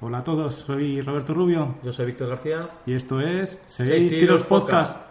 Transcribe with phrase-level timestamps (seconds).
[0.00, 2.70] Hola a todos, soy Roberto Rubio Yo soy Víctor García.
[2.86, 4.96] y esto es Seis Seis Tiros Tiros Podcast.
[4.96, 5.08] Podcast.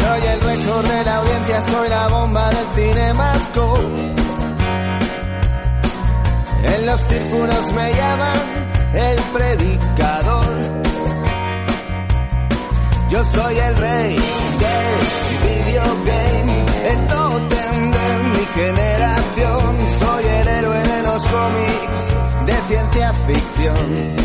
[0.00, 4.14] Soy el récord de la audiencia, soy la bomba del cinemascope.
[6.74, 8.49] En los círculos me llaman
[13.34, 14.16] soy el rey
[14.64, 14.98] del
[15.46, 19.88] videogame, el totem de mi generación.
[19.98, 22.14] Soy el héroe de los cómics
[22.46, 24.20] de ciencia ficción.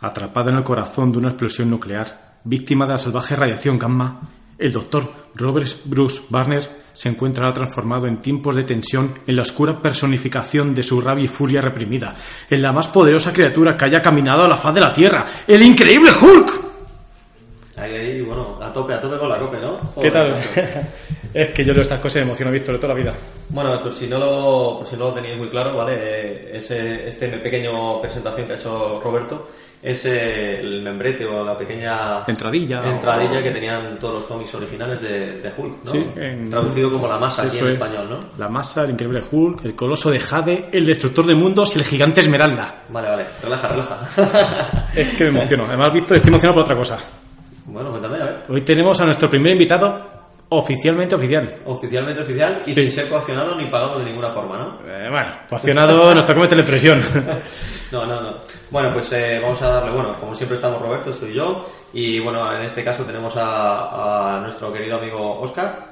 [0.00, 4.20] Atrapado en el corazón de una explosión nuclear, víctima de la salvaje radiación gamma,
[4.58, 5.04] el doctor
[5.34, 10.82] Robert Bruce Barner se encuentra transformado en tiempos de tensión en la oscura personificación de
[10.82, 12.14] su rabia y furia reprimida,
[12.50, 15.62] en la más poderosa criatura que haya caminado a la faz de la Tierra, el
[15.62, 16.68] increíble Hulk.
[17.76, 19.78] Ahí, ahí, bueno, a tope, a tope con la cope, ¿no?
[20.02, 20.34] ¿Qué tal?
[21.32, 23.14] es que yo leo estas cosas y me emociono, Víctor, de toda la vida.
[23.50, 25.94] Bueno, pues si no lo, pues si no lo tenéis muy claro, ¿vale?
[25.96, 29.48] Eh, Ese, este pequeño presentación que ha hecho Roberto
[29.82, 32.82] es eh, el membrete o la pequeña Entradilla.
[32.84, 35.90] entradilla que tenían todos los cómics originales de, de Hulk, ¿no?
[35.90, 37.80] Sí, en- Traducido como la masa aquí Eso en es.
[37.80, 38.18] español, ¿no?
[38.38, 41.84] La masa, el increíble Hulk, el coloso de Jade, el destructor de mundos y el
[41.84, 42.82] gigante Esmeralda.
[42.88, 43.98] Vale, vale, relaja, relaja.
[44.96, 45.64] Es que me emociono.
[45.68, 46.98] Además, Víctor, estoy emocionado por otra cosa.
[47.66, 48.36] bueno, cuéntame, a ver.
[48.48, 50.17] Hoy tenemos a nuestro primer invitado
[50.50, 51.60] oficialmente oficial.
[51.66, 52.74] Oficialmente oficial y Sí.
[52.74, 54.78] sin ser coaccionado ni pagado de ninguna forma, ¿no?
[54.90, 57.02] Eh, bueno, coaccionado, nos tocó meterle presión.
[57.90, 58.34] No, no, no.
[58.70, 62.54] Bueno, pues eh, vamos a darle, bueno, como siempre estamos Roberto, estoy yo, y bueno,
[62.54, 65.86] en este caso tenemos a, a nuestro querido amigo Oscar,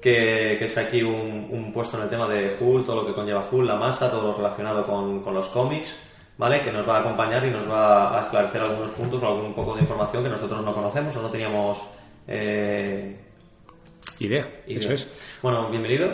[0.00, 3.12] que, que es aquí un, un puesto en el tema de Hulk, todo lo que
[3.12, 5.94] conlleva Hulk, la masa, todo lo relacionado con, con los cómics,
[6.38, 6.62] ¿vale?
[6.62, 9.74] Que nos va a acompañar y nos va a esclarecer algunos puntos o algún poco
[9.74, 11.82] de información que nosotros no conocemos o no teníamos
[12.26, 13.14] eh,
[14.18, 14.78] Idea, idea.
[14.84, 15.08] eso es.
[15.42, 16.08] Bueno, bienvenido.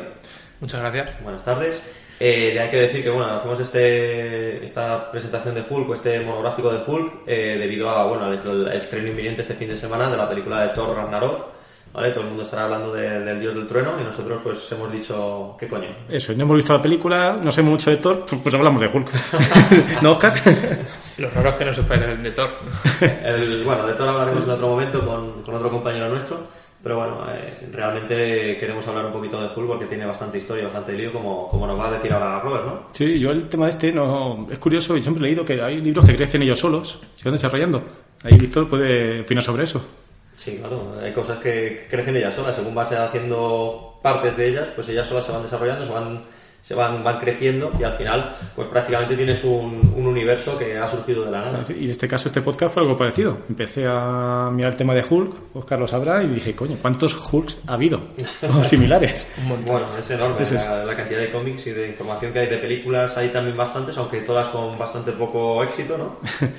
[0.60, 1.22] Muchas gracias.
[1.22, 1.82] Buenas tardes.
[2.20, 6.72] Eh, hay que decir que bueno, hacemos este, esta presentación de Hulk, o este monográfico
[6.72, 8.34] de Hulk, eh, debido a bueno, al
[8.74, 11.46] estreno inminente este fin de semana de la película de Thor Ragnarok.
[11.92, 12.10] ¿vale?
[12.10, 15.56] Todo el mundo estará hablando de- del dios del trueno y nosotros pues hemos dicho,
[15.58, 15.88] ¿qué coño?
[16.08, 18.88] Eso, no hemos visto la película, no sabemos mucho de Thor, pues, pues hablamos de
[18.88, 19.10] Hulk.
[20.02, 20.34] ¿No, Oscar?
[21.18, 22.50] Lo raro es que no se esperen de Thor.
[23.00, 26.46] El- bueno, de Thor hablaremos en otro momento con, con otro compañero nuestro,
[26.82, 30.92] pero bueno, eh, realmente queremos hablar un poquito de Hulk porque tiene bastante historia, bastante
[30.92, 32.82] lío, como, como nos va a decir ahora Robert, ¿no?
[32.92, 36.04] Sí, yo el tema este no es curioso y siempre he leído que hay libros
[36.04, 37.82] que crecen ellos solos, se van desarrollando.
[38.22, 39.84] Ahí Víctor puede opinar sobre eso.
[40.36, 44.88] Sí, claro, hay cosas que crecen ellas solas, según vas haciendo partes de ellas, pues
[44.88, 46.22] ellas solas se van desarrollando, se van,
[46.68, 50.86] se van, van creciendo y al final, pues prácticamente tienes un, un universo que ha
[50.86, 51.62] surgido de la nada.
[51.70, 53.38] Y en este caso, este podcast fue algo parecido.
[53.48, 57.56] Empecé a mirar el tema de Hulk, Oscar lo sabrá, y dije, coño, ¿cuántos Hulks
[57.66, 57.98] ha habido?
[58.54, 59.26] O similares.
[59.66, 60.52] Bueno, es enorme es.
[60.52, 63.96] La, la cantidad de cómics y de información que hay de películas, hay también bastantes,
[63.96, 66.18] aunque todas con bastante poco éxito, ¿no?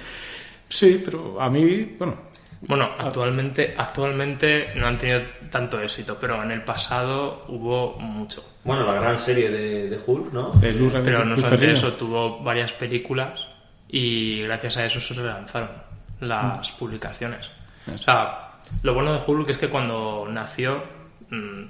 [0.71, 2.15] Sí, pero a mí, bueno,
[2.61, 8.43] Bueno, actualmente, actualmente no han tenido tanto éxito, pero en el pasado hubo mucho.
[8.63, 10.51] Bueno, la gran serie de, de Hulk, ¿no?
[10.61, 13.47] el Pero no solamente eso, tuvo varias películas
[13.87, 15.69] y gracias a eso se relanzaron
[16.19, 17.49] las publicaciones.
[17.93, 20.83] O sea, lo bueno de Hulk es que cuando nació,
[21.29, 21.63] mm,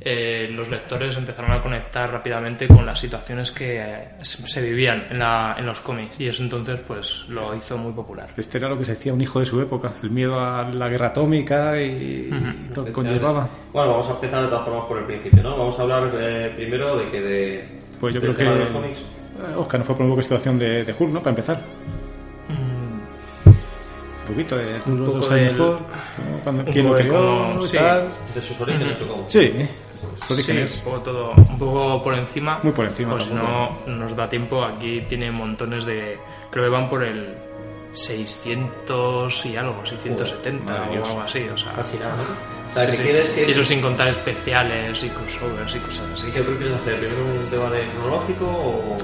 [0.00, 5.18] eh, los lectores empezaron a conectar rápidamente con las situaciones que eh, se vivían en,
[5.18, 8.28] la- en los cómics y eso entonces pues lo hizo muy popular.
[8.36, 10.88] Este era lo que se decía un hijo de su época, el miedo a la
[10.88, 13.48] guerra atómica y, y todo lo que conllevaba.
[13.72, 15.56] Bueno, vamos a empezar de todas formas por el principio, ¿no?
[15.56, 17.68] Vamos a hablar eh, primero de que de...
[18.00, 18.98] Pues yo creo que de los cómics.
[18.98, 21.20] eh, Oscar no fue por un poco situación de, de Hulk, ¿no?
[21.20, 21.60] Para empezar.
[24.26, 26.40] Un poquito de lo poco del- mejor, ¿no?
[26.42, 27.78] Cuando, un quién poco de creó, y sí.
[28.34, 29.24] De sus orígenes o cómo.
[29.28, 29.52] Sí,
[30.28, 32.60] los Sí, un poco todo, un poco por encima.
[32.62, 34.62] Muy por encima, Pues no nos da tiempo.
[34.64, 36.18] Aquí tiene montones de.
[36.50, 37.34] Creo que van por el
[37.92, 41.08] 600 y algo, 670 Madre o Dios.
[41.08, 41.48] algo así.
[41.48, 42.22] O sea, Casi nada, ¿no?
[42.68, 43.02] O sea, sí, que sí.
[43.02, 43.46] quieres que...
[43.46, 46.26] Y eso sin contar especiales y crossovers y cosas así.
[46.32, 46.98] ¿Qué prefieres hacer?
[46.98, 48.96] ¿Primero un tema de cronológico o...?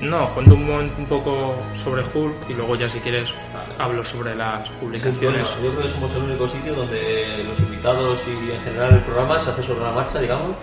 [0.00, 3.30] No, cuento un, momento un poco sobre Hulk y luego ya si quieres
[3.78, 5.46] hablo sobre las publicaciones.
[5.62, 9.38] Yo creo que somos el único sitio donde los invitados y en general el programa
[9.38, 10.56] se hace sobre la marcha, digamos.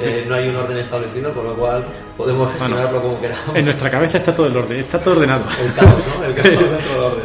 [0.00, 1.84] Eh, no hay un orden establecido, por lo cual
[2.16, 3.54] podemos gestionarlo como queramos.
[3.54, 5.44] En nuestra cabeza está todo el orden, está todo ordenado.
[5.62, 6.24] El caos, ¿no?
[6.24, 7.24] El caos dentro del orden.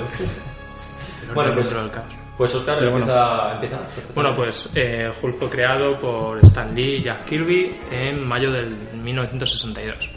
[1.33, 2.15] Bueno, no pues dentro del caos.
[2.37, 3.05] Pues Oscar Pero bueno.
[3.05, 4.11] empieza, empieza.
[4.13, 8.75] Bueno, pues eh, Hulk fue creado por Stan Lee y Jack Kirby en mayo del
[8.93, 10.11] 1962.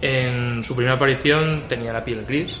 [0.00, 2.60] En su primera aparición tenía la piel gris,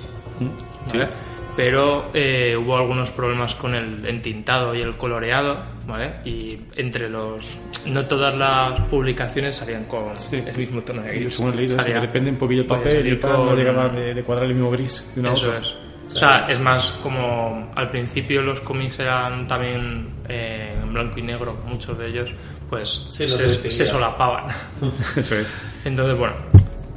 [0.92, 1.08] ¿vale?
[1.56, 6.12] pero eh, hubo algunos problemas con el entintado y el coloreado, ¿vale?
[6.24, 7.58] Y entre los...
[7.86, 11.34] No todas las publicaciones salían con el mismo tono de gris.
[11.34, 13.56] según he leído eso, Salía- que depende un poquillo el papel y tal, no con-
[13.56, 15.60] llegaba de, de cuadrar el mismo gris de una a Eso otra.
[15.60, 15.74] es.
[16.10, 21.22] O sea, es más, como al principio los cómics eran también eh, en blanco y
[21.22, 22.32] negro, muchos de ellos,
[22.70, 24.46] pues Sí, no se, se solapaban.
[25.16, 25.52] Eso es.
[25.84, 26.34] Entonces, bueno,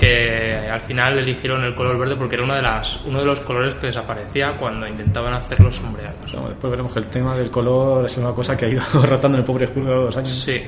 [0.01, 3.39] que al final eligieron el color verde porque era una de las, uno de los
[3.41, 6.31] colores que desaparecía cuando intentaban hacer los sombreados.
[6.31, 9.37] Bueno, después veremos que el tema del color es una cosa que ha ido rotando
[9.37, 10.31] en el pobre largo de los años.
[10.31, 10.59] Sí.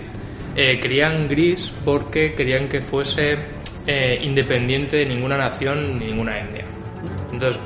[0.56, 3.36] Eh, querían gris porque querían que fuese
[3.88, 6.66] eh, independiente de ninguna nación ni ninguna etnia.
[7.32, 7.60] Entonces,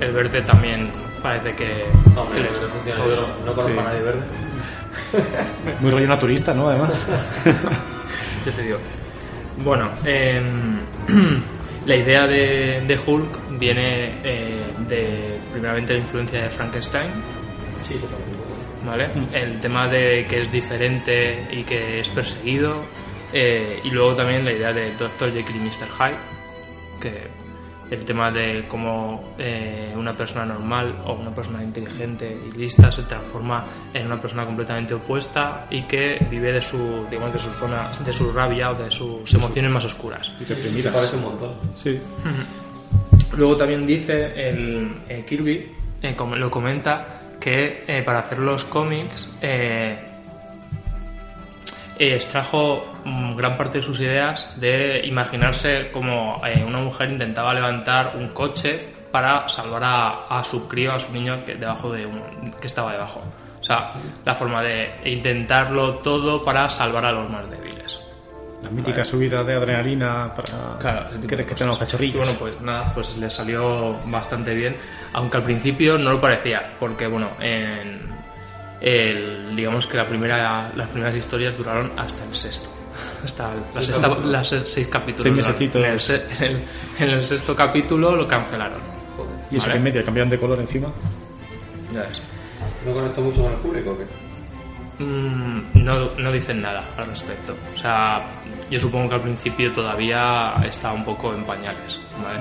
[0.00, 0.90] el verde también
[1.22, 1.84] parece que,
[2.16, 3.78] Hombre, que les no no, no conozco Sí.
[3.78, 4.22] a nadie verde.
[5.80, 6.68] Muy rollo naturista, ¿no?
[6.68, 7.06] Además.
[8.44, 8.78] Yo te digo.
[9.58, 10.80] Bueno, em,
[11.86, 17.10] la idea de, de Hulk viene eh, de, primeramente, la influencia de Frankenstein,
[17.80, 18.38] Sí, totalmente.
[18.86, 19.10] ¿vale?
[19.32, 22.84] El tema de que es diferente y que es perseguido,
[23.32, 25.32] eh, y luego también la idea de Dr.
[25.32, 25.88] Jekyll y Mr.
[25.98, 26.18] Hyde,
[27.00, 27.28] que
[27.92, 33.02] el tema de cómo eh, una persona normal o una persona inteligente y lista se
[33.02, 37.90] transforma en una persona completamente opuesta y que vive de su, digamos, de su zona,
[38.04, 40.32] de su rabia o de sus emociones más oscuras.
[40.40, 41.54] Y te parece un montón.
[41.74, 42.00] Sí.
[43.36, 45.70] Luego también dice el, el Kirby,
[46.02, 50.11] eh, como lo comenta, que eh, para hacer los cómics eh,
[51.98, 57.52] eh, extrajo mm, gran parte de sus ideas de imaginarse como eh, una mujer intentaba
[57.54, 62.06] levantar un coche para salvar a, a su crío, a su niño que, debajo de
[62.06, 63.22] un, que estaba debajo.
[63.60, 63.92] O sea,
[64.24, 68.00] la forma de intentarlo todo para salvar a los más débiles.
[68.62, 72.16] La mítica subida de adrenalina para Claro, que, que tengan los Y cachorrillos.
[72.24, 74.76] bueno, pues nada, pues le salió bastante bien,
[75.12, 78.00] aunque al principio no lo parecía, porque bueno, en
[78.82, 82.68] el, digamos que la primera, las primeras historias duraron hasta el sexto.
[83.24, 85.46] Hasta la sexta- las se- seis capítulos.
[85.46, 85.70] Seis.
[85.74, 86.00] En el,
[86.38, 86.62] en el-
[86.98, 88.80] en el sexto capítulo lo cancelaron.
[89.16, 89.32] Joder.
[89.50, 89.72] y eso vale.
[89.72, 90.88] que en medio cambiaron de color encima.
[91.94, 92.20] Ya ves.
[92.86, 95.02] ¿No conecto mucho con el público o qué?
[95.02, 97.54] Mm, no, no dicen nada al respecto.
[97.74, 98.24] O sea,
[98.70, 101.98] yo supongo que al principio todavía estaba un poco en pañales.
[102.22, 102.40] ¿vale?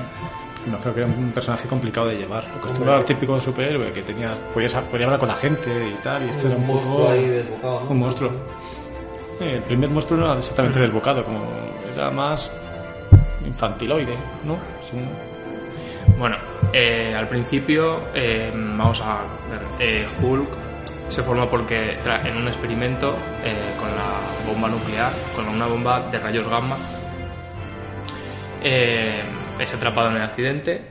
[0.68, 2.46] No, creo que era un personaje complicado de llevar.
[2.58, 6.30] Acostumbrado al típico superhéroe que tenías, podías, podía hablar con la gente y tal, y
[6.30, 7.90] este era un monstruo poco ahí desbocado, ¿no?
[7.90, 8.32] un monstruo.
[9.40, 10.82] Sí, el primer monstruo no era exactamente Mm.
[10.84, 11.40] desbocado, como
[11.96, 12.52] era más
[13.46, 14.14] infantiloide,
[14.46, 14.56] ¿no?
[14.82, 14.98] Sí.
[16.20, 16.36] Bueno,
[16.74, 20.50] eh, al principio, eh, vamos a ver, eh, Hulk
[21.10, 24.14] se forma porque en un experimento eh, con la
[24.46, 26.78] bomba nuclear, con una bomba de rayos gamma,
[28.64, 29.22] eh,
[29.60, 30.82] es atrapado en el accidente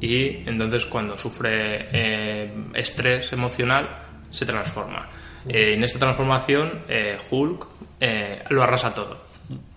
[0.00, 3.88] y entonces cuando sufre eh, estrés emocional
[4.30, 5.08] se transforma.
[5.48, 7.66] Eh, en esta transformación eh, Hulk
[8.00, 9.24] eh, lo arrasa todo.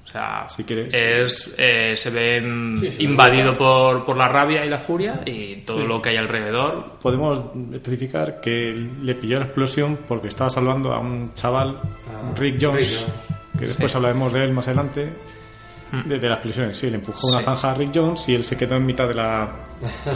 [0.04, 0.92] O sea, Si quieres.
[0.92, 5.22] es, eh, se ve mm, Sí, sí, invadido por, por la rabia y la furia
[5.24, 6.94] y todo lo que hay alrededor.
[7.00, 12.58] Podemos especificar que le pilló la explosión porque estaba salvando a un chaval, Ah, Rick
[12.60, 13.06] Jones,
[13.54, 13.98] Rick que después Sí.
[13.98, 15.10] hablaremos de él más adelante,
[15.92, 16.74] de, de la explosión.
[16.74, 17.46] Sí, le empujó una Sí.
[17.46, 19.50] zanja a Rick Jones y él se quedó en mitad de la,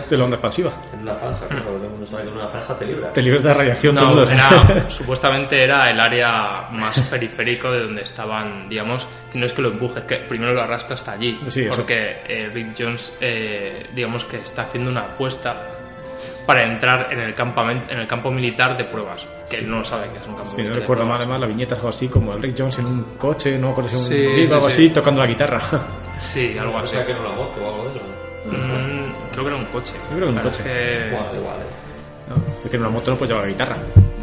[0.10, 0.72] de la onda expansiva.
[0.94, 3.14] En una franja, claro, todo el mundo sabe que en una franja te libra.
[3.14, 7.72] Te libras de radiación todo el No, mundo era, supuestamente era el área más periférico
[7.72, 10.96] de donde estaban, digamos, que no es que lo empuje, es que primero lo arrastra
[10.96, 15.68] hasta allí, Sí, porque eh, Rick Jones, eh, digamos que está haciendo una apuesta
[16.46, 20.10] para entrar en el campamento, en el campo militar de pruebas, que él no sabe
[20.10, 20.76] que es un campo Sí, no militar.
[20.76, 23.04] de recuerdo mal, además la viñeta es algo así como el Rick Jones en un
[23.18, 24.84] coche, no con un Sí, algo sí, sí.
[24.86, 25.62] así, tocando la guitarra.
[26.18, 26.96] Sí, algo O así.
[26.96, 28.00] sea que no la moto o algo de eso.
[28.46, 28.54] ¿no?
[28.58, 29.94] Mm, creo que era un coche.
[29.94, 30.64] Yo creo que era un coche.
[30.64, 32.30] que- da igual, ¿eh?
[32.30, 33.76] No, es que en una moto no puedes llevar la guitarra.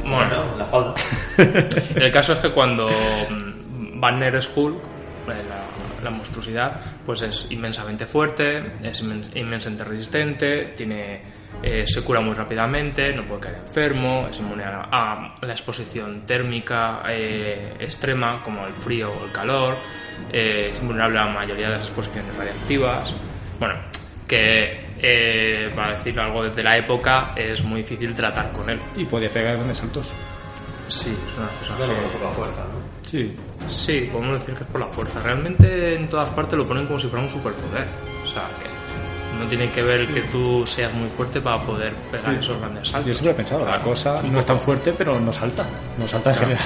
[0.03, 0.95] Bueno, Bueno, la falda.
[1.95, 2.89] El caso es que cuando
[3.95, 4.77] Banner es Hulk,
[5.29, 5.35] la,
[6.03, 11.21] la monstruosidad, pues es inmensamente fuerte, es inmen- inmensamente resistente, tiene,
[11.63, 14.81] eh, se cura muy rápidamente, no puede caer enfermo, es inmune a la,
[15.41, 19.77] a la exposición térmica eh, extrema, como el frío o el calor,
[20.33, 23.15] eh, es invulnerable a la mayoría de las exposiciones radiactivas.
[23.59, 23.75] Bueno,
[24.27, 28.79] que eh, para decir algo desde la época es muy difícil tratar con él.
[28.97, 30.15] Y podía pegar grandes saltos.
[30.89, 33.07] Sí, es una cosa que- por la fuerza, ¿no?
[33.07, 33.37] Sí.
[33.69, 35.21] Sí, podemos decir que es por la fuerza.
[35.23, 37.87] Realmente en todas partes lo ponen como si fuera un superpoder.
[38.25, 38.69] O sea, que
[39.41, 42.93] no tiene que ver que tú seas muy fuerte para poder pegar esos grandes Yo
[42.93, 43.17] saltos.
[43.17, 45.65] siempre he pensado, la cosa no es tan fuerte, pero no salta.
[45.99, 46.63] No salta en general.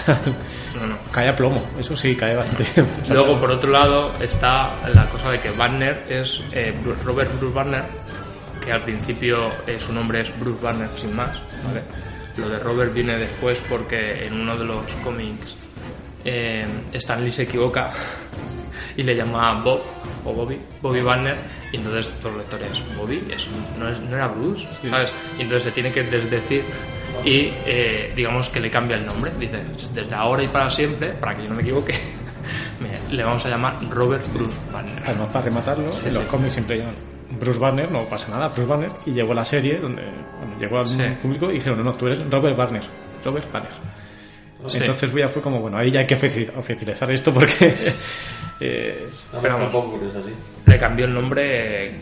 [0.81, 0.97] No, no.
[1.13, 2.67] cae a plomo, eso sí, cae bastante.
[3.09, 7.85] Luego, por otro lado, está la cosa de que Banner es eh, Robert Bruce Banner,
[8.65, 11.83] que al principio eh, su nombre es Bruce Banner sin más, ¿vale?
[12.37, 15.57] Lo de Robert viene después porque en uno de los cómics
[16.25, 17.93] eh, Stan Lee se equivoca
[18.97, 19.81] y le llama Bob
[20.25, 21.37] o Bobby, Bobby Banner,
[21.73, 23.49] y entonces todos los lectores, Bobby, eso
[23.79, 25.13] no, es- no era Bruce, ¿sabes?
[25.39, 26.63] Y entonces se tiene que desdecir
[27.25, 31.35] y eh, digamos que le cambia el nombre, dice, desde ahora y para siempre, para
[31.37, 31.93] que yo no me equivoque,
[32.81, 35.03] me- le vamos a llamar Robert Bruce Banner.
[35.05, 36.29] Además, para rematarlo, Sí, en los sí.
[36.31, 36.95] cómics siempre llaman
[37.39, 41.19] Bruce Banner, no pasa nada, Bruce Banner, y llegó la serie donde bueno, llegó al
[41.19, 42.83] público y dijeron, no, no, tú eres Robert Banner.
[43.25, 43.71] Robert Banner.
[44.67, 44.79] Sí.
[44.79, 47.73] Entonces ya fue como, bueno, ahí ya hay que ofici- oficializar esto porque
[48.61, 49.09] eh,
[49.43, 50.01] Pero vamos.
[50.67, 51.95] Le cambió el nombre,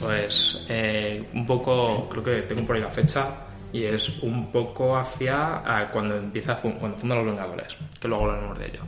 [0.00, 3.26] pues eh, un poco, creo que tengo por ahí la fecha,
[3.72, 8.58] y es un poco hacia a cuando empieza, cuando fundan los Vengadores, que luego hablaremos
[8.58, 8.80] de ello.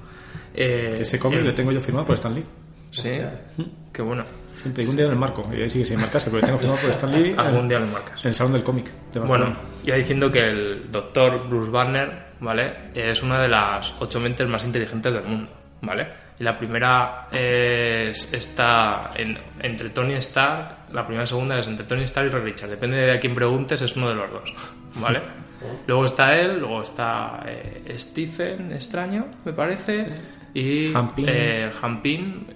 [0.54, 2.44] Eh, ese cómic le tengo yo firmado por Stan Lee.
[2.90, 3.20] Sí,
[3.92, 4.24] qué bueno.
[4.54, 6.80] Siempre, un día en el marco, y ahí sigue sin marcarse, pero le tengo firmado
[6.80, 8.20] por Stan Lee Algún en, día lo marcas.
[8.24, 12.90] en el Salón del Cómic de Bueno, iba diciendo que el doctor Bruce Banner, ¿vale?
[12.94, 15.50] Es una de las ocho mentes más inteligentes del mundo,
[15.82, 16.06] ¿vale?
[16.38, 21.84] Y la primera es, está en- entre Tony Stark, la primera y segunda es entre
[21.86, 22.70] Tony Stark y Ray Richards.
[22.70, 24.54] Depende de a quién preguntes, es uno de los dos,
[24.94, 25.20] ¿vale?
[25.86, 30.08] luego está él, luego está eh, Stephen Extraño, me parece,
[30.54, 31.26] y Hampin.
[31.28, 32.46] eh, Hampin.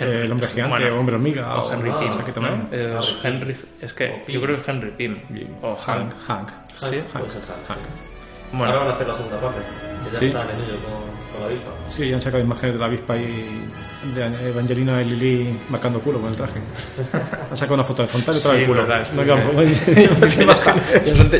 [0.00, 2.68] Eh, el hombre gigante, Bueno, o hombre hormiga, o Henry ah, Pym.
[2.70, 5.18] Es Henry, es que yo creo que es Henry Pym
[5.60, 6.12] o Hank.
[6.28, 6.48] Hank.
[6.76, 6.86] Sí.
[6.86, 8.11] Ser Hank.
[8.52, 8.60] Hank.
[8.60, 9.60] Ahora Bueno, van a hacer la segunda parte.
[10.04, 10.26] Que ya Sí.
[10.26, 11.70] están en ello con, con la avispa.
[11.88, 13.68] Sí, ya han sacado imágenes de la avispa y
[14.14, 16.60] de Evangelina y Lili marcando culo con el traje.
[17.50, 18.82] Han sacado una foto de frontal y otra Sí, de culo.
[18.86, 19.36] verdad, No, ya.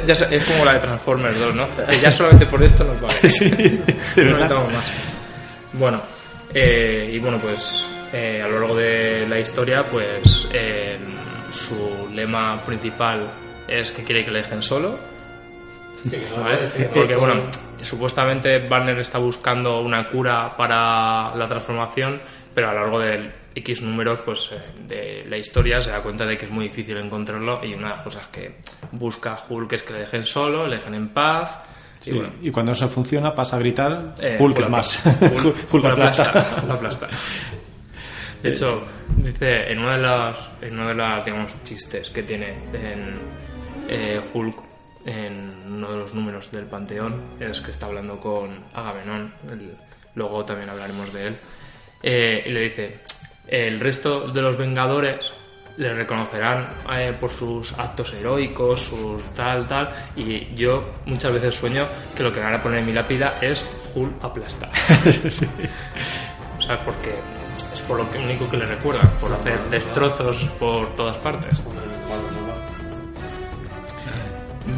[0.06, 1.66] Ya es como la de Transformers 2, ¿no?
[1.88, 3.14] Que ya solamente por esto nos vale.
[3.28, 4.90] Sí, de no más.
[5.72, 6.02] Bueno,
[6.54, 10.98] eh, y bueno, pues eh, a lo largo de la historia, pues eh,
[11.50, 13.26] su lema principal
[13.66, 14.98] es que quiere que le dejen solo.
[16.94, 17.48] Porque bueno,
[17.80, 22.20] supuestamente Banner está buscando una cura para la transformación,
[22.54, 26.26] pero a lo largo de X números pues, eh, de la historia se da cuenta
[26.26, 28.56] de que es muy difícil encontrarlo y una de las cosas que
[28.92, 31.58] busca Hulk es que le dejen solo, le dejen en paz.
[32.00, 35.00] Sí, y bueno, y cuando eso funciona pasa a gritar eh, Hulk es más.
[35.72, 37.08] Hulk, aplasta.
[38.42, 38.82] De hecho,
[39.18, 43.20] dice en una de las, en uno de las digamos, chistes que tiene en
[43.88, 44.71] eh, Hulk
[45.04, 49.74] en uno de los números del Panteón es que está hablando con Agamenón, el-
[50.14, 51.36] luego también hablaremos de él,
[52.02, 53.00] eh, y le dice,
[53.48, 55.32] el resto de los Vengadores
[55.78, 61.86] le reconocerán eh, por sus actos heroicos, sus tal, tal, y yo muchas veces sueño
[62.14, 64.68] que lo que van a poner en mi lápida es Hulk aplasta.
[66.58, 67.12] O sea, porque
[67.72, 71.60] es por lo que- único que le recuerdan, por hacer destrozos por todas partes.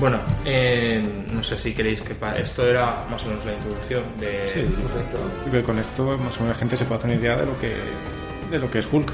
[0.00, 4.02] Bueno, eh, no sé si queréis que pa- esto era más o menos la introducción
[4.18, 4.48] de...
[4.48, 5.18] Sí, Perfecto.
[5.44, 7.36] Yo creo que con esto más o menos la gente se puede hacer una idea
[7.36, 7.74] de lo que,
[8.50, 9.12] de lo que es Hulk.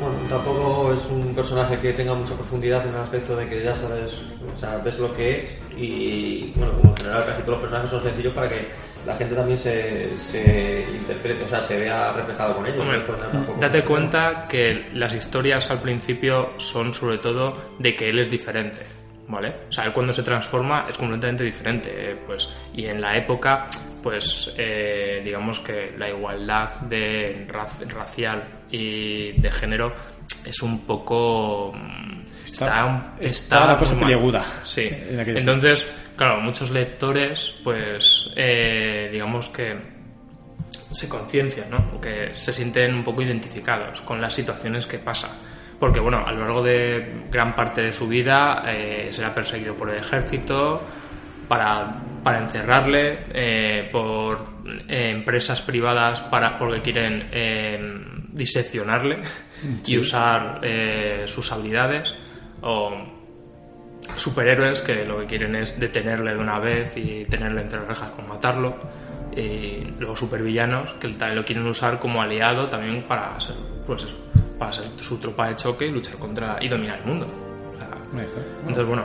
[0.00, 3.74] Bueno, tampoco es un personaje que tenga mucha profundidad en el aspecto de que ya
[3.74, 4.16] sabes,
[4.52, 7.90] o sea, ves lo que es y, bueno, como en general casi todos los personajes
[7.90, 8.68] son sencillos para que
[9.06, 12.80] la gente también se, se interprete, o sea, se vea reflejado con ellos.
[12.80, 13.02] Hombre,
[13.32, 18.30] no date cuenta que las historias al principio son sobre todo de que él es
[18.30, 18.80] diferente,
[19.30, 19.54] ¿vale?
[19.68, 23.68] O sea, él cuando se transforma es completamente diferente, eh, pues, y en la época,
[24.02, 27.46] pues, eh, digamos que la igualdad de
[27.88, 29.92] racial y de género
[30.44, 31.72] es un poco...
[31.74, 34.88] mm, Está- Está, está la cosa peliaguda Sí.
[34.90, 39.76] en Entonces, claro, muchos lectores, pues, eh, digamos que
[40.90, 42.00] se conciencian, ¿no?
[42.00, 45.30] Que se sienten un poco identificados con las situaciones que pasan.
[45.80, 49.88] Porque, bueno, a lo largo de gran parte de su vida eh, será perseguido por
[49.88, 50.82] el ejército
[51.48, 54.44] para, para encerrarle, eh, por
[54.86, 59.22] eh, empresas privadas para, porque quieren diseccionarle
[59.86, 60.60] y usar
[61.24, 62.14] sus habilidades,
[62.60, 62.92] o
[64.16, 68.28] superhéroes que lo que quieren es detenerle de una vez y tenerle entre rejas con
[68.28, 68.76] matarlo.
[69.34, 73.54] Y luego supervillanos que también lo quieren usar como aliado también para ser,
[73.86, 74.16] pues eso,
[74.60, 77.26] para ser su tropa de choque y luchar contra y dominar el mundo.
[77.74, 77.88] O sea,
[78.20, 78.40] Ahí está.
[78.60, 79.04] entonces, bueno,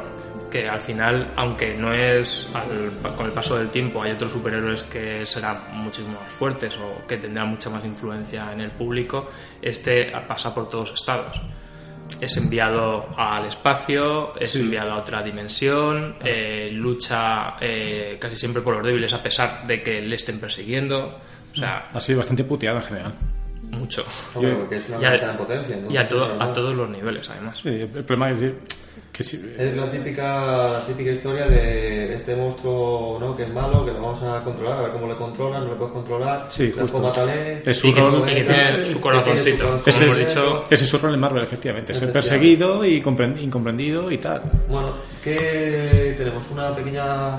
[0.52, 4.84] que al final, aunque no es al- con el paso del tiempo, hay otros superhéroes
[4.84, 9.30] que serán muchísimo más fuertes o que tendrán mucha más influencia en el público,
[9.62, 11.42] este pasa por todos estados.
[12.22, 14.60] es enviado al espacio, es Sí.
[14.62, 19.82] enviado a otra dimensión, eh, lucha eh, casi siempre por los débiles a pesar de
[19.82, 21.18] que le estén persiguiendo.
[21.52, 23.14] O sea, Ha sido bastante puteado en general.
[23.72, 24.04] Mucho.
[24.34, 25.76] Hombre, Yo- porque es una Y a, máquina en potencia.
[25.76, 26.52] y entonces, a, todo- a ¿no?
[26.54, 27.58] todos los niveles, además.
[27.60, 28.60] Sí, el problema es decir,
[29.12, 30.24] que sí, Es la típica,
[30.74, 33.34] la típica historia de este monstruo ¿no?
[33.36, 35.76] que es malo, que lo vamos a controlar, a ver cómo le controlan, no le
[35.76, 36.46] puedes controlar.
[36.50, 37.00] Sí, justo.
[37.00, 38.12] mátale, Es su y que rol.
[38.20, 39.66] no Y que tiene su que corazoncito.
[39.66, 41.94] Como Ese es, dicho, ese es su rol en Marvel, efectivamente.
[41.94, 44.42] Ser perseguido y compren- incomprendido y tal.
[44.70, 44.94] Bueno,
[45.24, 46.46] ¿qué tenemos?
[46.52, 47.38] Una pequeña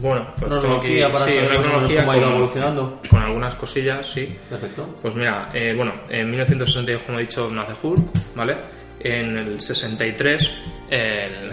[0.00, 3.00] Bueno, pues cronología para sí, saber cronología cómo ha ido con- evolucionando.
[3.08, 4.36] con algunas cosillas, sí.
[4.50, 4.98] Perfecto.
[5.00, 8.02] Pues mira, eh, bueno, en 1962, como he dicho, nace Hulk,
[8.34, 8.56] ¿vale?
[9.00, 10.50] En el 63,
[10.90, 11.50] el,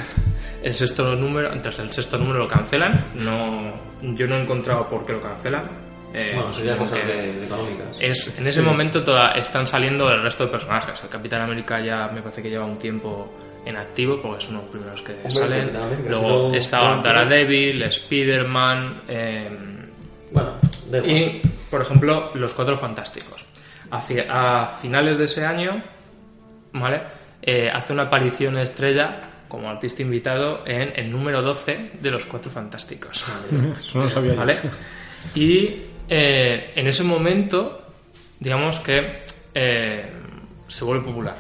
[0.64, 2.92] el sexto número, tras el sexto número lo cancelan.
[3.16, 5.70] No, yo no he encontrado por qué lo cancelan.
[6.14, 7.98] Eh, bueno, sería que de, de económicas.
[8.00, 11.00] es, en ese momento toda, están saliendo el resto de personajes.
[11.04, 13.32] El Capitán América ya me parece que lleva un tiempo
[13.66, 15.72] en activo porque son los primeros que salen.
[16.08, 19.02] Luego si no- estaba no- Daredevil, Spider-Man.
[19.08, 19.86] em,
[20.32, 20.54] Bueno,
[20.88, 21.10] igual.
[21.10, 23.46] y, por ejemplo, Los Cuatro Fantásticos.
[23.92, 25.84] A, fi- a finales de ese año,
[26.74, 27.02] ¿vale?
[27.42, 32.50] Eh, hace una aparición estrella como artista invitado en el número 12 de Los Cuatro
[32.52, 33.24] Fantásticos.
[33.80, 34.40] Eso no lo sabía yo.
[34.40, 34.58] ¿Vale?
[35.36, 37.86] Y eh, en ese momento,
[38.40, 40.10] digamos que eh,
[40.68, 41.36] se vuelve popular.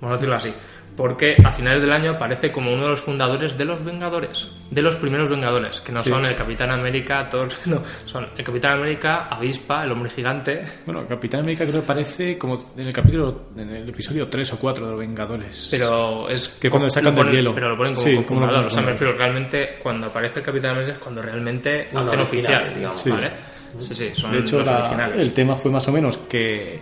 [0.00, 0.52] Vamos a decirlo así.
[0.98, 4.52] Porque a finales del año aparece como uno de los fundadores de los Vengadores.
[4.68, 5.80] De los primeros Vengadores.
[5.80, 6.10] Que no Sí.
[6.10, 7.48] son el Capitán América, Thor.
[7.66, 10.60] No, son el Capitán América, Avispa, el Hombre Gigante.
[10.84, 14.58] Bueno, Capitán América creo que aparece como en el capítulo, en el episodio 3 o
[14.58, 15.68] 4 de los Vengadores.
[15.70, 16.48] Pero es.
[16.48, 17.54] Que cuando sacan del hielo.
[17.54, 18.66] Pero lo ponen como Sí, como fundador.
[18.66, 22.20] O sea, me refiero, realmente cuando aparece el Capitán América es cuando realmente Bueno, hacen
[22.20, 23.00] original, oficial, digamos.
[23.00, 23.10] Sí.
[23.10, 23.30] ¿vale?
[23.78, 25.20] Sí, sí, son de hecho, los la- originales.
[25.22, 26.80] el tema fue más o menos que,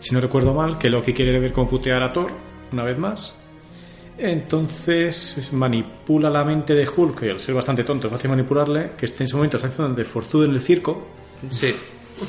[0.00, 2.30] si no recuerdo mal, que Loki quiere ver cómo putear a Thor,
[2.74, 3.36] una vez más.
[4.16, 9.06] Entonces manipula la mente de Hulk, que al ser bastante tonto es fácil manipularle, que
[9.06, 11.06] está en ese momento está haciendo de forzudo en el circo,
[11.50, 11.74] Sí.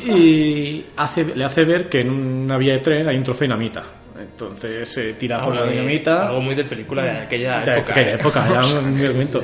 [0.09, 3.45] y hace, le hace ver que en una vía de tren hay un trozo de
[3.45, 3.83] dinamita.
[4.17, 6.27] Entonces se tira Algo con la dinamita.
[6.27, 7.91] Algo muy de película de aquella de época.
[7.91, 8.15] aquella ¿eh?
[8.15, 9.43] época, ya un un argumento.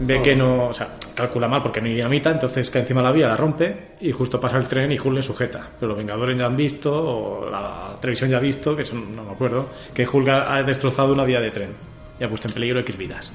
[0.00, 3.06] Ve que no, o sea, calcula mal porque no hay dinamita, entonces cae encima de
[3.08, 5.68] la vía, la rompe y justo pasa el tren y Hulk le sujeta.
[5.78, 9.24] Pero los Vengadores ya han visto, o la televisión ya ha visto, que eso no
[9.24, 11.70] me acuerdo, que Hulk ha destrozado una vía de tren
[12.20, 13.32] y ha puesto en peligro X vidas.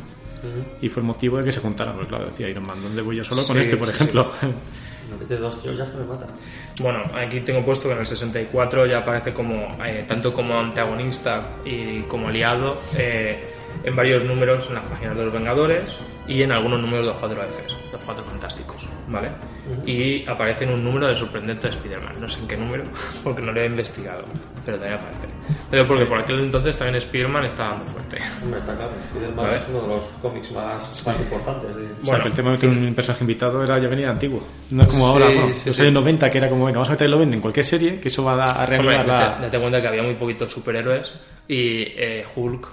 [0.81, 3.15] Y fue el motivo de que se juntaran, porque claro, decía Iron Man, ¿dónde voy
[3.15, 4.29] yo solo con Sí, este, por sí, ejemplo?
[4.41, 4.49] Me
[5.19, 6.81] mete dos ya se.
[6.81, 11.57] Bueno, aquí tengo puesto que en el 64 ya aparece como eh, tanto como antagonista
[11.65, 13.52] y como aliado eh,
[13.83, 17.17] en varios números en las páginas de los Vengadores y en algunos números de los
[17.19, 19.29] cuatro Fs, los cuatro fantásticos, ¿vale?
[19.85, 22.83] Y aparece en un número de sorprendente de Spider-Man, no sé en qué número,
[23.23, 24.23] porque no lo he investigado,
[24.65, 25.27] pero también aparece.
[25.69, 28.17] Pero porque por aquel entonces también Spider-Man estaba dando fuerte.
[28.41, 28.91] Hombre, está claro.
[29.13, 29.57] Spider-Man Vale.
[29.57, 31.75] es uno de los cómics más, más importantes.
[31.75, 34.09] de- O sea, Bueno, que el tema de meter un personaje invitado era ya venía
[34.09, 34.43] antiguo.
[34.71, 35.47] No es como ahora, Sí, ¿no?
[35.47, 35.81] sí, Los sí.
[35.81, 38.33] años 90, que era como, venga, vamos a meterlo en cualquier serie, que eso va
[38.35, 39.13] a, a Hombre, reanimar la...
[39.13, 41.11] date, date cuenta que había muy poquitos superhéroes
[41.49, 42.67] y eh, Hulk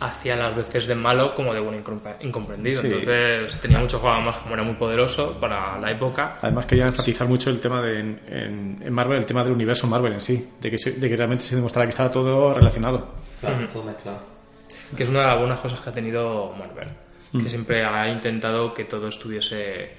[0.00, 2.80] hacía las veces de malo como de bueno incompa- incomprendido.
[2.80, 2.86] Sí.
[2.88, 6.38] Entonces tenía mucho juego, además como era muy poderoso para la época.
[6.40, 9.86] Además quería enfatizar mucho el tema de, en, en- en Marvel, el tema del universo
[9.86, 13.14] Marvel en sí, de que, se- de que realmente se demostrara que estaba todo relacionado.
[13.40, 14.20] Claro, todo mezclado.
[14.96, 16.88] que es una de las buenas cosas que ha tenido Marvel,
[17.32, 17.42] Mm.
[17.44, 19.90] que siempre ha intentado que todo estuviese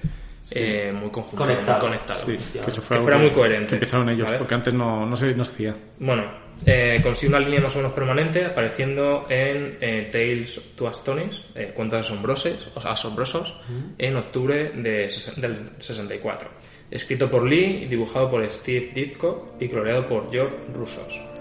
[0.50, 1.78] eh, muy conjuntado, Conectado.
[1.78, 2.20] muy conectado.
[2.26, 4.38] Sí, que eso fue Que fuera muy coherente, que empezaron ellos, ¿vale?
[4.38, 5.76] porque antes no, no, se, no se hacía.
[5.98, 6.24] Bueno,
[6.66, 11.72] eh, consigue una línea más o menos permanente apareciendo en eh, Tales to Astonish, eh,
[11.74, 13.54] Cuentos asombrosos, o sea, asombrosos
[13.98, 16.48] en octubre de del 64.
[16.90, 21.31] Escrito por Lee, dibujado por Steve Ditko y coloreado por George Russos.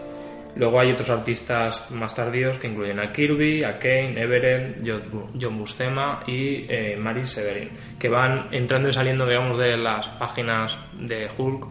[0.55, 5.29] Luego hay otros artistas más tardíos que incluyen a Kirby, a Kane, Everett, John Bu-
[5.41, 10.77] John Buscema y eh, Mary Severin, que van entrando y saliendo, digamos, de las páginas
[10.99, 11.67] de Hulk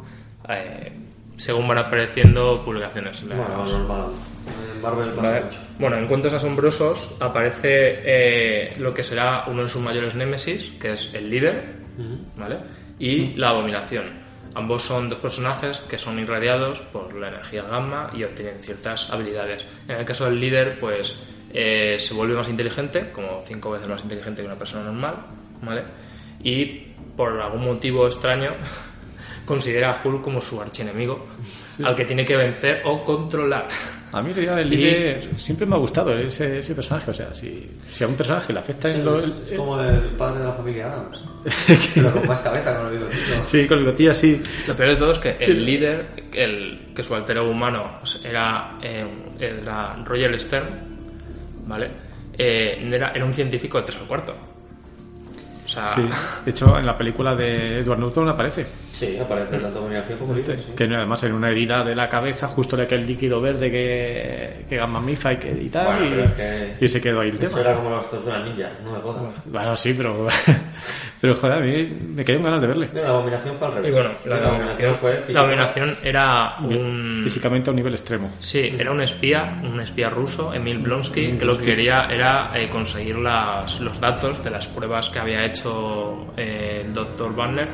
[0.49, 0.93] eh,
[1.37, 3.23] según van apareciendo publicaciones.
[3.27, 4.07] Bueno, Las- normal.
[4.75, 5.45] En Marvel pasa ¿vale?
[5.45, 5.59] mucho.
[5.79, 10.93] Bueno, en Cuentos Asombrosos aparece eh, lo que será uno de sus mayores némesis, que
[10.93, 11.62] es el líder,
[12.37, 12.57] ¿vale?
[12.99, 14.20] Y la abominación.
[14.55, 19.65] Ambos son dos personajes que son irradiados por la energía gamma y obtienen ciertas habilidades.
[19.87, 21.21] En el caso del líder, pues
[21.53, 25.15] eh, se vuelve más inteligente, como cinco veces más inteligente que una persona normal,
[25.63, 25.83] ¿vale?
[26.43, 26.67] Y
[27.17, 28.53] por algún motivo extraño
[29.45, 31.27] considera a Hulk como su archienemigo,
[31.83, 33.69] al que tiene que vencer o controlar.
[34.12, 37.11] A mí la idea del Y- líder siempre me ha gustado ese, ese personaje.
[37.11, 39.14] O sea, si, si a un personaje le afecta en lo.
[39.16, 41.23] Es como el padre de la familia Adams.
[41.94, 43.20] Pero con más cabeza, con el bigotito.
[43.44, 44.40] Sí, con el bigotilla sí.
[44.66, 48.79] Lo peor de todo es que el líder, el, que su alter ego humano era,
[48.83, 49.07] eh,
[49.38, 50.68] era Roger Stern,
[51.66, 51.88] ¿vale?
[52.37, 54.35] Eh, era, era un científico de tres al cuarto.
[55.64, 56.03] O sea, Sí.
[56.44, 58.66] De hecho, en la película de Edward Norton aparece.
[59.01, 60.65] Sí, aparece tanto Dominación como Este, líder.
[60.67, 60.73] sí.
[60.77, 64.77] Que además en una herida de la cabeza, justo de aquel líquido verde que, que
[64.77, 65.87] Gamma Mifa y, que, y tal.
[65.99, 67.61] Bueno, y, es que- y se quedó ahí el Eso tema.
[67.61, 69.23] era como las tortugas ninja, no me jodas.
[69.47, 70.27] Bueno, sí, pero.
[71.21, 72.89] pero joder, a mí me quedé con ganas de verle.
[72.95, 73.91] La abominación fue al revés.
[73.91, 75.41] y bueno, la dominación, fue la física.
[75.43, 77.21] dominación era un...
[77.25, 78.31] Físicamente a un nivel extremo.
[78.39, 82.69] Sí, era un espía, un espía ruso, Emil Blonsky, que lo que quería era eh,
[82.71, 87.69] conseguir las- los datos de las pruebas que había hecho eh, el doctor Banner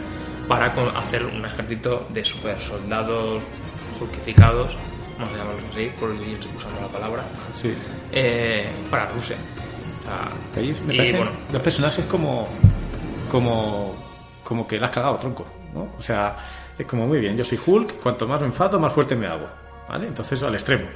[0.49, 0.67] para
[0.99, 3.43] hacer un ejército de super soldados
[4.01, 4.77] hulkificados,
[5.19, 7.23] vamos a llamarlos así, por ir usando la palabra,
[7.55, 7.73] Sí.
[8.13, 9.37] eh, para Rusia.
[10.03, 10.33] O sea,
[10.63, 12.49] Ahí me y parecen bueno, dos personajes como,
[13.31, 13.95] como,
[14.45, 15.47] como que la has cagado, tronco.
[15.75, 15.89] ¿no?
[15.99, 16.37] O sea,
[16.79, 19.47] es como muy bien, yo soy Hulk, cuanto más me enfado, más fuerte me hago.
[19.89, 20.09] ¿Vale?
[20.09, 20.87] Entonces al extremo.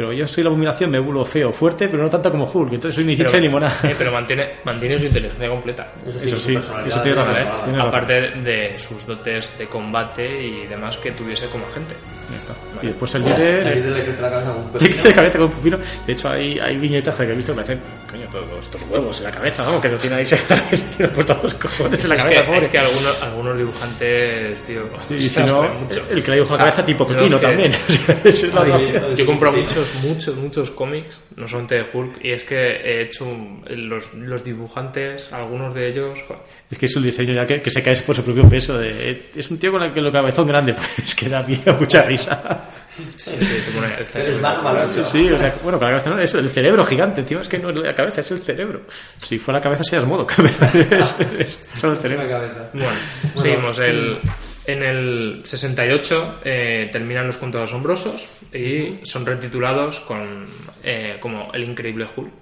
[0.00, 2.72] Pero yo soy la abominación, me vuelvo feo, fuerte, pero no tanto como Hulk.
[2.72, 3.76] Entonces soy ni chicha ni limonada.
[3.84, 5.92] eh, pero mantiene, mantiene su inteligencia completa.
[6.06, 7.02] Eso sí, eso.
[7.02, 7.78] Tiene razón.
[7.78, 11.96] Aparte de sus dotes de combate y demás que tuviese como agente.
[12.30, 12.54] Ya está.
[12.82, 13.66] Y después el líder.
[13.66, 14.62] Ahí eh, le crece la cabeza un
[15.32, 15.78] con un pepino.
[16.06, 19.18] De hecho, hay, hay viñetas que he visto que me hacen, coño, todos estos huevos
[19.18, 20.36] en la cabeza, vamos, que lo tiene ahí, se
[20.96, 22.60] tiene por todos los cojones en la es, cabeza, que, pobre.
[22.60, 24.82] es que algunos, algunos dibujantes, tío,
[25.18, 26.02] si no, mucho.
[26.10, 27.72] el que le dibuja la cabeza tipo yo pepino que- también.
[29.16, 33.02] Yo he comprado muchos, muchos, muchos cómics, no solamente de Hulk, y es que he
[33.02, 37.46] hecho un- los, los dibujantes, algunos de ellos, joder, Es que es un diseño ya
[37.46, 38.78] que, que se cae por su propio peso.
[38.78, 42.02] De, es un tío con el que lo cabezón grande, pues que da miedo, mucha
[42.02, 42.68] risa.
[43.16, 44.86] sí, sí, el Eres cerebro.
[44.86, 47.58] Sí, o sea, bueno, con la cabeza no, eso, el cerebro gigante, encima es que
[47.58, 48.82] no es la cabeza, es el cerebro.
[49.18, 50.26] Si fuera la cabeza serías modo,
[50.90, 52.28] es, es solo el cerebro.
[52.28, 52.70] cabeza.
[52.72, 52.90] Bueno,
[53.34, 53.78] seguimos.
[53.80, 54.18] El,
[54.66, 60.46] en el 68 eh, terminan los cuentos asombrosos y son retitulados con,
[60.84, 62.32] eh, como El Increíble Hulk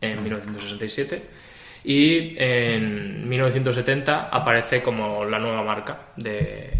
[0.00, 1.41] en 1967
[1.84, 6.70] y en 1970 aparece como la nueva marca de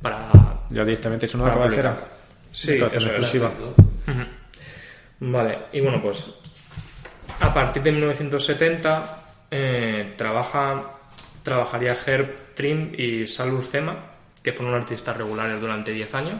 [0.00, 0.28] para
[0.70, 1.96] Ya directamente es una Para cabecera.
[2.50, 3.04] Sí, eso es.
[3.04, 3.52] exclusiva.
[5.20, 6.34] Vale, y bueno, pues
[7.40, 9.18] a partir de 1970
[9.50, 10.82] eh, trabaja,
[11.42, 13.96] trabajaría Herb Trim y Salus Zema,
[14.42, 16.36] que fueron artistas regulares durante 10 años.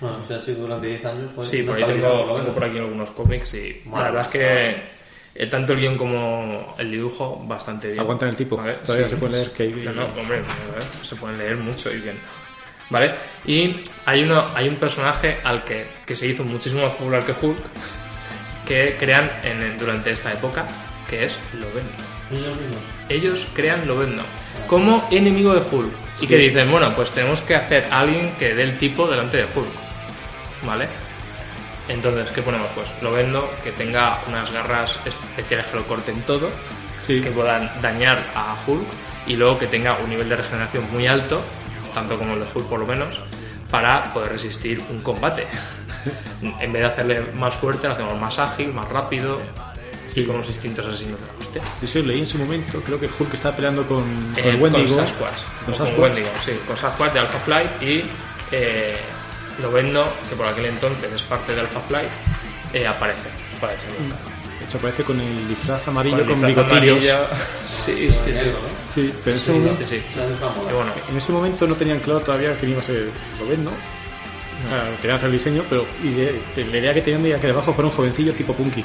[0.00, 1.48] Bueno, si ha sido durante 10 años, pues.
[1.48, 4.28] Sí, no por ahí está tengo, tengo por aquí algunos cómics y la verdad es
[4.28, 4.82] que
[5.34, 8.00] eh, tanto el guion como el dibujo bastante bien.
[8.00, 8.56] Aguantan el tipo.
[8.56, 9.14] Vale, Todavía sí.
[9.14, 11.98] se puede leer que hay- No, no, hombre, a ver, se pueden leer mucho y
[11.98, 12.18] bien.
[12.90, 13.14] ¿Vale?
[13.46, 17.32] Y hay, uno, hay un personaje al que, que se hizo muchísimo más popular que
[17.32, 17.58] Hulk,
[18.66, 20.66] que crean en, durante esta época,
[21.08, 21.92] que es Lovendo.
[23.08, 24.22] Ellos crean Lovendo
[24.66, 25.92] como enemigo de Hulk.
[26.20, 29.38] Y que dicen, bueno, pues tenemos que hacer a alguien que dé el tipo delante
[29.38, 29.66] de Hulk.
[30.66, 30.86] ¿Vale?
[31.88, 32.68] Entonces, ¿qué ponemos?
[32.74, 36.48] Pues Lovendo que tenga unas garras especiales que lo corten todo,
[37.00, 37.20] Sí.
[37.20, 38.86] que puedan dañar a Hulk
[39.26, 41.42] y luego que tenga un nivel de regeneración muy alto,
[41.92, 43.20] tanto como el de Hulk por lo menos,
[43.70, 45.46] para poder resistir un combate.
[46.60, 49.40] en vez de hacerle más fuerte, lo hacemos más ágil, más rápido
[50.14, 51.62] y con unos instintos asesinos de la hostia.
[51.80, 54.62] Sí, sí, leí en su momento, creo que Hulk estaba peleando con, con Eh, el
[54.62, 54.96] Wendigo.
[54.96, 55.38] Con Sasquatch.
[55.42, 55.98] Con o Con Sasquatch.
[55.98, 56.52] Wendigo, sí.
[56.66, 58.04] Con Sasquatch de Alpha Flight y
[58.52, 58.96] eh,
[59.62, 62.08] Lovendo, que por aquel entonces es parte de Alpha Flight,
[62.72, 63.28] eh, aparece
[63.60, 64.08] para echarle un.
[64.10, 67.04] De hecho, aparece con el disfraz amarillo Con con, bigotillos.
[67.68, 68.32] Sí, sí, sí.
[68.32, 68.92] ¿no?
[68.94, 70.20] Sí, pero en ese, Sí, sí, sí.
[70.74, 73.70] Bueno, en ese momento no tenían claro todavía que iba a ser Lovendo.
[73.70, 77.40] O sea, querían hacer el diseño, pero y de- de- la idea que tenían era
[77.40, 78.84] que debajo fuera un jovencillo tipo punky.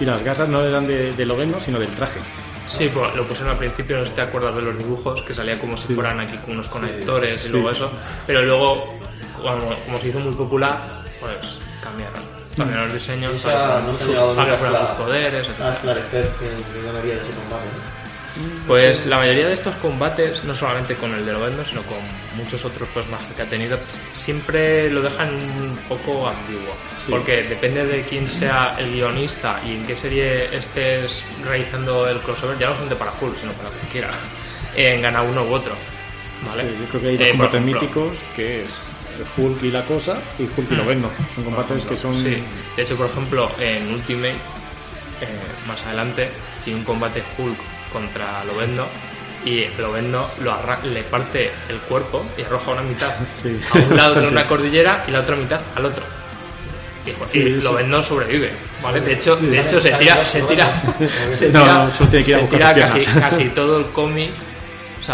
[0.00, 2.18] Y las garras no eran de, de Lovendo, sino del traje.
[2.66, 5.32] Sí, pues lo pusieron al principio, no sé si te acuerdas de los dibujos, que
[5.34, 7.52] salía como si fueran aquí con unos conectores y Sí.
[7.52, 7.90] luego eso,
[8.26, 8.98] pero luego,
[9.42, 12.22] como, como se hizo muy popular, pues cambiaron.
[12.56, 15.60] Cambiaron el diseño, Esa para no sus, para que fueran a sus poderes, etc.
[15.74, 17.66] esclarecer que que debería de ese combate.
[18.66, 21.98] Pues la mayoría de estos combates, no solamente con el de Lovendo, sino con
[22.36, 23.78] muchos otros personajes que ha tenido,
[24.12, 26.74] siempre lo dejan un poco ambiguo.
[27.08, 32.56] Porque depende de quién sea el guionista y en qué serie estés realizando el crossover,
[32.58, 34.10] ya no son de para Hulk, sino para cualquiera.
[34.76, 35.72] En gana uno u otro.
[36.46, 36.62] ¿Vale?
[36.62, 38.70] Sí, yo creo que hay dos Eh, combates ejemplo, míticos, que es
[39.36, 41.10] Hulk y la cosa, y Hulk y Lovendo.
[41.34, 42.16] Son combates que son...
[42.16, 42.42] Sí,
[42.76, 46.30] de hecho, por ejemplo, en Ultimate, eh, más adelante,
[46.64, 47.56] tiene un combate Hulk
[47.92, 48.86] contra Lovendo
[49.44, 50.54] y Lovendo lo
[50.84, 55.04] le parte el cuerpo y arroja una mitad Sí, a un lado de una cordillera
[55.08, 56.04] y la otra mitad al otro.
[57.06, 57.48] Y, Sí, y.
[57.62, 58.50] Lovendo sobrevive,
[58.82, 59.00] ¿vale?
[59.00, 60.70] De hecho, de hecho se tira, se tira,
[61.30, 62.04] se No, tira, no, a se
[62.42, 63.30] buscar tira casi, piernas.
[63.34, 64.32] casi todo el cómic,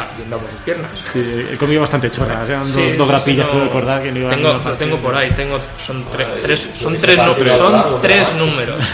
[0.02, 0.90] sea, yendo por sus piernas.
[1.12, 2.44] Sí, he comido bastante chorra.
[2.46, 4.96] Eran Sí, dos, sí, dos sí, grapillas, puedo recordar que no tengo, a lo tengo
[4.98, 7.16] por ahí, tengo, son tres, tres, son tres,
[7.56, 8.85] son tres números,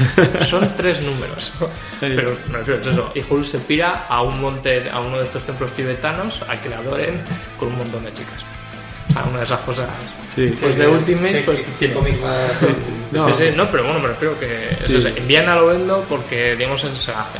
[0.40, 1.52] son tres números.
[2.00, 3.12] Pero me refiero a eso.
[3.14, 6.68] Y Hulk se pira a un monte, a uno de estos templos tibetanos, a que
[6.68, 7.22] le adoren
[7.58, 8.44] con un montón de chicas.
[9.14, 9.88] A una de esas cosas.
[10.34, 10.54] Sí.
[10.60, 11.94] Pues de Ultimate, ¿Qué- pues tiene.
[11.94, 12.60] más-
[13.12, 13.26] No.
[13.28, 14.96] Sí, sí, no, pero bueno, me refiero que es Sí.
[14.96, 15.08] eso.
[15.08, 16.92] envían a Lovendo porque, digamos, es,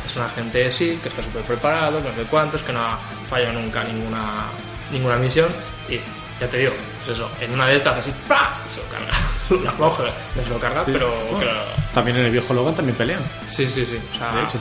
[0.05, 2.99] es un agente sí, que está súper preparado, que no sé cuántos, que no ha
[3.27, 4.45] fallado nunca ninguna,
[4.91, 5.47] ninguna misión.
[5.89, 5.95] Y
[6.39, 6.73] ya te digo,
[7.05, 8.55] es eso, en una de estas así, ¡pa!
[8.67, 9.11] se lo carga.
[9.49, 10.03] Una floja,
[10.35, 11.09] no se lo carga, pero.
[11.31, 11.63] Bueno, pero-
[11.95, 13.21] También en el viejo Logan también pelean.
[13.45, 13.97] sí, sí, sí.
[14.13, 14.57] O sea, De hecho.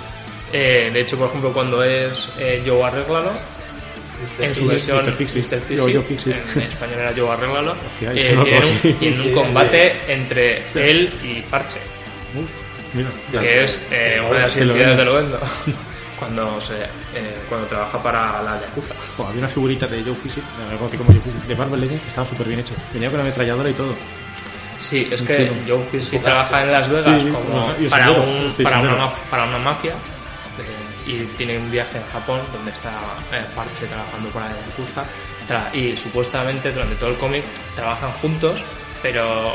[0.55, 2.83] eh, de hecho, por ejemplo, cuando es eh, Joe
[4.41, 5.13] En su versión Mr.
[5.15, 5.51] Fixit.
[5.53, 5.59] Mr.
[5.61, 6.35] Fixit, Yo- yo Fixit.
[6.57, 11.13] en español era Joe Arréglalo, Hostia, eh, no tienen, un, tienen un combate entre él
[11.23, 11.81] y Parche
[12.95, 13.09] Mira.
[13.41, 15.13] que es eh, una de las identidades de vendo.
[15.13, 15.41] Lovendo
[16.19, 18.95] cuando se eh, cuando trabaja para la Yakuza
[19.27, 20.15] había una figurita de Joe
[20.99, 22.75] como Fixit, de Marvel Legends que estaba súper bien hecho.
[22.93, 23.95] Venía con la ametralladora y todo.
[24.79, 25.51] sí es que.
[25.67, 29.59] Joe Fizzy trabaja en Las Vegas Sí, como para, un, sí, para, una, para una
[29.59, 29.95] mafia
[31.07, 32.91] y tiene un viaje en Japón donde está
[33.33, 35.05] eh, Parche trabajando para la Yakuza
[35.49, 37.43] tra- y supuestamente durante todo el cómic
[37.75, 38.61] trabajan juntos
[39.03, 39.53] pero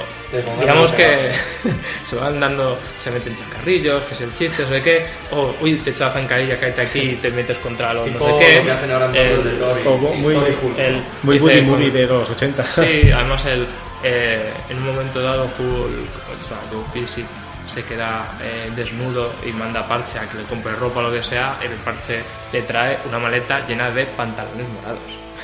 [0.60, 1.32] digamos que
[2.06, 5.76] se van dando, se meten chacarrillos, que es el chiste, no sé qué, o uy,
[5.78, 8.56] te echas zancadilla, cállate aquí y te metes contra los Tipo no sé qué.
[8.58, 10.78] lo que hacen ahora en El- Marvel de Thor y- o muy- Hulk.
[10.80, 12.64] el- Muy dice de los 80.
[12.64, 13.66] Sí, además el,
[14.04, 16.10] eh, en un momento dado Hulk,
[16.42, 16.58] o sea,
[16.92, 17.24] Fizzy
[17.78, 21.12] se queda eh, desnudo y manda a Parche a que le compre ropa o lo
[21.12, 25.00] que sea, el Parche le trae una maleta llena de pantalones morados.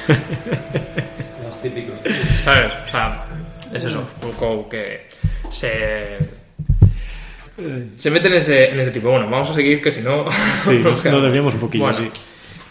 [1.44, 2.00] Los típicos.
[2.42, 2.74] ¿Sabes?
[2.88, 3.24] O sea,
[3.72, 4.04] es eso,
[4.40, 5.08] Hulk que
[5.52, 6.18] se...
[7.98, 9.12] Se mete en ese, en ese tipo.
[9.12, 10.26] Bueno, vamos a seguir que si no...
[10.58, 12.12] Sí, nos nos desviamos un poquillo, Bueno, sí.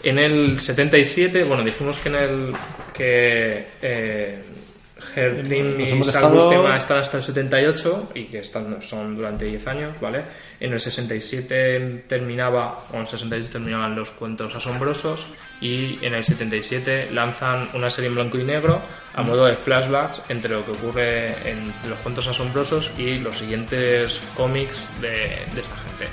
[0.03, 2.53] En el 77, bueno, dijimos que en el...
[2.93, 3.65] que...
[3.81, 4.43] Eh,
[5.15, 9.45] Hertling Nos y hemos Sal dejado- están hasta el 78 y que están, son durante
[9.45, 10.23] 10 años, ¿vale?
[10.59, 15.27] En el 67 terminaba, o en el 68 terminaban los cuentos asombrosos
[15.61, 18.81] y en el 77 lanzan una serie en blanco y negro
[19.13, 24.21] a modo de flashbacks entre lo que ocurre en los cuentos asombrosos y los siguientes
[24.35, 25.09] cómics de,
[25.53, 26.07] de esta gente.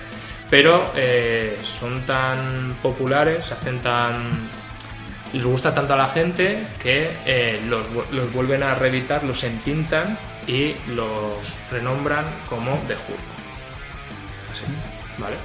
[0.50, 4.48] Pero eh, son tan populares, se hacen tan
[5.32, 10.18] les gusta tanto a la gente que eh, los, los vuelven a reeditar, los entintan
[10.46, 13.28] y los renombran como The Hulk.
[14.52, 14.64] Así,
[15.18, 15.36] ¿vale?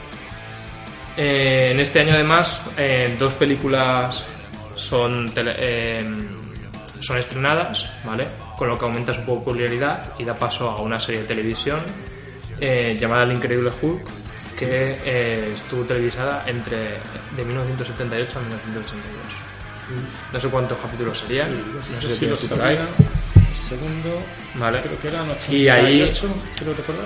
[1.17, 4.25] Eh, en este año además eh, dos películas
[4.75, 6.03] son, tele- eh,
[6.99, 8.25] son estrenadas, ¿vale?
[8.57, 11.81] Con lo que aumenta su popularidad y da paso a una serie de televisión
[12.59, 14.01] llamada El Increíble Hulk
[14.57, 16.77] que estuvo televisada entre
[17.35, 18.95] de 1978 a 1982.
[20.33, 22.77] No sé cuántos capítulos serían, no sé si los por ahí.
[23.69, 24.21] Segundo,
[24.55, 24.81] Vale.
[24.81, 26.11] creo que eran 88, Y ahí-
[26.57, 27.05] creo recordar.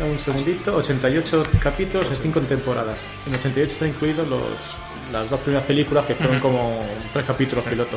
[0.00, 2.96] Un segundito, 88 capítulos en 5 temporadas.
[3.26, 4.40] En 88 están incluidos los,
[5.12, 7.96] las dos primeras películas que fueron como tres capítulos piloto.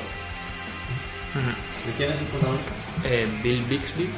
[1.88, 2.72] ¿Y quién es el protagonista?
[3.06, 4.10] Eh, Bill Bixby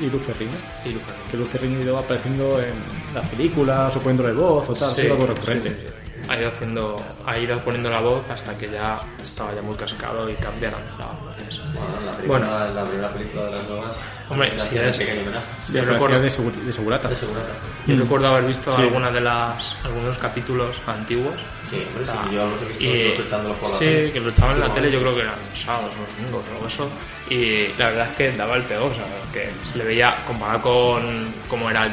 [0.00, 1.14] Y Luz Ferrigno, y Lufer.
[1.30, 2.74] que Luz Ferrigno ha ido apareciendo en
[3.14, 5.68] las películas o poniendo de voz o tal, Sí, algo recurrente.
[5.70, 5.92] sí, sí.
[6.28, 10.28] Ha ido haciendo, ha ido poniendo la voz hasta que ya estaba ya muy cascado
[10.28, 11.60] y cambiaron las voces.
[11.72, 12.26] Bueno, la, primera,
[12.66, 12.74] Bueno.
[12.74, 13.96] la primera película de las nuevas.
[14.28, 15.30] Hombre, la si hacía es- pequeño.
[15.64, 17.08] Sí, Yo recuerdo- de, segur- de segurata.
[17.08, 17.52] De segurata.
[17.86, 17.98] Yo Mm.
[18.00, 18.82] recuerdo haber visto Sí.
[18.82, 21.34] algunas de las, algunos capítulos antiguos.
[21.70, 24.12] Sí, hombre, sí, yo los he visto Y, echándolos por la sí, tele.
[24.12, 26.66] que lo echaban en la tele, yo creo que eran los sábados o domingos o
[26.66, 26.88] eso.
[27.30, 30.62] Y la verdad es que daba el peor, o sea, que se le veía comparado
[30.62, 31.88] con cómo era,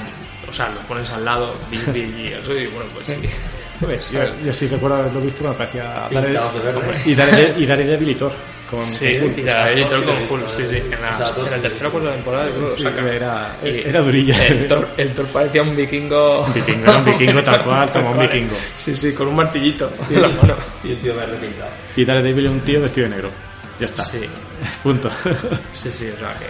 [0.49, 3.29] o sea, los pones al lado, Bill Bill y eso, y bueno, pues sí.
[3.83, 5.83] Joder, yo, yo sí recuerdo haberlo visto verde.
[6.11, 8.15] Daredevil- y Daredevil y Daredevil y.
[8.69, 9.37] Con, Sí, con Hulk.
[9.37, 10.67] y sí con Hulk, sí, eh.
[10.67, 12.83] sí, en, la, en la tercera o cuarta temporada Sí,
[13.15, 14.47] era- Y era durilla.
[14.47, 16.43] El Thor, el Thor parecía un vikingo.
[16.55, 18.55] Vikingo, era un vikingo tal cual, como un vikingo.
[18.75, 20.55] Sí, sí, con un martillito la mano.
[20.83, 21.69] Y un tío verde pintado.
[21.95, 23.29] Y Daredevil es un tío vestido de negro.
[23.79, 24.03] Ya está.
[24.05, 24.21] Sí,
[24.81, 25.09] Punto.
[25.71, 26.45] sí, sí, o sea que...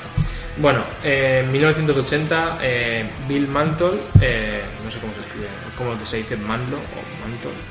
[0.58, 6.18] Bueno, eh, en 1980, eh, Bill Mantle, eh, no sé cómo se escribe, cómo se
[6.18, 6.78] dice o Mantle,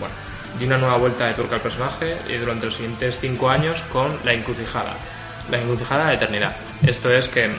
[0.01, 0.15] bueno,
[0.59, 4.11] dio una nueva vuelta de tuerca al personaje y durante los siguientes cinco años con
[4.25, 4.97] La Encrucijada.
[5.49, 6.57] La Encrucijada de Eternidad.
[6.85, 7.51] Esto es que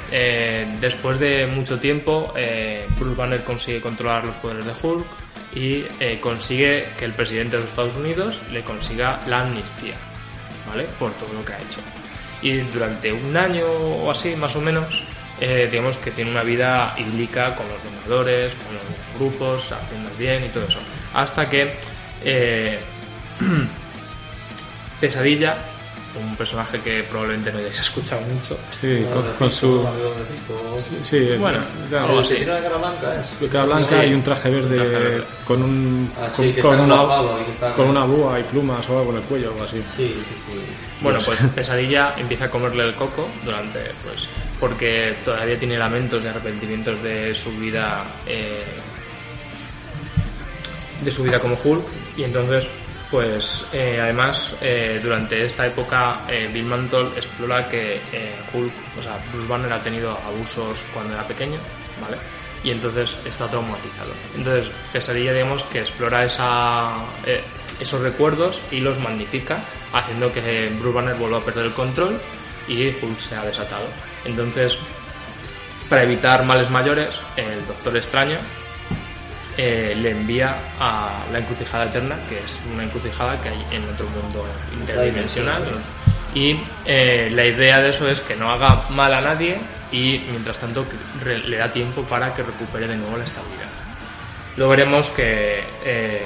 [0.80, 2.34] después de mucho tiempo,
[2.98, 5.06] Bruce Banner consigue controlar los poderes de Hulk
[5.56, 5.84] y
[6.20, 9.96] consigue que el presidente de los Estados Unidos le consiga la amnistía,
[10.68, 10.86] ¿vale?
[10.98, 11.80] Por todo lo que ha hecho.
[12.42, 15.04] Y durante un año o así, más o menos,
[15.46, 20.46] eh, digamos que tiene una vida idílica con los Vengadores, con los grupos, haciendo bien
[20.46, 20.80] y todo eso.
[21.14, 21.74] Hasta que
[22.24, 22.80] eh,
[25.02, 25.58] Pesadilla,
[26.16, 29.84] un personaje que probablemente no hayáis escuchado mucho, Sí, con, con su.
[30.78, 32.36] Sí, sí, Bueno, claro, algo así.
[32.36, 33.50] tiene la cara blanca, ¿es?
[33.50, 34.08] cara blanca Sí.
[34.10, 35.24] y un traje verde, Un traje verde.
[35.46, 38.40] con un Ah, sí, con, que con está una, y que está- con una búa
[38.40, 39.78] y plumas o algo en el cuello o algo así.
[39.98, 40.60] Sí, sí, sí.
[41.02, 46.28] Bueno, pues Pesadilla empieza a comerle el coco durante, pues, porque todavía tiene lamentos y
[46.28, 48.64] arrepentimientos de su vida, eh,
[51.04, 51.84] de su vida como Hulk,
[52.18, 52.68] y entonces,
[53.14, 58.02] pues, eh, además, eh, durante esta época, eh, Bill Mantle explora que
[58.52, 61.60] Hulk, o sea, Bruce Banner ha tenido abusos cuando era pequeño,
[62.02, 62.18] ¿vale?
[62.64, 64.14] Y entonces está traumatizado.
[64.36, 71.38] Entonces, Pesadilla, digamos, que explora esos recuerdos y los magnifica, haciendo que Bruce Banner vuelva
[71.38, 72.20] a perder el control
[72.68, 73.86] y Hulk se ha desatado.
[74.26, 74.76] Entonces,
[75.88, 78.40] para evitar males mayores, el Doctor Extraño
[79.58, 84.08] eh, le envía a la encrucijada eterna, que es una encrucijada que hay en otro
[84.10, 85.72] mundo interdimensional.
[86.36, 89.58] Y eh, la idea de eso es que no haga mal a nadie
[89.92, 90.84] y mientras tanto
[91.24, 93.68] le da tiempo para que recupere de nuevo la estabilidad.
[94.58, 96.24] Luego veremos que eh,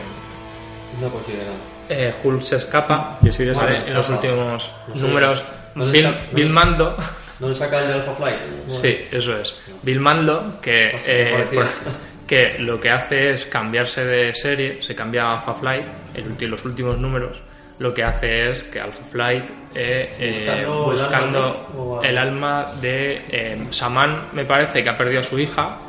[1.01, 1.57] No consigue nada.
[1.89, 3.71] eh, Hulk se escapa Y eso ya ¿vale?
[3.71, 3.87] escapa.
[3.89, 5.01] en los últimos No sé.
[5.01, 5.43] números.
[5.75, 6.97] Bill, no Bill Mando
[7.39, 8.37] ¿No le saca el de Alpha Flight?
[8.67, 9.53] Sí, eso es.
[9.83, 11.89] Bill Mando, que, Pues sí,
[12.27, 16.47] que lo que hace es cambiarse de serie, se cambia a Alpha Flight, el ulti-
[16.47, 17.41] los últimos números,
[17.79, 24.29] lo que hace es que Alpha Flight, eh, eh, Buscando el alma, de eh, Saman,
[24.33, 25.79] me parece que ha perdido a su hija,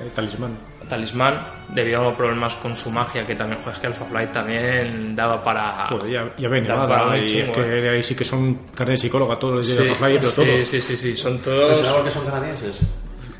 [0.00, 0.56] Eh, talismán.
[0.88, 4.32] Talismán, debido a unos problemas con su magia, que también, joder, es que Alpha Flight
[4.32, 5.72] también daba para...
[5.88, 7.80] Joder, ya, ya ven, daba nada, para y chungo, es que eh.
[7.82, 10.44] de ahí sí que son carne psicóloga todos los días Sí, de Half-Life, pero sí,
[10.44, 10.64] todos.
[10.68, 11.78] sí, sí, sí, son ¿Pero todos...
[11.80, 12.76] será porque son canadienses?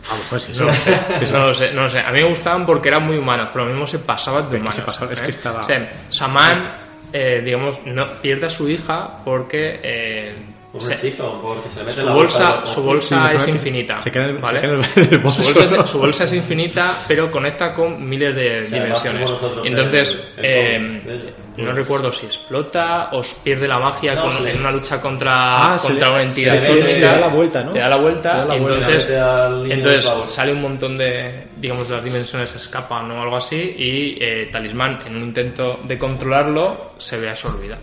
[0.07, 2.01] A lo mejor No lo sé, no lo sé, no lo sé.
[2.01, 4.57] A mí me gustaban porque eran muy humanos, pero lo mismo se pasaban de se
[4.63, 4.81] humanos.
[4.81, 5.25] pasaba- es ¿eh?
[5.25, 6.77] que estaba- O sea, Saman,
[7.13, 10.37] eh, digamos, no, pierde a su hija porque eh,
[10.71, 14.01] Un se- hechizo, porque se mete su la bolsa, de- su bolsa Sí, es infinita.
[14.03, 14.61] se queda ¿vale?
[14.61, 15.87] se queda el- el su, bolso, bolsa es, ¿no?
[15.87, 19.31] su bolsa es infinita, pero conecta con miles de sea, dimensiones.
[19.31, 24.45] nosotros, Entonces, el- el eh, no recuerdo si explota o pierde la magia No, con-
[24.45, 26.89] le- en una lucha contra, Ah, se contra le- una entidad se le cósmica.
[26.93, 27.73] le da la vuelta, ¿no?
[27.73, 28.85] Le da la vuelta, Le da la vuelta.
[28.93, 34.19] entonces, entonces sale un montón de, digamos, de las dimensiones escapan o algo así y
[34.23, 37.79] eh, Talismán, en un intento de controlarlo, se ve absorbida.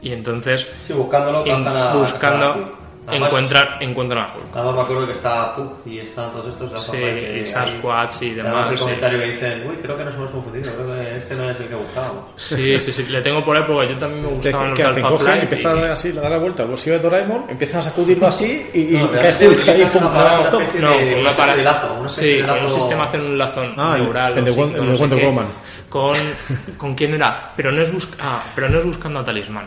[0.00, 2.77] Y entonces, Sí, buscándolo, cazan a- buscando.
[3.08, 4.44] Además- encuentran, encuentran a Hulk.
[4.54, 8.24] Además me acuerdo que está Puck y están todos estos Sí, que y Sasquatch y
[8.26, 8.82] hay- demás, Además el sí.
[8.84, 11.68] comentario que dicen, uy, creo que nos hemos confundido, creo que este no es el
[11.68, 12.24] que buscábamos.
[12.36, 14.82] Sí, sí, sí, le tengo por ahí porque yo también me ¿Qué, gustaban los qué
[14.84, 15.04] de hacen?
[15.04, 17.82] Alpha Cogen, empiezan y- así, le dan la vuelta al bolsillo de Doraemon, empiezan a
[17.82, 21.56] sacudirlo así y, y No, pero cae hacen- Hulk ahí, pum, una No, con para...
[21.56, 24.38] de lazo, una sí, con un lazo- sistema hacen un lazón Ah, neural.
[24.38, 25.24] el de Wonder.
[25.24, 25.46] Woman.
[25.88, 26.16] Con,
[26.76, 27.52] ¿Con quién era?
[27.56, 29.66] Pero no, es busc- ah, pero no es buscando a Talismán.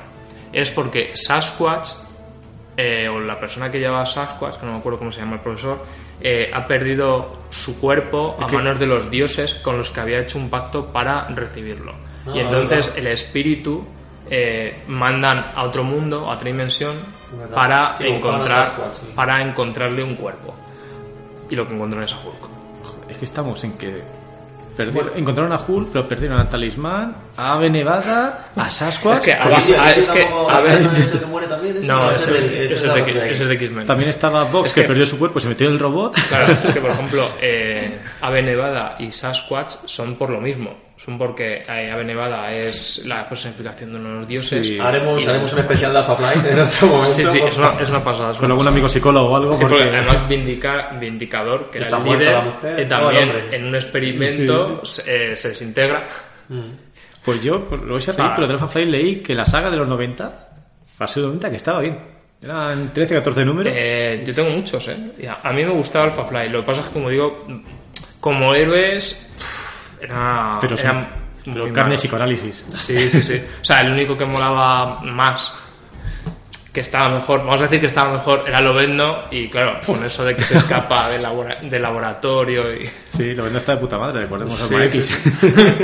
[0.53, 1.89] Es porque Sasquatch,
[2.77, 5.35] eh, o la persona que lleva a Sasquatch, que no me acuerdo cómo se llama
[5.35, 5.83] el profesor,
[6.21, 10.37] eh, ha perdido su cuerpo a manos de los dioses con los que había hecho
[10.37, 11.93] un pacto para recibirlo.
[12.27, 12.99] Ah, y entonces verdad.
[12.99, 13.85] el espíritu
[14.29, 16.95] eh, mandan a otro mundo, a otra dimensión,
[17.37, 17.55] Verdad.
[17.55, 19.13] para Sí, encontrar Sasquatch, sí.
[19.15, 20.55] para encontrarle un cuerpo.
[21.49, 22.49] Y lo que encontraron es a Hulk.
[23.09, 24.01] Es que estamos en que
[24.75, 29.17] perdieron- encontraron a Hulk, pero perdieron a Talismán, a Ave Nevada, a Sasquatch.
[29.19, 31.77] Es que a- a- es que, a ver, ¿no es el que muere también?
[31.77, 31.87] ese?
[31.87, 33.85] no, ese es de es X-Men.
[33.87, 36.15] También estaba Vox, Es que, que- perdió su cuerpo, se metió en el robot.
[36.29, 40.90] Claro, es que por ejemplo, eh, Ave Nevada y Sasquatch son por lo mismo.
[41.03, 44.67] Son porque eh, Ave Nevada es la personificación de unos dioses.
[44.67, 44.77] Sí.
[44.79, 47.07] Haremos, Y- haremos un especial de Alpha Flight en otro momento.
[47.11, 48.29] Sí, sí, es una, es una pasada.
[48.29, 48.69] es Con una algún pasada.
[48.75, 49.53] amigo psicólogo o algo.
[49.53, 53.31] Sí, porque porque- además Vindica- Vindicador, que era el líder, la mujer, eh, no, también
[53.51, 56.07] en un experimento se, eh, se desintegra.
[57.23, 58.33] Pues yo, pues, lo vais a reír, Ah.
[58.35, 60.49] pero de Alpha Flight leí que la saga de los 90,
[60.99, 61.97] la serie de los 90, que estaba bien.
[62.43, 63.73] Eran 13, 14 números.
[63.77, 64.97] Eh, yo tengo muchos, ¿eh?
[65.43, 66.49] A, mí me gustaba Alpha Fly.
[66.49, 67.43] Lo que pasa es que, como digo,
[68.19, 69.60] como héroes, pff,
[70.01, 71.07] era, pero son- eran
[71.43, 72.63] pero carne psicoanálisis.
[72.73, 73.41] Sí, sí, sí.
[73.61, 75.51] O sea, el único que molaba más
[76.73, 80.23] que estaba mejor, vamos a decir que estaba mejor, era Lobezno y claro, con eso
[80.23, 82.89] de que se escapa del, labora- del laboratorio y...
[83.05, 85.13] Sí, lo vendo está de puta madre, recordemos Sí, al sí,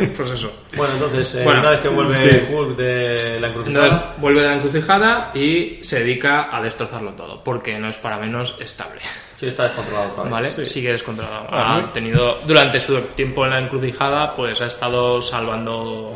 [0.17, 0.63] pues eso.
[0.77, 2.53] Bueno, entonces, eh, Bueno, una vez que vuelve sí.
[2.53, 7.43] Hulk de la Entonces encrucijada, vuelve de la encrucijada y se dedica a destrozarlo todo,
[7.43, 9.01] porque no es para menos estable.
[9.37, 10.31] sí está descontrolado vez.
[10.31, 10.49] ¿Vale?
[10.65, 11.47] Sigue descontrolado.
[11.51, 16.15] Ah, Ha tenido, durante su tiempo en la encrucijada, pues ha estado salvando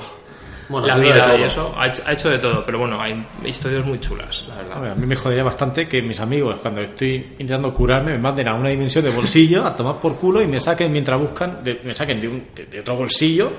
[0.72, 1.74] Bueno, la vida y eso.
[1.78, 4.82] Ha hecho, ha hecho de todo, pero bueno, hay historias muy chulas, la A, verdad.
[4.82, 8.50] ver, a mí me jodería bastante que mis amigos, cuando estoy intentando curarme, me manden
[8.50, 11.82] a una dimensión de bolsillo a tomar por culo y me saquen mientras buscan, de-
[11.84, 13.52] me saquen de, un- de- de otro bolsillo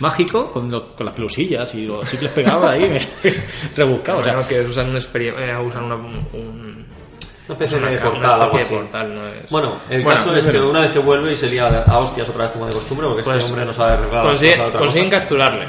[0.00, 2.98] mágico con, lo- con las pelusillas y los chicles pegados ahí, me,
[3.76, 4.18] rebuscado.
[4.18, 6.86] O sea, Bueno, que usan un, eh, usan una, un,
[7.48, 8.74] Una especie una de una portal, algo especie de así.
[8.92, 9.50] portal, no es...
[9.50, 12.28] Bueno, el Bueno, caso es que una vez que vuelve y se lía a hostias
[12.28, 15.66] otra vez como de costumbre, porque Pues, este hombre no sabe consigue- consiguen capturarle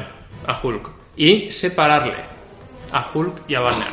[0.48, 2.16] a Hulk y separarle
[2.92, 3.88] a Hulk y a Banner.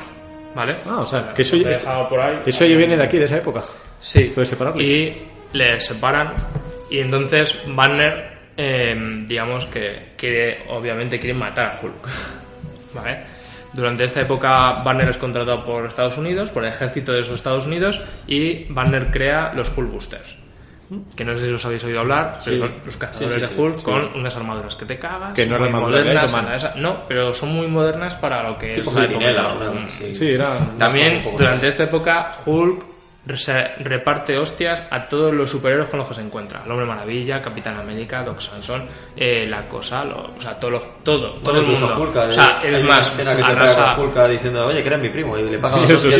[0.54, 0.76] ¿Vale?
[0.84, 2.40] Ah, o sea, que eso ya- por ahí.
[2.44, 3.62] eso ya viene de aquí, de esa época.
[4.00, 4.32] Sí.
[4.34, 4.86] Puedes separarles.
[4.86, 5.16] Y
[5.52, 6.32] le separan.
[6.90, 12.08] Y entonces Banner, eh, digamos que quiere, obviamente quiere matar a Hulk.
[12.94, 13.18] ¿Vale?
[13.72, 17.66] Durante esta época Banner es contratado por Estados Unidos, por el ejército de esos Estados
[17.68, 20.36] Unidos, y Banner crea los Hulk Boosters.
[21.14, 23.60] Que no sé si os habéis oído hablar, pero son los cazadores Sí, sí, de
[23.62, 23.84] Hulk sí.
[23.84, 25.34] con unas armaduras que te cagas.
[25.34, 28.90] Que no muy modernas, de esa- No, pero son muy modernas para lo que Tipo
[28.90, 30.16] es la época los-.
[30.18, 30.58] Sí, era...
[30.78, 32.84] también durante esta época Hulk
[33.36, 36.62] se reparte hostias a todos los superhéroes con los que se encuentra.
[36.64, 38.84] El Hombre Maravilla, Capitán América, Doc Samson,
[39.16, 41.94] eh, La Cosa, lo- o sea, todo, lo- todo, todo el mundo.
[41.98, 44.66] Hulk, o sea, hay es una más, escena que se arrasa- pega con Hulk diciendo,
[44.66, 46.12] oye, que eres mi primo, y le paga sí, sí.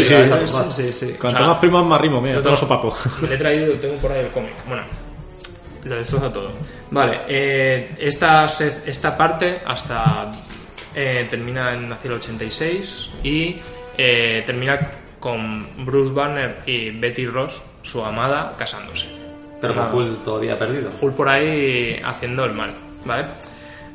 [0.70, 1.16] Sí, sí.
[1.20, 2.96] Cuanto O sea, más primos, más rimo, mira, todo tengo- sopapo.
[3.28, 4.52] Le he traído, tengo por ahí el cómic.
[4.68, 4.82] Bueno,
[5.84, 6.52] lo destroza todo.
[6.90, 10.30] Vale, eh, esta, se- esta parte hasta
[10.94, 13.56] eh, termina en hacia el 86 y
[13.96, 14.78] eh, termina
[15.21, 19.07] con Bruce Banner y Betty Ross, su amada, casándose.
[19.61, 19.99] Pero con Claro.
[19.99, 20.91] Hulk todavía perdido.
[21.01, 22.73] Hulk por ahí haciendo el mal,
[23.05, 23.27] ¿vale?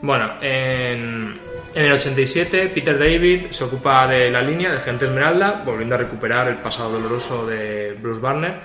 [0.02, 1.40] Bueno, en,
[1.74, 5.98] en el 87 Peter David se ocupa de la línea del Gente Esmeralda, volviendo a
[5.98, 8.60] recuperar el pasado doloroso de Bruce Banner,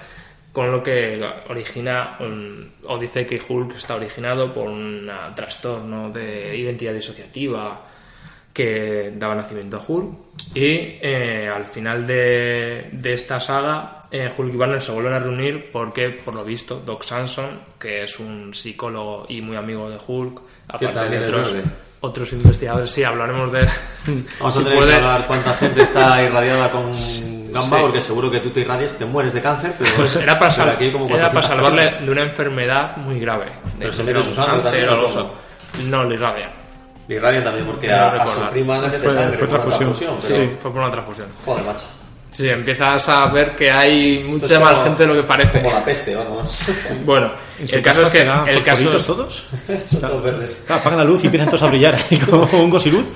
[0.53, 6.55] con lo que origina, un- o dice que Hulk está originado por un trastorno de
[6.57, 7.81] identidad disociativa
[8.53, 10.15] que daba nacimiento a Hulk.
[10.55, 15.19] Y eh, al final de, de esta saga, eh, Hulk y Banner se vuelven a
[15.21, 19.99] reunir porque, por lo visto, Doc Samson, que es un psicólogo y muy amigo de
[20.05, 21.55] Hulk, aparte de otros,
[22.01, 23.61] otros investigadores, sí, hablaremos de...
[24.41, 26.91] Vamos si a tener puede- que hablar cuánta gente está irradiada con
[27.53, 27.83] gamba, Sí.
[27.83, 30.51] porque seguro que tú te irradias te mueres de cáncer, pero, Pues era para, pero
[30.53, 33.47] sal- aquí hay como era para 400 salvarle de una enfermedad muy grave.
[33.47, 33.99] De Pero se
[34.35, 35.31] sangre cáncer o.
[35.85, 36.51] No, le irradia.
[37.11, 39.93] Le irradian también porque Quiero a, a su mete Fue- sangre fue por una transfusión.
[39.99, 41.27] pero, Sí, fue por una transfusión.
[41.45, 41.85] Joder, macho.
[42.31, 45.61] Sí, empiezas a ver que hay mucha más como- gente de lo que parece.
[45.61, 46.57] Como la peste, vamos.
[47.05, 49.45] Bueno, el caso es que el caso es- todos?
[49.91, 50.57] Son todos verdes.
[50.65, 53.09] Claro, apagan la luz y empiezan todos a brillar ahí como hongos y luz.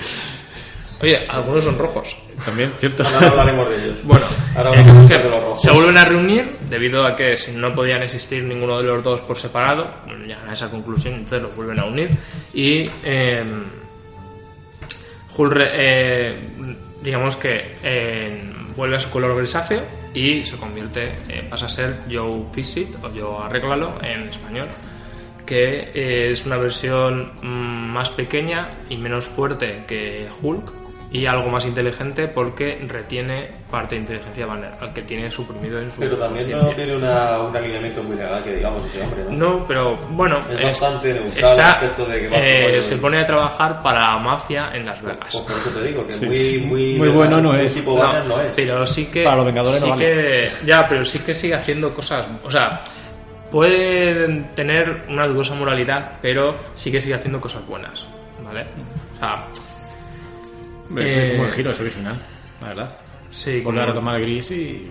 [1.00, 2.16] Oye, algunos son rojos.
[2.44, 3.04] También, cierto.
[3.06, 3.98] Ahora hablaremos de ellos.
[4.02, 4.24] Bueno,
[4.56, 5.62] Ahora el hablamos caso es de los que rojos.
[5.62, 9.20] se vuelven a reunir debido a que si no podían existir ninguno de los dos
[9.22, 12.10] por separado, bueno, llegan a esa conclusión, entonces los vuelven a unir
[12.54, 13.44] y eh,
[15.36, 16.38] Hulk, re- eh,
[17.02, 19.82] digamos que eh, vuelve a su color grisáceo
[20.14, 24.68] y se convierte, eh, pasa a ser Joe Fixit o Joe Arréglalo en español,
[25.44, 30.72] que eh, es una versión mm, más pequeña y menos fuerte que Hulk
[31.14, 35.88] y algo más inteligente porque retiene parte de inteligencia Banner, al que tiene suprimido en
[35.88, 39.30] su Pero también no tiene una, un alineamiento muy legal que digamos ese hombre, ¿no?
[39.30, 43.80] No, pero bueno, Es es- bastante neutral respecto de que eh, se pone a trabajar
[43.80, 45.28] para la mafia en Las Vegas.
[45.30, 47.72] Pues por eso te digo, que muy, muy, Muy bueno no es.
[47.72, 48.52] tipo No, Banner no es.
[48.56, 50.04] pero sí que Para los Vengadores no sí vale.
[50.04, 52.82] que ya, pero sí que sigue haciendo cosas, o sea,
[53.52, 58.04] pueden tener una dudosa moralidad, pero sí que sigue haciendo cosas buenas,
[58.44, 58.66] ¿vale?
[59.14, 59.46] O sea,
[60.88, 62.16] Sí, es un Eh, buen giro, es original,
[62.60, 63.00] la verdad.
[63.30, 64.90] sí, Volver a el gris y,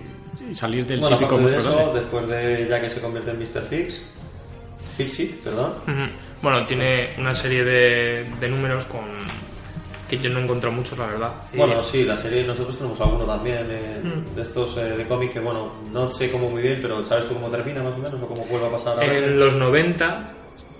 [0.50, 2.00] y salir del Bueno, típico de eso, grande.
[2.00, 3.62] después de ya que se convierte en Mr.
[3.68, 4.02] Fix,
[4.96, 6.10] Fixit, perdón, Ujú.
[6.42, 9.00] Bueno, tiene una serie de, de números con
[10.08, 11.32] que yo no he encontrado muchos, la verdad.
[11.52, 14.34] Y- Bueno, sí, la serie nosotros tenemos alguno también eh, Mm.
[14.36, 17.32] de estos eh, de cómic que, bueno, no sé cómo muy bien, pero ¿sabes tú
[17.34, 18.98] cómo termina más o menos o cómo vuelve a pasar?
[19.00, 20.34] a en los 90,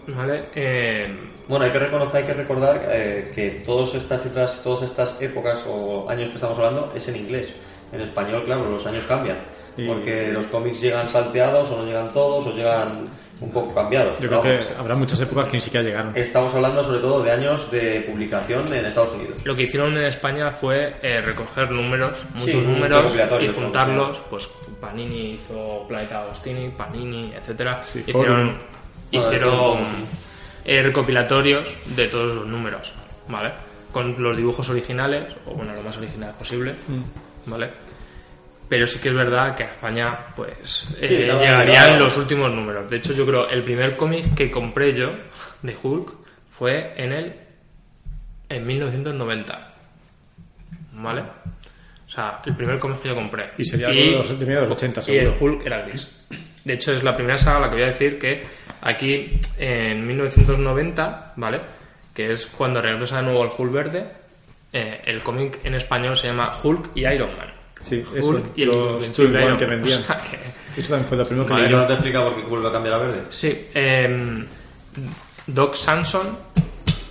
[0.09, 0.45] ¿vale?
[0.55, 1.09] Eh,
[1.49, 5.63] Bueno, hay que reconocer, hay que recordar eh, que todas estas cifras, todas estas épocas
[5.69, 7.51] o años que estamos hablando es en inglés.
[7.93, 9.39] En español, claro, los años cambian.
[9.77, 13.09] Y- Porque los cómics llegan salteados o no llegan todos o llegan
[13.41, 14.19] un poco cambiados.
[14.21, 16.17] Yo creo que habrá muchas épocas que ni siquiera llegaron.
[16.17, 19.45] Estamos hablando sobre todo de años de publicación en Estados Unidos.
[19.45, 24.23] Lo que hicieron en España fue eh, recoger números, muchos Sí, números, y juntarlos.
[24.31, 24.49] Pues
[24.81, 27.83] Panini hizo Planeta Agostini, Panini, etcétera.
[27.93, 28.57] Sí, hicieron
[29.11, 30.05] hicieron sí.
[30.65, 32.93] Eh, recopilatorios de todos los números,
[33.29, 33.53] ¿vale?
[33.93, 37.51] Con los dibujos originales, o bueno, lo más original posible, Mm.
[37.51, 37.71] ¿vale?
[38.69, 42.89] Pero sí que es verdad que a España, pues, eh, Sí, llegarían los últimos números.
[42.91, 45.11] De hecho, yo creo el primer cómic que compré yo
[45.63, 46.13] de Hulk
[46.51, 47.35] fue en el
[48.49, 49.75] en 1990.
[50.95, 51.21] ¿Vale?
[52.07, 53.51] O sea, el primer cómic que yo compré.
[53.59, 55.55] Y sería algo de los- de los 80 Y el seguro.
[55.57, 56.09] Hulk era gris.
[56.65, 58.45] De hecho, es la primera saga la que voy a decir que
[58.85, 61.61] aquí, en 1990, ¿vale?
[62.15, 64.05] Que es cuando regresa de nuevo el Hulk verde,
[64.73, 67.49] eh, el cómic en español se llama Hulk y Iron Man.
[67.83, 70.01] Sí, Hulk eso, y el los Iron que vendían.
[70.03, 71.81] O sea que- Eso también fue lo primero que Vale, leí que yo.
[71.81, 73.23] no te explica por qué vuelve a cambiar a verde.
[73.29, 74.45] Sí, eh,
[75.47, 76.37] Doc Samson.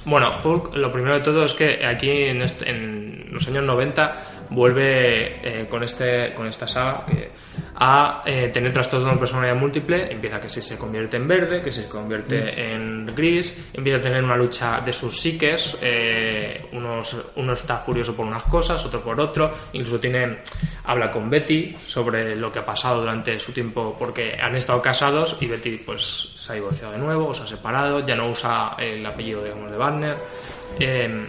[0.05, 4.23] Bueno, Hulk, lo primero de todo es que aquí en, este- en los años 90
[4.49, 7.29] vuelve eh, con, este, con esta saga que,
[7.75, 10.11] a eh, tener trastorno de personalidad múltiple.
[10.11, 14.23] Empieza que si se convierte en verde, que se convierte en gris, empieza a tener
[14.23, 15.77] una lucha de sus psiques.
[15.81, 19.51] eh, unos, uno está furioso por unas cosas, otro por otro.
[19.73, 20.39] Incluso tiene,
[20.85, 25.37] habla con Betty sobre lo que ha pasado durante su tiempo, porque han estado casados
[25.39, 28.75] y Betty pues se ha divorciado de nuevo, o se ha separado, ya no usa
[28.77, 30.17] el apellido digamos, de Barner.
[30.79, 31.25] Eh,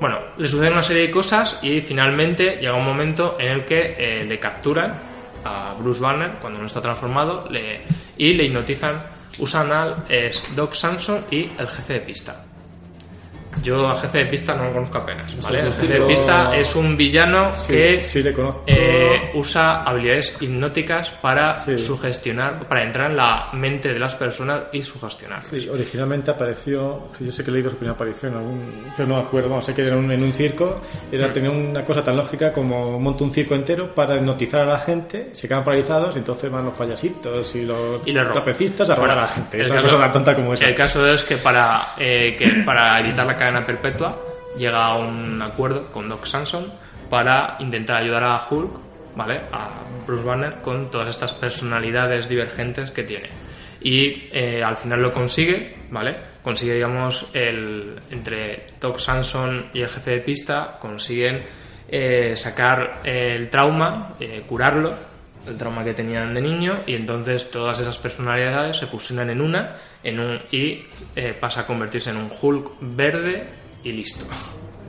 [0.00, 3.96] bueno, le suceden una serie de cosas y finalmente llega un momento en el que
[3.98, 7.82] eh, le capturan a Bruce Banner cuando no está transformado le,
[8.16, 9.18] y le hipnotizan.
[9.38, 12.47] Usan al es Doc Samson y el jefe de pista.
[13.62, 15.60] Yo al jefe de pista no lo conozco apenas, ¿vale?
[15.60, 18.34] El jefe de pista es un villano Sí, que sí le
[18.66, 21.78] eh, usa habilidades hipnóticas para Sí.
[21.78, 25.48] sugestionar, para entrar en la mente de las personas y sugestionarlas.
[25.48, 29.22] Sí, originalmente apareció, yo sé que he leído su primera aparición, algún, pero no me
[29.22, 30.80] acuerdo, vamos, sé que era un- en un circo,
[31.10, 34.78] era tener una cosa tan lógica como monto un circo entero para hipnotizar a la
[34.80, 39.08] gente, se quedan paralizados y entonces van los payasitos y los y trapecistas a robar
[39.10, 39.60] Bueno, a la gente.
[39.60, 40.66] Es una caso- cosa tan tonta como esa.
[40.66, 43.36] El caso es que para, eh, que para evitar la
[43.66, 44.18] perpetua
[44.56, 46.72] llega a un acuerdo con Doc Samson
[47.08, 48.80] para intentar ayudar a Hulk,
[49.16, 49.40] ¿vale?
[49.52, 53.28] A Bruce Banner con todas estas personalidades divergentes que tiene.
[53.80, 56.16] Y eh, al final lo consigue, ¿vale?
[56.42, 61.42] Consigue, digamos, el, entre Doc Samson y el jefe de pista, consiguen
[61.88, 64.94] eh, sacar el trauma, eh, curarlo,
[65.46, 69.76] el trauma que tenían de niño y entonces todas esas personalidades se fusionan en una
[70.02, 70.84] en un, y
[71.16, 73.44] eh, pasa a convertirse en un Hulk verde
[73.84, 74.24] y listo.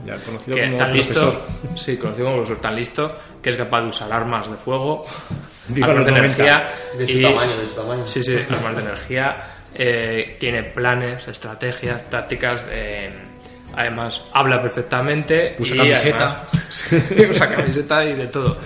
[0.06, 1.34] Ya, conocido Que como tan profesor.
[1.34, 5.04] listo, sí, conocido como profesor, tan listo que es capaz de usar armas de fuego,
[5.82, 6.18] armas de 90.
[6.18, 8.06] energía De su y- tamaño, de su tamaño.
[8.06, 9.42] Sí, sí, armas de energía.
[9.74, 12.66] eh, tiene planes, estrategias, tácticas.
[12.70, 13.12] eh,
[13.76, 15.54] además, habla perfectamente.
[15.58, 16.44] Usa y camiseta.
[16.50, 18.56] además- usa camiseta y de todo.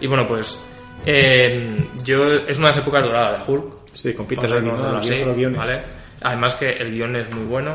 [0.00, 0.60] Y bueno, pues.
[1.06, 3.64] Eh, yo Es una de las épocas doradas de Hulk.
[3.92, 5.34] Sí, con Peter David, ¿no?
[5.34, 5.58] guiones.
[5.58, 5.80] ¿vale?
[6.22, 7.74] Además que el guion es muy bueno.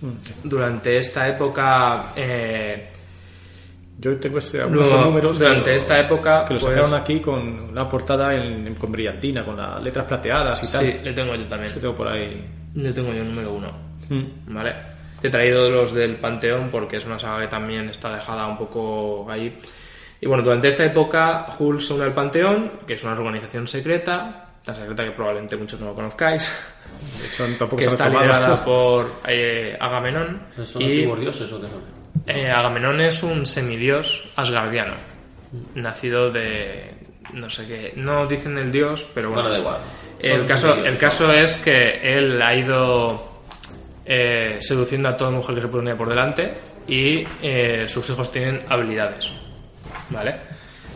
[0.00, 0.10] Mm.
[0.48, 2.12] Durante esta época.
[2.16, 2.88] eh,
[3.98, 6.44] Yo tengo ese, lo- algunos números que durante lo- esta época.
[6.46, 10.62] que lo pues, sacaron aquí con una portada en, con brillantina, con las letras plateadas
[10.62, 10.86] y tal.
[10.86, 11.72] Sí, le tengo yo también.
[11.74, 12.44] Que tengo por ahí.
[12.74, 13.70] Le tengo yo el número uno.
[14.08, 14.54] Mm.
[14.54, 14.72] ¿Vale?
[15.20, 18.56] Te he traído los del Panteón porque es una saga que también está dejada un
[18.56, 19.58] poco ahí.
[20.20, 24.48] Y bueno, durante esta época, Hulk se une al Panteón, que es una organización secreta,
[24.62, 26.50] tan secreta que probablemente muchos no lo conozcáis,
[27.18, 30.42] De hecho, tampoco que se está liderada por eh, Agamenón.
[30.64, 31.80] ¿Son Y antiguos dioses o qué son?
[32.26, 34.94] eh, Agamenón es un semidios asgardiano,
[35.74, 36.92] nacido de...
[37.32, 39.48] no sé qué, no dicen el dios, pero bueno.
[39.48, 39.80] Bueno, da igual.
[40.20, 43.40] El caso, el caso es que él ha ido
[44.04, 46.52] eh, seduciendo a toda mujer que se ponía por delante
[46.86, 49.30] y eh, sus hijos tienen habilidades.
[50.10, 50.36] ¿Vale?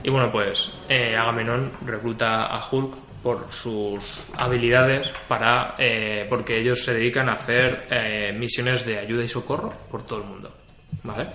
[0.02, 6.84] Y bueno, pues eh, Agamenón recluta a Hulk por sus habilidades para eh, porque ellos
[6.84, 10.54] se dedican a hacer eh, misiones de ayuda y socorro por todo el mundo.
[11.02, 11.26] ¿Vale?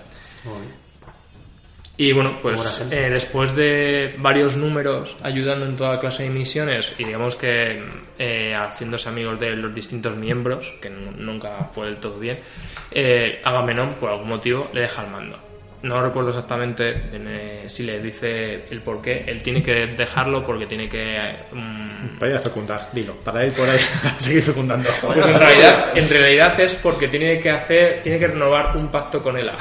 [2.00, 7.04] Y bueno, pues eh, después de varios números ayudando en toda clase de misiones y
[7.04, 7.82] digamos que
[8.18, 12.38] eh, haciéndose amigos de los distintos miembros, que nunca fue del todo bien,
[12.90, 15.49] eh, Agamenón por algún motivo le deja el mando.
[15.82, 19.24] No recuerdo exactamente eh, si le dice el por qué.
[19.26, 21.34] Él tiene que dejarlo porque tiene que...
[21.52, 23.16] mm, Para ir a fecundar, dilo.
[23.16, 24.90] Para ir por ahí a seguir fecundando.
[25.00, 29.22] pues en realidad, en realidad es porque tiene que hacer, tiene que renovar un pacto
[29.22, 29.56] con Ela.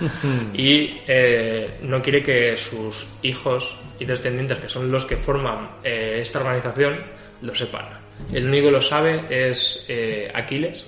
[0.54, 6.18] y eh, no quiere que sus hijos y descendientes, que son los que forman eh,
[6.20, 7.00] esta organización,
[7.42, 7.86] lo sepan.
[8.32, 10.86] El único que lo sabe es eh, Aquiles,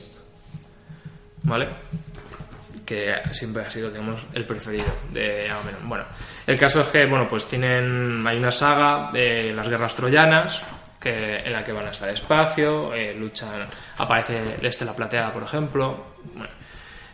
[1.42, 1.68] ¿vale?
[2.90, 5.88] Que siempre ha sido, digamos, el preferido de Agamenón.
[5.88, 6.04] Bueno,
[6.44, 10.60] el caso es que, bueno, pues tienen, hay una saga de las guerras troyanas,
[10.98, 13.64] que, en la que van hasta el espacio, eh, luchan,
[13.96, 16.14] aparece el Estela Plateada, por ejemplo.
[16.34, 16.50] Bueno,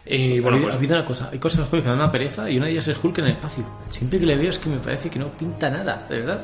[0.07, 2.49] y bueno, pues una cosa, hay cosas en los juegos que me dan una pereza
[2.49, 3.65] y una de ellas es Hulk en el espacio.
[3.91, 6.41] Siempre que le veo es que me parece que no pinta nada, de verdad.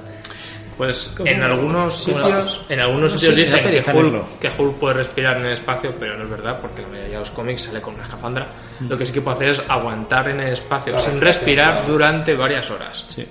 [0.77, 4.95] Pues en algunos sitios, en algunos no sitios da dicen que Hulk, que Hulk puede
[4.95, 7.81] respirar en el espacio, pero no es verdad, porque la mayoría de los cómics sale
[7.81, 8.49] con una escafandra.
[8.81, 11.93] Lo que sí que puede hacer es aguantar en el espacio Claro, sin respirar claro.
[11.93, 13.05] durante varias horas.
[13.09, 13.27] Sí.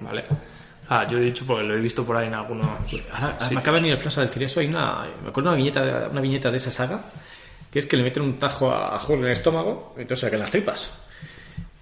[0.00, 0.24] ¿Vale?
[0.88, 2.66] Ah, yo he dicho porque lo he visto por ahí en algunos.
[3.12, 4.60] Ahora, ahora me acaba de venir el flash al decir eso.
[4.60, 7.00] Hay una, me acuerdo una viñeta, de, una viñeta de esa saga
[7.70, 10.30] que es que le meten un tajo a, a Hulk en el estómago y entonces
[10.30, 10.88] caen las tripas.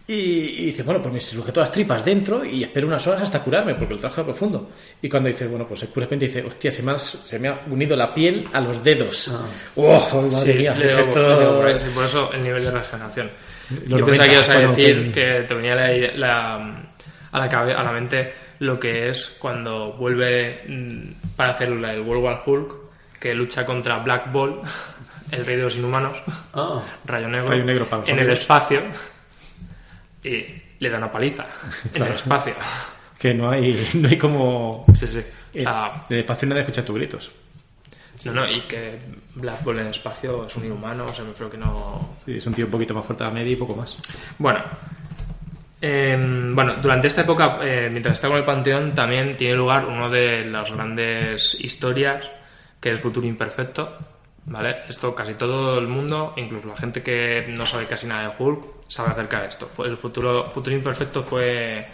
[0.07, 3.41] Y, y dice, bueno, pues me sujeto las tripas dentro y espero unas horas hasta
[3.43, 4.71] curarme porque el traje era profundo.
[5.01, 7.61] Y cuando dice, bueno, pues de repente dice, hostia, se me, ha, se me ha
[7.71, 9.35] unido la piel a los dedos.
[9.77, 10.73] ¡Oh, madre Sí, mía!
[10.75, 13.31] digo- esto- por, ahí, sí, por eso el nivel de regeneración.
[13.87, 16.85] Los Yo pensaba que ibas a 90, decir que te venía la- la-
[17.33, 22.01] a, la cabe- a la mente lo que es cuando vuelve mm, para hacer el
[22.03, 22.75] World War Hulk,
[23.19, 24.61] que lucha contra Black Ball,
[25.31, 28.41] el rey de los inhumanos, Ah, Rayo Negro, Rayo Negro en el amigos.
[28.41, 28.83] espacio
[30.25, 31.47] y le da una paliza
[31.95, 32.55] en el espacio.
[33.19, 34.85] Que no hay, no hay como...
[34.93, 35.19] Sí, sí.
[35.19, 37.33] O En sea, el espacio nadie escucha tus gritos.
[38.25, 38.99] no, no, y que
[39.37, 42.37] Black Ball en el espacio es un inhumano, o sea, me creo que no, Sí,
[42.37, 43.97] Es un tío un poquito más fuerte a media y poco más.
[44.39, 44.61] Bueno,
[45.81, 50.09] em, bueno, durante esta época, eh, mientras está con el Panteón, también tiene lugar una
[50.09, 52.31] de las grandes historias,
[52.81, 53.99] que es Futuro Imperfecto.
[54.47, 54.83] ¿Vale?
[54.91, 58.67] Esto casi todo el mundo, incluso la gente que no sabe casi nada de Hulk,
[58.95, 59.69] sabe acerca de esto.
[59.85, 61.85] El futuro, futuro Imperfecto fue,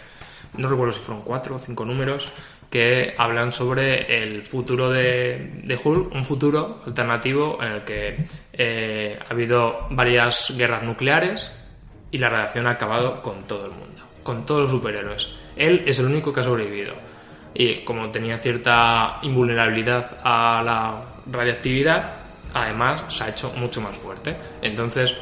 [0.57, 2.29] no recuerdo si fueron cuatro o cinco números,
[2.69, 9.17] que hablan sobre el futuro de, de Hulk, un futuro alternativo en el que eh,
[9.19, 11.51] ha habido varias guerras nucleares,
[12.11, 15.27] y la radiación ha acabado con todo el mundo, con todos los superhéroes.
[15.55, 16.93] Él es el único que ha sobrevivido.
[17.55, 22.19] Y como tenía cierta invulnerabilidad a la radiactividad,
[22.53, 24.35] además se ha hecho mucho más fuerte.
[24.61, 25.15] Entonces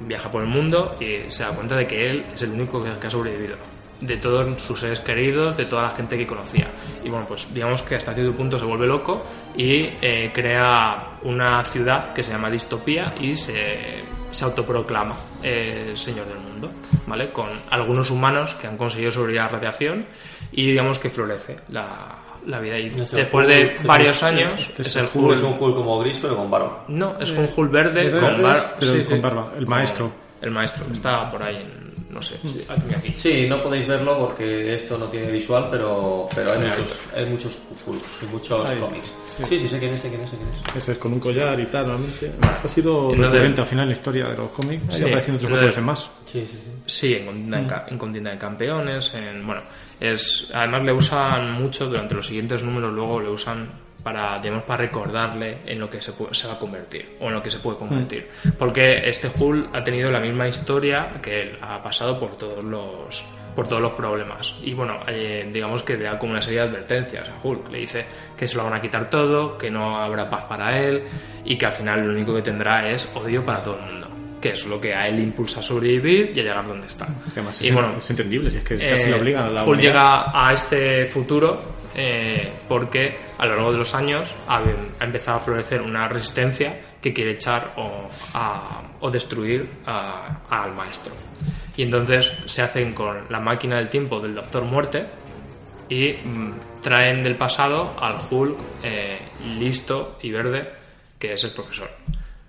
[0.00, 3.06] viaja por el mundo y se da cuenta de que él es el único que
[3.06, 3.56] ha sobrevivido.
[4.00, 6.68] De todos sus seres queridos, de toda la gente que conocía.
[7.02, 9.24] Y bueno, pues digamos que hasta cierto punto se vuelve loco
[9.56, 14.04] y eh, crea una ciudad que se llama Distopía y se,
[14.40, 16.70] autoproclama eh, señor del mundo,
[17.08, 17.32] ¿vale?
[17.32, 20.06] Con algunos humanos que han conseguido sobrevivir a la radiación
[20.52, 22.78] y digamos que florece la, la vida.
[22.78, 25.34] Y Es el después Hulk, de varios un- años es es el Hulk Hulk.
[25.36, 26.84] es un Hulk como gris, pero con barba.
[26.88, 28.20] No, es un Hulk verde con
[28.80, 29.20] pero sí, con sí.
[29.22, 30.10] barba, el maestro.
[30.40, 31.77] El maestro, que está por ahí, en-
[32.10, 32.36] no sé,
[32.68, 33.12] aquí, aquí.
[33.14, 37.58] Sí, no podéis verlo porque esto no tiene visual, pero, pero hay, muchos, hay muchos
[38.22, 38.78] y muchos Ahí.
[38.78, 39.12] cómics.
[39.26, 39.42] Sí.
[39.48, 39.58] Sí.
[39.58, 40.76] sí, sé quién es, sé quién es, sé quién es.
[40.82, 42.26] Eso es, con un collar y tal, normalmente.
[42.26, 44.82] Esto ha sido recurrente al final en la historia de los cómics.
[44.88, 46.10] Ha Sí, ido apareciendo otros veces más.
[46.24, 46.70] Sí, sí, sí.
[46.86, 49.62] Sí, en contienda, de, ca- en contienda de campeones, en, bueno,
[50.00, 53.68] es, además le usan mucho durante los siguientes números, luego le usan
[54.02, 57.50] para, digamos, para recordarle en lo que se, va a convertir o en lo que
[57.50, 58.28] se puede convertir.
[58.58, 63.24] Porque este Hulk ha tenido la misma historia que él, ha pasado por todos los
[63.54, 64.54] por todos los problemas.
[64.62, 67.68] Y bueno, eh, digamos que le da como una serie de advertencias a Hulk.
[67.70, 68.04] Le dice
[68.36, 71.02] que se lo van a quitar todo, que no habrá paz para él
[71.44, 74.08] y que al final lo único que tendrá es odio para todo el mundo.
[74.40, 77.08] Que es lo que a él impulsa a sobrevivir y a llegar donde está.
[77.60, 79.70] Y es, bueno, es entendible, si es que eh, casi le obligan a la Hulk
[79.70, 79.88] humanidad.
[79.88, 84.58] llega a este futuro eh, porque a lo largo de los años ha,
[85.00, 90.72] ha empezado a florecer una resistencia que quiere echar o, a- o destruir a- al
[90.74, 91.12] maestro.
[91.76, 95.06] Y entonces se hacen con la máquina del tiempo del Doctor Muerte
[95.88, 99.18] y mm, traen del pasado al Hulk eh,
[99.58, 100.70] listo y verde
[101.18, 101.90] que es el profesor.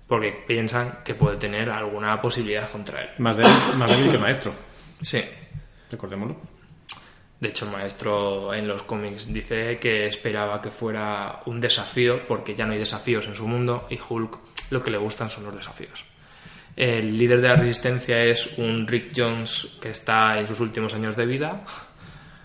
[0.06, 3.08] Porque piensan que puede tener alguna posibilidad contra él.
[3.18, 4.52] Más débil, más débil que el maestro,
[5.00, 5.20] Sí,
[5.90, 6.36] recordémoslo.
[7.40, 12.54] De hecho, el maestro en los cómics dice que esperaba que fuera un desafío, porque
[12.54, 14.38] ya no hay desafíos en su mundo, y Hulk
[14.70, 16.04] lo que le gustan son los desafíos.
[16.76, 21.16] El líder de la resistencia es un Rick Jones que está en sus últimos años
[21.16, 21.64] de vida,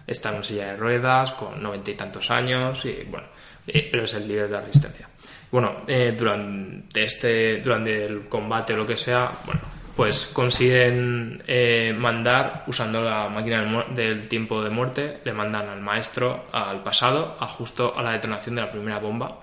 [0.07, 3.27] está en una silla de ruedas, con noventa y tantos años, y bueno,
[3.67, 5.09] eh, pero es el líder de la resistencia.
[5.51, 9.61] Bueno, eh, durante este, durante el combate o lo que sea, bueno,
[9.95, 16.47] pues consiguen eh, mandar, usando la máquina del, tiempo de muerte, le mandan al maestro
[16.51, 19.39] al pasado, a justo a la detonación de la primera bomba,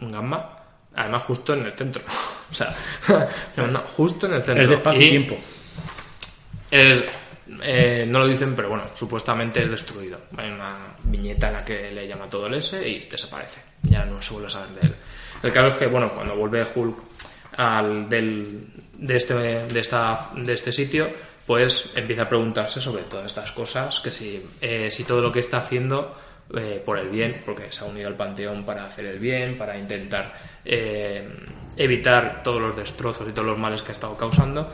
[0.00, 0.56] un gamma,
[0.94, 2.02] además justo en el centro.
[2.50, 2.74] o sea,
[3.52, 4.62] se manda justo en el centro.
[4.62, 5.36] Es de espacio Y tiempo.
[6.70, 7.04] es,
[7.62, 10.20] eh, no lo dicen, pero bueno, supuestamente es destruido.
[10.36, 13.62] Hay una viñeta en la que le llama todo el S y desaparece.
[13.82, 14.94] Ya no se vuelve a saber de él.
[15.42, 16.98] El caso es que, bueno, cuando vuelve Hulk
[17.56, 21.08] al del, de, este, de, esta, de este sitio,
[21.46, 25.40] pues empieza a preguntarse sobre todas estas cosas, que si, eh, si todo lo que
[25.40, 26.14] está haciendo
[26.54, 29.78] eh, por el bien, porque se ha unido al panteón para hacer el bien, para
[29.78, 30.32] intentar
[30.64, 31.26] eh,
[31.76, 34.70] evitar todos los destrozos y todos los males que ha estado causando,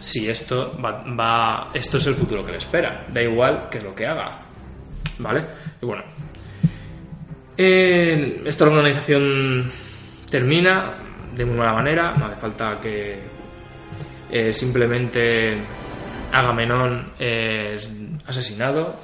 [0.00, 3.94] si esto va, va, esto es el futuro que le espera, da igual que lo
[3.94, 4.40] que haga,
[5.18, 5.44] ¿vale?
[5.80, 6.02] Y bueno,
[7.56, 9.70] esta organización
[10.30, 10.94] termina
[11.34, 13.35] de muy mala manera, no hace falta que
[14.30, 15.58] eh, simplemente
[16.32, 17.90] Agamenón es
[18.26, 18.96] asesinado,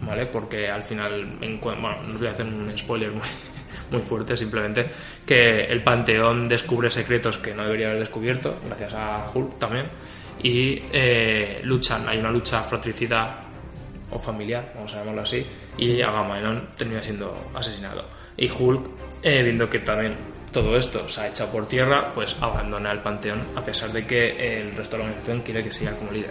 [0.00, 0.26] ¿vale?
[0.26, 3.22] Porque al final, en, bueno, no voy a hacer un spoiler muy,
[3.90, 4.86] muy fuerte, simplemente
[5.26, 9.86] que el Panteón descubre secretos que no debería haber descubierto, gracias a Hulk también,
[10.42, 13.44] y eh, luchan, hay una lucha fratricida
[14.10, 15.44] o familiar, vamos a llamarlo así,
[15.78, 18.08] y Agamenón termina siendo asesinado.
[18.36, 18.90] Y Hulk,
[19.22, 23.48] eh, viendo que también todo esto se ha echado por tierra, pues abandona el panteón
[23.56, 26.30] a pesar de que el resto de la organización quiere que siga como líder.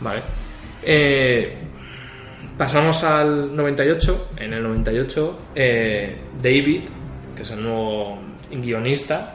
[0.00, 0.22] Vale.
[0.82, 1.58] Eh,
[2.56, 4.28] pasamos al 98.
[4.36, 6.88] En el 98, eh, David,
[7.34, 8.18] que es el nuevo
[8.50, 9.34] guionista,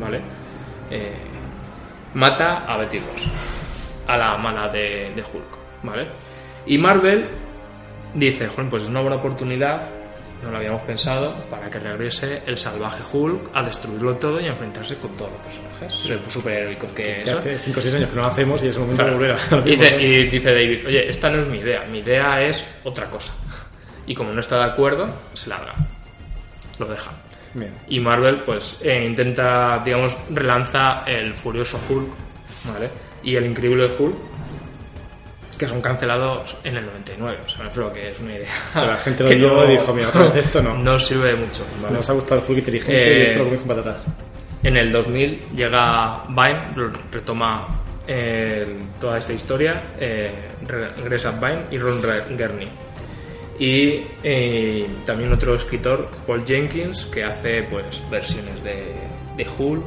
[0.00, 0.20] ¿vale?
[0.90, 1.14] Eh,
[2.14, 3.28] mata a Betty Ross,
[4.06, 6.08] a la mala de, Hulk, ¿vale?
[6.66, 7.28] Y Marvel
[8.14, 9.82] dice, joder, pues es una buena oportunidad,
[10.42, 14.48] no lo habíamos pensado, para que regrese el salvaje Hulk a destruirlo todo y a
[14.48, 17.38] enfrentarse con todos los personajes superheroicos que Que son.
[17.38, 19.18] hace 5 o 6 años que no lo hacemos y es el momento Claro.
[19.18, 19.66] de volver a...
[19.66, 23.06] Y dice, y dice David, oye, esta no es mi idea, mi idea es otra
[23.08, 23.32] cosa.
[24.06, 25.72] Y como no está de acuerdo, se larga.
[26.78, 27.12] Lo deja.
[27.54, 27.72] Bien.
[27.88, 32.08] Y Marvel, pues, eh, intenta, digamos, relanza el furioso Hulk,
[32.72, 32.88] ¿vale?
[33.22, 34.31] Y el increíble Hulk,
[35.62, 37.38] que son cancelados en el 99.
[37.44, 38.52] O sea, me refiero que es una idea.
[38.74, 40.74] La gente lo que vio y dijo, mira, otra vez esto no.
[40.76, 41.94] No sirve mucho, ¿vale?
[41.96, 44.06] Nos ha gustado el Hulk inteligente Eh, y esto lo comemos con patatas.
[44.64, 47.68] En el 2000 llega Vine, re- retoma
[48.06, 52.68] eh, toda esta historia, eh, re- regresa Vine y Ron Gurney.
[53.58, 58.94] Y eh, también otro escritor, Paul Jenkins, que hace pues versiones de,
[59.36, 59.84] de Hulk,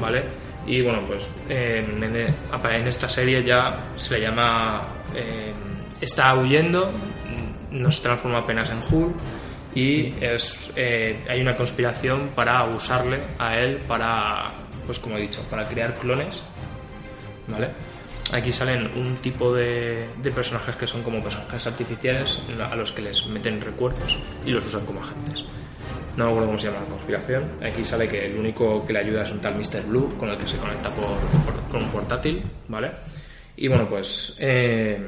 [0.00, 0.24] ¿vale?
[0.66, 4.82] Y bueno, pues en, en- en esta serie ya se le llama...
[5.14, 5.52] eh,
[6.00, 6.90] está huyendo,
[7.70, 9.14] no se transforma apenas en Hulk
[9.74, 14.52] y eh, hay una conspiración para usarle a él para,
[14.86, 16.42] pues como he dicho, para crear clones,
[17.48, 17.68] ¿vale?
[18.32, 22.40] Aquí salen un tipo de, personajes que son como personajes artificiales
[22.70, 25.44] a los que les meten recuerdos y los usan como agentes.
[26.16, 27.44] No me acuerdo cómo se llama la conspiración.
[27.62, 29.82] Aquí sale que el único que le ayuda es un tal Mr.
[29.86, 31.18] Blue con el que se conecta por-
[31.70, 32.90] con un portátil, ¿vale?
[33.56, 34.98] Y bueno, pues eh,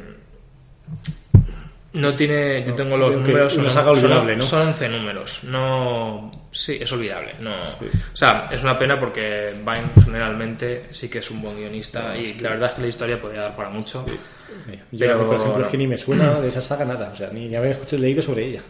[1.95, 2.63] no tiene.
[2.65, 3.53] Yo tengo los números.
[3.61, 4.43] una son- ¿no?
[4.45, 5.41] Son 11 números.
[5.45, 6.31] No.
[6.51, 7.35] Sí, es olvidable.
[7.41, 7.61] No.
[7.61, 12.35] O sea, es una pena porque Vine generalmente sí que es un buen guionista y
[12.35, 14.05] la verdad es que la historia podría dar para mucho.
[14.93, 17.11] Yo, Pero- por ejemplo, es que ni me suena de esa saga nada.
[17.13, 18.63] O sea, ni, ni había escuchado leído sobre ella.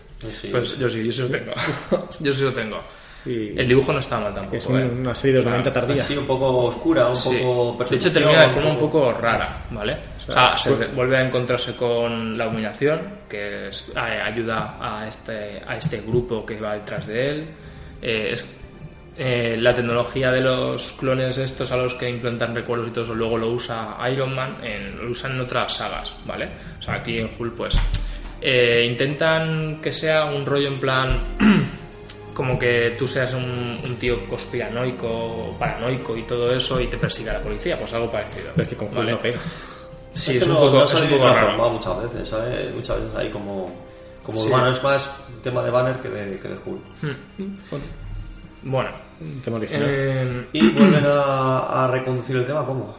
[0.51, 1.53] Pues yo sí, yo sí lo tengo.
[2.21, 2.81] yo sí lo tengo.
[3.27, 4.57] Y El dibujo no está mal tampoco.
[4.57, 4.85] es un- ¿eh?
[4.87, 6.03] una serie de los 90 tardía.
[6.03, 7.41] Así un poco oscura, un Sí.
[7.43, 9.95] poco De hecho, termina de forma un poco rara, ¿vale?
[10.19, 15.09] O sea, sea, se vuelve a encontrarse con la humillación, que es- eh, ayuda a
[15.09, 17.49] este, a este grupo que va detrás de él.
[18.01, 18.47] Eh, es,
[19.21, 23.15] eh, la tecnología de los clones estos a los que implantan recuerdos y todo eso
[23.17, 26.49] luego lo usa Iron Man, en, lo usan en otras sagas, ¿vale?
[26.79, 27.77] O sea, aquí en Hulk, pues,
[28.41, 31.37] eh, intentan que sea un rollo en plan
[32.39, 37.33] como que tú seas un, un tío conspiranoico, paranoico y todo eso y te persiga
[37.33, 38.51] la policía, pues algo parecido.
[38.55, 39.11] Pero es que con Hulk ¿vale?
[39.11, 39.41] no pega.
[40.15, 41.71] Sí, Es es que un no- poco, no es se un ha poco transformado raro.
[41.73, 42.75] muchas veces, ¿sabes?
[42.75, 43.73] Muchas veces hay como...
[44.23, 44.49] Como Sí.
[44.51, 46.81] bueno, es más un tema de banner que de, que de Hulk.
[48.63, 49.85] Bueno, Un tema original.
[49.89, 52.95] eh, Y vuelven a, a reconducir el tema, ¿cómo?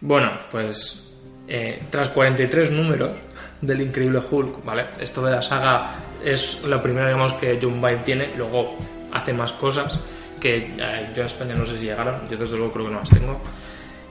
[0.00, 1.10] bueno, pues
[1.48, 3.12] eh, tras 43 números
[3.60, 4.86] del increíble Hulk, ¿vale?
[5.00, 5.90] Esto de la saga
[6.24, 8.76] es la primera, digamos, que John Byrne tiene, luego
[9.12, 9.98] hace más cosas
[10.40, 12.98] que eh, yo en España no sé si llegaron, yo desde luego creo que no
[13.00, 13.40] las tengo.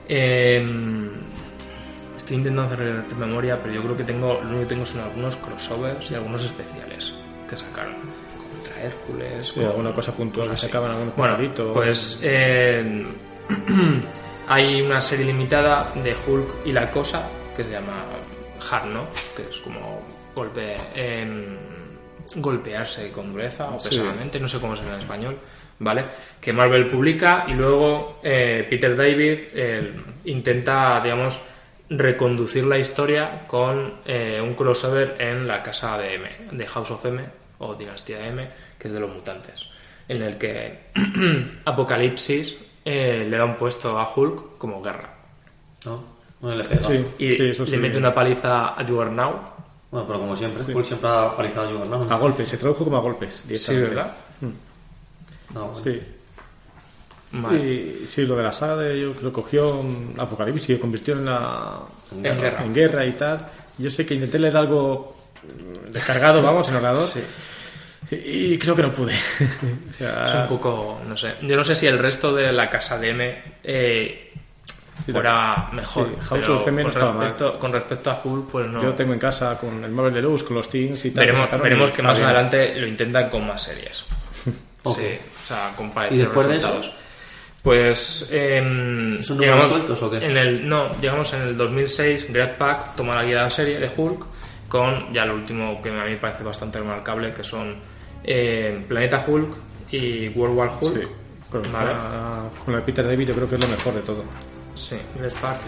[0.08, 1.10] Eh,
[2.16, 5.36] estoy intentando hacer memoria, pero yo creo que tengo, lo único que tengo son algunos
[5.36, 7.14] crossovers y algunos especiales
[7.48, 7.94] que sacaron.
[8.52, 11.72] Contra Hércules, con- alguna cosa puntual que sacaban algún Bueno, pajarito.
[11.72, 13.06] pues eh,
[14.48, 18.04] hay una serie limitada de Hulk y la cosa que se llama
[18.70, 20.02] Hard Knock, que es como
[20.34, 21.56] golpe, em,
[22.36, 23.90] golpearse con dureza o Sí.
[23.90, 25.38] pesadamente, no sé cómo se llama en español,
[25.78, 26.04] ¿vale?
[26.40, 29.92] Que Marvel publica y luego eh, Peter David eh,
[30.26, 31.40] intenta, digamos,
[31.90, 37.04] reconducir la historia con eh, un crossover en la casa de M, de House of
[37.06, 37.24] M
[37.60, 38.46] o Dinastía M,
[38.78, 39.66] que es de los mutantes,
[40.06, 40.90] en el que
[41.64, 45.14] Apocalipsis eh, le da un puesto a Hulk como guerra.
[46.40, 46.48] ¿No?
[46.48, 46.82] Bueno, le pega.
[46.84, 47.06] Sí.
[47.18, 47.72] Y Sí, eso sí.
[47.72, 49.36] le mete una paliza a Juggernaut.
[49.90, 52.12] Bueno, pero como siempre, Hulk siempre ha palizado a Juggernaut.
[52.12, 53.34] A golpes, se tradujo como a golpes.
[53.34, 53.88] Sí, directamente.
[53.94, 54.14] ¿verdad?
[55.54, 55.74] No, bueno.
[55.84, 56.00] Sí.
[57.30, 57.58] Vale.
[57.58, 59.84] Y sí, lo de la saga de yo creo cogió
[60.18, 61.78] Apocalipsis y lo convirtió en la
[62.14, 62.64] En guerra.
[62.64, 63.46] en guerra y tal.
[63.76, 67.06] Yo sé que intenté leer algo mm, descargado, vamos, en ordenador.
[67.08, 67.20] Sí.
[68.10, 69.14] Y y creo que no pude.
[69.94, 71.34] O sea, Es un poco, no sé.
[71.42, 74.27] Yo no sé si el resto de la casa de M eh,
[75.12, 76.08] fuera mejor.
[76.08, 78.82] sí, House of M no con, estaba respecto, con respecto a Hulk, pues no.
[78.82, 81.26] Yo tengo en casa con el Marvel Deluxe, con los Teams y tal.
[81.62, 82.28] veremos que más bien.
[82.28, 84.04] adelante lo intentan con más series.
[84.94, 86.80] Sí, o sea, con ¿Y después de eso?
[87.62, 90.18] Pues em, ¿Son sueltos o qué?
[90.24, 93.78] En el, no, llegamos en el 2006, Greg Pak toma la guía de la serie
[93.78, 94.24] de Hulk
[94.68, 97.76] con ya lo último que a mí me parece bastante remarcable, que son
[98.22, 99.50] eh, Planeta Hulk
[99.90, 100.94] y World War Hulk.
[100.94, 101.08] Sí.
[101.50, 101.90] Con, Vale.
[101.92, 104.24] la- con de Peter David yo creo que es lo mejor de todo.
[104.78, 105.58] Sí, Greg Pak.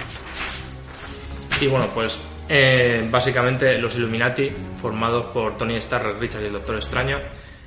[1.60, 4.50] Y bueno, pues eh, básicamente los Illuminati,
[4.80, 7.18] formados por Tony Stark, Richard y el Doctor Extraño,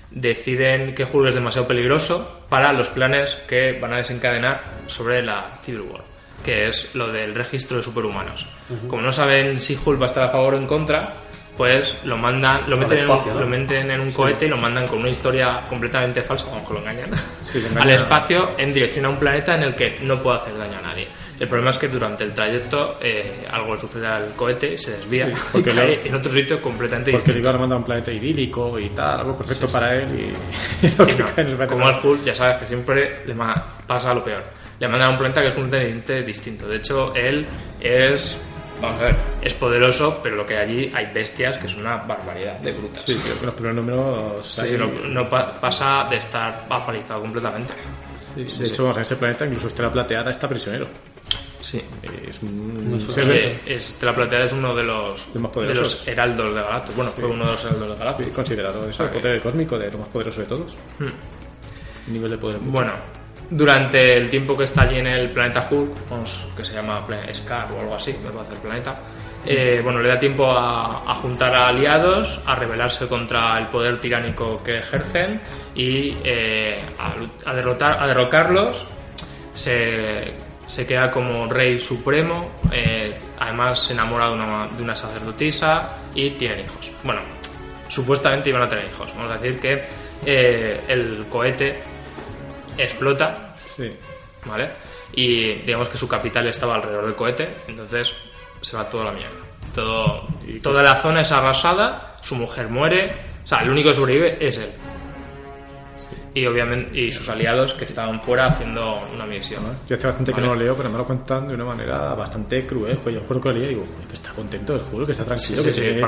[0.09, 5.49] deciden que Hulk es demasiado peligroso para los planes que van a desencadenar sobre la
[5.63, 6.03] Civil War,
[6.43, 8.47] que es lo del registro de superhumanos.
[8.87, 11.13] Como no saben si Hulk va a estar a favor o en contra,
[11.57, 13.43] pues lo mandan, lo meten, en espacio, un, ¿no?
[13.45, 16.79] lo meten en un cohete y lo mandan con una historia completamente falsa, aunque lo
[16.79, 17.89] engañan, Sí, le engañan.
[17.89, 20.81] al espacio en dirección a un planeta en el que no puede hacer daño a
[20.81, 21.07] nadie.
[21.39, 25.31] El problema es que durante el trayecto eh, algo sucede al cohete, se desvía Sí,
[25.49, 27.39] y porque cae lo- en otro sitio completamente Porque distinto.
[27.49, 30.09] iban a mandar a un planeta idílico y tal, algo perfecto para él
[30.81, 33.35] y, y lo Y que no, en como al Hulk, ya sabes que siempre le
[33.87, 34.43] pasa lo peor.
[34.79, 36.67] Le mandan a un planeta que es completamente distinto.
[36.67, 37.45] De hecho, él
[37.79, 38.39] es.
[38.81, 41.97] Vamos a ver, es poderoso, pero lo que hay allí hay bestias que es una
[41.97, 43.03] barbaridad de brutas.
[43.03, 44.45] Sí, creo que los primeros números.
[44.47, 47.73] Sí, ahí- no, no pa- pasa de estar apalizado completamente.
[48.47, 50.87] sí, de hecho, vamos, en ese planeta incluso Estela Plateada está prisionero.
[51.61, 51.81] Sí.
[52.29, 56.61] Es un Eh, Estela Plateada es uno de los, De más de los heraldos de
[56.61, 56.95] Galactus.
[56.95, 58.27] Bueno, fue uno de los heraldos de Galactus.
[58.29, 60.75] considerado eso, el poder cósmico de lo más poderoso de todos.
[62.07, 62.59] Nivel de poder.
[62.59, 62.91] Bueno,
[63.49, 67.79] durante el tiempo que está allí en el planeta Hulk, que se llama Scar o
[67.79, 68.99] algo así, me parece el planeta,
[69.45, 73.99] eh, bueno, le da tiempo a, a juntar a aliados, a rebelarse contra el poder
[73.99, 75.41] tiránico que ejercen
[75.75, 76.85] y eh,
[77.45, 78.87] a, derrotar, a derrocarlos.
[79.53, 80.33] Se,
[80.65, 86.31] se queda como rey supremo, eh, además se enamora de una, de una sacerdotisa y
[86.31, 86.91] tienen hijos.
[87.03, 87.21] Bueno,
[87.89, 89.13] supuestamente iban a tener hijos.
[89.13, 89.83] Vamos a decir que
[90.87, 91.83] el cohete
[92.77, 93.91] explota, Sí.
[94.45, 94.69] ¿vale?
[95.13, 98.13] Y digamos que su capital estaba alrededor del cohete, entonces
[98.61, 99.35] se va toda la mierda.
[99.73, 100.27] Todo,
[100.61, 103.11] toda la zona es arrasada, su mujer muere,
[103.43, 104.69] o sea, el único que sobrevive es él.
[106.35, 109.63] Y obviamente, y sus aliados que estaban fuera haciendo una misión.
[109.87, 110.41] Yo hace bastante Vale.
[110.41, 112.97] que no lo leo, pero me lo cuentan de una manera bastante cruel.
[112.97, 115.23] Joder, yo recuerdo que lo leía y digo, "Joder, que está contento, juro que está
[115.25, 116.01] tranquilo, Sí, que sí, tiene que.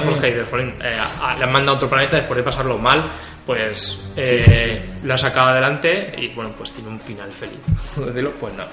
[0.00, 3.04] Jorge jolín, eh, a- le han mandado a otro planeta después de pasarlo mal,
[3.46, 7.58] pues eh, lo ha sacado adelante y bueno, pues tiene un final feliz.
[8.40, 8.64] Pues no.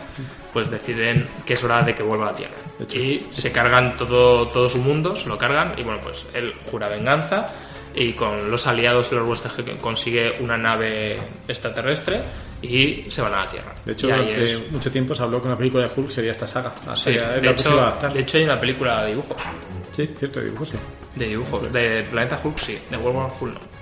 [0.53, 2.55] Pues deciden que es hora de que vuelva a la Tierra.
[2.77, 6.25] De hecho, Y se cargan todo, todo su mundo, se lo cargan y bueno, pues
[6.33, 7.47] él jura venganza
[7.93, 12.21] y con los aliados y los que consigue una nave extraterrestre
[12.61, 13.73] y se van a la Tierra.
[13.85, 16.47] De hecho, durante es- mucho tiempo se habló que una película de Hulk sería esta
[16.47, 16.73] saga.
[16.95, 18.13] Sí, de, la hecho, adaptar.
[18.13, 19.37] de hay una película de dibujos.
[19.91, 20.77] Sí, cierto, dibujo, sí.
[21.15, 21.71] De dibujos.
[21.73, 23.78] De Planeta Hulk sí, de World War Hulk no.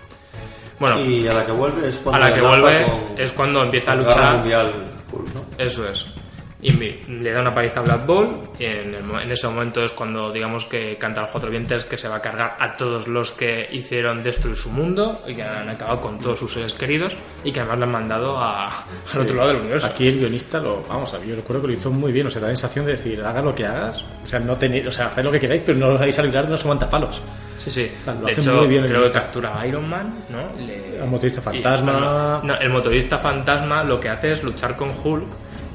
[0.79, 3.63] Bueno, Y a la que vuelve es a cuando la que vuelve con- es cuando
[3.63, 4.33] empieza a luchar.
[4.37, 4.73] Mundial
[5.33, 5.45] ¿no?
[5.57, 6.05] Eso es.
[6.59, 9.91] Y le da una paliza a Black Ball y en, el en ese momento es
[9.93, 13.31] cuando digamos que canta los cuatro vientos que se va a cargar a todos los
[13.31, 17.51] que hicieron destruir su mundo y que han acabado con todos sus seres queridos y
[17.51, 19.85] que además le han mandado a, al otro lado del universo.
[19.85, 22.31] Aquí el guionista lo, vamos a ver, yo recuerdo que lo hizo muy bien, o
[22.31, 24.91] sea, da la sensación de decir, haga lo que hagas, o sea, no tenéis, o
[24.91, 27.21] sea, haced lo que queráis, pero no os vais a librar de los palos.
[27.57, 27.91] Sí, sí.
[28.03, 30.59] sea, lo de hace hecho, muy bien el creo que captura a Iron Man, ¿no?
[30.59, 31.91] Le- El motorista y- fantasma.
[31.91, 35.27] no, no, el motorista fantasma lo que hace es luchar con Hulk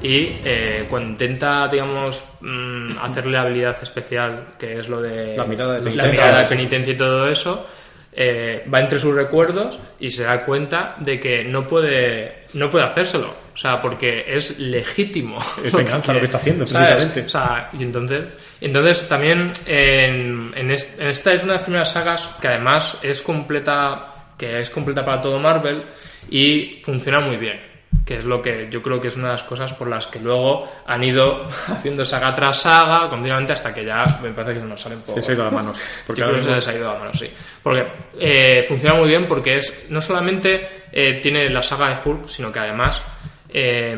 [0.03, 5.45] y eh, cuando intenta, digamos, mm, hacerle la habilidad especial, que es lo de La
[5.45, 6.11] mirada de la penitencia.
[6.11, 7.67] mirada de penitencia y todo eso,
[8.15, 12.85] eh, va entre sus recuerdos y se da cuenta de que no puede no puede
[12.85, 16.87] hacérselo o sea porque es legítimo Es venganza lo que está haciendo, ¿sabes?
[16.89, 17.21] precisamente.
[17.25, 18.21] o sea y entonces
[18.61, 22.99] entonces también en, en es- en esta es una de las primeras sagas que además
[23.01, 24.05] es completa
[24.37, 25.83] que es completa para todo Marvel
[26.29, 27.59] y funciona muy bien
[28.05, 30.19] que es lo que yo creo que es una de las cosas por las que
[30.19, 34.81] luego han ido haciendo saga tras saga continuamente hasta que ya me parece que nos
[34.81, 35.21] salen poco.
[35.21, 35.79] Se ha ido a manos.
[36.07, 37.29] Porque yo creo que se les ha ido a manos, sí.
[37.61, 37.85] Porque
[38.19, 42.51] eh, funciona muy bien porque es no solamente eh, tiene la saga de Hulk, sino
[42.51, 43.01] que además
[43.49, 43.95] eh,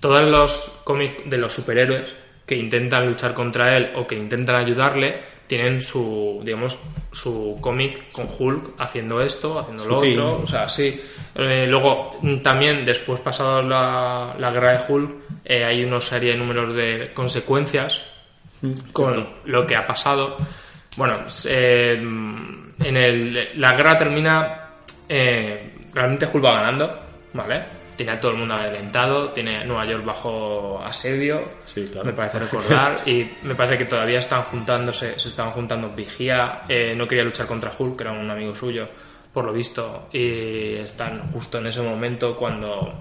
[0.00, 2.14] todos los cómics de los superhéroes
[2.46, 5.20] que intentan luchar contra él o que intentan ayudarle
[5.50, 6.78] tienen su, digamos,
[7.10, 11.02] su cómic con Hulk haciendo esto, haciendo lo otro, o sea, sí.
[11.34, 16.34] Eh, luego, mm, también, después pasado la, la guerra de Hulk, eh, hay una serie
[16.34, 18.00] de números de consecuencias
[18.92, 20.36] con lo que ha pasado.
[20.96, 24.70] Bueno, eh, en el, la guerra termina,
[25.08, 27.00] eh, realmente Hulk va ganando,
[27.32, 27.79] ¿vale?
[28.00, 32.06] Tiene a todo el mundo adelantado, tiene a Nueva York bajo asedio, Sí, claro.
[32.06, 36.94] me parece recordar, y me parece que todavía están juntándose, se estaban juntando Vigía, eh,
[36.96, 38.86] no quería luchar contra Hulk, que era un amigo suyo,
[39.34, 42.94] por lo visto, y están justo en ese momento cuando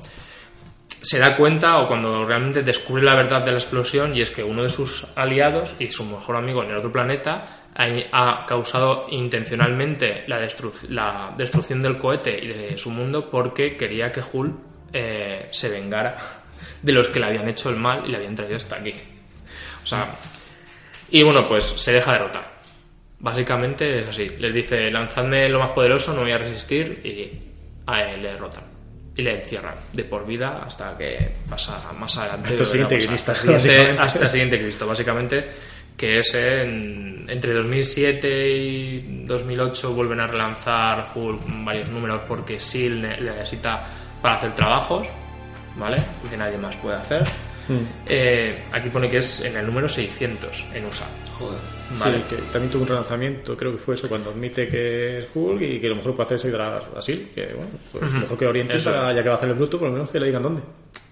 [1.01, 4.43] se da cuenta o cuando realmente descubre la verdad de la explosión y es que
[4.43, 10.25] uno de sus aliados y su mejor amigo en el otro planeta ha, causado intencionalmente
[10.27, 15.47] la, destru- la destrucción del cohete y de su mundo porque quería que Hulk eh,
[15.51, 16.17] se vengara
[16.81, 18.93] de los que le habían hecho el mal y le habían traído hasta aquí.
[19.83, 20.07] O sea,
[21.11, 22.49] y bueno, pues se deja derrotar.
[23.19, 24.29] Básicamente es así.
[24.39, 27.39] Les dice, lanzadme lo más poderoso, no voy a resistir y
[27.85, 28.63] a él le derrotan.
[29.15, 32.49] Y le encierran de por vida hasta que pasa más adelante.
[32.49, 32.95] Hasta el siguiente.
[33.07, 33.99] Cristo, Hasta- básicamente.
[34.01, 35.45] hasta el siguiente Cristo, básicamente.
[35.97, 42.87] Que es en- entre 2007 y 2008 vuelven a relanzar Hulk varios números porque sí
[42.87, 43.85] necesita
[44.21, 45.07] para hacer trabajos,
[45.77, 45.97] ¿vale?
[46.29, 47.23] Que nadie más puede hacer.
[48.07, 51.05] Eh, aquí pone que es en el número 600 en USA.
[51.37, 51.59] Joder.
[51.99, 52.17] Vale.
[52.17, 55.61] Sí, que también tuvo un relanzamiento, creo que fue eso, cuando admite que es Hulk
[55.61, 58.47] y que lo mejor puede hacer es ayudar a Brasil, que bueno, pues mejor que
[58.47, 60.43] oriente para, ya que va a hacer el bruto, por lo menos que le digan
[60.43, 60.61] dónde.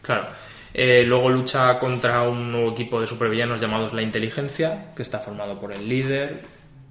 [0.02, 0.28] Claro.
[0.74, 5.60] Eh, luego lucha contra un nuevo equipo de supervillanos llamados La Inteligencia, que está formado
[5.60, 6.44] por el líder,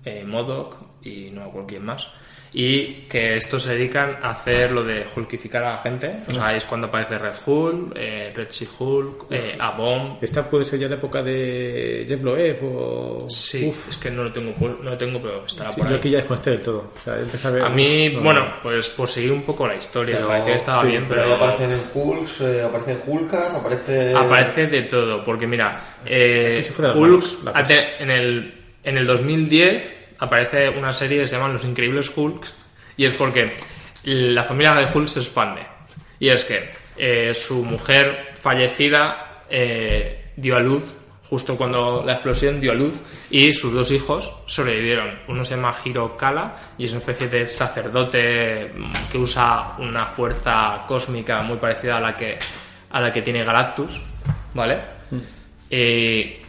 [0.05, 2.11] eh, Modoc y no acuerdo quién más.
[2.59, 6.17] Y que estos se dedican a hacer lo de hulkificar a la gente.
[6.27, 10.17] O sea, es cuando aparece Red Hulk, eh, Red She-Hulk, eh, A-Bomb.
[10.23, 13.27] Esta puede ser ya la época de Jeff Loeb o...
[13.29, 15.93] Sí, Uf, es que no lo tengo, no lo tengo pero estará sí, por yo
[15.97, 15.99] ahí.
[15.99, 16.93] aquí ya desconecté del todo.
[16.97, 17.63] O sea, empecé a ver...
[17.63, 20.59] A mí, no, bueno, pues por seguir un poco la historia, Pero- me parecía que
[20.59, 21.35] estaba sí, bien, pero pero...
[21.35, 24.15] ahí aparecen en Hulks, eh, aparecen Hulkas, aparece...
[24.15, 27.23] Aparece de todo, porque mira, eh, Hulk,
[28.01, 32.55] en, el, en el 2010 aparece una serie que se llama Los Increíbles Hulks,
[32.97, 33.57] y es porque
[34.05, 35.63] la familia de Hulk se expande.
[36.19, 40.95] Y es que eh, su mujer fallecida eh, dio a luz,
[41.29, 42.95] justo cuando la explosión dio a luz,
[43.31, 45.19] y sus dos hijos sobrevivieron.
[45.29, 50.07] Uno se llama Hiro Kala y es una especie de sacerdote mm, que usa una
[50.07, 52.39] fuerza cósmica muy parecida a la que,
[52.91, 54.03] a la que tiene Galactus,
[54.55, 54.81] ¿vale?
[55.69, 56.46] Y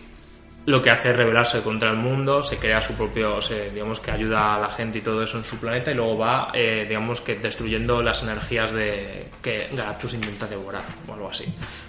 [0.68, 4.12] lo que hace es rebelarse contra el mundo, se crea su propio, se- digamos que
[4.12, 7.22] ayuda a la gente y todo eso en su planeta y luego va, eh, digamos
[7.22, 11.46] que destruyendo las energías de que Galactus intenta devorar o algo así.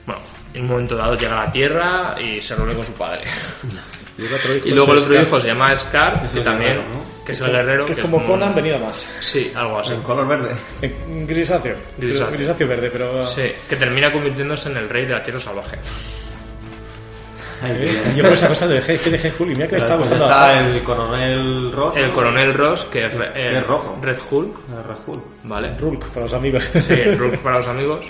[0.07, 0.20] Bueno,
[0.55, 3.22] en un momento dado llega a la Tierra y se reúne con su padre.
[4.16, 5.26] Y, el otro hijo Y luego el es otro Scar.
[5.26, 7.24] hijo se llama Scar, es que también, guerrero, ¿no?
[7.24, 7.85] que es el guerrero.
[7.85, 9.09] Que es como Conan venido a más.
[9.20, 9.93] Sí, algo así.
[9.93, 10.57] En color verde.
[10.83, 11.74] En Grisáceo.
[11.97, 12.31] Grisáceo.
[12.31, 13.26] Grisáceo verde, pero...
[13.26, 15.79] Sí, que termina convirtiéndose en el rey de la Tierra salvaje.
[17.64, 19.78] Eh, Yo por esa cosa de G, que de G Hulk y mira que me
[19.78, 21.96] está Pues gustando está el coronel Ross.
[21.96, 23.98] El coronel Ross, que es, Que eh, es rojo.
[24.00, 25.24] Red Hulk, El Red Hulk.
[25.44, 25.70] ¿vale?
[25.80, 26.70] Hulk, para los amigos.
[26.74, 28.04] Sí, Hulk para los amigos,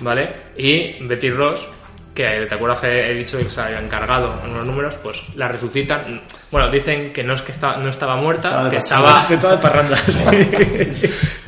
[0.00, 0.30] ¿vale?
[0.56, 1.66] Y Betty Ross,
[2.14, 5.48] que te acuerdas que he dicho que se había encargado en unos números, pues la
[5.48, 6.20] resucitan.
[6.50, 10.02] Bueno, dicen que no es que estaba, no estaba muerta, Estaba que estaba, De parrandas.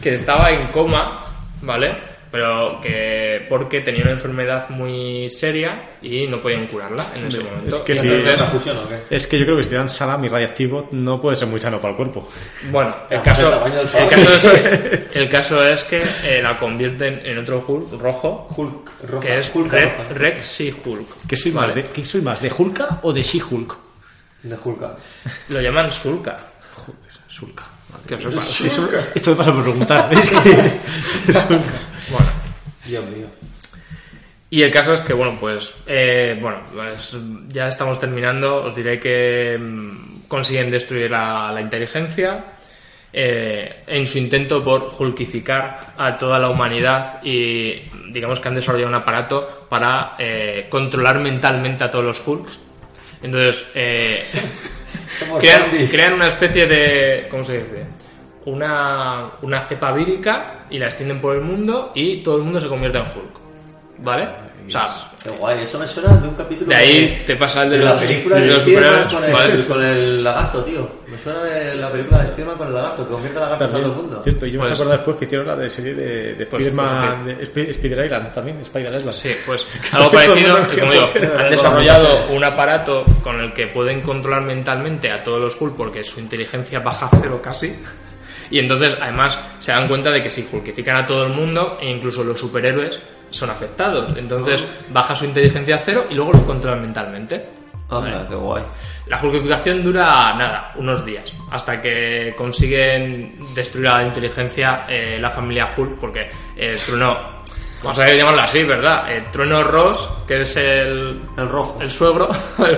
[0.03, 1.25] que estaba en coma,
[1.63, 2.14] ¿vale?
[2.35, 7.77] Pero que porque tenía una enfermedad muy seria y no podían curarla en ese momento.
[7.77, 8.09] es que Y sí.
[8.09, 9.03] ¿Otra entonces, fusión o qué?
[9.09, 11.81] Es que yo creo que si te dan salami radiactivo no puede ser muy sano
[11.81, 12.29] para el cuerpo.
[12.73, 13.73] Bueno, el caso, el
[14.09, 18.91] caso es que, el caso es que eh, la convierten en otro Hulk rojo, Hulk
[19.09, 19.21] roja.
[19.29, 19.89] que es Hulk Red,
[20.35, 20.43] roja.
[20.43, 21.07] Sea Hulk.
[21.29, 21.83] ¿Qué soy más, Vale.
[21.83, 23.77] de, ¿qué soy más, de Hulka o de She-Hulk?
[24.43, 24.97] De Hulka.
[25.51, 26.37] Lo llaman Sulka.
[27.29, 27.63] Sulka.
[28.09, 28.61] Que os.
[28.61, 30.13] Eso- esto me pasa por preguntar.
[30.13, 31.33] Es que...
[31.33, 31.94] Sulka.
[32.15, 32.31] Bueno.
[32.85, 33.27] Dios mío.
[34.51, 37.17] Y el caso es que, bueno, pues, eh, bueno, pues
[37.49, 38.65] ya estamos terminando.
[38.65, 42.45] Os diré que mm, consiguen destruir la, la inteligencia
[43.17, 48.89] eh, en su intento por hulkificar a toda la humanidad y digamos que han desarrollado
[48.89, 52.59] un aparato para eh, controlar mentalmente a todos los Hulks.
[53.23, 54.25] Entonces, eh,
[55.39, 57.29] crean, crean una especie de.
[57.31, 57.87] ¿Cómo se dice?
[58.47, 62.69] Una, una cepa vírica y la extienden por el mundo y todo el mundo se
[62.69, 63.41] convierte en Hulk.
[63.99, 64.29] ¿Vale?
[64.67, 64.89] O sea,
[65.23, 67.85] Qué guay, eso me suena de un capítulo de ahí te pasa el de, de
[67.85, 69.13] la los, película de de los superhéroes.
[69.13, 69.65] con, el- ¿vale?
[69.69, 70.89] con el lagarto, tío.
[71.07, 73.71] Me suena de la película de Spiderman con el lagarto, que convierte a lagartos a
[73.73, 74.21] todo el mundo.
[74.25, 76.67] Cierto, y yo me Pues- acuerdo después que hicieron la de serie de, de Pues-
[76.67, 79.13] Spider-Man, de Sp- Spider Island también, Spider Island.
[79.13, 84.01] Sí, pues algo parecido, que como digo, han desarrollado un aparato con el que pueden
[84.01, 87.77] controlar mentalmente a todos los Hulk porque su inteligencia baja a cero casi.
[88.55, 91.91] Y entonces, además, se dan cuenta de que si hulkifican a todo el mundo, e
[91.91, 94.17] incluso los superhéroes son afectados.
[94.17, 97.45] Entonces, baja su inteligencia a cero y luego lo controlan mentalmente.
[97.91, 98.63] Anda, qué guay.
[99.09, 105.31] La hulkificación dura nada, unos días, hasta que consiguen destruir a la inteligencia eh, la
[105.31, 107.34] familia Hulk, porque eh, Trueno,
[107.85, 109.13] vamos a llamarlo así, ¿verdad?
[109.13, 111.79] Eh, Trueno Ross, que es el, El rojo.
[111.81, 112.29] el suegro,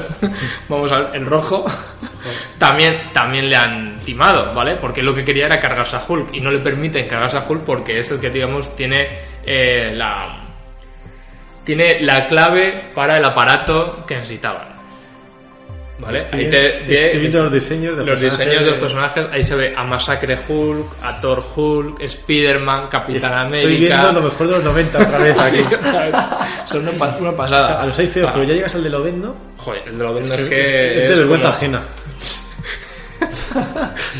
[0.68, 1.64] vamos a ver, el rojo,
[2.58, 4.76] también, también le han timado, ¿vale?
[4.76, 7.62] Porque lo que quería era cargarse a Hulk y no le permiten cargarse a Hulk
[7.64, 9.08] porque es el que, digamos, tiene
[9.44, 10.42] eh, la.
[11.64, 14.75] Tiene la clave para el aparato que necesitaban.
[15.98, 16.18] ¿Vale?
[16.18, 19.42] Estoy, Ahí te, estoy te- viendo los diseños de los diseños de los personajes, ahí
[19.42, 24.12] se ve a Masacre Hulk, a Thor Hulk, Spider-Man, Capitán Estoy viendo América.
[24.12, 25.74] lo mejor de los 90 otra vez Sí, aquí.
[25.74, 26.14] otra vez.
[26.66, 27.80] Son una, pa- una O sea, pasada.
[27.82, 30.20] a los seis feos, Ah, pero ya llegas al de Lovendo, Joder, el de los
[30.20, 30.98] es, es, que.
[30.98, 31.82] es de vergüenza como- ajena.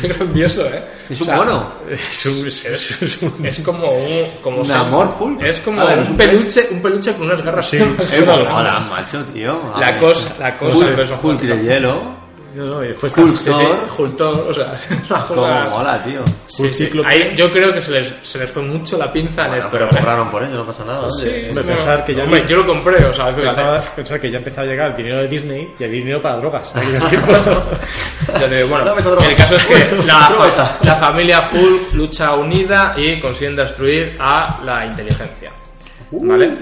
[0.03, 0.83] Es grandioso, ¿eh?
[1.09, 1.71] Es O un sea, mono.
[1.89, 4.25] Es un, es, es un- Es como un.
[4.41, 5.41] Como ¿Un amor Hulk?
[5.43, 9.23] Es como es un un peluche, un peluche con unas garras Sí, Es mola, macho,
[9.25, 9.75] tío.
[9.75, 9.99] A La ver.
[9.99, 10.77] cosa, la cosa.
[10.77, 12.16] Hulk, Hulk de hielo.
[12.57, 13.87] No, no, y después Hulk sí, sí, Thor.
[14.07, 15.67] Hultor, o sea, es una Como cosa.
[15.69, 16.23] mola, tío.
[16.47, 16.89] Sí, sí.
[17.05, 19.69] Ahí yo creo que se les, se les fue mucho la pinza en Bueno, esto.
[19.71, 21.07] pero cobraron por ello, no pasa nada.
[21.11, 21.49] Sí, oye.
[21.49, 23.27] Hombre, bueno, pensar que ya- hombre, yo lo compré, o sea.
[23.35, 26.37] Pensaba, pensaba que ya empezaba a llegar el dinero de Disney y había dinero para
[26.37, 26.73] drogas.
[28.39, 30.29] Ya te digo, bueno, el caso es que la,
[30.83, 35.51] la familia Hulk lucha unida y consiguen destruir a la inteligencia.
[36.11, 36.57] Uh, ¿Vale?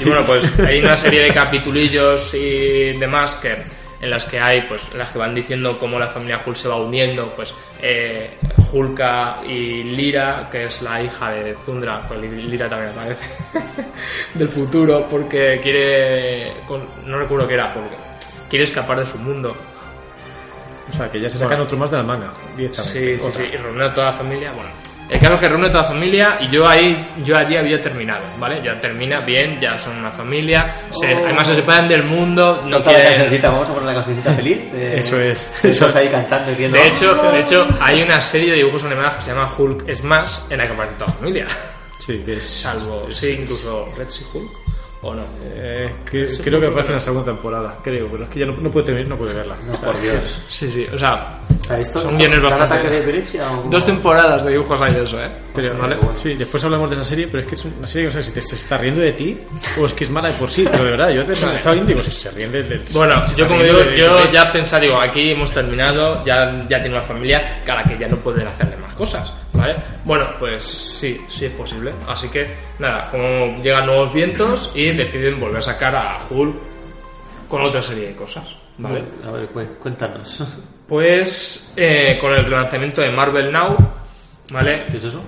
[0.00, 3.62] Y bueno, pues hay una serie de capitulillos y demás que
[4.02, 6.68] en las que hay, pues, en las que van diciendo cómo la familia Hulk se
[6.68, 8.36] va uniendo, pues, eh,
[8.72, 13.24] Hulka y Lira, que es la hija de Zundra, pues Lira también aparece,
[14.34, 17.96] del futuro, porque quiere, con- no recuerdo qué era, porque
[18.50, 19.56] quiere escapar de su mundo,
[20.88, 21.64] O sea, que ya se sacan Bueno.
[21.64, 23.00] otro más de la manga directamente.
[23.00, 23.44] Sí, sí, Otra.
[23.46, 24.52] sí, y reúne a toda la familia.
[24.52, 24.70] Bueno,
[25.12, 27.80] el caso es que reúne a toda la familia y yo ahí, yo allí había
[27.80, 28.60] terminado, ¿vale?
[28.64, 31.24] Ya termina bien, ya son una familia, se- Oh.
[31.24, 33.06] además se separan del mundo, no la quieren...
[33.06, 34.58] cancioncita, vamos a poner la cancioncita feliz.
[34.72, 35.50] de- Eso es.
[35.64, 36.76] Esos ahí cantando y viendo.
[36.78, 40.32] De hecho, de hecho, hay una serie de dibujos animados que se llama Hulk Smash
[40.50, 41.46] en la que aparece toda la familia.
[41.98, 42.44] Sí, que es.
[42.44, 44.50] Salvo, sí, incluso Red Sea Hulk,
[45.02, 45.24] ¿o no?
[45.54, 48.56] Eh, que- creo que aparece en la segunda temporada, creo, pero es que ya no,
[48.56, 49.56] no puede terminar, no puede verla.
[49.70, 50.42] No, por Dios.
[50.48, 51.40] Sí, sí, o sea,
[51.78, 53.70] ¿esto, Son guiones ¿dan bastante- ataque de epilepsia o cómo?
[53.70, 55.30] dos temporadas de dibujos hay de eso, ¿eh?
[55.54, 55.96] Pero, Vale.
[56.14, 58.28] sí, después hablamos de esa serie, pero es que es una serie que no sé
[58.28, 59.38] si te, se está riendo de ti
[59.80, 61.90] o es que es mala de por sí, pero de verdad, yo te estaba viendo
[61.90, 64.52] y digo, si se ríen de, de- Bueno, yo como digo, de- yo de- ya
[64.52, 68.46] pensaba, digo, aquí hemos terminado, ya, ya tiene una familia, cara que ya no pueden
[68.46, 69.74] hacerle cosas, ¿vale?
[70.04, 71.92] Bueno, pues sí, sí es posible.
[72.08, 76.54] Así que, nada, como llegan nuevos vientos y deciden volver a sacar a Hulk
[77.48, 79.04] con otra serie de cosas, ¿vale?
[79.26, 80.44] A ver, cu- cuéntanos.
[80.92, 83.74] Pues eh, con el lanzamiento de Marvel Now,
[84.50, 84.82] ¿vale?
[84.90, 85.22] ¿Qué es eso?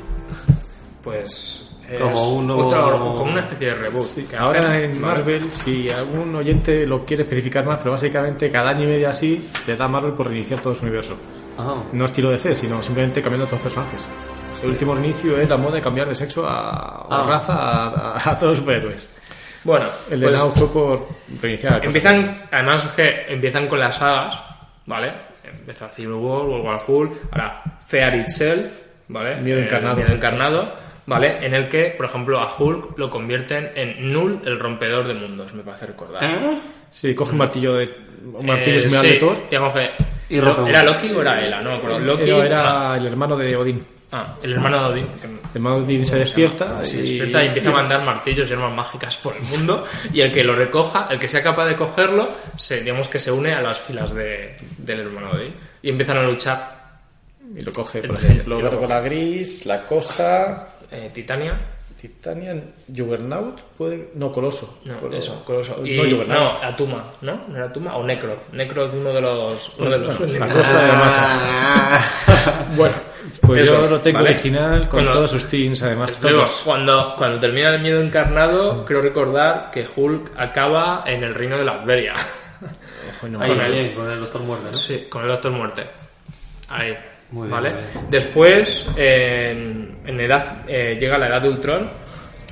[1.02, 1.70] Pues...
[1.88, 4.28] es Como un nuevo- otra- como una especie de reboot.
[4.28, 5.14] que Ahora hacen, en ¿vale?
[5.18, 9.48] Marvel, si algún oyente lo quiere especificar más, pero básicamente cada año y medio así
[9.66, 11.16] le da a Marvel por reiniciar todo su universo.
[11.58, 14.00] Ah, No estilo DC, sino simplemente cambiando a todos los personajes.
[14.62, 17.24] El último reinicio es la moda de cambiar de sexo a, o Ah.
[17.26, 17.88] raza a,
[18.18, 19.08] a- a todos los superhéroes.
[19.64, 21.08] Bueno, El de pues- Now fue por
[21.40, 21.84] reiniciar.
[21.84, 24.38] Empiezan, además es que empiezan con las sagas,
[24.86, 25.12] ¿vale?
[25.44, 28.68] Empieza Civil War, World War Hulk, ahora Fear Itself,
[29.08, 29.36] ¿vale?
[29.40, 29.96] Miedo Eh, encarnado.
[29.96, 30.72] Miedo encarnado,
[31.06, 31.38] ¿vale?
[31.46, 35.52] En el que, por ejemplo, a Hulk lo convierten en Null, el rompedor de mundos,
[35.54, 36.22] me parece recordar.
[36.24, 36.58] ¿Eh?
[36.90, 37.90] Sí, coge un martillo de
[38.32, 39.36] un martillo Eh, similar sí, de Thor.
[39.50, 39.90] digamos que-
[40.34, 40.82] Y ¿Era.
[40.82, 41.60] Loki o era Ela?
[41.60, 41.98] No me acuerdo.
[42.00, 43.84] Loki Era, era el hermano de Odín.
[44.12, 45.06] Ah, el hermano de Odín.
[45.22, 48.52] El hermano de Odín se despierta Se y, despierta y empieza a mandar martillos y
[48.52, 51.74] armas mágicas por el mundo y el que lo recoja, el que sea capaz de
[51.76, 55.88] cogerlo, se, digamos que se une a las filas de, del hermano de Odín y
[55.90, 56.84] empiezan a luchar
[57.56, 61.58] y lo coge, por Entre- ejemplo, Gárgola Gris, La Cosa, eh, Titania.
[62.00, 62.54] Titania,
[62.94, 64.10] Juggernaut, puede...
[64.14, 64.80] no, Coloso.
[64.84, 65.76] No, Colo- eso, Coloso.
[65.78, 66.28] No, Y, Juggernaut.
[66.28, 67.40] no, Atuma, ¿no?
[67.48, 67.96] ¿No era Atuma?
[67.96, 68.36] O Necro.
[68.52, 69.72] Necro es uno de los...
[69.78, 72.10] Uno de los Bueno, la cosa de la masa.
[72.76, 72.94] Bueno,
[73.40, 74.30] Pues eso, yo lo tengo ¿vale?
[74.30, 76.62] original con Bueno, todos sus teams, además Luego, todos.
[76.64, 81.64] cuando, cuando termina el miedo encarnado, creo recordar que Hulk acaba en el reino de
[81.64, 82.14] la Alberia.
[83.16, 84.74] Ojo, no, Ahí, Con el- con el doctor muerte, ¿no?
[84.74, 85.84] Sí, con el Doctor Muerte.
[86.68, 86.96] Ahí.
[87.34, 87.70] Muy bien, ¿vale?
[87.72, 88.06] bien.
[88.10, 91.90] Después, en, en edad, eh, llega la edad de Ultron,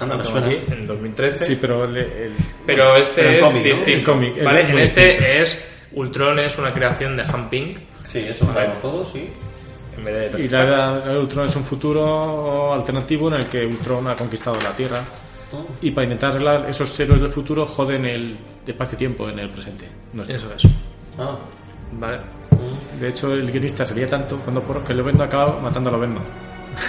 [0.00, 0.46] Anda, me suena.
[0.48, 1.44] aquí, en 2013.
[1.44, 2.32] Sí, pero el, el-
[2.66, 3.68] Pero este Pero el es cómic, ¿no?
[3.70, 3.90] distinto.
[4.00, 4.60] El cómic, es ¿vale?
[4.62, 5.32] En este distinto.
[5.32, 9.30] es Ultron es una creación de Han Ping Sí, eso lo sabemos todos, sí.
[9.96, 13.64] en vez de y la edad de Ultron es un futuro alternativo en el que
[13.64, 15.02] Ultron ha conquistado la Tierra.
[15.52, 15.64] Oh.
[15.82, 18.36] Y para intentar arreglar esos héroes del futuro joden el
[18.66, 19.84] espacio-tiempo en el presente.
[20.14, 20.36] nuestro.
[20.36, 20.64] Eso es.
[21.18, 21.36] Ah.
[21.92, 22.18] ¿Vale?
[23.01, 25.98] De hecho, el guionista sería tanto cuando por que lo vendo acaba matando a lo
[26.01, 26.20] vendo.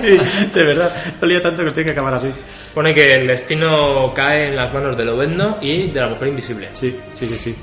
[0.00, 0.16] sí,
[0.54, 2.28] de verdad, lo lía tanto que tiene que acabar así.
[2.74, 6.68] Pone que el destino cae en las manos de Lovendo y de la mujer invisible.
[6.72, 7.56] Sí, sí, sí, sí.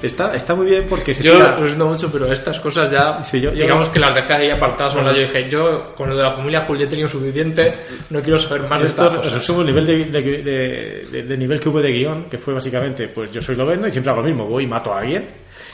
[0.00, 3.20] Está, está muy bien porque se Yo tira- lo siento mucho, pero estas cosas ya,
[3.20, 5.12] Sí, yo- yo- digamos que las dejé ahí apartadas lado.
[5.12, 7.74] Yo dije, yo con lo de la familia Julia he tenido suficiente,
[8.10, 9.32] no quiero saber más de Esto estas cosas.
[9.34, 12.54] resume el nivel de, de- de- de- de nivel que hubo de guion, que fue
[12.54, 15.24] básicamente, pues yo soy Lovendo y siempre hago lo mismo, voy y mato a alguien.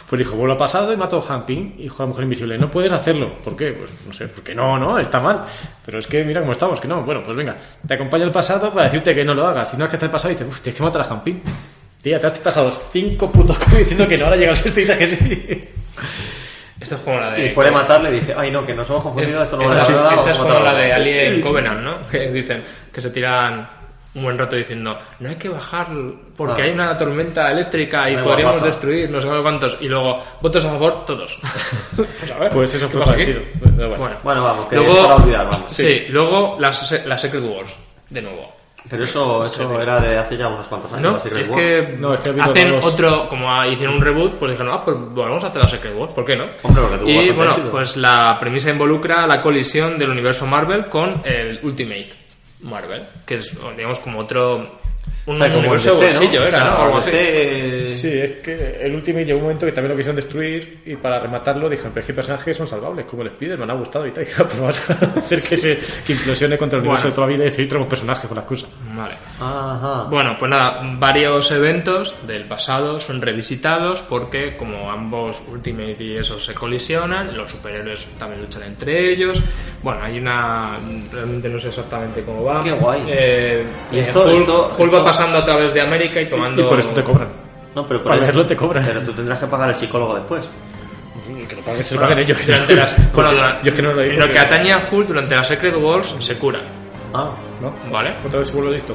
[0.09, 2.59] Pues dijo, vuelvo al pasado y mato a Hamping, hijo de la mujer invisible.
[2.59, 3.37] No puedes hacerlo.
[3.43, 3.73] ¿Por qué?
[3.73, 5.45] Pues no sé, porque no, no, está mal.
[5.85, 7.03] Pero es que mira cómo estamos, que no.
[7.03, 7.57] Bueno, pues venga,
[7.87, 9.71] te acompaño al pasado para decirte que no lo hagas.
[9.71, 11.43] Si no es que está el pasado y dices, uff, tienes que matar a Hamping.
[12.03, 14.85] Tía, te has pasado cinco putos cómics diciendo que no, ahora llega el sexto y
[14.85, 15.63] dices que sí.
[16.79, 17.47] Esto es como la de...
[17.47, 20.15] Y puede matarle y dice, ay no, que nos hemos confundido, esto no la verdad,
[20.15, 20.79] esta es a como la matarlo".
[20.81, 22.07] de Alien Covenant, ¿no?
[22.11, 22.63] Que dicen
[22.93, 23.67] que se tiran
[24.15, 25.87] un buen rato diciendo no hay que bajar
[26.37, 26.65] porque Ah.
[26.67, 31.05] hay una tormenta eléctrica y podríamos destruir no sé cuántos y luego votos a favor
[31.05, 31.37] todos
[31.97, 33.41] pues, a ver, Pues eso ¿qué fue parecido.
[33.61, 33.97] Pero bueno.
[33.99, 35.65] bueno, Bueno, vamos, que luego para olvidar, vamos.
[35.73, 37.77] sí, luego las, las Secret Wars
[38.11, 38.53] de nuevo
[38.89, 41.61] Pero eso, eso era de hace ya unos cuantos años, no, la Secret es Wars.
[41.63, 44.83] que, No, es que ha habido hacen otro, como hicieron un reboot, pues dijeron, ah,
[44.85, 46.45] pues volvemos a hacer la Secret Wars, ¿por qué no?
[46.63, 47.71] Hombre, porque tuvo y bueno, éxito.
[47.71, 52.11] pues la premisa involucra la colisión del universo Marvel con el Ultimate
[52.65, 54.84] Marvel, que es, digamos, como otro...
[55.27, 56.19] Un O sea, como el universo DC, ¿no?
[56.21, 56.77] bolsillo O era, sea, ¿no?
[56.85, 57.11] Algo así.
[57.11, 60.97] DC, Sí, es que el Ultimate llegó un momento que también lo quisieron destruir y
[60.97, 64.07] para rematarlo dijeron, pero es que personajes son salvables, como el Spider, me han gustado
[64.07, 67.11] y tal, pues vamos a hacer que, se, que implosione contra el universo Bueno.
[67.11, 68.67] de toda la vida y destruir todos los personajes con la excusa.
[68.95, 69.15] Vale.
[69.41, 70.03] Ajá.
[70.11, 76.45] Bueno, pues nada, varios eventos del pasado son revisitados porque como ambos Ultimate y esos
[76.45, 79.41] se colisionan, los superhéroes también luchan entre ellos.
[79.83, 80.79] Bueno, hay una...
[81.13, 82.63] realmente no sé exactamente cómo va.
[82.63, 83.03] Qué guay.
[83.09, 86.29] Eh, Y eh, esto- Hulk, esto- Hulk esto- va pasando a través de América y
[86.29, 86.63] tomando...
[86.63, 87.29] Y por esto te cobran.
[87.75, 88.85] No, pero por Para verlo te cobran.
[88.85, 90.49] Pero tú tendrás que pagar al psicólogo después.
[91.49, 92.47] Que lo paguen, se lo paguen ellos.
[92.47, 93.33] durante las- bueno,
[93.63, 95.75] yo es que no lo he en lo que atañe a Hulk, durante la Secret
[95.77, 96.61] Wars se cura.
[97.13, 97.73] Ah, ¿No?
[97.91, 98.17] ¿Vale?
[98.25, 98.95] Otra vez se vuelve listo.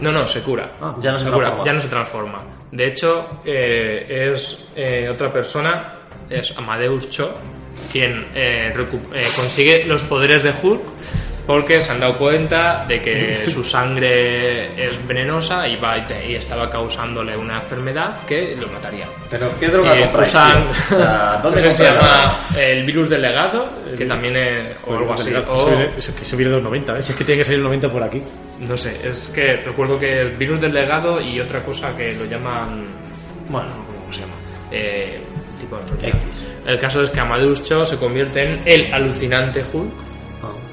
[0.00, 0.72] No, no, se cura.
[0.80, 1.64] Ah, ya no se cura, transforma.
[1.64, 2.38] ya no se transforma.
[2.72, 5.94] De hecho, eh, es eh, otra persona,
[6.28, 7.32] es Amadeus Cho,
[7.90, 10.82] quien eh, eh, consigue los poderes de Hulk
[11.46, 16.68] porque se han dado cuenta de que su sangre es venenosa y, va y, estaba
[16.70, 19.06] causándole una enfermedad que lo mataría.
[19.28, 20.28] pero ¿qué droga compráis?
[20.28, 20.66] usan?
[20.68, 24.96] O sea, ¿dónde no si se llama el virus del legado, que también es o
[24.96, 25.32] algo así.
[25.48, 27.10] O- viene, que los 90, ¿ves?
[27.10, 28.22] Es que tiene que salir el 90 por aquí.
[28.60, 32.24] no sé, es que recuerdo que es virus del legado y otra cosa que lo
[32.24, 32.84] llaman.
[33.48, 34.34] Bueno, no cómo se llama.
[34.70, 35.20] Eh,
[35.58, 36.18] tipo de enfermedad.
[36.66, 40.11] El caso es que Amadeus Cho se convierte en el alucinante Hulk.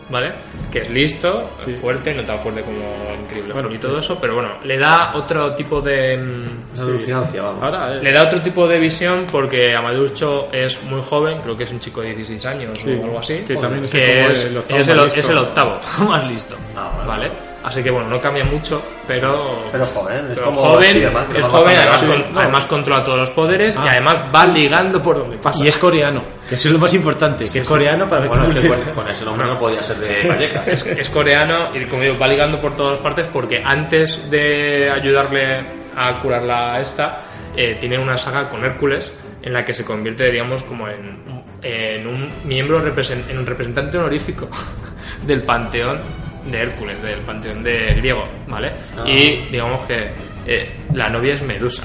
[0.10, 0.34] ¿Vale?
[0.72, 1.74] Que es listo, Sí.
[1.74, 2.80] fuerte, no tan fuerte como
[3.24, 6.18] Increíble Bueno, y todo eso, pero bueno, le da otro tipo de.
[6.18, 7.64] mm, Es alucinancia, vamos.
[7.64, 11.56] Ahora, eh, Le da otro tipo de visión porque Amadeus Cho es muy joven, creo
[11.58, 13.38] que es un chico de 16 años Sí, o algo así.
[13.48, 15.32] que también es que como es, el octavo es el, más es listo.
[15.32, 16.56] el octavo más listo.
[16.76, 17.08] Ah, vale.
[17.28, 17.32] ¿Vale?
[17.62, 19.64] Así que bueno, no cambia mucho, pero.
[19.72, 22.40] Pero joven, es pero como joven, Spiderman, es joven, además, de con- rango.
[22.40, 23.84] además controla todos los poderes Ah.
[23.86, 25.64] y además va ligando por donde pasa.
[25.64, 28.46] y es coreano, que eso es lo más importante, que es coreano para ver Bueno,
[28.46, 30.68] cómo es le- que con, con ese nombre no podía ser de Vallecas.
[30.70, 35.60] es, es coreano y como digo, va ligando por todas partes porque antes de ayudarle
[35.98, 37.18] a curar la esta,
[37.58, 39.12] eh, tiene una saga con Hércules
[39.42, 44.48] en la que se convierte, digamos, como en, en un miembro, en un representante honorífico
[45.28, 46.00] del panteón
[46.46, 48.72] de Hércules, del panteón de griego, ¿vale?
[48.98, 49.04] Ah.
[49.08, 50.10] Y digamos que
[50.46, 51.84] eh, la novia es Medusa.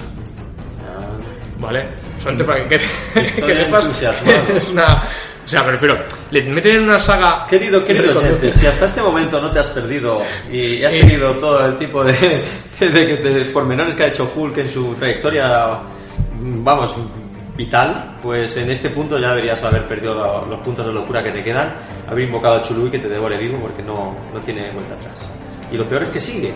[1.58, 1.86] ¿Vale?
[2.18, 2.76] Solamente para que
[3.36, 3.52] que
[4.56, 5.02] es una.
[5.44, 5.96] O sea, prefiero.
[6.30, 7.46] Le meten en una saga.
[7.48, 11.00] Querido, querido de si hasta este momento no te has perdido y has Eh.
[11.02, 12.12] seguido todo el tipo de,
[12.80, 15.78] de, que te- pormenores que ha hecho Hulk en su trayectoria,
[16.40, 16.94] vamos,
[17.56, 21.30] vital, pues en este punto ya deberías haber perdido la- los puntos de locura que
[21.30, 21.72] te quedan,
[22.08, 25.14] haber invocado a Chului que te devore vivo porque no, no tiene vuelta atrás.
[25.70, 26.52] Y lo peor es que sigue.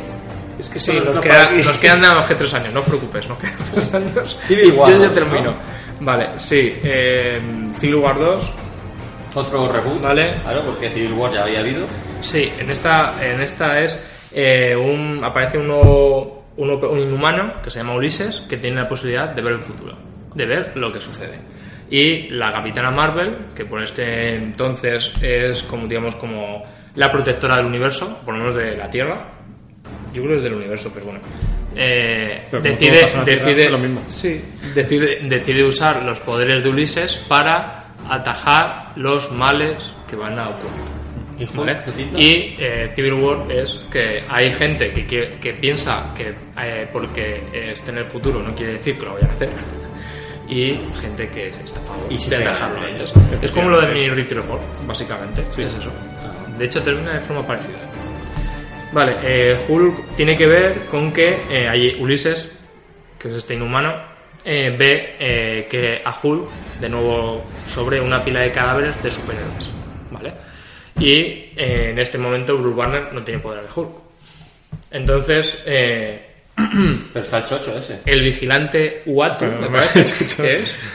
[0.59, 2.81] Es que Sí, no- nos, no queda- nos quedan nada más que tres años, no
[2.81, 4.39] os preocupes, nos quedan tres años.
[4.47, 5.51] Civil y War yo ya 2, termino.
[5.53, 5.57] ¿no?
[6.01, 6.79] Vale, sí.
[6.83, 7.41] Eh,
[7.73, 8.53] Civil War 2,
[9.35, 10.33] Otro reboot, Vale.
[10.43, 11.87] Claro, porque Civil War ya había habido.
[12.20, 14.01] sí, en esta, en esta es.
[14.33, 19.29] eh, un, aparece uno, uno- un inhumano que se llama Ulises que tiene la posibilidad
[19.31, 19.95] de ver el futuro,
[20.39, 21.39] de ver lo que sucede.
[21.90, 26.62] y la Capitana Marvel, que por este entonces es como digamos como
[26.94, 29.32] la protectora del universo, por lo menos de la Tierra.
[30.12, 31.20] Yo creo que es del universo, pero bueno.
[31.77, 34.01] Eh, Pero decide, Tierra, decide, es lo mismo.
[34.09, 34.40] sí,
[34.74, 40.98] decide, decide usar los poderes de Ulises para atajar los males que van a ocurrir.
[41.39, 41.77] ¿Y ¿vale?
[42.16, 47.43] Y eh, Civil War es que hay gente que, quiere- que piensa que eh, porque
[47.70, 49.48] esté en el futuro no quiere decir que lo vayan a hacer.
[50.49, 53.11] Y gente que está Y se atajarlo entre antes.
[53.15, 53.43] ellos.
[53.43, 55.43] Es como lo de Minority Report, básicamente.
[55.51, 55.91] Es eso.
[56.23, 56.49] Ah.
[56.59, 57.79] De hecho, termina de forma parecida.
[58.93, 62.51] Vale, eh, Hulk tiene que ver con que eh, hay Ulises,
[63.19, 63.95] que es este inhumano,
[64.45, 66.49] eh, ve eh, que a Hulk,
[66.81, 69.70] de nuevo sobre una pila de cadáveres de superhéroes.
[70.11, 70.33] ¿Vale?
[70.99, 73.91] Y eh, en este momento Bruce Banner no tiene poder de Hulk.
[74.91, 76.28] Entonces, eh,
[77.13, 78.01] Pero está el chocho ese.
[78.05, 80.79] el vigilante Uatu, Pero, me parece que es.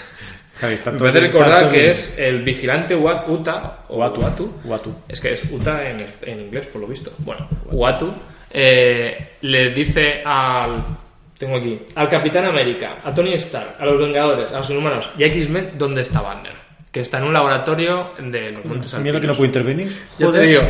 [0.62, 4.22] Me parece recordar que es el vigilante Uat- Uta o Uatu.
[4.22, 4.54] Uatu.
[4.64, 4.96] Uatu.
[5.10, 7.12] Es que es Uta en, en inglés, por lo visto.
[7.18, 8.14] Bueno, Uatu
[8.52, 10.76] eh, le dice al.
[11.38, 11.78] Tengo aquí.
[11.96, 15.72] Al Capitán América, a Tony Stark, a los Vengadores, a los Inhumanos y a X-Men
[15.78, 16.54] dónde está Banner.
[16.92, 19.88] Que está en un laboratorio de los Montes Miedo que no puede intervenir.
[20.12, 20.48] Ya te Joder.
[20.48, 20.62] digo.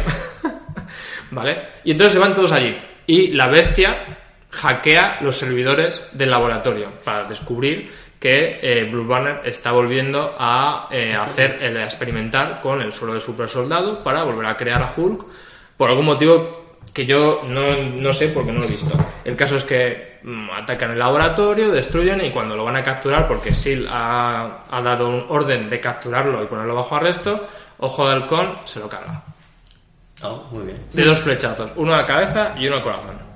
[1.32, 1.58] ¿Vale?
[1.84, 2.76] Y entonces se van todos allí.
[3.06, 3.98] Y la bestia
[4.54, 11.14] hackea los servidores del laboratorio para descubrir que eh, Blue Banner está volviendo a eh,
[11.14, 15.26] hacer, el, experimentar con el suelo de super soldado para volver a crear a Hulk
[15.76, 18.96] por algún motivo que yo no, no sé porque no lo he visto.
[19.26, 23.28] El caso es que mm, atacan el laboratorio, destruyen y cuando lo van a capturar,
[23.28, 27.48] porque SEAL ha, ha dado un orden de capturarlo y ponerlo bajo arresto,
[27.80, 29.22] Ojo de Halcón se lo carga.
[30.22, 30.78] Ah, muy bien.
[30.94, 33.33] De dos flechazos, uno a la cabeza y uno al corazón.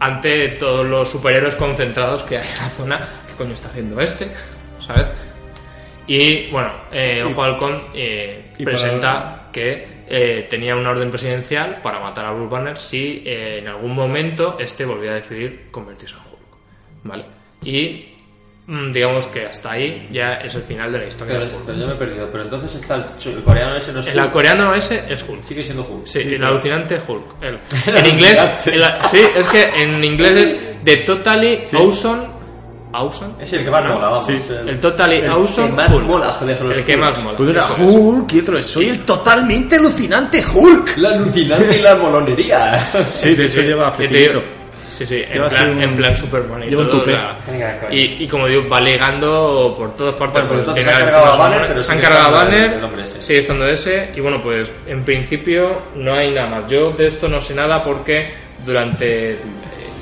[0.00, 4.28] Ante todos los superhéroes concentrados que hay en la zona, ¿qué coño está haciendo este?
[4.80, 5.06] ¿Sabes?
[6.06, 12.00] Y bueno, eh, Ojo Halcón eh, presenta para- que eh, tenía una orden presidencial para
[12.00, 16.20] matar a Bruce Banner si eh, en algún momento este volvía a decidir convertirse en
[16.22, 16.38] Hulk.
[17.04, 17.24] ¿Vale?
[17.64, 18.07] Y
[18.92, 21.66] digamos que hasta ahí ya es el final de la historia Pero, Hulk.
[21.66, 22.28] pero yo me he perdido.
[22.30, 24.30] Pero entonces está el, el coreano ese no es El Hulk.
[24.32, 25.42] coreano ese es Hulk.
[25.42, 26.04] Sigue siendo Hulk.
[26.04, 27.24] Sí, el alucinante Hulk.
[27.40, 27.58] El-
[27.94, 32.36] El en inglés, el- sí, es que en inglés es The Totally Awesome.
[32.92, 33.34] Awesome.
[33.42, 34.26] Es el que más mola, vamos.
[34.26, 34.38] Sí.
[34.50, 36.04] el- El Totally el Awesome que más Hulk.
[36.04, 37.36] mola, joder, los El que más mola.
[37.38, 37.80] Pues era eso es.
[37.94, 40.96] Hulk y otro es soy el totalmente alucinante Hulk.
[40.98, 42.74] La alucinante y la molonería.
[43.10, 44.40] Sí, de hecho lleva flequillito.
[44.98, 47.36] Sí, sí, en plan, un- en plan Superman y todo, la-
[47.94, 50.42] y, y como digo, va ligando por todas partes.
[50.48, 52.70] Bueno, se ha cargado a Banner, pero se han cargado Banner,
[53.22, 56.66] sigue estando ese, y bueno, pues en principio no hay nada más.
[56.70, 58.30] Yo de esto no sé nada porque
[58.66, 59.38] durante.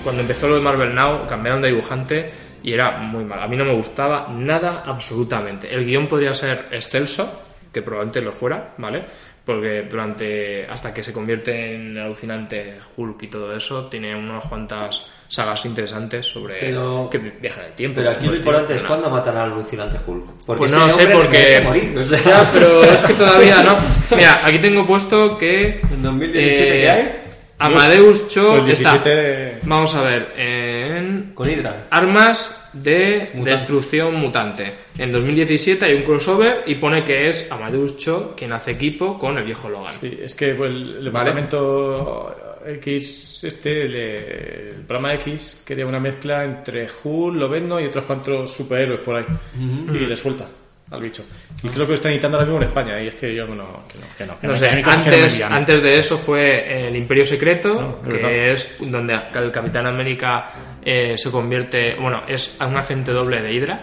[0.02, 2.30] Cuando empezó lo de Marvel Now, cambiaron de dibujante
[2.62, 3.42] y era muy mal.
[3.42, 5.72] A mí no me gustaba nada absolutamente.
[5.72, 7.42] El guion podría ser excelso,
[7.72, 9.02] que probablemente lo fuera, ¿vale?
[9.46, 10.66] Porque durante.
[10.68, 16.26] hasta que se convierte en alucinante Hulk y todo eso, tiene unas cuantas sagas interesantes
[16.26, 17.98] sobre Pero- que viajan el tiempo.
[18.00, 20.24] Pero aquí lo importante es cuándo matan al alucinante Hulk.
[20.44, 21.60] Porque Pues no sé hombre porque.
[21.62, 22.20] morir, o sea.
[22.22, 23.76] Ya, pero es que todavía no.
[24.16, 25.80] Mira, aquí tengo puesto que.
[25.92, 27.12] ¿En 2017 qué hay?
[27.58, 29.58] Amadeus Cho Pues 17 está.
[29.68, 30.32] Vamos a ver.
[30.36, 31.30] En.
[31.34, 31.86] Con Hydra.
[31.90, 33.50] Armas de Mutante.
[33.50, 34.72] destrucción mutante.
[34.98, 39.36] En 2017 hay un crossover y pone que es Amadeus Cho quien hace equipo con
[39.38, 39.94] el viejo Logan.
[40.00, 42.34] Sí, es que pues, el departamento
[42.66, 48.52] X, este, el, el programa X, quería una mezcla entre Hulk, Lobezno y otros cuantos
[48.52, 49.24] superhéroes por ahí.
[49.58, 50.46] Y le suelta
[50.90, 51.24] al bicho.
[51.62, 53.02] Y creo que lo están editando ahora mismo en España.
[53.02, 54.40] Y es que yo no, que no, que no.
[54.40, 59.14] que No sé, antes, antes de eso fue el Imperio Secreto, es que es donde
[59.34, 60.50] el Capitán América
[60.86, 63.80] eh, se convierte, bueno, es un agente doble de Hydra.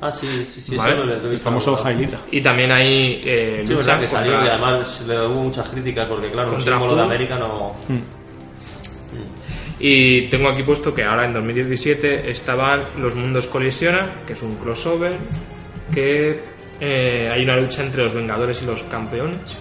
[0.00, 0.76] Ah, sí, sí, sí.
[0.76, 0.94] Vale.
[0.94, 1.44] eso lo he El visto.
[1.44, 2.00] famoso algo.
[2.00, 2.18] Hydra.
[2.30, 6.06] Y también hay eh, Sí, lucha que contra- salió y además le hubo muchas críticas
[6.08, 7.02] porque, claro, Contra símbolo de.
[7.02, 7.74] América no.
[9.80, 14.56] Y tengo aquí puesto que ahora en 2017 estaban Los Mundos Colisionan, que es un
[14.56, 15.16] crossover,
[15.94, 16.42] que
[16.80, 19.56] eh, hay una lucha entre los Vengadores y los Campeones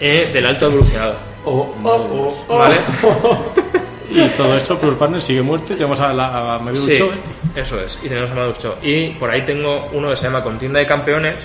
[0.00, 1.14] eh, del Alto Evolucionado.
[1.44, 2.76] Oh, oh, oh, ¿Vale?
[4.10, 7.12] Y todo esto, Bruce Banner sigue muerto y tenemos a, la, a Medio Sí, Cho
[7.12, 7.60] este.
[7.60, 7.98] eso es.
[8.04, 8.76] Y tenemos a Amadeus Cho.
[8.82, 11.44] Y por ahí tengo uno que se llama Contienda de Campeones,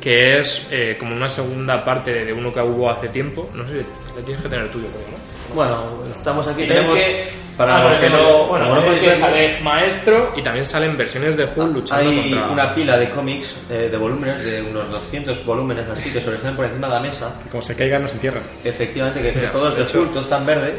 [0.00, 3.50] que es eh, como una segunda parte de uno que hubo hace tiempo.
[3.54, 3.84] No sé,
[4.16, 5.54] le tienes que tener el tuyo, ¿no?
[5.54, 6.64] Bueno, estamos aquí.
[6.66, 6.94] Tenemos.
[6.96, 8.44] que- Para Ah, los que no.
[8.46, 12.50] bueno, no podéis que sale Maestro y también salen versiones de Hulk luchando Hay contra...
[12.50, 16.66] una pila de cómics eh, de volúmenes, de unos 200 volúmenes así que sobresalen por
[16.66, 17.34] encima de la mesa.
[17.42, 18.44] Que como se caigan, no se entierran.
[18.62, 20.74] Efectivamente, que, que Mira, todo es de Hulk, todo está en verde.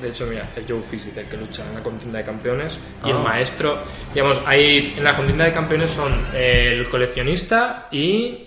[0.00, 3.10] De hecho, mira, el Joe Physic, el que lucha en la contienda de campeones, y
[3.10, 3.20] el Ah.
[3.20, 3.82] maestro.
[4.14, 8.42] Digamos, hay en la contienda de campeones son el coleccionista y.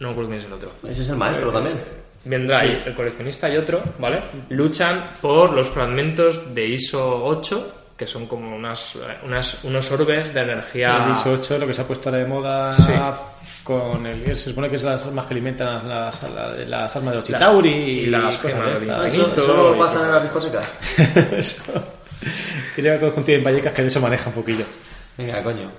[0.00, 0.72] No me acuerdo quién es el otro.
[0.88, 1.80] Ese es el maestro también.
[2.24, 4.18] Vendrá ahí el coleccionista y otro, ¿vale?
[4.48, 10.40] Luchan por los fragmentos de ISO 8, que son como unas, unas unos orbes de
[10.40, 11.04] energía.
[11.06, 12.92] El ISO 8, lo que se ha puesto ahora de moda Sí.
[13.62, 14.24] con el.
[14.36, 17.70] Se supone que es las armas que alimentan las, las, las armas de los Chitauri
[17.70, 18.86] y las cosas de.
[19.08, 20.66] Eso, eso no lo pasa en las discotecas.
[21.32, 21.62] Eso.
[22.74, 24.64] Creo que contienen Vallecas que de eso maneja un poquillo.
[25.18, 25.70] Venga, coño.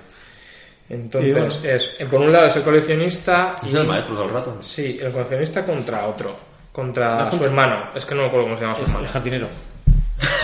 [0.88, 1.54] Entonces, Y bueno.
[1.64, 3.56] es, por un lado es el coleccionista.
[3.62, 4.56] Es y- el maestro todo el rato.
[4.60, 6.34] Sí, el coleccionista contra otro.
[6.72, 7.84] Contra Ah, su contra- hermano.
[7.94, 9.00] Es que no me acuerdo cómo se llama su hermano.
[9.00, 9.48] El jardinero.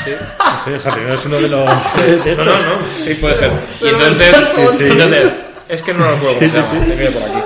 [0.04, 1.64] Sí, jardinero es uno de los.
[2.24, 2.74] de No, no, no.
[2.98, 3.50] Sí, puede ser.
[3.80, 4.84] Y entonces, Sí, sí.
[4.90, 5.32] entonces
[5.68, 6.92] es que no lo recuerdo Sí, sí, sí.
[6.98, 7.42] Veo por aquí.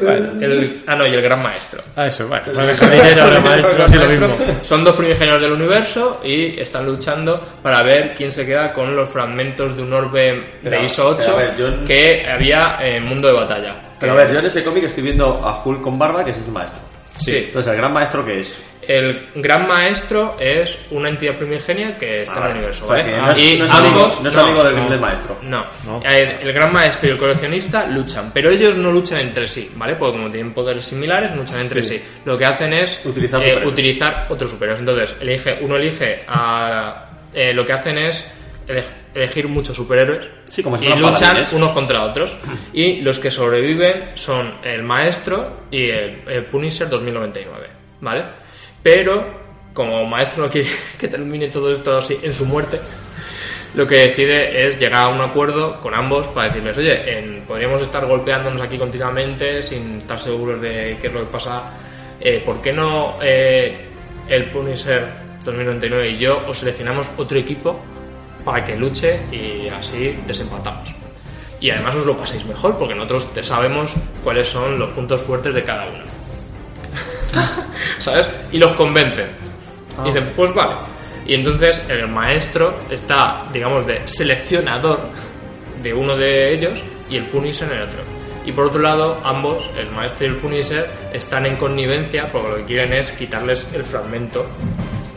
[0.00, 1.80] Bueno, El- ah, no, y el gran maestro.
[1.94, 2.42] ah, eso, bueno.
[2.52, 4.26] Pues el jardinero, el maestro, así lo mismo.
[4.62, 9.08] Son dos primigenios del universo y están luchando para ver quién se queda con los
[9.10, 13.04] fragmentos de un orbe Pero, de ISO 8 pero a ver, yo- que había en
[13.04, 13.76] Mundo de Batalla.
[14.00, 16.38] Pero a ver, yo en ese cómic estoy viendo a Hulk con barba, que es
[16.38, 16.80] el maestro.
[17.18, 17.36] Sí.
[17.36, 18.60] Entonces, ¿el gran maestro qué es?
[18.86, 22.96] El gran maestro es una entidad primigenia que está Ah, en el universo, o sea,
[22.96, 23.16] ¿vale?
[23.16, 25.38] no es- y no es ambos amigo- no es amigo del- del maestro.
[25.42, 25.64] No.
[25.86, 26.02] No.
[26.04, 29.94] El, el gran maestro y el coleccionista luchan, pero ellos no luchan entre sí, ¿vale?
[29.94, 32.02] Porque como tienen poderes similares, luchan entre sí.
[32.24, 33.72] Lo que hacen es Utilizar eh, superhéroes.
[33.72, 34.80] utilizar otros superiores.
[34.80, 37.08] Entonces, elige, uno elige a.
[37.34, 38.30] eh, lo que hacen es
[38.66, 38.84] ele-
[39.14, 41.52] elegir muchos superhéroes Sí, como si y luchan paladines.
[41.52, 42.36] unos contra otros.
[42.72, 47.68] Y los que sobreviven son el maestro y el, el Punisher 2099,
[48.00, 48.24] ¿vale?
[48.82, 49.24] Pero,
[49.72, 50.68] como maestro no quiere
[50.98, 52.80] que termine todo esto así en su muerte,
[53.74, 57.80] lo que decide es llegar a un acuerdo con ambos para decirles, oye, en- podríamos
[57.82, 61.70] estar golpeándonos aquí continuamente sin estar seguros de qué es lo que pasa.
[62.20, 63.86] Eh, ¿Por qué no eh,
[64.28, 65.06] el Punisher
[65.44, 67.80] 2099 y yo os seleccionamos otro equipo
[68.44, 70.92] para que luche y así desempatamos?
[71.60, 75.54] Y además os lo paséis mejor porque nosotros te sabemos cuáles son los puntos fuertes
[75.54, 76.04] de cada uno.
[77.98, 78.28] ¿Sabes?
[78.50, 79.28] Y los convencen.
[80.04, 80.74] Y dicen, pues vale.
[81.26, 85.00] Y entonces el maestro está, digamos, de seleccionador
[85.82, 88.00] de uno de ellos y el Punisher en el otro.
[88.44, 92.56] Y por otro lado, ambos, el maestro y el Punisher, están en connivencia porque lo
[92.56, 94.44] que quieren es quitarles el fragmento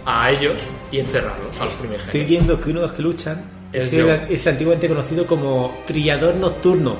[0.05, 0.61] a ellos
[0.91, 2.27] y encerrarlos, a los Estoy primigenios.
[2.27, 3.41] viendo que uno de los que luchan
[3.73, 6.97] Es el- es antiguamente conocido como trillador nocturno.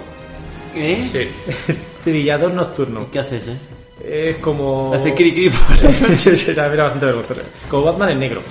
[0.76, 1.00] ¿Eh?
[1.00, 1.30] Sí.
[2.04, 3.08] trillador nocturno.
[3.12, 3.58] ¿Qué haces, eh?
[4.08, 4.94] Es como.
[4.94, 5.52] Hace cri
[6.48, 7.42] era bastante vergonzoso.
[7.70, 8.42] Como Batman en negro.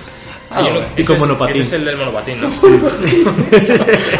[0.51, 1.61] Ah, Y, con monopatín.
[1.61, 2.49] Ese es el del monopatín, ¿no?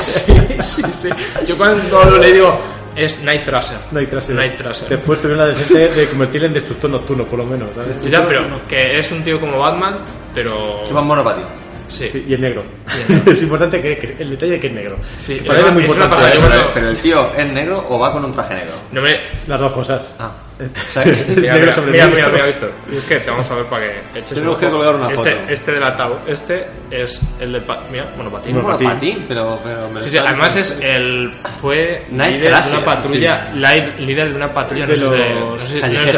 [0.01, 1.09] sí, sí, sí.
[1.45, 2.59] Yo cuando lo le digo,
[2.95, 3.77] es Night Tracer.
[3.91, 4.35] Night Tracer.
[4.35, 4.89] Night Tracer.
[4.89, 7.69] Después tuvieron la decente de convertirle en destructor nocturno, por lo menos.
[7.75, 8.01] ¿sabes?
[8.09, 9.99] Ya, pero que es un tío como Batman,
[10.33, 10.83] pero.
[10.87, 11.64] Que va en monopatín.
[11.87, 12.07] Sí.
[12.09, 12.63] Sí, y es negro.
[13.25, 14.97] es importante que, que el detalle de que es negro.
[15.19, 16.37] Sí, Que es para él una- es muy es una importante.
[16.39, 16.71] pasada.
[16.73, 18.73] Pero, el tío es negro o va con un traje negro.
[18.91, 19.17] No me.
[19.47, 20.15] Las dos cosas.
[20.19, 20.31] Ah.
[20.57, 22.71] Es Mira, negro mira, sobre mira, mira, mira, Víctor.
[22.89, 25.31] Es que te vamos a ver para que eches Tenemos un que colgar una este,
[25.35, 25.51] foto.
[25.51, 26.15] Este del ataúd.
[26.27, 27.61] Este es el del.
[27.63, 28.55] pa- Mira, monopatín.
[28.55, 28.87] Un Monopatín.
[28.87, 33.51] monopatín, pero, pero me Sí, sí, además es el fue Night líder de una patrulla,
[33.99, 36.13] líder de una patrulla, no De sé, de- los no sé si-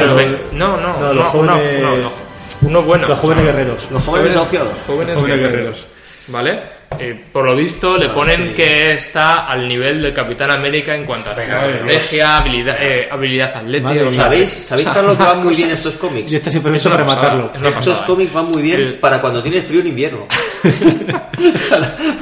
[0.52, 2.12] no no, no, No, no, no,
[2.62, 3.88] uno bueno, Los o jóvenes sea, guerreros.
[3.92, 4.74] Los jóvenes desahuciados.
[4.86, 5.88] jóvenes, jóvenes guerreros, guerreros.
[6.28, 6.78] ¿vale?
[7.00, 11.30] Eh, por lo visto le ponen que está al nivel del Capitán América en cuanto
[11.30, 15.70] a estrategia, habilidad, eh, habilidad atlética, Madre ¿Sabéis, ¿sabéis para lo que van muy bien
[15.78, 16.32] estos cómics?
[16.32, 17.52] Y este siempre Es para matarlo.
[17.54, 18.06] es Estos pasada.
[18.08, 20.28] cómics van muy bien El- para cuando tienes frío en invierno.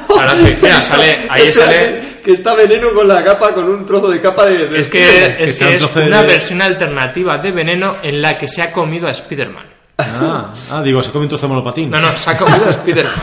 [0.09, 4.09] Ahora sí, mira, sale, ahí sale que está veneno con la capa, con un trozo
[4.09, 4.67] de capa de.
[4.67, 8.47] de Es que, es, que es de- una versión alternativa de Veneno en la que
[8.47, 9.65] se ha comido a Spider-Man.
[9.97, 11.89] Ah, ah, digo, se come un trozo de monopatín.
[11.89, 13.13] No, no, se ha comido a Spider-Man.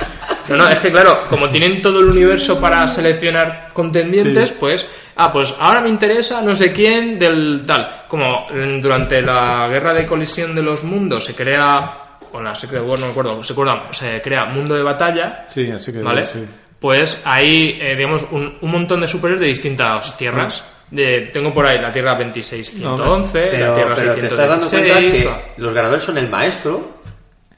[0.49, 4.57] No, no, es que claro, como tienen todo el universo para seleccionar contendientes, Sí.
[4.59, 7.89] pues, ah, pues ahora me interesa no sé quién del tal.
[8.09, 11.97] Como mm, durante la guerra de colisión de los mundos se crea,
[12.31, 15.71] con la Secret War, no me acuerdo, se, acuerda, se crea Mundo de Batalla, Sí,
[15.71, 16.01] así que.
[16.01, 16.25] ¿vale?
[16.27, 16.39] sí.
[16.81, 20.65] Pues hay, eh, digamos, un, un montón de superhéroes de distintas tierras.
[20.91, 25.25] De, tengo por ahí la Tierra 2611, la Pero, Tierra pero te estás dando 616.
[25.25, 26.91] cuenta que los ganadores son el maestro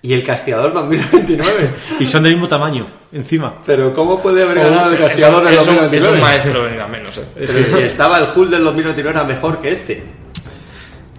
[0.02, 1.70] y el castigador 2029.
[2.00, 3.56] Y son del mismo tamaño, encima.
[3.66, 6.14] Pero ¿cómo puede haber Oh, ganado el castigador en es, un, es 2029?
[6.16, 7.24] un maestro, venga, menos, eh.
[7.34, 10.04] Pero si estaba el Hulk del 2029 era mejor que este.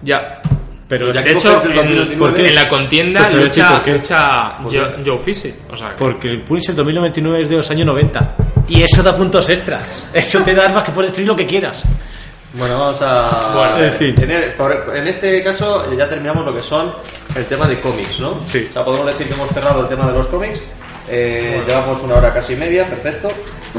[0.02, 0.40] Ya.
[0.88, 5.18] Pero Ya De que hecho, el en, 2029, en la contienda lucha, lucha ¿Por Joe,
[5.18, 5.52] Fisi.
[5.68, 8.36] O sea, que- Porque el Punisher 2099 es de los años 90.
[8.68, 10.04] Y eso da puntos extras.
[10.12, 11.84] Eso te da armas que puedes destruir lo que quieras.
[12.54, 13.50] Bueno, vamos a.
[13.54, 14.14] Bueno, en fin.
[14.22, 16.92] En, el- por- en este caso ya terminamos lo que son
[17.34, 18.40] el tema de cómics, ¿no?
[18.40, 18.66] Sí.
[18.70, 20.60] O sea, podemos decir que hemos cerrado el tema de los cómics.
[21.08, 23.28] Eh, Llevamos una hora casi media, perfecto.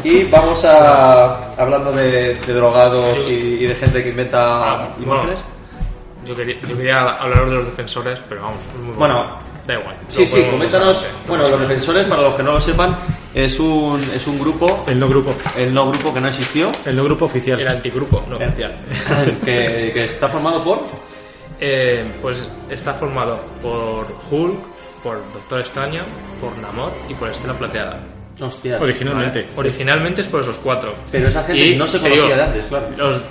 [0.04, 1.54] Y vamos a.
[1.58, 4.40] hablando de, de drogados y, y de gente que inventa
[4.74, 5.40] Ah, imágenes.
[6.26, 9.96] Yo quería, yo quería hablar de los defensores, pero vamos, muy Bueno, da igual.
[10.08, 11.06] Sí, sí, coméntanos.
[11.28, 12.98] Bueno, los defensores, para los que no lo sepan,
[13.34, 15.34] es un, es un grupo, El no grupo.
[15.56, 17.60] el no grupo que no existió, El no grupo oficial.
[17.60, 18.80] El antigrupo, no oficial.
[19.46, 20.80] que, que está formado por.
[21.60, 24.60] Eh, pues está formado por Hulk,
[25.04, 26.04] por Doctor Extraño,
[26.40, 28.00] por Namor y por Estela Plateada.
[28.40, 28.80] Hostias.
[28.80, 29.42] Originalmente.
[29.42, 29.54] ¿vale?
[29.58, 30.94] Originalmente es por esos cuatro.
[31.12, 32.88] Pero esa gente Y, no se te conocía digo, de antes, claro.
[32.96, 33.22] los-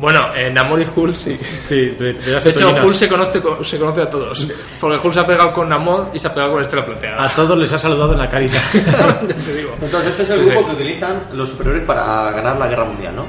[0.00, 1.38] bueno, eh, Namor y Hulk sí.
[1.60, 2.68] Sí, de, de las De hecho.
[2.70, 4.46] Hulk se conoce, con- se conoce a todos.
[4.80, 7.24] Porque Hulk se ha pegado con Namor y se ha pegado con Estela Plateada.
[7.24, 8.58] A todos les ha saludado en la carita.
[8.74, 9.74] ya te digo.
[9.80, 10.66] Entonces, este es el Sí, grupo sí.
[10.66, 13.26] que utilizan los superiores para ganar la guerra mundial, ¿no?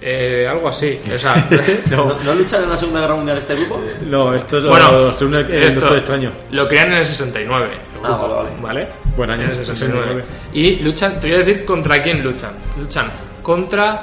[0.00, 1.00] Eh, algo así.
[1.12, 1.34] O sea,
[1.90, 3.80] ¿No, ¿no luchan en la Segunda Guerra Mundial este grupo?
[4.06, 6.32] No, esto es lo, bueno, el esto Doctor Extraño.
[6.52, 7.66] Lo crean en el 69.
[7.72, 8.88] el Ah, grupo, vale, ¿vale?
[9.16, 10.22] Buen año, En el 69.
[10.22, 10.24] 69.
[10.52, 12.52] Y luchan, te voy a decir contra quién luchan.
[12.78, 13.10] Luchan
[13.42, 14.00] contra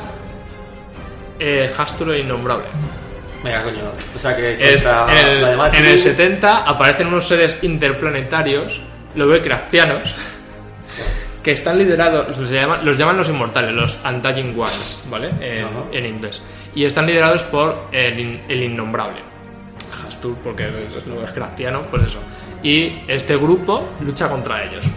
[1.39, 2.65] eh, Hastur Innombrable.
[3.43, 3.91] Venga, coño.
[4.15, 5.43] O sea que Es- en, el,
[5.73, 8.81] en el 70 aparecen unos seres interplanetarios,
[9.15, 10.15] Lovecraftianos,
[11.43, 15.29] que están liderados, los llaman, los llaman los inmortales, los Undying Ones, ¿vale?
[15.91, 16.41] En, inglés.
[16.73, 19.19] Y están liderados por el, el Innombrable.
[20.07, 22.19] Hastur, porque es, es Lovecraftiano, pues eso.
[22.63, 24.89] Y este grupo lucha contra ellos.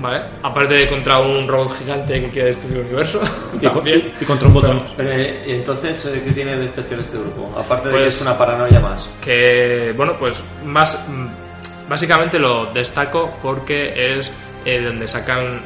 [0.00, 0.22] ¿Vale?
[0.42, 3.20] Aparte de contra un robot gigante que quiere destruir el universo.
[3.54, 4.12] Y, con- también.
[4.20, 4.82] y contra un botón.
[4.96, 7.52] Pero, eh, ¿y entonces, eh, ¿qué tiene de especial este grupo?
[7.58, 9.10] Aparte de que Pues- es una paranoia más.
[9.20, 14.30] que bueno pues más mm, básicamente lo destaco porque es
[14.64, 15.60] eh, donde sacan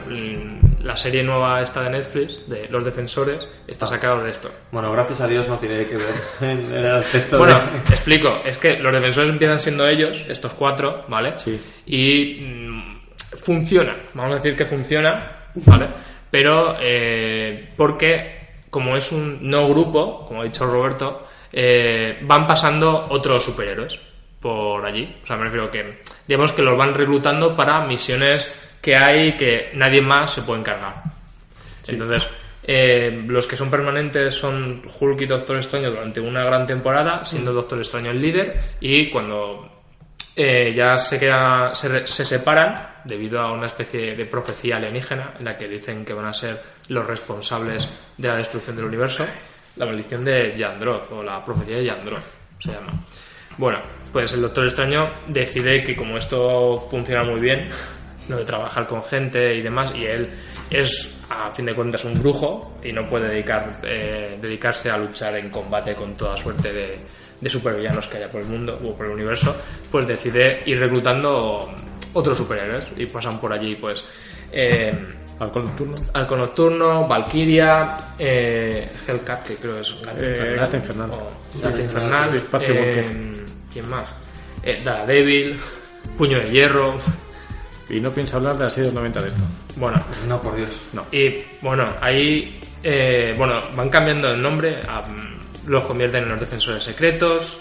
[0.82, 5.20] la serie nueva esta de Netflix de los defensores está sacado de esto Bueno, gracias
[5.20, 6.06] a Dios no tiene que ver
[6.40, 7.78] en el aspecto bueno de...
[7.94, 11.60] explico es que los defensores empiezan siendo ellos estos cuatro vale Sí.
[11.86, 12.97] y mm,
[13.42, 15.86] funciona vamos a decir que funciona vale
[16.30, 18.38] pero eh, porque
[18.70, 23.98] como es un no grupo como ha dicho Roberto eh, van pasando otros superhéroes
[24.40, 25.16] por allí.
[25.22, 29.70] O sea me refiero que digamos que los van reclutando para misiones que hay que
[29.74, 31.02] nadie más se puede encargar.
[31.86, 32.28] Entonces,
[32.62, 37.52] eh, los que son permanentes son Hulk y Doctor Extraño durante una gran temporada, siendo
[37.52, 39.77] Doctor Extraño el líder, y cuando
[40.40, 45.58] eh, ya se, queda, se, separan, debido a una especie de profecía alienígena, en la
[45.58, 49.26] que dicen que van a ser los responsables de la destrucción del universo,
[49.74, 52.22] la maldición de Yandroth, o la profecía de Yandroth,
[52.60, 52.92] se llama.
[53.56, 53.82] Bueno,
[54.12, 57.68] pues el Doctor Extraño decide que como esto funciona muy bien,
[58.28, 60.30] lo de trabajar con gente y demás, y él
[60.70, 65.34] es, a fin de cuentas, un brujo y no puede dedicar, eh, dedicarse a luchar
[65.34, 66.98] en combate con toda suerte de,
[67.40, 69.54] de supervillanos que haya por el mundo o por el universo,
[69.90, 71.72] pues decide ir reclutando
[72.14, 74.04] otros superhéroes y pasan por allí, pues.
[74.52, 74.92] Eh,
[75.40, 75.94] Alcohol nocturno.
[76.14, 80.56] Halco Nocturno, Valkyria, eh, Hellcat, que creo es Gata Eh, Infernal.
[80.58, 81.10] Gata Infernal.
[81.12, 82.40] o Sí, Gata sí, Infernal.
[82.60, 83.44] sí, eh.
[83.72, 84.14] ¿Quién más?
[84.64, 85.60] Eh, Daredevil,
[86.16, 86.96] Puño de Hierro.
[87.88, 89.40] Y no piensa hablar de la serie de los 90 de esto.
[89.76, 90.70] Bueno, No, por Dios.
[90.92, 91.06] No.
[91.12, 95.37] y bueno, ahí eh, bueno, van cambiando el nombre, a, mm,
[95.68, 97.58] los convierten en los defensores secretos.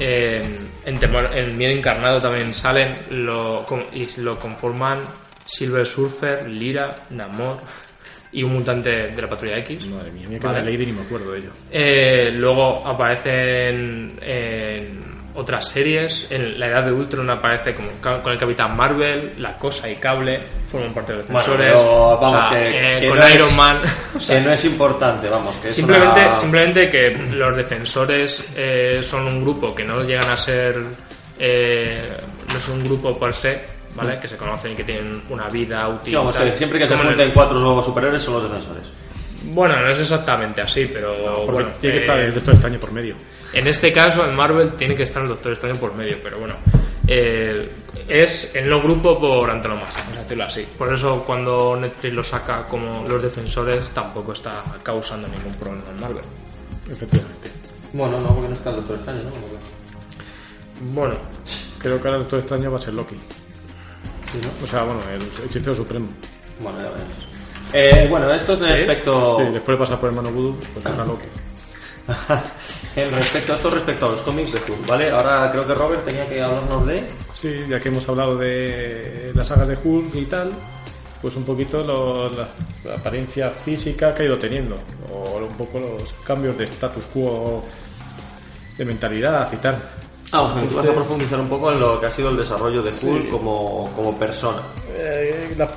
[0.00, 0.40] eh,
[0.84, 5.02] en, Temor- en Miedo Encarnado también salen lo, y lo conforman
[5.44, 7.58] Silver Surfer, Lyra, Namor
[8.30, 9.86] y un mutante de la Patrulla X.
[9.86, 10.60] Madre mía, mía que Vale.
[10.60, 11.50] la Lady ni me acuerdo de ello.
[11.70, 16.26] Eh, luego aparecen en otras series.
[16.30, 20.40] En la Edad de Ultron aparece como con el Capitán Marvel, La Cosa y Cable
[20.70, 21.72] forman parte de los defensores.
[21.74, 23.82] pero vamos, O sea, que- eh, que con no es- Iron Man.
[24.16, 25.56] o sea, que no es importante, vamos.
[25.56, 30.36] Que simplemente, una- simplemente que los defensores eh, son un grupo que no llegan a
[30.36, 30.82] ser.
[31.38, 32.16] eh,
[32.52, 33.78] no es un grupo per se.
[33.94, 34.18] ¿Vale?
[34.20, 36.10] Que se conocen y que tienen una vida útil.
[36.12, 36.50] Sí, vamos, y tal.
[36.50, 38.92] que siempre que se el- junten cuatro nuevos superiores son los defensores.
[39.48, 41.32] Bueno, no es exactamente así, pero.
[41.34, 43.14] Porque bueno, tiene que eh, estar el Doctor Extraño por medio.
[43.52, 46.56] En este caso, en Marvel, tiene que estar el Doctor Extraño por medio, pero bueno.
[47.06, 47.70] eh,
[48.06, 50.66] es el no grupo por antonomasia, vamos a decirlo así.
[50.78, 54.50] Por eso, cuando Netflix lo saca como los defensores, tampoco está
[54.82, 56.24] causando ningún problema en Marvel.
[56.90, 57.50] Efectivamente.
[57.92, 59.30] Bueno, no, porque no está el Doctor Extraño, ¿no?
[60.92, 61.16] Bueno,
[61.78, 63.14] Creo que ahora el Doctor Extraño va a ser Loki.
[63.14, 64.64] Sí, ¿no?
[64.64, 66.08] O sea, bueno, el hechicero supremo.
[66.60, 67.28] Bueno, ya veremos.
[67.72, 68.64] Eh, bueno, esto es ¿Sí?
[68.64, 69.36] respecto...
[69.38, 71.26] Sí, después de pasar por el Mano Voodoo, pues será Loki.
[72.96, 75.10] El respecto, esto respecto a los cómics de Hulk, ¿vale?
[75.10, 77.04] Ahora creo que Robert tenía que hablarnos de...
[77.32, 80.52] Sí, ya que hemos hablado de las sagas de Hulk y tal,
[81.20, 82.48] pues un poquito lo- la,
[82.84, 84.80] la apariencia física que ha ido teniendo,
[85.12, 87.62] o un poco los cambios de status quo,
[88.76, 89.76] de mentalidad y tal.
[90.32, 92.90] Ah, bueno, vas a profundizar un poco en lo que ha sido el desarrollo de
[92.90, 94.62] Hulk como, como persona.
[94.90, 95.70] Eh, la,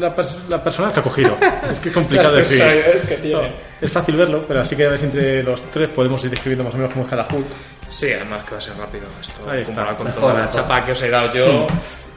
[0.00, 1.36] la, pers- la persona ha cogido.
[1.70, 2.58] Es que es complicado decir.
[2.58, 3.28] personalidades que.
[3.28, 3.40] No,
[3.80, 6.64] es fácil verlo, pero así que a ver si entre los tres podemos ir describiendo
[6.64, 7.46] más o menos cómo es cada Hulk.
[7.88, 9.50] Sí, además que va a ser rápido esto.
[9.50, 9.94] Ahí está.
[9.96, 11.66] con toda la chapa que os he dado yo.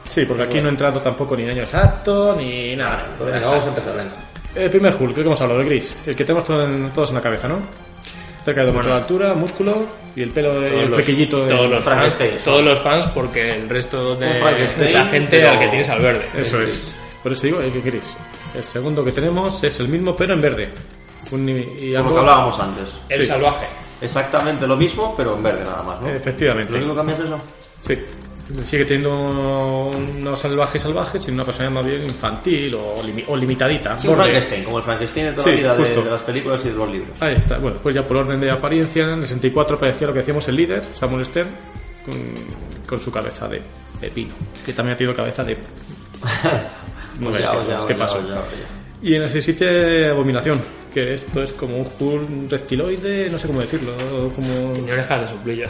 [0.08, 3.06] Sí, porque aquí no he entrado tampoco ni en año exacto ni nada.
[3.16, 3.48] Pues venga, está.
[3.50, 4.06] vamos a empezar.
[4.54, 5.96] El primer Hulk, que hemos hablado, el gris.
[6.04, 7.58] El que tenemos todo en- todos en la cabeza, ¿no?
[8.44, 9.86] Cerca de dos metros de altura, músculo
[10.16, 11.44] y el pelo, y el los- flequillito.
[11.44, 15.48] de- todos los fans, todos los fans porque el resto de, de la gente pero-
[15.50, 16.26] al que tienes al verde.
[16.36, 16.94] Eso es.
[17.22, 18.16] Por eso digo, el que gris.
[18.54, 20.70] El segundo que tenemos es el mismo, pero en verde.
[21.30, 22.94] Un- y lo que hablábamos antes.
[23.08, 23.26] El Sí.
[23.28, 23.66] salvaje.
[24.02, 26.08] Exactamente lo mismo, pero en verde nada más, ¿no?
[26.10, 26.72] Efectivamente.
[26.72, 27.40] ¿Lo único que cambia es eso?
[27.80, 27.98] Sí.
[28.64, 33.98] Sigue teniendo unos salvajes salvajes, sino una persona más bien infantil o, limi- o limitadita.
[33.98, 34.16] Sí, un.
[34.16, 36.02] Frankenstein, como el Frankenstein de toda Sí, la vida de, justo.
[36.02, 37.22] de las películas y de los libros.
[37.22, 37.58] Ahí está.
[37.58, 40.56] Bueno, pues ya por orden de apariencia, en el 64 aparecía lo que decíamos el
[40.56, 41.48] líder, Samuel Stern,
[42.04, 42.14] con,
[42.86, 43.62] con su cabeza de,
[44.00, 44.34] de pino,
[44.66, 45.56] que también ha tenido cabeza de...
[47.22, 48.20] Pues ya, más, ¿Qué ya, pasó?
[48.26, 48.40] ya, ya.
[49.02, 50.62] Y en el 67 Abominación,
[50.94, 53.92] que esto es como un Hulk reptiloide, no sé cómo decirlo,
[54.34, 54.72] como...
[54.72, 55.64] Tiene orejas de soplillo.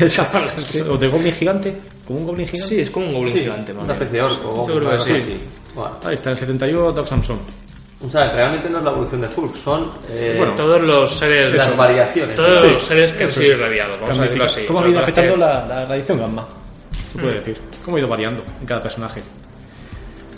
[0.90, 1.76] o de goblin gigante,
[2.10, 2.74] como un goblin gigante.
[2.74, 3.72] Sí, es como un goblin Sí, gigante.
[3.74, 4.66] más una especie de orco.
[4.68, 5.12] Yo creo que sí.
[5.12, 5.40] así.
[5.74, 7.38] Bueno, Ahí está, en el 71 Doc Samson.
[8.04, 11.54] o sea, realmente no es la evolución de Hulk, son eh, Bueno, Todos los seres.
[11.54, 12.34] las variaciones.
[12.34, 14.64] Todos Sí, los seres que han sido irradiados, vamos a decirlo así.
[14.66, 16.48] ¿Cómo ha ido afectando la, la radiación gamma?
[17.12, 17.58] Se puede decir.
[17.84, 19.20] ¿Cómo ha ido variando en cada personaje?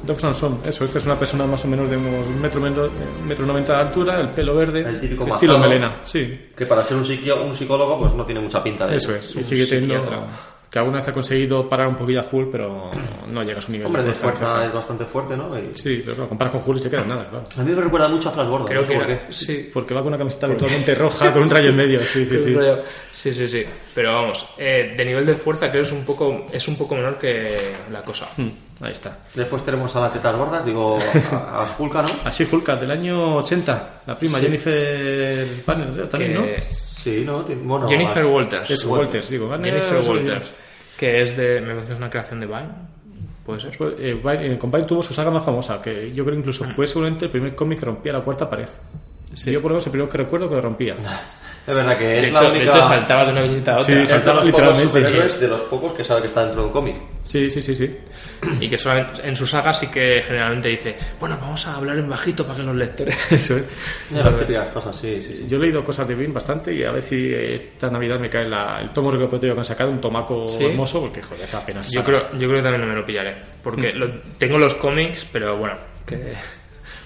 [0.05, 2.91] Doc Samson, eso, esta es una persona más o menos de unos metro, metro,
[3.25, 5.71] metro 90 de altura, el pelo verde, El típico estilo mazado.
[5.71, 8.97] melena, sí, Que para ser un, psiquio- un psicólogo, pues no tiene mucha pinta de
[8.97, 9.37] eso es.
[9.37, 10.27] Y sigue teniendo.
[10.73, 12.91] Que alguna vez ha conseguido parar un poquillo a Hulk, pero
[13.31, 15.51] no llega a su nivel Hombre, de fuerza es bastante fuerte, ¿no?
[15.59, 17.45] Y- Sí, pero claro, comparas con Hulk y se queda en nada, claro.
[17.59, 19.33] A mí me recuerda mucho a Flash Gordon, Creo no sé que por era- qué.
[19.35, 19.69] Sí.
[19.71, 22.57] Porque va con una camiseta habitualmente roja con un rayo en medio, sí, sí, sí.
[23.13, 23.63] Sí, sí, sí.
[23.95, 26.95] Pero vamos, eh, de nivel de fuerza creo que es un poco, es un poco
[26.95, 27.55] menor que
[27.91, 28.29] la cosa.
[28.39, 28.49] Mm,
[28.81, 29.19] Ahí está.
[29.35, 30.99] Después tenemos a las tetas gordas, digo,
[31.33, 32.09] a, a Hulka, ¿no?
[32.25, 36.47] Así Hulk, del año 80, la prima Jennifer Banner también, Que- ¿no?
[37.03, 37.43] Sí, ¿no?
[37.65, 38.71] Bueno, Jennifer Walters.
[38.71, 39.49] Eso, Walters, digo.
[39.49, 40.51] Banner, Jennifer Walters.
[40.99, 41.61] Que es de.
[41.61, 42.69] Me parece una creación de Vine.
[43.45, 43.77] Puede ser.
[43.77, 46.87] Pues, eh, Vine- con Vine tuvo su saga más famosa, que yo creo incluso fue
[46.87, 48.69] seguramente el primer cómic que rompía la cuarta pared.
[49.47, 50.97] Yo por lo menos el primero que recuerdo que lo rompía.
[51.65, 52.65] Es verdad que es De la hecho, única...
[52.65, 53.85] de hecho, saltaba de una viñeta a otra.
[53.87, 54.85] Sí, es de saltaba los pocos literalmente.
[54.99, 56.97] superhéroes de los pocos que sabe que está dentro de un cómic.
[57.23, 57.97] Sí, sí, sí, sí.
[58.61, 62.09] Y que solamente en su saga sí que generalmente dice: Bueno, vamos a hablar en
[62.09, 63.17] bajito para que los lectores.
[63.33, 63.65] Eso es.
[64.11, 65.47] Las típicas cosas, sí, sí, sí.
[65.47, 68.49] Yo he leído cosas de Vine bastante y a ver si esta Navidad me cae
[68.49, 70.65] la- el tomo recopilatorio que han sacado, un tomaco Sí.
[70.65, 71.89] hermoso, porque joder, apenas.
[71.93, 73.35] Yo creo, yo creo que también no me lo pillaré.
[73.63, 76.33] Porque lo- tengo los cómics, pero bueno, que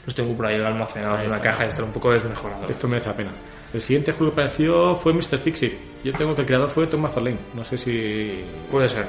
[0.06, 2.70] los tengo por ahí almacenados en una caja y están un poco desmejorados.
[2.70, 3.32] Esto merece la pena.
[3.74, 5.38] El siguiente juego que apareció fue Mr.
[5.38, 5.74] Fixit.
[6.04, 7.36] Yo tengo que el creador fue Tom McFarlane.
[7.54, 8.44] No sé si.
[8.70, 9.04] Puede ser.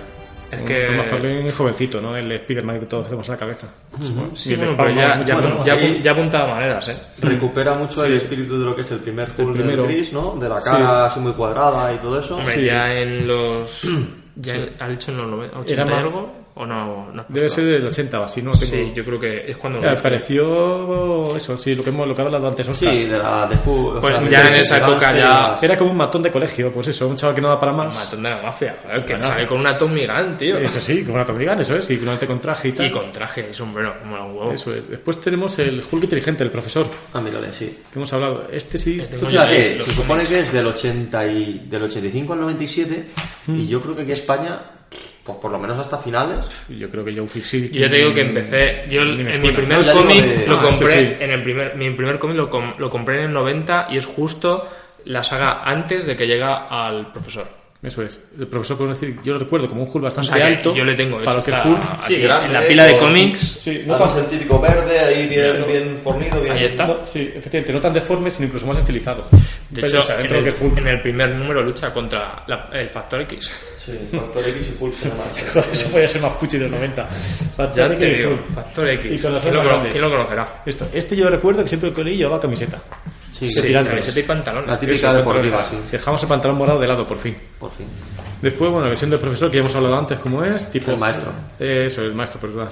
[0.51, 0.89] Es Tom que.
[0.97, 2.17] McFarlane jovencito, ¿no?
[2.17, 3.67] El Spider-Man que todos hacemos en la cabeza.
[4.33, 6.97] Sí, el bueno, Spawn, pero ya, ya, bueno, ya, apuntaba maneras, ¿eh?
[7.19, 9.83] Recupera mucho el espíritu de lo que es el primer Hulk del primero.
[9.83, 10.35] gris, ¿no?
[10.37, 12.37] De la cara así muy cuadrada y todo eso.
[12.37, 12.65] Hombre, Sí.
[12.65, 13.87] ya en los.
[14.39, 17.07] Ya ha dicho en los 90, 80 Era más- algo, ¿o no?
[17.29, 18.51] Debe ser del 80 o así, ¿no?
[18.51, 18.65] Tengo...
[18.65, 19.79] Sí, yo creo que es cuando.
[19.79, 20.03] lo Eh, hice.
[20.03, 22.67] Pareció eso, sí, lo que hemos lo que hablado antes.
[22.67, 22.89] Oscar.
[22.91, 25.55] Sí, de la de o Pues sea, ya de- en esa época ya-.
[25.61, 27.95] Era como un matón de colegio, pues eso, un chaval que no da para más.
[27.95, 29.27] Matón de la mafia, joder, que Bueno.
[29.27, 30.57] sale con una Tommy Gun, tío.
[30.57, 32.85] Eso sí, como una Tommy Gun, eso es, y normalmente con traje y tal.
[32.87, 34.51] Y con traje y sombrero, como un huevo.
[34.51, 34.89] Eso es.
[34.89, 37.65] Después tenemos el Hulk inteligente, el profesor, Ah, mírale, sí.
[37.91, 38.47] que hemos hablado.
[38.51, 38.99] Este sí.
[39.19, 43.07] Tú Oye, fíjate, los se supone que es del 80 y, del 85 al 97
[43.47, 43.59] Mm.
[43.59, 44.59] y yo creo que aquí España,
[45.27, 47.71] pues por lo menos hasta finales, Yo creo que Joe Fixit.
[47.71, 48.83] Yo ya te digo que empecé.
[48.89, 50.89] Yo en mi primer No, cómic de- lo Ah, compré.
[51.17, 51.23] sí.
[51.23, 54.05] En el primer, mi primer cómic lo, com- lo compré en el 90 y es
[54.05, 54.67] justo
[55.05, 57.45] la saga antes de que llega al profesor.
[57.83, 58.19] Eso es.
[58.37, 60.73] El profesor, podemos decir, yo lo recuerdo como un Hulk O bastante sea, que alto.
[60.73, 61.79] yo le tengo para lo que es Hulk.
[61.91, 63.39] aquí, Sí, grande, en la pila de cómics.
[63.39, 66.55] Sí, no tan, el típico verde ahí bien, bien fornido, bien...
[66.57, 66.87] Ahí está.
[66.87, 69.25] no, sí, efectivamente, no tan deforme, sino incluso más estilizado.
[69.69, 72.41] De Pero, hecho, o sea, en dentro el, que en el primer número lucha contra
[72.47, 73.53] la- el Factor X.
[73.77, 75.23] Sí, Factor X y Hulk se llama.
[75.53, 77.09] Joder, eso podía ser más puchi de los 90.
[77.09, 78.39] Ya Factor X y digo.
[78.55, 79.21] Factor X.
[79.21, 80.47] Con ¿Quién, lo, quién conocerá?
[80.65, 82.77] Esto, este yo recuerdo que siempre que leí llevaba camiseta.
[83.31, 83.71] Sí, Sí.
[83.73, 84.69] Camiseta y pantalones.
[84.69, 87.35] La típica deportiva, sí, Dejamos el pantalón morado de lado, por fin.
[87.59, 87.85] por fin.
[88.41, 90.91] Después, bueno, la versión del profesor que ya hemos hablado antes, como es, tipo.
[90.91, 91.31] El maestro.
[91.59, 92.69] Eh, Eso, el maestro, perdón.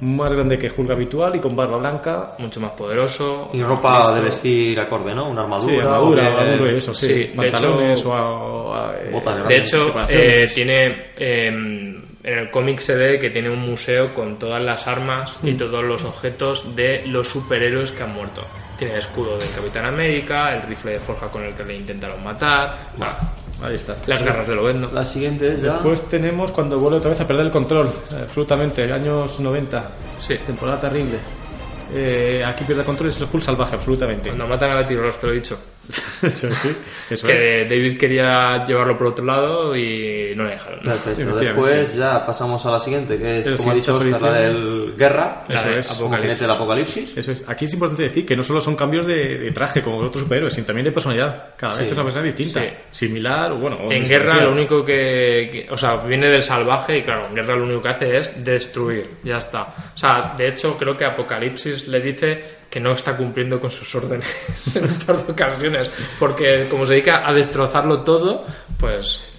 [0.00, 2.32] Más grande que Hulk habitual y con barba blanca.
[2.38, 3.50] Mucho más poderoso.
[3.52, 4.14] Y ropa listo.
[4.14, 5.28] de vestir acorde, ¿no?
[5.28, 5.74] Una armadura.
[5.74, 7.06] Sí, armadura, armadura y eso, sí.
[7.06, 10.86] sí, de Pantalones hecho- o, a- a- eh, Botas De hecho, eh, tiene
[11.16, 15.52] eh, en el cómic se ve que tiene un museo con todas las armas y
[15.54, 18.42] todos los objetos de los superhéroes que han muerto.
[18.78, 22.24] Tiene el escudo del Capitán América, el rifle de forja con el que le intentaron
[22.24, 23.12] matar, bueno,
[23.62, 23.94] Ahí está.
[24.06, 24.90] las garras de Lobezno.
[24.92, 25.74] La siguiente es ya.
[25.74, 27.90] Después tenemos cuando vuelve otra vez a perder el control,
[28.22, 30.34] absolutamente, años 90, Sí.
[30.44, 31.18] temporada terrible.
[31.92, 34.30] Eh, aquí pierde el control y es el Hulk salvaje, absolutamente.
[34.30, 35.58] Cuando matan a Betty Ross, te lo he dicho.
[36.22, 36.74] eso sí,
[37.10, 37.32] eso es.
[37.32, 40.80] Que David quería llevarlo por otro lado y no le dejaron.
[40.80, 41.36] Perfecto.
[41.36, 44.94] Después ya pasamos a la siguiente, que es, El como ha dicho Oscar, la del
[44.96, 45.44] Guerra.
[45.48, 45.90] La Eso de es.
[45.90, 46.20] Apocalipsis.
[46.22, 47.16] jinete del Apocalipsis.
[47.16, 47.44] Eso es.
[47.46, 50.54] Aquí es importante decir que no solo son cambios de, de traje como otros superhéroes,
[50.54, 51.54] sino también de personalidad.
[51.56, 51.86] Cada vez Sí.
[51.86, 52.60] es una persona distinta.
[52.60, 52.68] Sí.
[53.06, 53.76] Similar, o bueno.
[53.84, 57.34] o En guerra lo único que, que- O sea, viene del salvaje y claro, en
[57.34, 59.08] guerra lo único que hace es destruir.
[59.22, 59.62] Ya está.
[59.94, 62.44] O sea, de hecho creo que Apocalipsis le dice
[62.74, 64.26] que no está cumpliendo con sus órdenes
[64.74, 65.90] en un par de ocasiones.
[66.18, 68.44] Porque como se dedica a destrozarlo todo,
[68.80, 69.30] pues...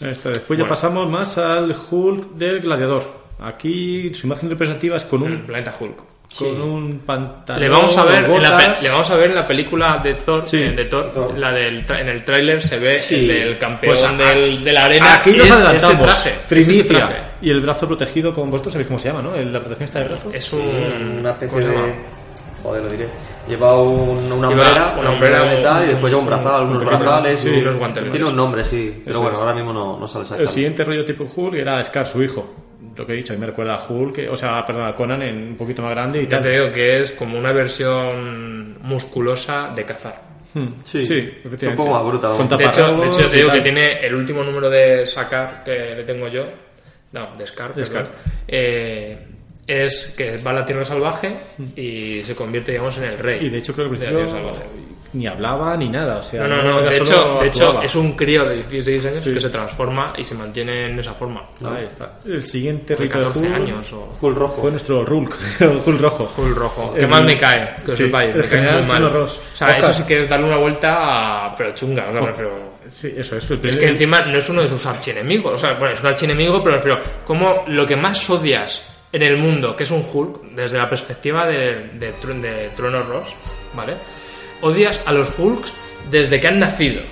[0.00, 3.02] Esto, después ya pasamos más al Hulk del gladiador.
[3.40, 5.96] Aquí su imagen representativa es con El un, planeta Hulk.
[6.38, 7.60] con un pantalón.
[7.60, 10.46] Le vamos, a ver en la le vamos a ver en la película de Thor,
[10.46, 10.58] Sí.
[10.58, 11.36] eh, de Thor, Thor.
[11.36, 13.16] la del en el tráiler se ve Sí.
[13.16, 15.14] el del campeón Pues a- del, de la arena.
[15.16, 16.02] Aquí nos es adelantamos.
[16.06, 17.32] traje, Primicia.
[17.42, 19.34] Y el brazo protegido con vosotros, ¿sabéis cómo se llama, no?
[19.36, 20.30] La protección está de brazo.
[20.32, 21.18] Es un...
[21.20, 22.19] Una especie de.
[22.62, 23.08] Joder, lo diré.
[23.48, 26.62] Lleva un- una Lleva hombrera, una hombrera de metal y un- después lleva un brazal,
[26.64, 27.40] unos pequeño- brazales.
[27.40, 28.92] sí, un- unos guantes, Tiene un nombre, sí.
[29.04, 29.40] Pero Eso bueno, es.
[29.42, 30.52] ahora mismo no, no sale El exactamente.
[30.52, 32.54] siguiente rollo tipo Hulk era Scar, su hijo.
[32.96, 34.94] Lo que he dicho, a mí me recuerda a Hulk, que- o sea, perdón, a
[34.94, 36.42] Conan en un poquito más grande y Ya tal.
[36.42, 40.20] te digo que es como una versión musculosa de cazar.
[40.52, 41.68] Hmm, Sí, efectivamente.
[41.68, 42.28] un poco más bruta.
[42.56, 43.56] De hecho, de hecho, te y digo tal.
[43.58, 46.44] que tiene el último número de sacar que le tengo yo.
[47.12, 47.74] No, de Scar.
[47.74, 48.02] De perdón.
[48.04, 48.14] Scar.
[48.48, 49.18] Eh,
[49.70, 51.36] es que va a la tierra salvaje
[51.76, 53.46] y se convierte, digamos, en el rey.
[53.46, 54.70] Y de hecho creo que al de la principio tierra salvaje.
[55.12, 56.46] ni hablaba ni nada, o sea...
[56.46, 56.82] No, no, no.
[56.82, 59.34] De hecho, de hecho, es un crío de 16 años Sí.
[59.34, 61.42] que se transforma y se mantiene en esa forma.
[61.64, 62.18] Ahí está.
[62.24, 64.60] El siguiente rito de 14 Hulk años o Hulk rojo.
[64.62, 65.38] fue nuestro Hulk,
[65.86, 66.24] Hulk rojo.
[66.26, 66.92] full rojo.
[66.94, 67.76] El- ¿Qué más me cae?
[67.84, 68.34] Que sí, sepáis.
[68.34, 68.96] Me cae general muy mal.
[68.98, 69.40] Tino Ross.
[69.52, 69.90] O sea, Oscar.
[69.90, 72.08] eso sí que es darle una vuelta, a- pero chunga.
[72.08, 73.48] o sea, me refiero- Sí, eso es.
[73.50, 75.52] El Es que encima no es uno de sus archienemigos.
[75.54, 79.22] O sea, bueno, es un archienemigo, pero me refiero, como lo que más odias en
[79.22, 83.34] el mundo, que es un Hulk, desde la perspectiva de, de, de Trueno Ross,
[83.74, 83.96] ¿vale?
[84.62, 85.72] Odias a los Hulks
[86.10, 87.02] desde que han nacido.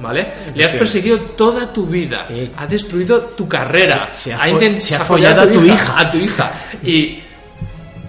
[0.00, 0.32] ¿Vale?
[0.54, 2.28] Le has perseguido toda tu vida.
[2.56, 4.08] Ha destruido tu carrera.
[4.12, 5.98] Se- se ha ha, se ha follado a tu hija.
[5.98, 6.52] A tu hija.
[6.84, 7.20] Y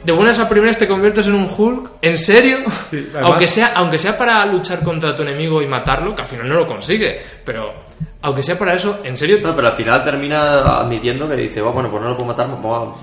[0.04, 1.90] de buenas a primeras te conviertes en un Hulk.
[2.04, 2.60] ¿En serio?
[2.92, 6.48] Sí, aunque, sea, aunque sea para luchar contra tu enemigo y matarlo, que al final
[6.48, 7.20] no lo consigue.
[7.44, 7.74] Pero
[8.22, 9.40] aunque sea para eso, ¿en serio?
[9.42, 12.48] No, pero al final termina admitiendo que dice, "Oh, bueno, pues no lo puedo matar,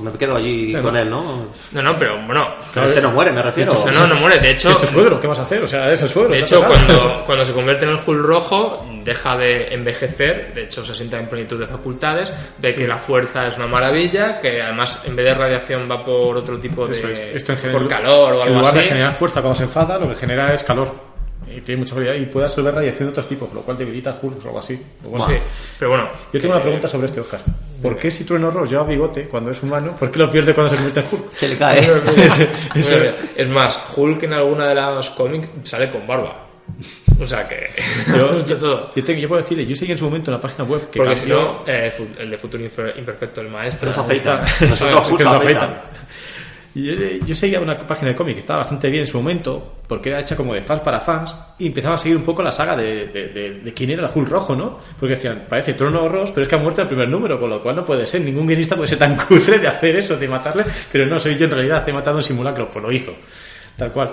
[0.02, 0.84] me quedo allí Claro.
[0.84, 1.46] con él, ¿no?
[1.72, 2.48] No, no, pero bueno.
[2.74, 3.72] Pero este no muere, me refiero.
[3.72, 4.38] No, no, no muere.
[4.38, 5.62] De hecho, Es tu suegro, ¿qué vas a hacer?
[5.62, 6.32] O sea, es el suegro.
[6.32, 10.52] de hecho cuando, cuando se convierte en el Hulk rojo, deja de envejecer.
[10.54, 12.32] De hecho, se sienta en plenitud de facultades.
[12.58, 14.40] Ve que la fuerza es una maravilla.
[14.40, 16.92] Que además, en vez de radiación, va por otro tipo de.
[16.92, 17.18] Eso es.
[17.36, 18.88] Esto en general- por calor o En algo lugar de así.
[18.90, 21.15] generar fuerza cuando se enfada, lo que genera es calor.
[21.48, 24.18] Y tiene mucha variedad y puede absorber radiación de otros tipos, lo cual debilita a
[24.20, 24.80] Hulk o algo así.
[25.00, 25.26] Pero bueno.
[25.26, 25.34] Sí,
[25.78, 26.08] pero bueno.
[26.32, 27.40] Yo tengo una pregunta sobre este Oscar.
[27.82, 30.70] ¿Por qué si Trueno Ross lleva bigote cuando es humano, por qué lo pierde cuando
[30.70, 31.30] se convierte en Hulk?
[31.30, 31.78] Se le cae.
[32.74, 32.88] Es.
[33.36, 36.42] Es más, Hulk en alguna de las cómics sale con barba.
[37.20, 37.68] O sea que.
[38.08, 40.90] Yo, yo, tengo- yo puedo decirle, yo seguí en su momento en la página web
[40.90, 43.86] que Porque si cambió- no, eh, el de Futuro Imperfecto, el maestro.
[43.88, 44.40] Nos afeita.
[44.60, 45.74] nos afeitan.
[46.82, 47.16] Afeitan.
[47.16, 49.74] Y yo, yo seguía una página de cómic que estaba bastante bien en su momento,
[49.86, 52.52] porque era hecha como de fans para fans, y empezaba a seguir un poco la
[52.52, 54.78] saga de, de, de- de quién era el Hulk rojo, ¿no?
[54.98, 57.60] Porque decían, parece Trono Ross, pero es que ha muerto el primer número, con lo
[57.62, 60.64] cual no puede ser, ningún guionista puede ser tan cutre de hacer eso, de matarle,
[60.92, 63.14] pero no, soy yo en realidad, he matado un simulacro, pues lo hizo,
[63.76, 64.10] tal cual.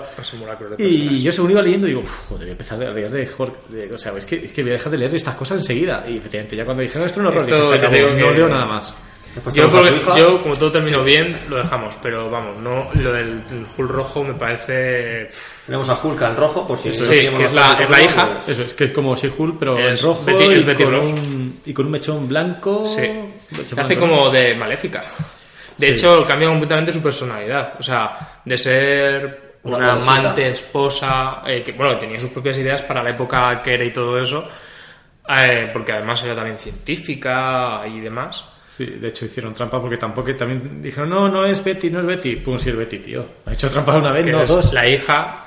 [0.84, 3.54] Y yo según iba leyendo digo, "Uf, joder, voy a empezar a leer de Hulk,
[3.94, 6.16] o sea, es que, es que voy a dejar de leer estas cosas enseguida, y
[6.16, 7.56] efectivamente, ya cuando dijeron esto no Esto
[7.88, 8.94] dije, no leo nada más.
[9.52, 11.96] Yo, porque- como todo terminó bien, lo dejamos.
[12.02, 13.42] Pero vamos, no lo del
[13.76, 15.28] Hulk rojo me parece.
[15.66, 18.28] Tenemos a Hulk en rojo, por si Sí, que es la- es la hija.
[18.44, 20.64] pues- Eso es que es como si Hulk, pero Es en rojo Betty- y, es
[20.64, 21.06] Betty con Ross.
[21.06, 22.84] un, y con un mechón blanco.
[22.86, 23.00] Sí.
[23.50, 25.02] Mechón Hace blanco, como de maléfica.
[25.76, 25.92] De Sí.
[25.94, 27.74] hecho, cambia completamente su personalidad.
[27.80, 33.02] O sea, de ser Una amante, esposa, eh, que bueno, tenía sus propias ideas para
[33.02, 34.46] la época que era y todo eso.
[35.26, 38.44] eh, porque además era también científica y demás.
[38.66, 42.06] Sí, de hecho hicieron trampa porque tampoco también dijeron, no, no es Betty, no es
[42.06, 42.36] Betty.
[42.36, 43.24] Pues sí es Betty, tío.
[43.46, 44.72] Ha hecho trampa una vez, que no es dos.
[44.72, 45.40] la hija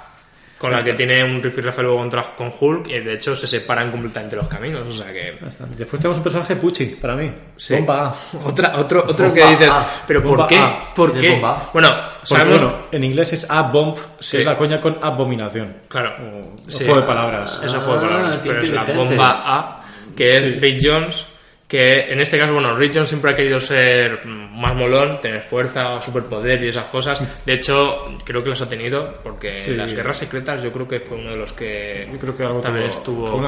[0.58, 3.92] con la que tiene un rifirrafe luego contra, con Hulk y de hecho se separan
[3.92, 4.88] completamente los caminos.
[4.88, 5.38] O sea que.
[5.78, 7.32] Después tenemos un personaje Pucci, para mí.
[7.56, 7.76] Sí.
[7.76, 8.16] Bomba A.
[8.46, 9.88] Otra, otro, otro Bomba que dices, A.
[10.08, 10.58] pero ¿por Bomba qué?
[10.58, 10.94] A.
[10.96, 11.70] ¿Por ¿Qué bomba A?
[11.74, 12.60] Bueno, Porque, sabemos.
[12.62, 14.38] bueno, en inglés es A-Bomb, que Sí.
[14.38, 15.76] es la coña con abominación.
[15.88, 16.16] Claro.
[16.26, 16.86] O- Sí.
[16.86, 17.60] juego de palabras.
[17.64, 19.82] Eso fue Ah, palabras, pero es la bomba A,
[20.16, 20.60] que es Sí.
[20.60, 21.28] Big Jones,
[21.68, 26.64] que en este caso, bueno, Jones siempre ha querido ser más molón, tener fuerza, superpoder
[26.64, 27.22] y esas cosas.
[27.46, 29.72] De hecho, creo que las ha tenido, porque Sí.
[29.72, 32.44] en las guerras secretas yo creo que fue uno de los que Yo creo que
[32.44, 33.46] algo también tuvo- estuvo con,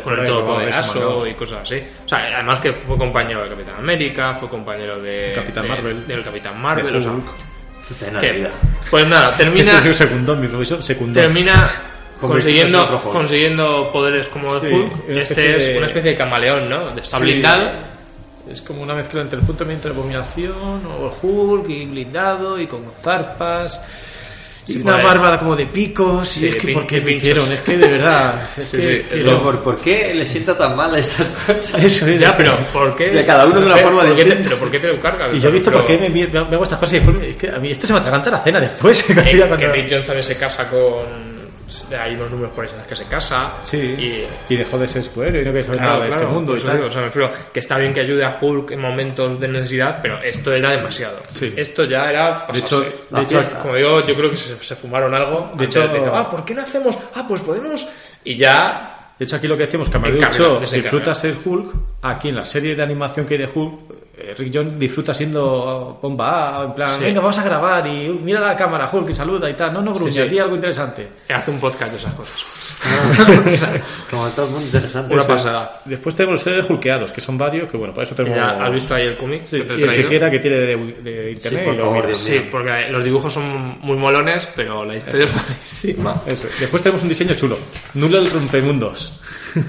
[0.00, 1.28] con el Todopoderoso mandados.
[1.28, 1.82] y cosas así.
[2.04, 6.06] O sea, además que fue compañero de Capitán América, fue compañero de, Capitán de- Marvel.
[6.06, 6.92] del Capitán Marvel.
[6.92, 8.48] De o sea, que-
[8.90, 10.46] pues nada, termina Ese es secundón, mi
[11.20, 11.68] termina
[12.20, 13.02] consiguiendo, Hulk.
[13.12, 15.08] consiguiendo poderes como el Sí, Hulk.
[15.08, 16.88] una Este es de- una especie de camaleón, ¿no?
[16.96, 17.22] Está Sí.
[17.24, 17.96] blindado.
[18.50, 22.66] Es como una mezcla entre el punto medio entre abominación o Hulk y blindado y
[22.66, 23.80] con zarpas.
[24.68, 25.06] Y Sí, una por ahí.
[25.06, 26.28] bárbara como de picos.
[26.28, 27.22] Sí, y es de que, ¿por qué de pinchos.
[27.22, 27.52] hicieron?
[27.52, 28.34] Es que de verdad.
[28.58, 29.42] Es Sí, que, sí, que el Pero no.
[29.42, 31.74] ¿por, por qué le sienta tan mal a estas cosas?
[31.84, 32.20] Eso es.
[32.20, 33.10] Ya, pero ¿por qué?
[33.10, 34.48] De cada uno de una forma ¿por qué te- distinta.
[34.48, 35.34] Pero ¿por qué te lo cargas?
[35.34, 37.28] Y yo he visto Pero- por qué me, me, me hago estas cosas y después,
[37.28, 39.02] es que a mí esto se me atraganta la cena después.
[39.04, 41.35] que, que Rick también se casa con...
[41.98, 43.54] Hay unos números por ahí en los que se casa.
[43.62, 46.20] Sí, Y, y dejó de ser superhéroe y no quería saber Claro, nada de este
[46.20, 46.76] claro, mundo por y eso tal.
[46.76, 49.48] digo, o sea, me refiero que está bien que ayude a Hulk en momentos de
[49.48, 51.18] necesidad, pero esto era demasiado.
[51.28, 51.52] Sí.
[51.56, 52.46] Esto ya era.
[52.52, 55.50] De hecho, de hecho, como digo, yo creo que se, se fumaron algo.
[55.54, 55.82] De hecho-
[56.12, 56.96] ah, ¿por qué no hacemos?
[57.14, 57.88] Ah, pues podemos.
[58.24, 58.92] Y ya.
[59.18, 60.82] De hecho, aquí lo que decimos, que Amadeo Encarna, Cho desencarna.
[60.82, 61.74] disfruta ser Hulk.
[62.02, 64.05] Aquí en la serie de animación que hay de Hulk,
[64.38, 67.04] Rick Jones disfruta siendo bomba A, en plan, Sí.
[67.04, 69.72] venga, vamos a grabar y mira la cámara, Hulk, y saluda y tal.
[69.74, 70.28] No, no, gruñe, Sí, sí.
[70.28, 71.08] di algo interesante.
[71.28, 72.44] Hace un podcast de esas cosas.
[74.10, 75.12] Como todo muy interesante.
[75.12, 75.32] Una Eso.
[75.32, 75.80] pasada.
[75.84, 78.38] Después tenemos los seres hulkeados, que son varios, que bueno, para eso tenemos...
[78.38, 79.42] Ya, ¿Has visto ahí el cómic?
[79.44, 81.84] Sí, que te y el que quiera que tire de, de internet por y lo
[81.84, 86.22] favor, Sí, porque los dibujos son muy molones, pero la historia es buenísima.
[86.26, 86.44] Eso.
[86.60, 87.58] Después tenemos un diseño chulo.
[87.94, 89.20] Nulo el rompemundos.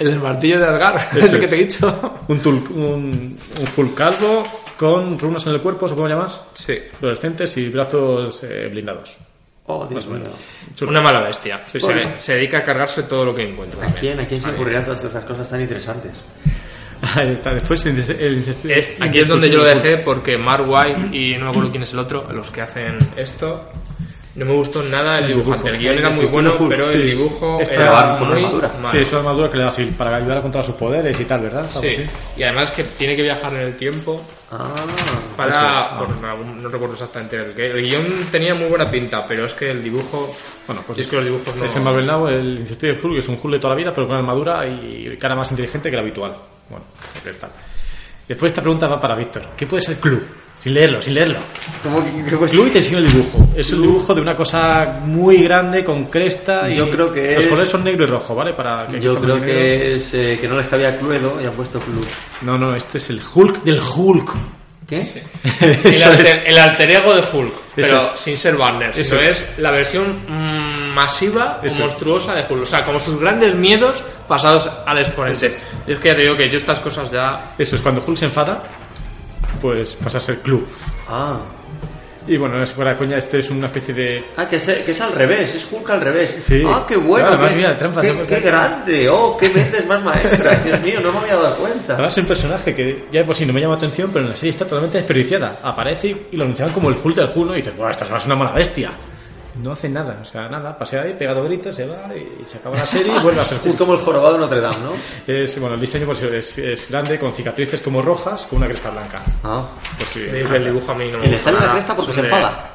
[0.00, 2.18] El martillo de Algar, ese que te he dicho.
[2.26, 4.46] Un, tul- un, un Hulk calvo
[4.78, 6.74] con runas en el cuerpo, supongo que llamas, Sí.
[6.98, 9.16] fluorescentes y brazos eh, blindados.
[9.66, 10.22] Oh, Dios mío.
[10.88, 11.60] Una mala bestia.
[11.66, 12.14] Se, Bueno.
[12.18, 13.86] se dedica a cargarse todo lo que encuentra.
[13.86, 16.12] ¿A quién, ¿A quién se ocurrirán todas estas cosas tan interesantes?
[17.14, 17.52] Ahí está.
[17.54, 21.44] Después el, el- Es, aquí es donde yo lo dejé porque Mark White y no
[21.46, 23.68] me acuerdo quién es el otro, los que hacen esto,
[24.34, 25.68] no me gustó nada el, dibujante.
[25.70, 26.94] El guion era muy bueno, Hulk, pero sí.
[26.94, 28.68] el dibujo Esta era muy armadura.
[28.76, 28.88] malo.
[28.88, 31.24] Sí, es una armadura que le da así para ayudar a controlar sus poderes y
[31.24, 31.66] tal, ¿verdad?
[31.68, 31.88] Sí.
[31.88, 32.04] así.
[32.38, 34.74] Y además que tiene que viajar en el tiempo Ah,
[35.36, 35.96] para...
[35.98, 37.70] por algún- no recuerdo exactamente el que.
[37.70, 40.30] El guion tenía muy buena pinta, pero es que el dibujo...
[40.66, 41.64] Bueno, pues es que los dibujos no...
[41.64, 43.92] Es en Marvel Now, el Insecticide Hulk, que es un Hulk de toda la vida,
[43.94, 46.34] pero con armadura y cara más inteligente que el habitual.
[46.68, 47.48] Bueno, pues ya está.
[48.28, 49.42] Después esta pregunta va para Víctor.
[49.56, 50.22] ¿Qué puede ser Clue?
[50.62, 51.38] Sin leerlo, sin leerlo.
[51.82, 53.48] ¿cómo que- qué Clue y te enseño el dibujo.
[53.56, 56.76] Es un dibujo de una cosa muy grande, con cresta y...
[56.76, 58.52] Yo creo que Los es- colores son negro y rojo, ¿vale?
[58.54, 61.80] Para que Yo creo que es eh, que no les cabía Cluedo y han puesto
[61.80, 62.04] Clue.
[62.42, 64.30] No, no, este es el Hulk del Hulk.
[64.86, 64.98] ¿Qué?
[65.60, 66.42] El Eso alter, es.
[66.46, 68.04] el alter ego de Hulk, pero es.
[68.20, 69.38] sin ser Banner, Eso sino es.
[69.42, 71.80] es la versión mm, masiva o Eso es.
[71.82, 72.62] monstruosa de Hulk.
[72.64, 75.56] O sea, como sus grandes miedos pasados al exponente.
[75.86, 77.54] Y es que ya te digo que yo estas cosas ya...
[77.58, 78.62] Eso es, cuando Hulk se enfada,
[79.62, 80.64] pues pasa a ser Clue.
[81.08, 81.40] Ah.
[82.26, 84.24] Y bueno, es fuera de coña, este es una especie de...
[84.36, 86.36] Ah, que es, que es al revés, es Hulk al revés.
[86.40, 86.62] Sí.
[86.66, 87.26] Ah, qué bueno.
[87.26, 88.48] Claro, además, qué, mira, trampa, qué, trampa, qué trampa.
[88.48, 89.08] grande.
[89.08, 90.64] Oh, qué mentes más maestras.
[90.64, 91.94] Dios mío, no me había dado cuenta.
[91.94, 94.30] Además es un personaje que ya de por sí no me llama atención, pero en
[94.30, 95.58] la serie está totalmente desperdiciada.
[95.62, 97.54] Aparece y lo anunciaban como el Hulk del Hulk, ¿no?
[97.54, 98.92] Y dices, bueno, esta es una mala bestia.
[99.56, 102.76] No hace nada, o sea, nada, pasea ahí, pegado gritos, se va y se acaba
[102.76, 104.92] la serie y vuelve a ser Es como el jorobado de Notre Dame, ¿no?
[105.26, 108.90] Es, bueno, el diseño pues, es, es grande, con cicatrices como rojas, con una cresta
[108.90, 109.22] blanca.
[109.44, 109.64] Ah.
[109.98, 112.12] Pues sí, el dibujo a mí no me Y le gusta sale la cresta porque
[112.12, 112.71] se enfada.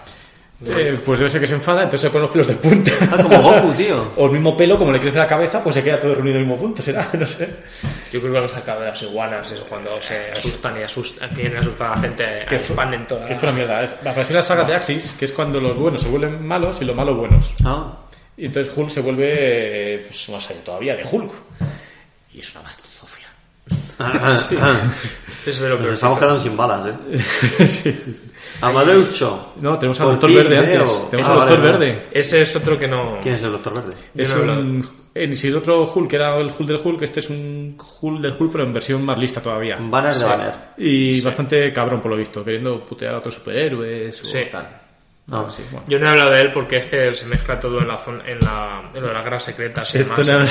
[0.66, 2.92] Eh, pues debe ser que se enfada, entonces se pone los pelos de punta.
[3.12, 4.12] Ah, como Goku, tío.
[4.18, 6.42] O el mismo pelo, como le crece la cabeza, pues se queda todo reunido en
[6.42, 7.48] el mismo punto, será, no sé.
[8.12, 11.58] Yo creo que lo sacado de las iguanas, eso cuando se asustan y asustan, quieren
[11.58, 13.26] asustar a la gente, Que expanden toda.
[13.28, 13.84] Que fue una mierda.
[13.84, 13.90] eh.
[14.06, 16.96] Apareció la saga de Axis, que es cuando los buenos se vuelven malos y los
[16.96, 17.54] malos buenos.
[17.64, 17.96] Ah.
[18.36, 21.32] Y entonces Hulk se vuelve pues, más allá todavía de Hulk.
[22.34, 23.17] Y es una bastofia.
[24.50, 24.56] Eso
[25.46, 27.20] es de lo Nos estamos quedando sin balas, ¿eh?
[27.66, 28.22] sí, sí, sí.
[28.62, 29.54] Amadeus Cho.
[29.62, 30.82] No, tenemos al Doctor Verde veo.
[30.82, 31.10] antes.
[31.12, 31.86] Tenemos Ah, al vale, Doctor vale.
[31.88, 32.06] Verde.
[32.12, 33.18] Ese es otro que no...
[33.22, 33.94] ¿Quién es el Doctor Verde?
[34.16, 34.90] Es no un.
[35.14, 38.34] En si el otro Hulk era el Hulk del Hulk, este es un Hulk del
[38.38, 39.78] Hulk, pero en versión más lista todavía.
[39.80, 40.54] Banner de Banner.
[40.78, 44.40] Y bastante cabrón, por lo visto, queriendo putear a otros superhéroes o Sí.
[44.52, 44.77] tal.
[45.30, 45.86] Ah, sí, bueno.
[45.90, 48.24] Yo no he hablado de él porque es que se mezcla todo en la zona,
[48.26, 50.20] en la, en lo de las guerras secretas y demás.
[50.20, 50.48] Una,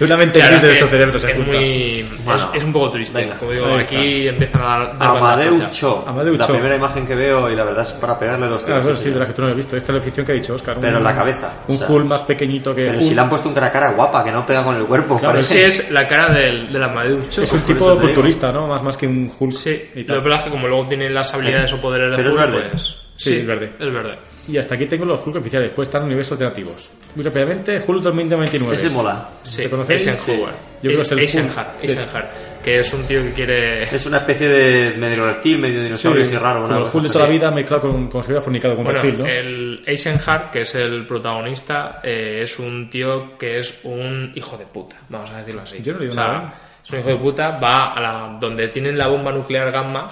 [0.00, 2.90] una mente Claro, de es nuestro cerebro se es, muy, Bueno, es, es un poco
[2.90, 3.20] triste.
[3.20, 4.66] venga, Como digo, aquí empiezan a
[4.96, 5.70] dar, ya.
[5.70, 6.04] Cho.
[6.04, 6.52] Amadeus la Cho.
[6.54, 8.82] primera imagen que veo y la verdad es para pegarle dos tiros.
[8.82, 9.76] bueno, sí, de la que tú no has visto.
[9.76, 10.78] Esta es la ficción que ha dicho Oscar.
[10.80, 11.88] Pero en la cabeza, Un o sea.
[11.88, 13.02] Hulk más pequeñito que Pero Hulk.
[13.04, 15.16] si le han puesto un cara a cara guapa que no pega con el cuerpo.
[15.20, 15.54] Claro, Es parece.
[15.62, 17.42] que es la cara del, del Amadeus Cho.
[17.44, 18.66] Es un tipo culturista, ¿no?
[18.66, 19.52] Más, más que un Hulk.
[19.52, 20.22] Sí, y lo tal.
[20.24, 22.98] que pasa es que como luego tienen las habilidades o poderes de Hulk, pues...
[23.22, 23.72] Sí, el verde.
[23.78, 24.18] El verde.
[24.48, 25.70] Y hasta aquí tengo los Hulk oficiales.
[25.70, 26.90] Después están los universos alternativos.
[27.14, 28.74] Muy rápidamente, Hulk 2029.
[28.74, 29.28] Ese mola.
[29.42, 30.06] Sí, ¿Lo conocéis?
[30.06, 30.52] Eisenhower.
[30.82, 31.82] Yo creo que es el Eisenhower, Hulk.
[31.84, 32.30] Eisenhower,
[32.64, 33.82] que es un tío que quiere...
[33.82, 36.62] Es una especie de medio reptil, medio dinosaurio, así raro.
[36.62, 39.00] como el Hulk de toda la vida mezclado con, como si hubiera fornicado con Bueno,
[39.00, 39.26] reptil, ¿no?
[39.26, 44.66] el Eisenhart, que es el protagonista, eh, es un tío que es un hijo de
[44.66, 45.78] puta, vamos a decirlo así.
[45.82, 46.54] Yo no le digo O sea, nada.
[46.84, 50.08] Es un hijo de puta, va a la, donde tienen la bomba nuclear gamma.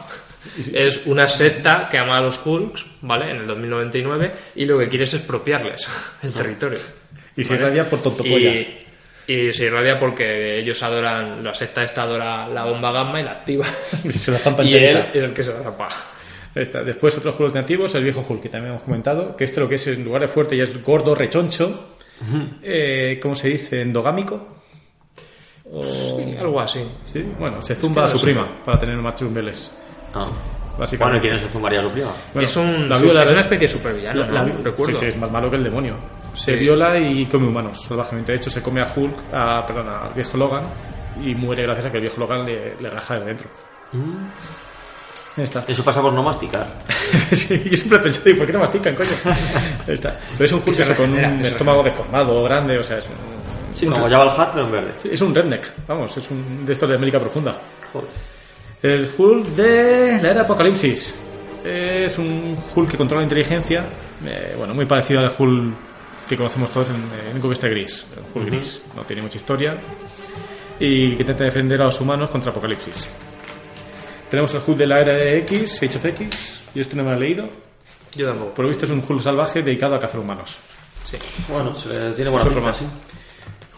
[0.73, 3.31] Es una secta que ama a los Hulks, ¿vale?
[3.31, 5.89] En el 2099, y lo que quiere es expropiarles
[6.23, 6.79] el territorio.
[7.37, 7.63] Y se ¿vale?
[7.67, 8.51] irradia por tontopolla.
[8.55, 8.87] Y,
[9.27, 13.33] y se irradia porque ellos adoran, la secta esta adora la bomba gamma y la
[13.33, 13.67] activa.
[14.05, 15.89] Y se la zampa y él es el que se la zampa.
[16.55, 16.83] Ahí está.
[16.83, 19.77] Después otros Hulk alternativos, el viejo Hulk, que también hemos comentado, que este lo que
[19.77, 21.97] es en lugar de fuerte ya es gordo, rechoncho,
[22.63, 23.81] eh, ¿cómo se dice?
[23.83, 24.57] Endogámico.
[25.73, 26.81] O- Sí, algo así.
[27.05, 29.71] Sí, bueno, se zumba a su prima para tener más chumbeles.
[30.15, 30.27] Ah.
[30.79, 30.97] Básicamente.
[31.05, 32.09] Bueno, ¿y quién es el zumbaría su prima?
[32.33, 34.33] Bueno, es, un, la su- viola- es una especie de supervillano, La- ¿no?
[34.49, 34.95] la- Recuerdo.
[34.95, 35.97] Sí, sí, es más malo que el demonio.
[36.35, 36.59] Se Sí.
[36.61, 38.33] viola y come humanos salvajemente.
[38.33, 40.65] De hecho, se come a Hulk, a, perdón, al viejo Logan
[41.23, 43.49] y muere gracias a que el viejo Logan le, le raja desde dentro.
[45.37, 45.65] Ahí está.
[45.69, 46.67] Eso pasa por no masticar.
[47.33, 49.09] sí, yo siempre he pensado, ¿y por qué no mastican, coño?
[49.87, 50.19] Ahí está.
[50.33, 53.41] Pero es un Hulk con un estómago deformado, grande, o sea, es un,
[53.73, 54.93] Sí, como Jabba el Hutt, pero en verde.
[54.99, 57.57] sí, es un redneck, vamos, es un de estos de América Profunda.
[57.93, 58.09] Joder.
[58.83, 61.15] El Hulk de la era Apocalipsis.
[61.65, 63.85] Es un Hulk que controla la inteligencia.
[64.25, 65.75] eh, bueno, muy parecido al Hulk
[66.29, 66.97] que conocemos todos en
[67.33, 68.07] único que está gris.
[68.17, 68.83] El Hulk gris.
[68.97, 69.79] No tiene mucha historia.
[70.79, 73.07] Y que intenta defender a los humanos contra Apocalipsis.
[74.31, 76.61] Tenemos el Hulk de la era de X, Age of X.
[76.75, 77.51] Yo este no me lo he leído.
[78.17, 78.55] Yo tampoco.
[78.55, 80.57] Por lo visto es un Hulk salvaje dedicado a cazar humanos.
[81.03, 81.19] Sí.
[81.49, 82.77] Bueno, se- tiene buena más.
[82.79, 82.87] sí.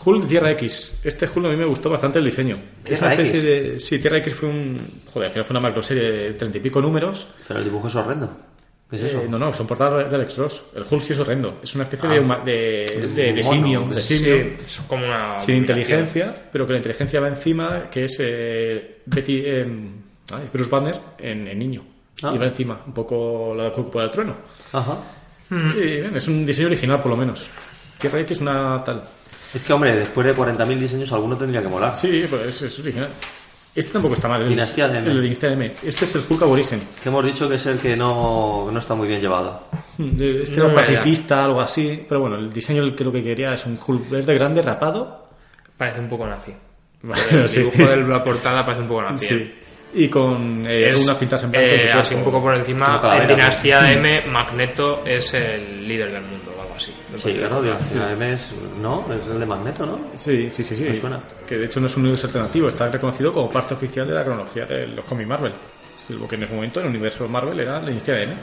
[0.04, 0.98] Hulk de Tierra X.
[1.04, 2.56] Este Hulk a mí me gustó bastante el diseño.
[2.84, 3.42] es una especie X.
[3.44, 3.80] de.
[3.80, 4.78] Sí, Tierra X fue un.
[5.12, 7.28] Joder, al final fue una macroserie de treinta y pico números.
[7.46, 8.30] Pero el dibujo es horrendo.
[8.90, 9.22] ¿Qué es eso?
[9.22, 10.62] Eh, no, no, son portadas de Alex Ross.
[10.76, 11.60] El Hulk sí es horrendo.
[11.62, 14.80] Es una especie de, huma- de, de, de mono, simio, de de Sí, simio es
[14.86, 15.38] como una...
[15.38, 19.66] sin inteligencia, pero que la inteligencia va encima, que es eh, Betty, eh,
[20.30, 21.84] ay, Bruce Banner en, en niño.
[22.22, 22.32] Ah.
[22.34, 24.36] Y va encima, un poco la de Hulk por el trueno.
[24.72, 24.98] Ajá.
[25.50, 27.48] Y, bien, es un diseño original, por lo menos.
[27.98, 29.02] Tierra X es una tal.
[29.54, 31.94] Es que, hombre, después de 40.000 diseños, alguno tendría que molar.
[31.94, 33.08] Sí, pues es, original.
[33.74, 34.42] Este tampoco está mal.
[34.42, 35.08] el- Dinastía de M.
[35.10, 35.72] El de Dinastía de M.
[35.82, 36.80] Este es el Hulk aborigen.
[37.02, 39.62] Que hemos dicho que es el que no, no está muy bien llevado.
[39.98, 42.04] Este No era me pacifista, algo así.
[42.08, 45.28] Pero bueno, el diseño el que lo que quería es un Hulk verde grande, rapado.
[45.76, 46.54] Parece un poco nazi.
[47.02, 47.60] Bueno, el sí.
[47.60, 49.26] dibujo de la portada parece un poco nazi.
[49.26, 49.54] Sí.
[49.94, 51.66] Y con eh, Es, unas pintas en blanco.
[51.68, 56.22] eh, así un poco por encima, en Dinastía de M, Magneto es el líder del
[56.22, 56.94] mundo o algo así.
[57.16, 58.52] Sí, claro, Dinastía M es...
[58.80, 59.98] No, es el de Magneto, ¿no?
[60.16, 60.84] Sí, sí, sí, sí.
[60.84, 61.20] Me suena.
[61.46, 64.24] Que de hecho no es un universo alternativo, está reconocido como parte oficial de la
[64.24, 65.52] cronología de los cómics Marvel.
[66.08, 68.34] Lo que en ese momento en el universo Marvel era la Dinastía de M.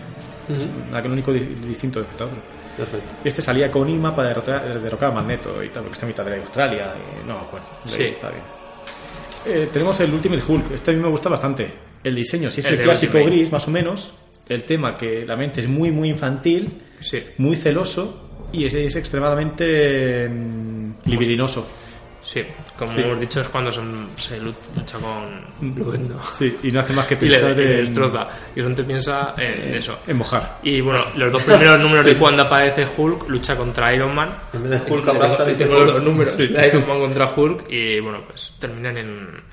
[1.01, 2.37] Que lo único di- distinto de este otro.
[2.77, 3.15] Perfecto.
[3.23, 6.07] Y este salía con Ima para derrotar, derrocar a Magneto y tal, porque está en
[6.11, 6.93] mitad de Australia.
[7.23, 7.67] y no me acuerdo.
[7.83, 8.03] Sí.
[8.03, 8.43] Está bien.
[9.45, 10.71] Eh, tenemos el Ultimate Hulk.
[10.71, 11.71] Este a mí me gusta bastante.
[12.03, 13.35] El diseño, si es El clásico Ultimate.
[13.37, 14.13] gris, más o menos.
[14.47, 18.95] El tema que la mente es muy, muy infantil, Sí, muy celoso y es, es
[18.95, 21.67] extremadamente mm, libidinoso.
[22.21, 22.43] Sí.
[22.77, 22.99] Como Sí.
[23.01, 23.81] hemos dicho, es cuando se,
[24.17, 26.21] se lucha con Luendo.
[26.31, 28.27] Sí, y no hace más que pensar y le en, destroza.
[28.55, 29.99] Y eso te piensa en eso.
[30.07, 30.59] en mojar.
[30.63, 34.29] Y bueno, los dos primeros números de cuando aparece Hulk, lucha contra Iron Man.
[34.53, 35.69] En vez de Hulk aplasta, los Hulk.
[35.93, 39.43] dos números de Iron Man contra Hulk y bueno, pues terminan en,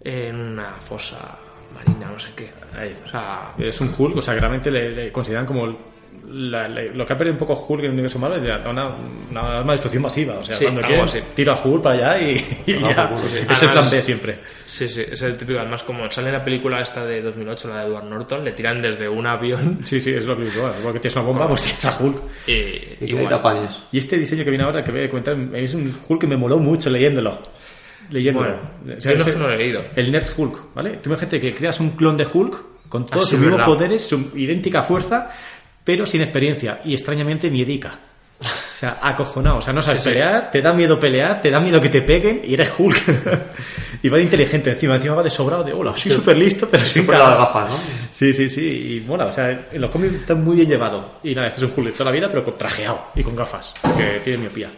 [0.00, 1.38] en una fosa
[1.74, 2.50] marina, no sé qué.
[2.78, 3.52] Ahí está.
[3.56, 5.76] O sea, Es un Hulk, o sea, que realmente le, le consideran como el-
[6.28, 8.90] la- la- lo que ha perdido un poco Hulk en el universo Marvel es una,
[9.30, 10.34] una arma de destrucción masiva.
[10.38, 11.20] O sea, Sí, cuando quieren, así.
[11.34, 13.10] tiro a Hulk para allá y, y No, ya.
[13.28, 13.38] sí.
[13.50, 14.38] Es el plan B siempre.
[14.66, 15.58] sí, sí, es el típico.
[15.60, 19.08] Además, como sale la película esta de 2008, la de Edward Norton, le tiran desde
[19.08, 20.74] un avión Sí, sí, es lo que igual.
[20.78, 22.16] Igual que tienes una bomba, pues tienes a Hulk.
[22.46, 23.68] y, Y igual.
[23.92, 26.36] Y este diseño que viene ahora, que voy a comentar, es un Hulk que me
[26.36, 27.38] moló mucho leyéndolo.
[28.10, 28.46] Leyéndolo.
[28.84, 29.82] Bueno, O sea, yo no, ese- no lo he leído.
[29.96, 30.90] El Nerd Hulk, ¿vale?
[31.02, 34.30] Tú imagínate que creas un clon de Hulk con todos Ah, sus mismos poderes, su
[34.36, 35.28] idéntica fuerza,
[35.86, 37.96] pero sin experiencia y extrañamente miedica.
[38.40, 38.44] O
[38.78, 39.58] sea, acojonado.
[39.58, 40.14] O sea, no sabes Sí, sí.
[40.14, 43.02] pelear, te da miedo pelear, te da miedo que te peguen y eres Hulk.
[44.02, 46.84] y va de inteligente encima, encima va de sobrado de hola, soy súper listo, pero
[46.84, 47.78] sin las gafas, ¿no?
[48.10, 48.96] Sí, sí, sí.
[48.96, 51.12] Y mola, o sea, en los cómics está muy bien llevado.
[51.22, 53.36] Y nada, este es un Hulk de toda la vida, pero con trajeado y con
[53.36, 54.68] gafas, que tiene miopía.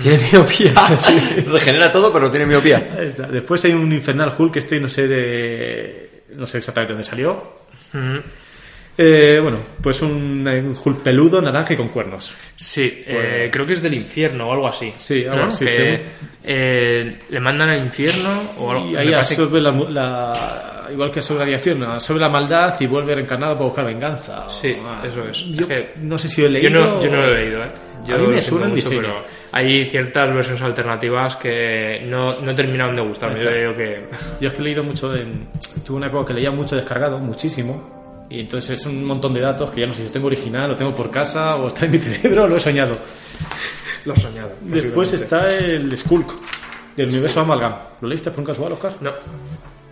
[0.00, 0.72] Tiene miopía.
[1.46, 2.78] Regenera todo, pero tiene miopía.
[3.32, 6.22] Después hay un infernal Hulk, este no sé de.
[6.36, 7.42] No sé exactamente dónde salió.
[7.94, 8.18] Mm.
[8.98, 12.34] Eh, bueno, pues un, un Hulk peludo, naranja y con cuernos.
[12.54, 14.90] Sí, eh, creo que es del infierno o algo así.
[14.90, 15.44] Pues- Sí, algo ¿no?
[15.48, 16.02] así, Que,
[16.44, 18.90] eh, le mandan al infierno o algo.
[18.90, 23.14] Y ahí absorbe la, la- igual que absorbe la radiación, absorbe la maldad y vuelve
[23.14, 24.48] reencarnado para buscar venganza.
[24.48, 25.44] Sí, eso es.
[25.48, 26.84] Yo Es que no sé si lo he Yo leído.
[26.94, 27.68] no, yo no lo he leído, ¿eh?
[28.06, 32.94] Yo A mí me suena mucho, pero hay ciertas versiones alternativas que no, no terminaron
[32.94, 33.42] de gustarme.
[33.44, 34.04] Yo digo que.
[34.40, 35.48] Yo es que he leído mucho, en,
[35.84, 37.95] tuve una época que leía mucho descargado, muchísimo,
[38.30, 40.70] y entonces es un montón de datos que ya no sé si lo tengo original,
[40.70, 42.96] lo tengo por casa, o está en mi cerebro, o lo he soñado.
[44.04, 44.52] Lo he soñado.
[44.62, 46.32] Después está el Skulk,
[46.96, 47.74] del universo Amalgam.
[48.00, 48.96] ¿Lo leíste por un casual, Oscar?
[49.00, 49.10] No,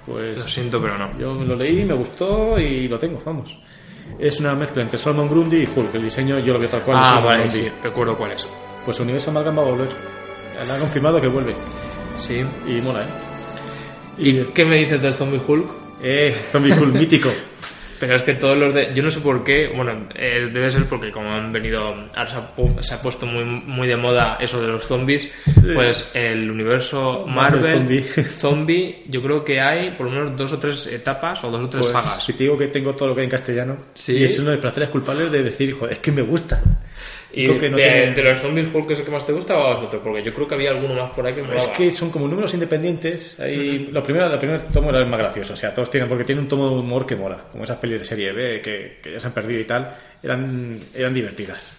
[0.06, 1.18] Pues lo siento, pero no.
[1.18, 3.58] yo lo leí, me gustó y lo tengo, vamos.
[4.18, 5.94] Es una mezcla entre Solomon Grundy y Hulk.
[5.94, 6.98] El diseño yo lo veo tal cual.
[7.02, 7.50] Ah, vale, Grundy.
[7.60, 8.46] sí, recuerdo cuál es.
[8.84, 9.88] Pues el universo Amalgam va a volver.
[10.62, 11.54] Le han confirmado que vuelve.
[12.16, 12.44] Sí.
[12.68, 13.06] Y mola, ¿eh?
[14.18, 15.66] ¿Y qué me dices del Zombie Hulk?
[16.02, 17.30] Eh, Zombie Hulk mítico.
[18.00, 18.92] Pero es que todos los de...
[18.94, 21.82] Yo no sé por qué, bueno, eh, debe ser porque como han venido...
[22.14, 25.30] Ahora se ha, pu- se ha puesto muy, muy de moda eso de los zombies,
[25.74, 28.02] pues el universo Marvel Marvel zombie.
[28.28, 31.68] zombie, yo creo que hay por lo menos dos o tres etapas o dos o
[31.68, 32.24] tres Pues, sagas.
[32.24, 34.16] si te digo que tengo todo lo que hay en castellano, Sí.
[34.18, 36.60] y es uno de los placeres culpables de decir, joder, es que me gusta.
[37.36, 39.32] ¿Y Digo que no de, tiene- de los zombies Hulk es el que más te
[39.32, 40.00] gusta o es otro?
[40.02, 42.28] Porque yo creo que había alguno más por ahí que me Es que son como
[42.28, 43.38] números independientes.
[43.40, 45.54] Hay, lo primero, la primera tomo era el más gracioso.
[45.54, 47.38] O sea, todos tienen, porque tiene un tomo de humor que mola.
[47.50, 49.96] Como esas pelis de serie B que, que ya se han perdido y tal.
[50.22, 51.72] Eran, eran divertidas.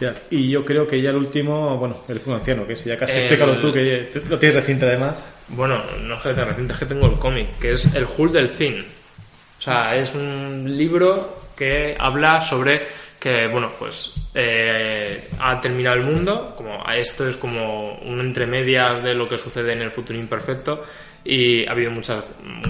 [0.00, 2.96] Ya, Y yo creo que ya el último, bueno, el último anciano, que es ya
[2.96, 3.12] casi.
[3.12, 5.24] El- Explícalo tú, que lo tienes reciente además.
[5.48, 8.32] Bueno, no es que te reciente, es que tengo el cómic, que es el Hulk
[8.32, 8.84] del Fin.
[9.58, 12.82] O sea, es un libro que habla sobre
[13.26, 19.14] que, bueno, pues eh, ha terminado el mundo, como esto es como un entremedia de
[19.14, 20.84] lo que sucede en el futuro imperfecto
[21.24, 22.22] y ha habido muchas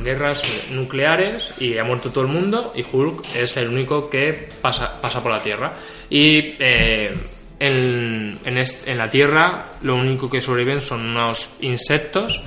[0.02, 4.98] guerras nucleares y ha muerto todo el mundo y Hulk es el único que pasa,
[4.98, 5.74] pasa por la Tierra.
[6.08, 7.12] Y eh,
[7.60, 12.42] en, en, la Tierra lo único que sobreviven son unos insectos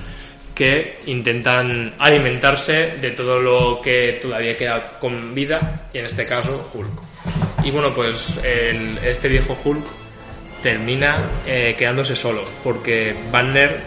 [0.55, 6.71] que intentan alimentarse de todo lo que todavía queda con vida, y en este caso
[6.73, 7.08] Hulk.
[7.63, 9.83] Y bueno, pues el- este viejo Hulk
[10.63, 13.81] termina eh, quedándose solo, porque Banner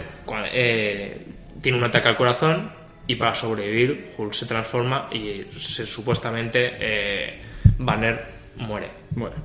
[0.51, 1.25] eh,
[1.61, 2.71] tiene un ataque al corazón
[3.07, 7.41] y para sobrevivir Hulk se transforma y se- supuestamente eh,
[7.77, 8.25] Banner
[8.57, 8.89] muere.
[9.11, 9.35] Bueno.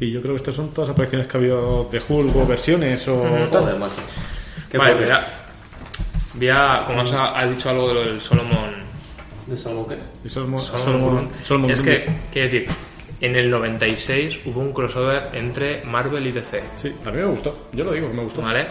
[0.00, 2.46] Y yo creo que estas son todas las apariciones que ha habido de Hulk o
[2.46, 3.62] versiones o tal.
[3.62, 3.96] Joder, macho.
[4.70, 5.38] Qué Vale, pues ya.
[6.34, 8.82] Voy a, como has, has dicho algo de lo del Solomon
[9.46, 9.96] ¿De Salmo qué?
[10.24, 11.28] Y Solomon- Solomon Solomon-.
[11.42, 12.66] Solomon es que, quiero decir,
[13.22, 17.68] en el 96 hubo un crossover entre Marvel y DC, Sí, a mí me gustó.
[17.72, 18.42] Yo lo digo que me gustó.
[18.42, 18.66] ¿vale?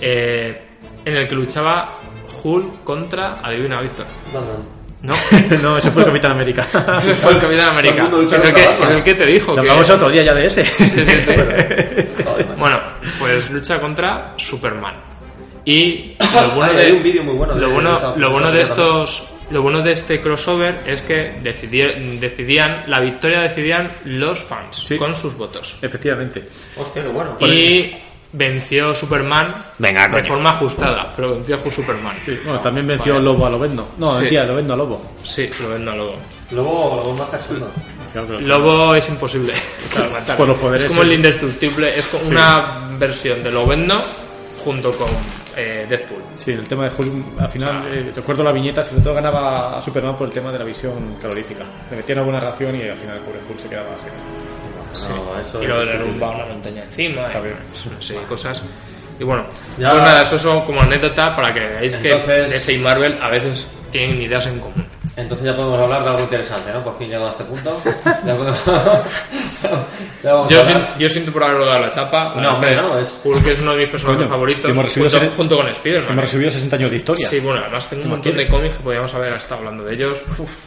[0.00, 0.62] Eh,
[1.04, 1.98] en el que luchaba
[2.42, 4.06] Hulk contra, adivina Víctor.
[4.32, 4.56] Batman.
[5.02, 5.14] No,
[5.62, 6.66] no, eso fue el Capitán América.
[6.98, 8.06] ese fue el Capitán América.
[8.12, 8.88] El Es el, que, Batman.
[8.88, 9.50] es el que te dijo.
[9.52, 10.64] Lo que- hablamos otro día ya de ese.
[10.64, 11.32] Sí, sí, sí.
[12.24, 12.56] Joder, macho.
[12.58, 12.80] Bueno,
[13.18, 14.94] pues lucha contra Superman.
[15.64, 18.16] Y lo bueno Ay, de, hay un vídeo muy bueno de- lo de bueno, esa-
[18.16, 22.98] lo bueno de de estos lo bueno de este crossover es que decidir- decidían la
[23.00, 24.96] victoria decidían los fans Sí.
[24.96, 25.78] con sus votos.
[25.82, 26.48] Efectivamente.
[26.76, 27.36] Hostia, qué bueno.
[27.40, 27.94] Y
[28.32, 30.28] venció Superman Venga, de coño.
[30.28, 32.16] forma ajustada, pero venció a Superman.
[32.24, 33.24] Sí, bueno, también venció Vale.
[33.24, 33.86] Lobo a Lobezno.
[33.98, 34.20] No, Sí.
[34.22, 35.12] mentira, Lobezno a Lobo.
[35.22, 36.16] Sí, lo vendo a Lobo.
[36.50, 37.70] Luego más cachondo.
[38.12, 38.40] Claro, claro.
[38.46, 40.36] Lobo es imposible de matar.
[40.38, 44.02] por los poderes es como el indestructible, es como una versión de Lobezno
[44.64, 45.08] junto con
[45.56, 46.22] eh, Deadpool.
[46.34, 49.80] Sí, el tema de Hulk, al final, eh, recuerdo la viñeta, sobre todo ganaba a
[49.80, 51.64] Superman por el tema de la visión calorífica.
[51.90, 54.06] Le metían alguna ración y al final el pobre Hulk se quedaba así.
[55.08, 55.92] No, eso y es luego le discutible.
[55.92, 57.56] derrumba una montaña encima También.
[58.00, 58.62] y de cosas
[59.18, 59.44] y bueno
[59.78, 63.18] Ya- pues nada eso son como anécdota para que veáis Entonces- que DC y Marvel
[63.20, 63.66] a veces
[63.98, 64.84] tienen ideas en común.
[65.16, 66.82] Entonces ya podemos hablar de algo interesante, ¿no?
[66.82, 67.80] Por fin llegado a este punto.
[68.26, 68.58] Ya podemos...
[70.22, 72.34] ya yo, a sin- yo siento por haberlo dado la chapa.
[72.34, 74.84] La No, hombre, que no, es- Hulk es uno de mis personajes Coño, favoritos hemos
[74.84, 77.28] recibido junto, ese- junto con Spider-Man Hemos recibido 60 años de historia.
[77.28, 80.22] sí bueno además tengo un montón de cómics que podríamos haber estado hablando de ellos
[80.38, 80.58] uf,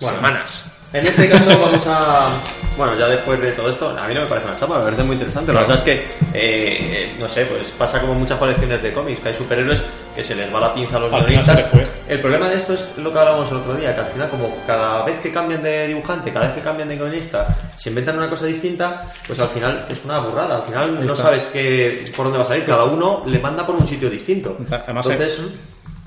[0.00, 2.28] semanas En este caso vamos a...
[2.76, 5.04] Bueno, ya después de todo esto, a mí no me parece una chapa, me parece
[5.04, 5.52] muy interesante.
[5.52, 6.02] La verdad es que, eh,
[6.34, 9.82] eh, no sé, pues pasa como muchas colecciones de cómics, que hay superhéroes
[10.16, 11.64] que se les va la pinza a los guionistas.
[12.08, 14.56] El problema de esto es lo que hablábamos el otro día, que al final como
[14.66, 17.46] cada vez que cambian de dibujante, cada vez que cambian de guionista,
[17.76, 20.56] se inventan una cosa distinta, pues al final es una burrada.
[20.56, 22.64] Al final no sabes qué, por dónde va a salir.
[22.64, 24.56] Cada uno le manda por un sitio distinto.
[24.70, 25.40] Además, Entonces...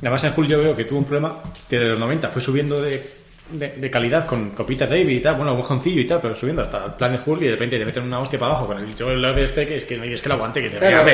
[0.02, 1.34] Además, en Hulk yo veo que tuvo un problema
[1.70, 3.23] que de los 90 fue subiendo de,
[3.54, 6.62] de, de calidad con, Peter David y tal, bueno, un mojoncillo y tal, pero subiendo
[6.62, 8.80] hasta el plan de Hulk y de repente te meten una hostia para abajo con
[8.80, 11.08] el Joel Love este que es que no es que lo aguante, que te Claro.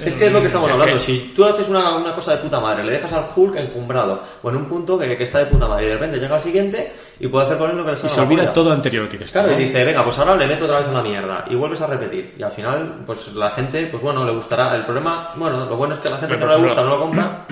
[0.00, 0.98] Es que es lo que estamos Es hablando.
[0.98, 4.50] Si tú haces una, una cosa de puta madre, le dejas al Hulk encumbrado o
[4.50, 6.92] en un punto que, que está de puta madre y de repente llega al siguiente
[7.20, 8.74] y puede hacer con él lo que le Y salga se la olvida todo lo
[8.74, 9.30] anterior que dices.
[9.30, 11.86] Claro, y dice, venga, pues ahora le meto otra vez una mierda y vuelves a
[11.86, 12.34] repetir.
[12.36, 14.74] Y al final, pues la gente, pues bueno, le gustará.
[14.74, 16.82] El problema, bueno, lo bueno es que a la gente que Pero, no le gusta
[16.82, 17.46] no lo compra.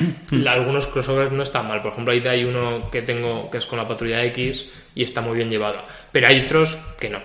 [0.48, 1.80] Algunos crossovers no están mal.
[1.80, 5.20] Por ejemplo, ahí hay uno que tengo que es con la patrulla X y está
[5.20, 5.78] muy bien llevado.
[6.10, 7.20] Pero hay otros que no.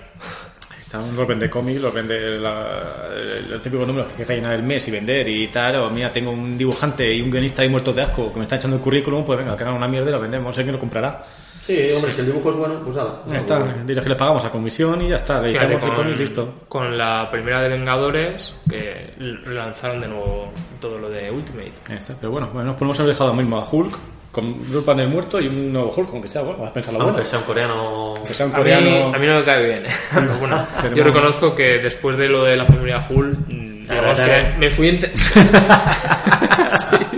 [0.87, 3.09] Están, los vende cómics, los vende la-
[3.49, 5.75] los típicos números que hay que rellenar el mes y vender y tal.
[5.75, 8.55] O mira, tengo un dibujante y un guionista ahí muertos de asco que me está
[8.55, 10.79] echando el currículum, pues venga, que hagan una mierda y lo vendemos, sé que lo
[10.79, 11.21] comprará.
[11.59, 13.21] Sí, hombre, si el dibujo es bueno, pues nada.
[13.29, 16.15] Ya está, diles que le pagamos a comisión y ya está, le Fíjate, el cómic
[16.15, 16.53] y listo.
[16.69, 21.73] con la primera de Vengadores, que l- lanzaron de nuevo todo lo de Ultimate.
[21.89, 23.97] Ya está, pero bueno, bueno, nos podemos haber dejado mismo a Hulk,
[24.41, 26.99] con Bruce Banner muerto y un nuevo Hulk, aunque sea, bueno, vas a pensar lo
[26.99, 27.11] bueno.
[27.13, 28.13] Aunque sea un coreano.
[28.25, 29.07] Que sea un A mí, coreano.
[29.15, 29.83] a mí no me cae bien.
[30.13, 34.15] Pero bueno, Pero yo reconozco que después de lo de la familia Hull, mm, digamos
[34.19, 35.11] Claro, que me fui ente-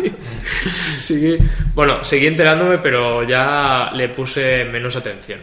[0.99, 1.37] Sí.
[1.73, 5.39] Bueno, seguí enterándome, pero ya le puse menos atención.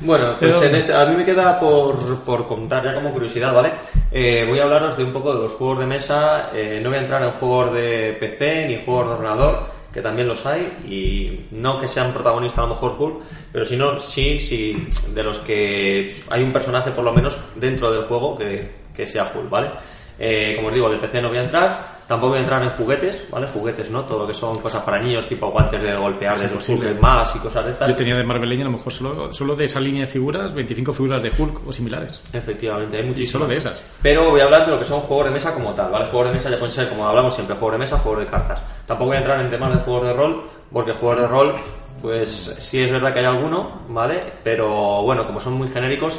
[0.00, 3.54] Bueno, pues Pero- en este, a mí me queda por, por contar ya como curiosidad,
[3.54, 3.70] ¿vale?
[4.10, 6.50] Eh, voy a hablaros de un poco de los juegos de mesa.
[6.54, 10.28] eh, no voy a entrar en juegos de PC ni juegos de ordenador, que también
[10.28, 13.22] los hay, y no que sean protagonistas a lo mejor Hulk,
[13.52, 17.90] pero si no, sí, sí, de los que hay un personaje por lo menos dentro
[17.92, 19.70] del juego que, que sea Hulk, ¿vale?
[20.18, 22.70] Eh, como os digo, de PC no voy a entrar, tampoco voy a entrar en
[22.70, 23.46] juguetes, ¿vale?
[23.46, 24.02] Juguetes, ¿no?
[24.04, 26.68] Todo lo que son cosas para niños, tipo guantes de golpear de los.
[26.68, 27.88] Hulk más y cosas de estas.
[27.88, 30.92] Yo tenía de Marvel a lo mejor solo, solo de esa línea de figuras, 25
[30.92, 32.20] figuras de Hulk o similares.
[32.32, 33.30] Efectivamente, hay Y muchísimas.
[33.30, 33.84] solo de esas.
[34.02, 36.06] Pero voy a hablar de lo que son juegos de mesa como tal, ¿vale?
[36.10, 38.60] Juegos de mesa ya pueden ser, como hablamos siempre, juegos de mesa, juegos de cartas.
[38.86, 40.42] Tampoco voy a entrar en temas de juegos de rol,
[40.72, 41.54] porque juegos de rol,
[42.02, 44.20] pues sí es verdad que hay alguno, ¿vale?
[44.42, 46.18] Pero bueno, como son muy genéricos,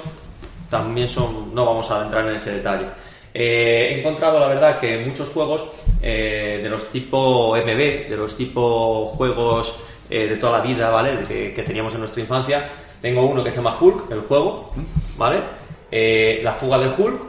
[0.70, 2.86] también son, no vamos a entrar en ese detalle.
[3.34, 5.68] Eh, he encontrado, la verdad, que muchos juegos
[6.02, 9.78] eh, de los tipo MB, de los tipo juegos
[10.10, 11.20] eh, de toda la vida, ¿vale?
[11.28, 12.70] Que, que teníamos en nuestra infancia.
[13.02, 14.74] Tengo uno que se llama Hulk, el juego,
[15.18, 15.42] ¿vale?
[16.44, 17.22] La fuga de Hulk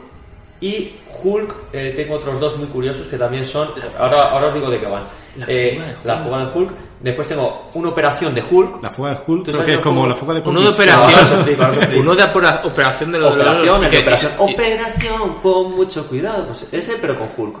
[0.61, 0.93] y
[1.23, 3.69] Hulk, tengo otros dos muy curiosos que también son.
[3.97, 5.03] Ahora, ahora os digo de qué van.
[5.35, 6.05] La fuga de Hulk.
[6.05, 6.71] la fuga de Hulk.
[7.03, 8.81] Después tengo una operación de Hulk.
[8.81, 10.69] La fuga de Hulk, ¿Tú creo que es los como la fuga de Uno de
[10.69, 11.45] operación.
[11.97, 14.31] Uno de opera- operación de lo de Operación, de operación.
[14.39, 16.45] y- Operación, con mucho cuidado.
[16.47, 17.57] Pues ese, pero con Hulk.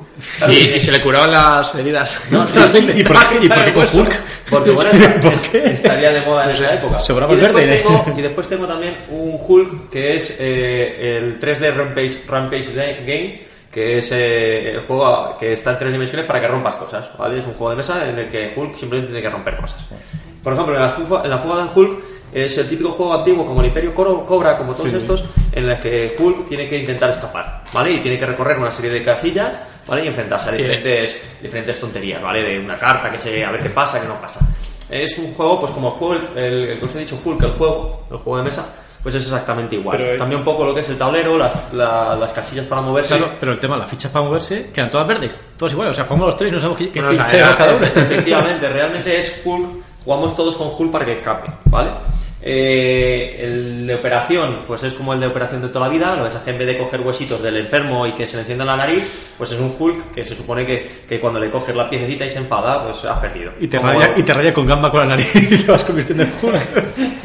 [0.49, 2.21] Y, y se le curaban las heridas.
[2.31, 2.45] No,
[2.95, 4.15] ¿Y por qué, y por qué con Hulk?
[4.49, 6.97] Porque bueno, es- estaría de moda en esa época.
[6.99, 7.83] Sobraba y, el después verde, ¿eh?
[7.85, 12.73] tengo, y después tengo también un Hulk que es eh, el 3D Rampage, Rampage
[13.05, 17.09] Game, que es eh, el juego que está en tres dimensiones para que rompas cosas,
[17.17, 17.39] ¿vale?
[17.39, 19.83] Es un juego de mesa en el que Hulk simplemente tiene que romper cosas.
[20.43, 21.99] Por ejemplo, en la fuga, en la fuga de Hulk
[22.33, 26.15] es el típico juego antiguo como el Imperio Cobra, como todos estos, en el que
[26.17, 27.91] Hulk tiene que intentar escapar, ¿vale?
[27.93, 30.03] Y tiene que recorrer una serie de casillas, ¿vale?
[30.03, 32.41] Y enfrentarse a diferentes, diferentes tonterías, ¿vale?
[32.43, 34.39] De una carta que se, a ver qué pasa, qué no pasa.
[34.89, 37.41] Es un juego, pues como el juego, el, el- el que os he dicho, Hulk,
[37.43, 38.65] el juego, el juego de mesa,
[39.03, 39.97] pues es exactamente igual.
[39.97, 43.17] Pero, Cambia un poco lo que es el tablero, las, la- las casillas para moverse.
[43.17, 45.91] Claro, pero el tema, las fichas para moverse, quedan todas verdes, todas iguales.
[45.91, 47.45] O sea, jugamos los tres y no sabemos qué, qué Bueno, o sea, ficha era-
[47.47, 47.85] lleva cada uno.
[47.85, 49.69] Efectivamente, realmente es Hulk.
[50.05, 51.91] Jugamos todos con Hulk para que escape, ¿vale?
[52.45, 56.13] Eh, el de operación, pues es como el de operación de toda la vida.
[56.17, 58.65] Lo ves que en vez de coger huesitos del enfermo y que se le encienda
[58.65, 61.89] la nariz, pues es un Hulk que se supone que, que cuando le coges la
[61.89, 63.51] piececita y se enfada, pues has perdido.
[63.61, 65.83] Y te, Como- raya, y te raya con gamba con la nariz y te vas
[65.85, 66.83] convirtiendo en Hulk.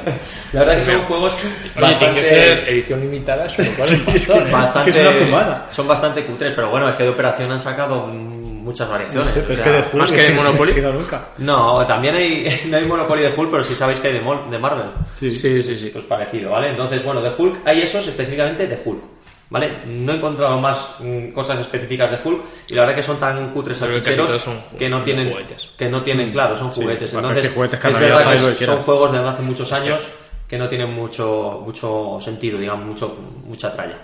[0.53, 1.33] La verdad que son juegos
[1.77, 4.53] Oye, tiene que ser edición limitada, cual es es que- bastante.
[4.53, 5.67] bastante, es que es una fumada.
[5.71, 8.38] son bastante cutres, pero bueno, es que de operación han sacado mm,
[8.69, 9.29] muchas variaciones.
[9.33, 10.73] Sí, o pero es sea, que de Hulk más que de no Monopoly.
[10.93, 11.29] nunca.
[11.39, 14.49] No, también hay, no hay Monopoly de Hulk, pero si sabéis que hay de, Mol-
[14.51, 14.87] de Marvel.
[15.15, 15.31] Sí.
[15.31, 15.91] Sí, sí, sí.
[15.93, 16.71] Pues parecido, ¿vale?
[16.71, 19.03] Entonces, bueno, de Hulk hay esos específicamente de Hulk.
[19.51, 19.79] ¿Vale?
[19.87, 23.51] No he encontrado más mm, cosas específicas de Hulk y la verdad que son tan
[23.51, 24.47] cutres salchicheros
[24.79, 25.71] que no tienen juguetes.
[25.75, 27.15] que no tienen claro, son Sí, juguetes.
[27.15, 30.03] Entonces, es que juguetes es verdad que son juegos de hace muchos años
[30.47, 33.17] que no tienen mucho mucho sentido, digamos, mucho
[33.47, 33.97] mucha tralla.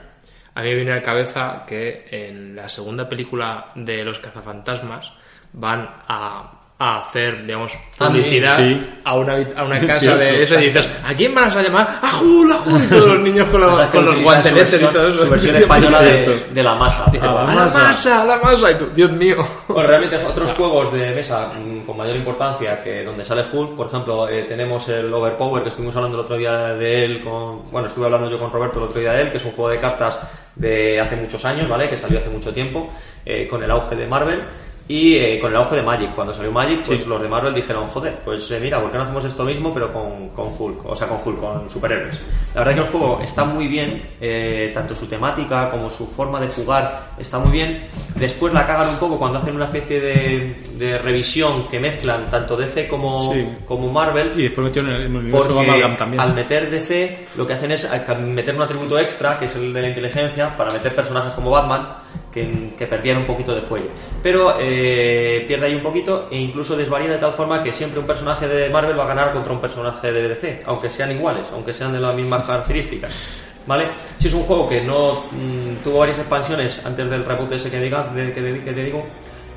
[0.54, 5.12] A mí me viene a la cabeza que en la segunda película de Los Cazafantasmas
[5.52, 8.86] van a, a hacer, digamos, Ah, sí, publicidad sí.
[9.04, 10.18] A, una, a una casa Cierto.
[10.18, 12.00] de eso y dices, ¿a quién vas a llamar?
[12.02, 12.88] ¡A Jul, a Jul!
[12.88, 15.24] Todos los niños con, los- con los guanteletes y todo eso.
[15.24, 17.08] Su versión española de, de la masa.
[17.12, 17.54] Dice, ¡a vale.
[17.54, 18.72] la masa, a la masa!
[18.72, 19.36] Y tú, Dios mío.
[19.68, 23.86] Bueno, realmente otros juegos de mesa mm, con mayor importancia que donde sale Hulk, por
[23.86, 27.86] ejemplo, eh, tenemos el Overpower que estuvimos hablando el otro día de él con, bueno,
[27.86, 29.78] estuve hablando yo con Roberto el otro día de él, que es un juego de
[29.78, 30.18] cartas
[30.56, 31.88] de hace muchos años, ¿vale?
[31.88, 32.90] Que salió hace mucho tiempo,
[33.24, 34.42] eh, con el auge de Marvel.
[34.86, 37.86] Y eh, con el auge de Magic, cuando salió Magic, pues los de Marvel dijeron,
[37.86, 40.84] joder, pues eh, mira, ¿por qué no hacemos esto mismo pero con, con Hulk?
[40.84, 42.20] O sea, con Hulk, con superhéroes.
[42.54, 46.38] La verdad que el juego está muy bien, eh, tanto su temática como su forma
[46.38, 47.86] de jugar está muy bien.
[48.14, 52.54] Después la cagan un poco cuando hacen una especie de, de revisión que mezclan tanto
[52.54, 53.48] DC como, Sí.
[53.64, 54.38] como Marvel.
[54.38, 56.20] Y después metieron en el universo Porque también.
[56.20, 57.88] al meter DC, lo que hacen es
[58.20, 61.88] meter un atributo extra, que es el de la inteligencia, para meter personajes como Batman,
[62.34, 63.88] que, que un poquito de fuelle.
[64.22, 68.06] Pero eh, pierde ahí un poquito e incluso desvaría de tal forma que siempre un
[68.06, 71.72] personaje de Marvel va a ganar contra un personaje de DC, aunque sean iguales, aunque
[71.72, 73.40] sean de las mismas características.
[73.66, 73.86] ¿Vale?
[74.16, 77.80] Si es un juego que no mm, tuvo varias expansiones antes del reboot ese que,
[77.80, 79.06] diga, de- que, que te digo,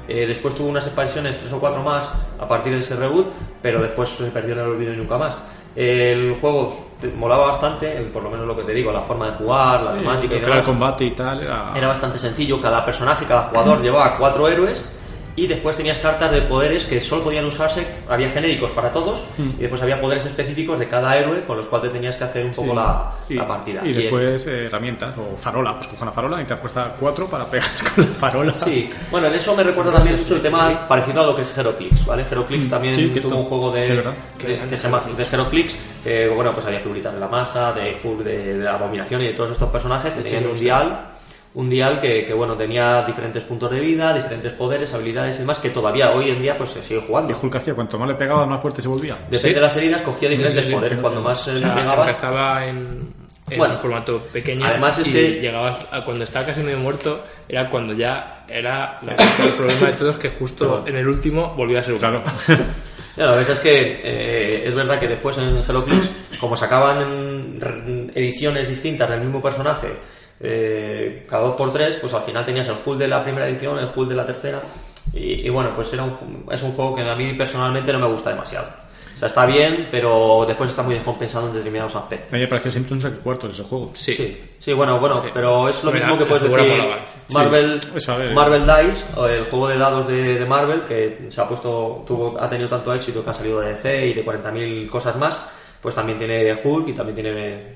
[0.07, 2.07] eh, después tuvo unas expansiones, tres o cuatro más,
[2.39, 3.27] a partir de ese reboot,
[3.61, 5.35] pero después se perdió en el olvido y nunca más.
[5.79, 9.31] El juego te- molaba bastante, por lo menos lo que te digo, la forma de
[9.33, 11.43] jugar, la temática y el combate y tal.
[11.43, 14.83] Era, Era bastante sencillo, cada personaje, cada jugador llevaba cuatro héroes
[15.37, 19.61] y después tenías cartas de poderes que solo podían usarse, había genéricos para todos y
[19.61, 22.71] después había poderes específicos de cada héroe con los cuales tenías que hacer un poco
[22.71, 22.75] Sí.
[22.75, 23.81] la, y, la partida.
[23.85, 25.75] Y el- después eh, herramientas o farola.
[25.75, 28.53] Pues coge una farola y te fuerza 4 para pegar con la farola.
[28.55, 31.55] Sí, bueno, en eso me recuerda también mucho el tema parecido a lo que es
[31.57, 32.25] Heroclix, ¿vale?
[32.29, 33.29] Heroclix también Mm, sí, cierto.
[33.29, 34.13] tuvo un juego de, verdad.
[34.43, 37.95] de- que se llama de Heroclix, que bueno, pues había figuritas de la masa, de
[38.03, 41.11] Hulk, de, de la Abominación y de todos estos personajes que tenían un dial,
[41.53, 45.57] un dial que, que, bueno, tenía diferentes puntos de vida, diferentes poderes, habilidades y demás,
[45.59, 47.31] que todavía hoy en día pues se sigue jugando.
[47.31, 49.15] Y Hulk hacía, cuanto más le pegaba, más fuerte se volvía.
[49.15, 49.53] Depende Sí.
[49.53, 50.75] de las heridas, cogía diferentes sí, sí.
[50.75, 50.99] poderes.
[50.99, 53.13] Cuando más eh, O le sea, pegabas, empezaba en,
[53.49, 56.77] en Bueno, un formato pequeño además es y que- llegabas a cuando estaba casi medio
[56.79, 61.53] muerto era cuando ya era la- el problema de todos que justo en el último
[61.55, 62.23] volvía a ser Claro.
[63.17, 67.57] Ya, la verdad es que eh, es verdad que después en HelloClix, como sacaban
[68.13, 69.87] ediciones distintas del mismo personaje,
[70.39, 73.77] eh, cada dos por tres, pues al final tenías el Hulk de la primera edición,
[73.79, 74.61] el Hulk de la tercera,
[75.13, 78.07] y, y bueno, pues era un, es un juego que a mí personalmente no me
[78.07, 78.67] gusta demasiado.
[79.13, 82.31] O sea, está bien, pero después está muy descompensado en determinados aspectos.
[82.33, 83.89] Me pareció siempre un saque cuarto de ese juego.
[83.95, 84.13] Sí.
[84.13, 85.29] Sí, sí, bueno, bueno, Sí.
[85.33, 86.99] pero es lo Mira, mismo que puedes decir molaba.
[87.27, 87.79] Sí, Marvel.
[88.35, 92.47] Marvel Dice, el juego de dados de, de Marvel, que se ha puesto, tuvo, ha
[92.47, 95.35] tenido tanto éxito que ha salido de DC y de 40.000 cosas más,
[95.81, 97.75] pues también tiene Hulk y también tiene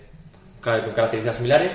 [0.62, 1.72] ca- características similares.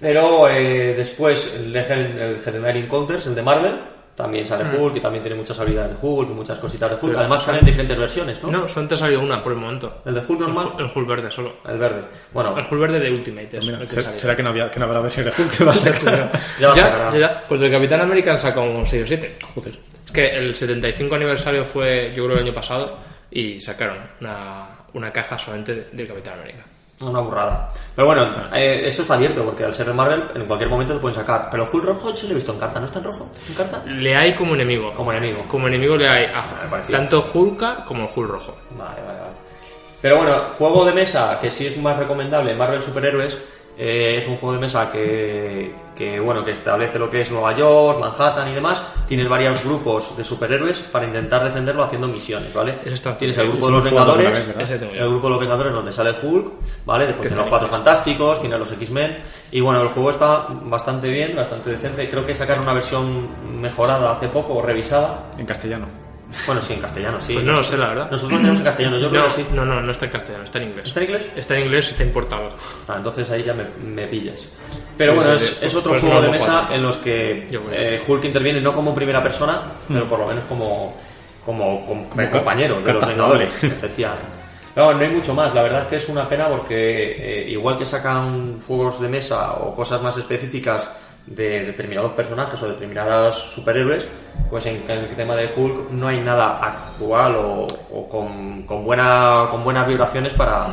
[0.00, 3.72] Pero eh, después el, el Legendary Encounters, el de Marvel,
[4.14, 7.04] también sale Hulk y también tiene muchas habilidades de Hulk y muchas cositas de Hulk.
[7.06, 8.50] Pero- Además salen diferentes versiones, ¿no?
[8.50, 10.00] No, solamente ha salido una por el momento.
[10.06, 11.56] El de Hulk normal, el Hulk verde solo.
[11.68, 12.02] el verde.
[12.32, 14.36] Bueno, El Hulk verde de Ultimate es Mira, el que ¿será, salió.
[14.36, 16.30] que no, había, que no habrá versión de Hulk que va a sacar?
[16.60, 17.44] ya Ya, ya.
[17.46, 19.36] Pues del Capitán América han sacado un 6 o 7.
[19.54, 19.74] Joder.
[20.06, 22.96] Es que el 75 aniversario fue, yo creo, el año pasado
[23.30, 26.64] y sacaron una, una caja solamente de- del Capitán América.
[27.00, 27.70] Una burrada.
[27.94, 28.24] Pero bueno,
[28.54, 31.48] eh, eso está abierto, porque al ser de Marvel, en cualquier momento te pueden sacar.
[31.50, 33.28] Pero Hulk rojo sí lo he visto en carta, ¿no está en rojo?
[33.48, 33.82] ¿En carta?
[33.84, 34.94] Le hay como enemigo.
[34.94, 35.44] Como enemigo.
[35.46, 36.96] Como enemigo le hay a me parecía.
[36.96, 38.56] tanto Hulka como Hulk rojo.
[38.70, 39.36] Vale, vale, vale.
[40.00, 43.38] Pero bueno, juego de mesa que sí es más recomendable, Marvel Superhéroes,
[43.78, 47.52] eh, es un juego de mesa que, que, bueno, que establece lo que es Nueva
[47.52, 48.82] York, Manhattan y demás.
[49.06, 52.78] Tienes varios grupos de superhéroes para intentar defenderlo haciendo misiones, ¿vale?
[52.84, 56.52] Está Tienes el grupo de los Vengadores, el grupo de los Vengadores donde sale Hulk,
[56.84, 57.06] ¿vale?
[57.06, 57.68] Después tienes los Cuatro.
[57.68, 59.18] Fantásticos, tienes los X-Men.
[59.52, 62.08] Y bueno, el juego está bastante bien, bastante decente.
[62.08, 63.28] Creo que sacaron una versión
[63.60, 65.32] mejorada hace poco o revisada.
[65.38, 66.05] En castellano.
[66.46, 67.34] Bueno, sí, en castellano, sí.
[67.34, 68.10] Pues no lo sé, la verdad.
[68.10, 69.46] Nosotros lo tenemos en castellano, yo creo no, que sí.
[69.54, 70.86] no, no, no está en castellano, está en inglés.
[70.88, 71.26] ¿Está en inglés?
[71.36, 72.50] Está en inglés y está importado.
[72.88, 74.46] Ah, entonces ahí ya me, me pillas.
[74.98, 75.66] Pero Sí, bueno, sí, es, sí.
[75.66, 76.74] es otro Pues juego de mesa juego.
[76.74, 80.96] en los que eh, Hulk interviene no como primera persona, pero por lo menos como,
[81.44, 84.26] como, como Como compañero de los Vengadores, efectivamente.
[84.74, 85.54] No, no hay mucho más.
[85.54, 89.54] La verdad es que es una pena porque eh, igual que sacan juegos de mesa
[89.54, 90.90] o cosas más específicas
[91.26, 94.08] de determinados personajes o determinados superhéroes,
[94.48, 98.84] pues en, en el tema de Hulk no hay nada actual o, o con, con,
[98.84, 100.66] buena, con buenas vibraciones para,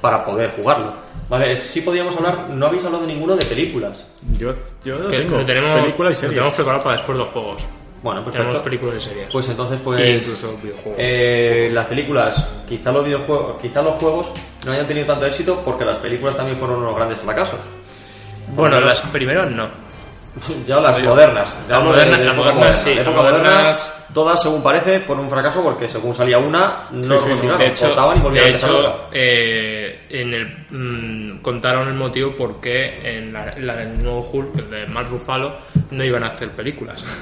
[0.00, 0.92] para poder jugarlo.
[1.28, 4.06] Vale, sí podíamos hablar, no habéis hablado de ninguno de películas.
[4.38, 4.54] Yo,
[4.84, 5.38] yo lo Que tengo.
[5.38, 6.34] lo tenemos, Películas y lo series.
[6.34, 7.66] tenemos preparado para después de los juegos.
[8.02, 8.64] Bueno, Tenemos perfecto.
[8.64, 9.28] películas y series.
[9.32, 10.22] Pues entonces, pues.
[10.22, 10.94] Incluso videojuegos.
[10.98, 14.30] eh, las películas, quizá los videojuegos, quizá los juegos
[14.66, 17.60] no hayan tenido tanto éxito porque las películas también fueron unos grandes fracasos.
[18.54, 19.66] bueno, las primeras no.
[20.66, 21.56] Ya las Oye, modernas.
[21.68, 22.72] las modernas- de las época modernas, moderna.
[22.82, 27.02] sí, época las modernas- todas, según parece, fueron un fracaso porque según salía una, no
[27.20, 27.30] Sí,
[27.60, 33.18] hecho, cortaban y volvían de hecho, eh, en el, mm, contaron el motivo por qué
[33.18, 35.56] en la, en la del nuevo Hulk, el de Mark Ruffalo,
[35.90, 37.04] no iban a hacer películas.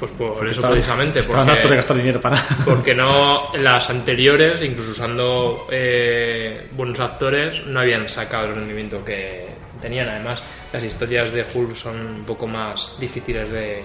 [0.00, 1.22] Pues por eso precisamente.
[1.22, 2.38] Porque- de gastar dinero para.
[2.64, 9.48] Porque no, las anteriores, incluso usando eh, buenos actores, no habían sacado el rendimiento que
[9.78, 10.08] tenían.
[10.08, 10.42] Además,
[10.72, 13.82] las historias de Hulk son un poco más difíciles de,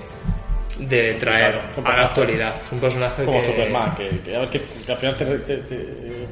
[0.79, 2.55] de traer Claro, a la actualidad.
[2.65, 3.45] Es un personaje Como que...
[3.45, 5.77] Superman, que, que, ya ves que, que al final te, te, te,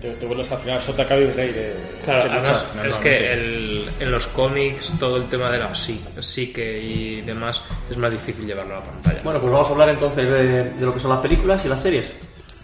[0.01, 1.73] te, te vuelves al final Sota y Rey de.
[2.03, 6.01] Claro, de además es que el- en los cómics todo el tema de la psi-
[6.19, 9.21] psique y demás es más difícil llevarlo a la pantalla.
[9.23, 11.81] Bueno, pues vamos a hablar entonces de, de lo que son las películas y las
[11.81, 12.11] series.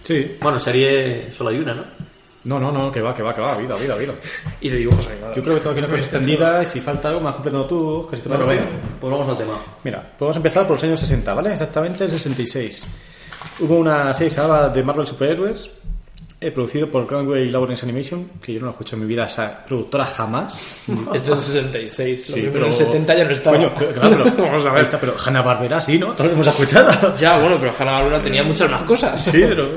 [0.03, 0.38] Sí.
[0.41, 1.84] Bueno, serie solo hay una, ¿no?
[2.45, 4.14] No, no, no, que va, que va, que va, vida, vida, vida.
[4.61, 5.36] Y de dibujos animados.
[5.36, 7.66] Yo creo que tengo aquí una cosa extendida y si falta algo me has completado
[7.66, 8.66] tú, que si te Bueno, venga,
[8.99, 9.53] pues vamos al tema.
[9.84, 11.52] Mira, podemos empezar por los años 60, ¿vale?
[11.52, 12.86] Exactamente el 66.
[13.61, 15.70] Hubo una serie que se llamaba de Marvel Superhéroes,
[16.41, 19.26] eh, producido por Grandway Lawrence Animation, que yo no lo he escuchado en mi vida,
[19.26, 20.84] esa productora jamás.
[21.14, 22.22] Este es el 66.
[22.26, 23.57] Sí, lo mismo pero- en el 70 ya no estaba.
[23.57, 24.84] Coño, pero, claro, pero, Vamos a ver.
[24.86, 26.07] está, pero Hanna Barbera sí, ¿no?
[26.14, 27.14] Todos lo hemos escuchado.
[27.18, 29.22] Ya, bueno, pero Hanna Barbera tenía muchas más cosas.
[29.24, 29.70] Sí, pero,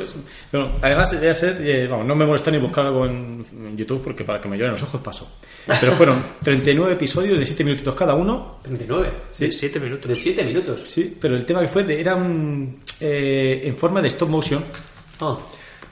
[0.50, 4.00] pero además debe ser, eh, vamos, no me molesta ni buscar algo en, en YouTube
[4.02, 5.28] porque para que me lloren los ojos paso.
[5.80, 8.58] Pero fueron 39 episodios de 7 minutitos cada uno.
[8.62, 9.08] 39.
[9.32, 10.08] Sí, siete minutos.
[10.08, 10.80] De 7 minutos.
[10.88, 14.64] Sí, pero el tema que fue de, era un, eh, en forma de stop motion,
[15.20, 15.38] Ah,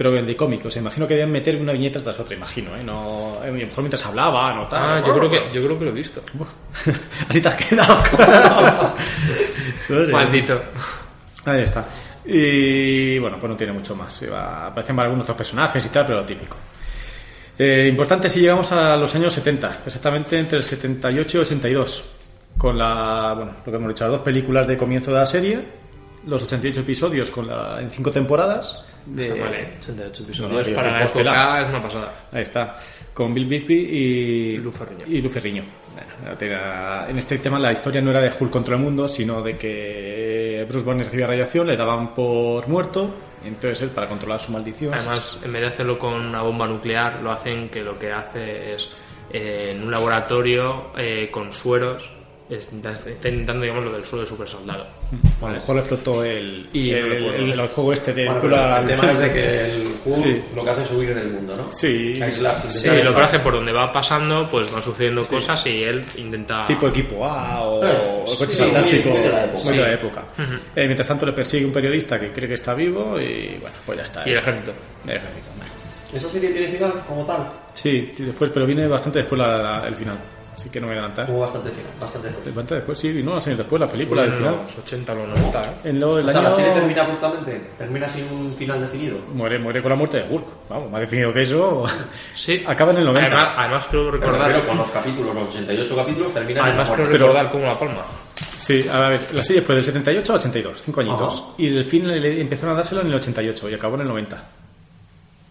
[0.00, 0.64] pero de cómic.
[0.64, 2.82] O sea, imagino que debían meter una viñeta tras otra, imagino, ¿eh?
[2.82, 4.82] No, a lo mejor mientras hablaban o tal.
[4.82, 6.22] Ah, yo creo que, yo creo que lo he visto.
[7.28, 8.02] Así te has quedado.
[10.10, 10.58] Maldito.
[11.44, 11.84] Ahí está.
[12.24, 14.22] Y bueno, pues no tiene mucho más.
[14.22, 16.56] Iba- Aparecen algunos otros personajes y tal, pero lo típico.
[17.58, 22.04] Eh, importante si llegamos a los años 70, exactamente entre el 78 y 82,
[22.56, 25.79] con la, bueno, lo que hemos dicho, las dos películas de comienzo de la serie,
[26.26, 28.84] los 88 episodios con la, en cinco temporadas.
[29.06, 29.74] De, Está mal, ¿eh?
[29.80, 30.68] 88 No, episodios.
[30.68, 32.14] no, para la época es una pasada.
[32.32, 32.76] Ahí está,
[33.14, 35.04] con Bill Bixby y Lu Ferrigno.
[35.06, 35.30] Y Lu.
[35.30, 39.42] Bueno, era- en este tema la historia no era de Hulk contra el mundo, sino
[39.42, 43.10] de que Bruce Banner recibía radiación, le daban por muerto,
[43.44, 44.92] entonces él para controlar su maldición.
[44.94, 48.74] Además, en vez de hacerlo con una bomba nuclear, lo hacen que lo que hace
[48.74, 48.90] es
[49.32, 52.12] eh, en un laboratorio eh, con sueros.
[52.50, 54.86] Es- Está intentando, digamos, lo del suero de super soldado.
[55.40, 58.86] a lo mejor le explotó el, Y el, el- el juego este de bueno, el
[58.86, 60.42] tema es de que el Hulk Sí.
[60.54, 61.72] lo que hace es huir del mundo, ¿no?
[61.72, 62.12] Sí.
[62.20, 62.70] Aislarse.
[62.70, 66.64] Sí, lo que hace por donde va pasando, pues van sucediendo cosas y él intenta.
[66.66, 69.64] tipo equipo A o, Eh, o coche sí, fantástico muy- de la época.
[69.64, 69.94] muy de la Sí.
[69.94, 70.24] época.
[70.76, 73.98] Eh, mientras tanto le persigue un periodista que cree que está vivo y bueno, pues
[73.98, 74.28] ya está.
[74.28, 74.72] Y el ejército.
[75.06, 75.50] El ejército.
[76.12, 77.48] ¿Esa serie tiene final como tal?
[77.72, 80.18] Sí, y después, pero viene bastante después la- la- el final.
[80.52, 81.26] Así que no me voy a adelantar.
[81.26, 82.42] Como bastante final, bastante final.
[82.46, 84.54] Bastante después, sí, vino unos años después la película del en final.
[84.62, 85.64] los 80 o los 90, ¿eh?
[85.84, 86.48] En lo, el O sea, año...
[86.48, 89.18] la serie termina abruptamente, termina sin un final definido.
[89.32, 90.44] Muere, muere con la muerte de Hulk.
[90.68, 91.84] Vamos, más definido que eso.
[92.34, 92.62] Sí.
[92.66, 93.26] Acaba en el 90.
[93.36, 94.52] Además, además creo recordar.
[94.52, 97.78] Pero con los capítulos, los 88 capítulos, terminan en la además creo recordar como la
[97.78, 98.04] palma.
[98.58, 101.40] Sí, a ver, la serie fue del 78 al 82, 5 añitos.
[101.40, 101.52] Ajá.
[101.58, 104.42] Y el fin le- empezaron a dárselo en el 88 y acabó en el 90.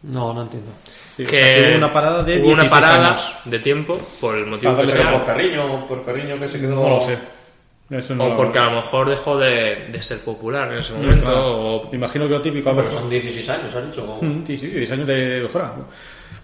[0.03, 0.71] No, no entiendo.
[1.15, 3.35] Sí, o que sea, que hubo una parada de hubo una 16 parada años.
[3.45, 5.11] de tiempo por el motivo que sea.
[5.11, 6.75] por Ferriño, por Ferriño que se quedó...
[6.75, 7.17] No lo sé.
[7.91, 10.93] Eso no O lo- porque a lo mejor dejó de, de ser popular en ese
[10.93, 11.23] momento.
[11.25, 11.57] Claro.
[11.77, 12.69] o- Me imagino que lo típico.
[12.69, 14.05] a ver, Pero son 16 años, has dicho.
[14.05, 15.71] como- Mm, Sí, sí, 10 años de mejora.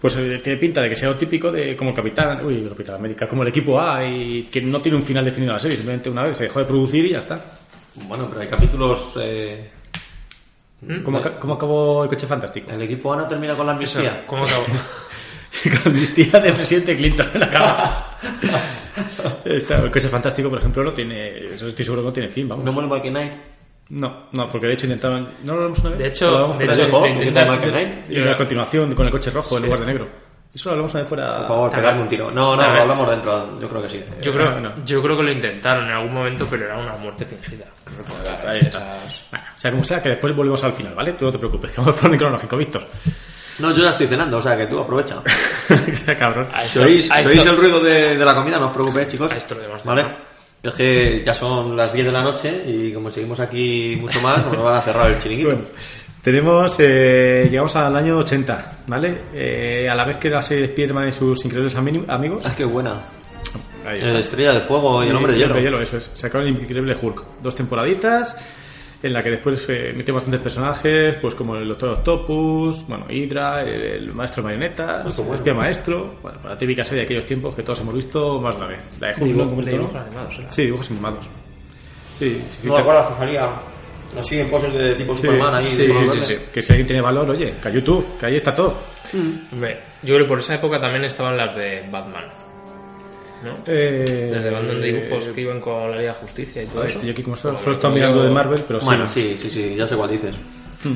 [0.01, 2.69] Pues eh, tiene pinta de que sea lo típico de como el Capitán, uy, el
[2.69, 5.77] Capitán América, como el equipo A y que no tiene un final definido la serie,
[5.77, 7.39] simplemente una vez se dejó de producir y ya está.
[8.07, 9.13] Bueno, pero hay capítulos...
[9.21, 9.69] eh,
[11.03, 12.70] ¿Cómo, aca- cómo acabó el coche fantástico?
[12.72, 14.24] El equipo A no termina con la amnistía.
[14.28, 14.66] ¿Cómo acabó?
[15.64, 18.06] Con amnistía de presidente Clinton en la cama.
[19.45, 22.48] Está, el coche fantástico, por ejemplo, no tiene, eso estoy seguro que no tiene fin,
[22.48, 22.66] vamos.
[22.66, 23.32] No muere Michael Knight.
[23.90, 25.99] No, no, porque de hecho intentaron, ¿no lo hablamos una vez?
[25.99, 29.86] De hecho, de hecho, dejó, de la continuación con el coche rojo en lugar de
[29.86, 30.07] negro.
[30.56, 31.38] Eso lo hablamos vez fuera.
[31.40, 32.32] Por favor, pegarme un tiro.
[32.32, 33.60] No, no, lo hablamos dentro.
[33.60, 34.03] Yo creo que sí.
[34.22, 34.72] Yo creo, Bueno.
[34.86, 37.65] yo creo que lo intentaron en algún momento, pero era una muerte fingida.
[38.48, 38.80] Ahí está.
[39.30, 41.11] Bueno, o sea, como sea, que después volvemos al final, ¿vale?
[41.14, 42.88] Tú no te preocupes, que vamos por orden cronológico, Víctor.
[43.60, 45.22] No, yo ya estoy cenando, o sea que tú aprovecha.
[46.19, 46.48] Cabrón.
[46.65, 49.32] Si oís, si oís el ruido de, de la comida, no os preocupéis, chicos.
[49.32, 50.03] A esto lo demás, ¿Vale?
[50.03, 50.36] ¿no?
[50.64, 54.44] Es que ya son las 10 de la noche y como seguimos aquí mucho más,
[54.45, 55.49] nos van a cerrar el chiringuito.
[55.49, 55.65] Bueno,
[56.26, 59.22] tenemos, eh, llegamos al año 80, ¿vale?
[59.34, 62.45] Eh, a la vez que la serie Spiderman y sus increíbles ami- amigos.
[62.47, 62.93] Ah, qué buena.
[63.85, 65.80] Ahí Eh, Estrella de Fuego y el Hombre de Hielo.
[65.80, 66.10] eso es.
[66.15, 67.23] Sacaron el increíble Hulk.
[67.43, 68.35] Dos temporaditas
[69.03, 73.61] en la que después eh, metió bastantes personajes, pues como el Doctor Octopus, bueno, Hydra,
[73.61, 77.53] el, el Maestro de Marionetas, el Espía Maestro, bueno, la típica serie de aquellos tiempos
[77.56, 78.80] que todos hemos visto más de una vez.
[78.99, 79.61] La de Hulk, ¿no?
[79.61, 80.49] De dibujos animados, era.
[80.49, 81.26] Sí, dibujos animados.
[82.18, 82.68] Sí, sí, sí.
[82.68, 83.14] ¿No te acuerdas que
[84.15, 85.63] salía así en poses de tipo Sí, Superman ahí?
[85.63, 86.37] sí, sí, sí.
[86.53, 88.75] Que si alguien tiene valor, oye, que a YouTube, que ahí está todo.
[89.51, 92.25] Hombre, yo creo que por esa época también estaban las de Batman.
[93.43, 93.59] ¿No?
[93.67, 96.77] Eh, Las de Batman de dibujos que iban con la Liga de Justicia y todo
[96.77, 96.97] Joder, eso.
[96.99, 98.85] este, yo aquí como solo, solo estaba mirando de Marvel, pero sí.
[98.87, 100.35] Bueno, sí, sí, sí, ya sé cuál dices.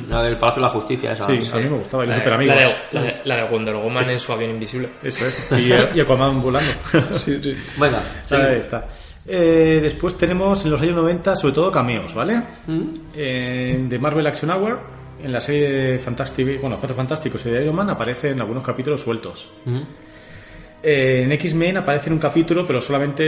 [0.07, 1.23] La del Palacio de la Justicia, esa.
[1.23, 2.55] Sí, a mí me gustaba, y los super la, amigos.
[2.57, 4.89] de, la, de, la de Wonder Woman en su avión invisible.
[5.03, 5.37] Eso es.
[5.59, 6.71] Y, y Aquaman volando.
[7.13, 7.53] sí, sí.
[7.77, 8.01] Venga,
[8.31, 8.87] Ahí está.
[9.31, 12.41] Eh, después tenemos en los años 90 sobre todo cameos, ¿vale?
[13.15, 14.79] Eh, de Marvel Action Hour,
[15.23, 19.01] en la serie de Fantastic, bueno, Cuatro Fantásticos y de Iron Man aparecen algunos capítulos
[19.01, 19.51] sueltos.
[20.81, 23.23] Eh, en X-Men aparece en un capítulo, pero solamente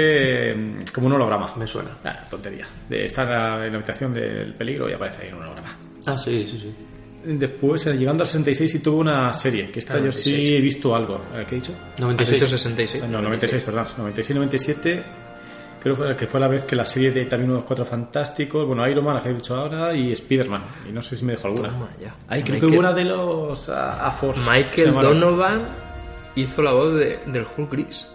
[0.51, 1.53] eh, como un holograma.
[1.57, 1.97] Me suena.
[2.03, 2.65] Ah, tontería.
[2.89, 3.25] De estar
[3.65, 5.77] en la habitación del peligro y aparece ahí en un holograma.
[6.05, 6.73] Ah, sí, sí, sí.
[7.23, 10.51] Después, eh, llegando al 66, sí tuvo una serie, que esta Ah, yo sí 96.
[10.57, 11.21] he visto algo.
[11.35, 11.73] Eh, ¿Qué he dicho?
[11.93, 12.41] Has 96.
[12.41, 13.03] dicho 66.
[13.09, 13.85] No, 96, perdón.
[13.99, 15.03] 96-97,
[15.81, 19.03] creo que fue la vez que la serie de también unos cuatro fantásticos, bueno, Iron
[19.03, 20.63] Man, la que he dicho ahora, y Spider-Man.
[20.89, 21.69] Y no sé si me dejo alguna.
[21.69, 22.15] Toma ya.
[22.27, 24.41] Ahí creo que hubo una de los ah, A-Force.
[24.41, 24.93] se Michael.
[24.93, 25.67] Donovan
[26.35, 28.07] hizo la voz de- del Hulk gris.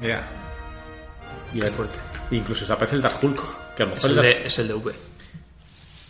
[0.00, 0.22] Ya.
[1.54, 1.98] Y Qué la- fuerte.
[2.32, 4.46] Incluso se aparece el Dark Hulk, que a lo Es mejor el, el de, Dark-
[4.46, 4.92] es el de V.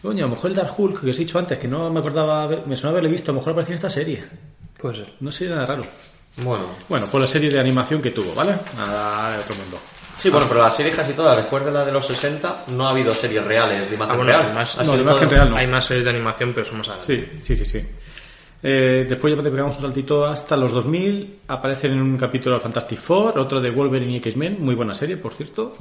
[0.02, 2.00] Coño, a lo mejor el Dark Hulk que os he dicho antes, que no me
[2.00, 4.24] acordaba, haber- me sonaba haberle visto, a lo mejor aparecía en esta serie.
[4.78, 5.12] Puede ser.
[5.20, 5.84] No sería nada raro.
[6.38, 6.64] Bueno.
[6.88, 8.54] Bueno, por la serie de animación que tuvo, ¿vale?
[8.76, 9.78] Nada de otro mundo.
[10.20, 12.90] Sí, bueno, pero las series casi todas, después de la de los 60, no ha
[12.90, 14.42] habido series reales de imagen Ah, bueno, real.
[14.46, 15.56] además- Ha no, sido de imagen todo- real no.
[15.56, 17.28] Hay más series de animación, pero somos adelante.
[17.42, 17.86] Sí, sí, sí, sí.
[18.62, 21.40] Eh, después ya pegamos un saltito hasta los 2000.
[21.48, 24.58] Aparecen en un capítulo de Fantastic Four, otro de Wolverine y X-Men.
[24.60, 25.74] Muy buena serie, por cierto.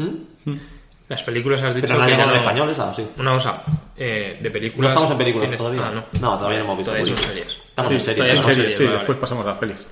[1.10, 3.06] Las películas has dicho Pero la que ya llaman en no- español, esa, sí.
[3.18, 3.64] Una cosa,
[3.98, 4.92] eh, de No películas.
[4.92, 5.82] estamos en películas tienes- todavía.
[5.88, 6.38] Ah, no.
[6.38, 7.48] todavía no hemos visto Todavía son películas.
[7.50, 7.68] series.
[7.70, 8.16] Estamos en series.
[8.18, 9.22] todavía En son serie, series, sí, vale, después vale.
[9.22, 9.86] pasamos a las pelis.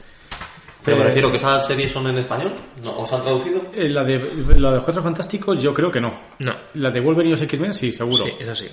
[0.87, 2.53] Pero me Eh, refiero que esas series son en español.
[2.83, 2.99] ¿No?
[2.99, 3.61] ¿Os han traducido?
[3.75, 4.15] eh, la, de,
[4.57, 6.13] la de los Cuatro Fantásticos, yo creo que no.
[6.39, 6.53] No.
[6.75, 8.23] La de Wolverine y los X-Men, sí, seguro.
[8.25, 8.67] Sí, es así.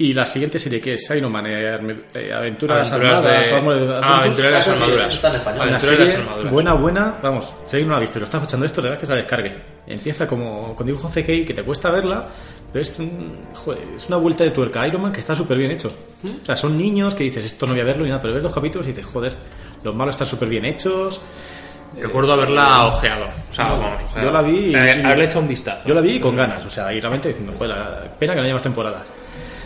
[0.00, 1.76] Y la siguiente serie que es Iron Man, eh,
[2.14, 4.14] eh, Aventuras, Aventuras Armadas, de- de Ah.
[4.20, 5.14] Aventuras de las Ah, sí, sí, armaduras.
[5.14, 5.60] está en español.
[5.62, 6.52] Aventuras de las armaduras.
[6.52, 8.88] buena, buena, vamos, si alguien no la ha visto y lo está escuchando esto, de
[8.88, 9.62] verdad que se la descargue.
[9.88, 12.28] Empieza como con dibujo CGI que te cuesta verla,
[12.72, 15.58] pero es, un- joder, es una vuelta de tuerca a Iron Man que está súper
[15.58, 15.88] bien hecho.
[15.88, 18.42] O sea, son niños que dices, esto no voy a verlo ni nada, pero ves
[18.44, 19.34] dos capítulos y dices, joder,
[19.82, 21.20] los malos están súper bien hechos.
[22.00, 23.26] Recuerdo haberla ojeado.
[23.26, 24.28] O sea, vamos, ojeado.
[24.28, 25.88] yo la vi y- Eh, haberle echado un vistazo.
[25.88, 28.44] Yo la vi con ganas, o sea, y realmente diciendo, joder, la pena que no
[28.44, 29.02] haya más temporadas.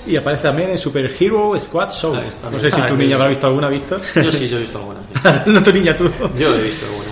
[0.05, 2.17] Y aparece también en Super Hero Squad Show.
[2.17, 2.51] Está.
[2.51, 4.01] No sé si Ah, tu que niña habrá visto alguna, Víctor.
[4.17, 4.99] Yo sí, yo he visto alguna.
[5.01, 5.31] sí.
[5.51, 6.11] no tu niña, tú.
[6.37, 7.12] Yo he visto alguna.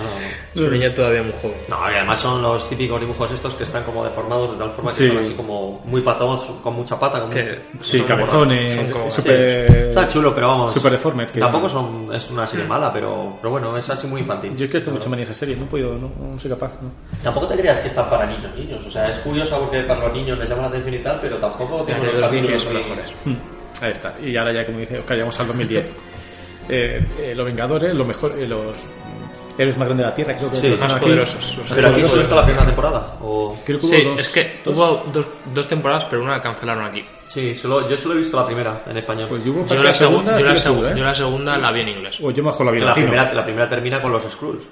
[0.55, 0.67] No, no.
[0.67, 1.57] Su niña todavía muy joven.
[1.67, 4.91] No, y además son los típicos dibujos estos que están como deformados de tal forma
[4.91, 5.07] que Sí.
[5.07, 7.19] son así como muy patados, con mucha pata.
[7.21, 10.73] Como, Que- Sí, son cabezones, como- sí, súper- Está chulo, pero vamos.
[10.73, 14.21] Super deformed, que- Tampoco son, es una serie mala, pero, pero bueno, es así muy
[14.21, 14.55] infantil.
[14.55, 16.73] Yo es que estoy mucha manía esa serie, no puedo, no, no soy capaz.
[16.81, 16.89] ¿no?
[17.23, 18.85] Tampoco te creas que está para niños, niños.
[18.85, 21.37] O sea, es curioso porque para los niños les llama la atención y tal, pero
[21.37, 23.05] tampoco tiene los capítulos niños son mejores.
[23.25, 23.35] Hmm,
[23.83, 24.13] Ahí está.
[24.21, 25.91] Y ahora ya, como dice Oscar, llegamos al 2010.
[26.69, 28.77] eh, eh, los Vengadores, lo mejor, eh, los
[29.57, 31.03] héroes más grandes de la Tierra, creo que Sí, los más aquí.
[31.05, 33.17] poderosos, los Pero aquí solo está la primera temporada.
[33.21, 33.57] O...
[33.65, 34.19] Creo que hubo Sí, dos.
[34.21, 34.77] es que dos.
[34.77, 37.03] hubo dos, dos temporadas, pero una cancelaron aquí.
[37.27, 39.27] Sí, solo, yo solo he visto la primera en español.
[39.29, 40.93] Pues yo hubo Yo la, la, segu- segunda, yo, la estoy segu- seguro, ¿eh?
[40.97, 42.19] yo la segunda la vi en inglés.
[42.21, 44.63] O yo mejor la vi en la, primera, la primera termina con los Skrulls.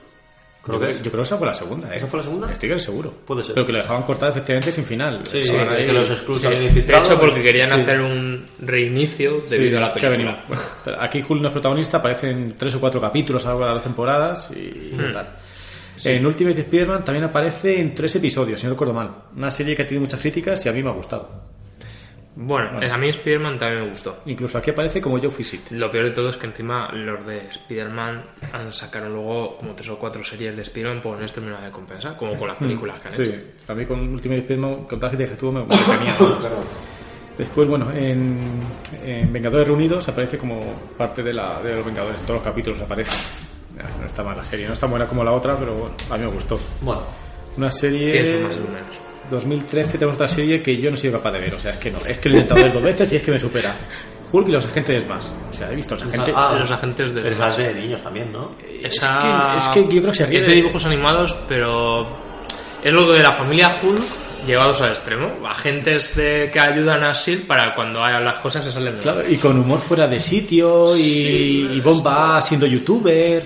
[0.70, 1.96] Creo Yo que yo creo que esa fue la segunda, ¿eh?
[1.98, 2.52] ¿Esa fue la segunda?
[2.52, 3.14] Estoy casi seguro.
[3.26, 3.56] Puede ser.
[3.56, 5.22] Pero que lo dejaban cortado efectivamente sin final.
[5.26, 7.04] Sí, que- ahí- que los Sí, habían de infiltrado.
[7.04, 7.76] hecho, porque querían Sí.
[7.76, 10.18] hacer un reinicio Sí, debido a la que película.
[10.18, 10.40] venimos.
[10.86, 13.74] Bueno, aquí Hulk no es protagonista, aparecen tres o cuatro capítulos a lo largo de
[13.76, 15.12] las temporadas y Hmm.
[15.14, 15.36] tal.
[16.06, 19.12] En Ultimate Spider-Man también aparece en tres episodios, si no recuerdo mal.
[19.36, 21.30] Una serie que ha tenido muchas críticas y a mí me ha gustado.
[22.36, 24.20] Bueno, a mí Spider-Man también me gustó.
[24.26, 25.72] Incluso aquí aparece como Joe Fisit.
[25.72, 28.24] Lo peor de todo es que encima los de Spider-Man
[28.54, 31.72] han sacaron luego como tres o cuatro series de Spider-Man por no les terminaron de
[31.72, 33.34] compensar, como con las películas que han Sí, hecho.
[33.68, 36.16] a mí con Ultimate Spider-Man, con críticas que tuvo, me, me tenía.
[37.38, 38.62] Después, bueno, en,
[39.04, 40.62] en Vengadores Reunidos aparece como
[40.98, 42.20] parte de, la, de los Vengadores.
[42.20, 43.12] En todos los capítulos aparece.
[44.00, 46.26] No está mal la serie, no está buena como la otra, pero bueno, a mí
[46.26, 46.60] me gustó.
[46.82, 47.02] Bueno,
[47.56, 48.12] Una serie...
[48.12, 48.99] Sí, eso más o menos.
[49.30, 51.54] 2013 tenemos otra serie que yo no soy capaz de ver.
[51.54, 52.00] O sea, es que no.
[52.00, 53.76] Es que lo he intentado ver dos veces y es que me supera.
[54.32, 55.34] Hulk y los agentes más.
[55.50, 56.34] O sea, he visto los agentes...
[56.38, 58.52] Ah, los agentes de pero esas de niños también, ¿no?
[58.84, 62.08] Esa- es que- es que yo creo que se ríe es de- dibujos animados, pero
[62.84, 65.32] es lo de la familia Hulk llevados al extremo.
[65.48, 67.48] Agentes de, que ayudan a S.H.I.E.L.D.
[67.48, 71.68] para cuando las cosas se salen de Claro, y con humor fuera de sitio y,
[71.74, 73.44] y Bomba siendo youtuber.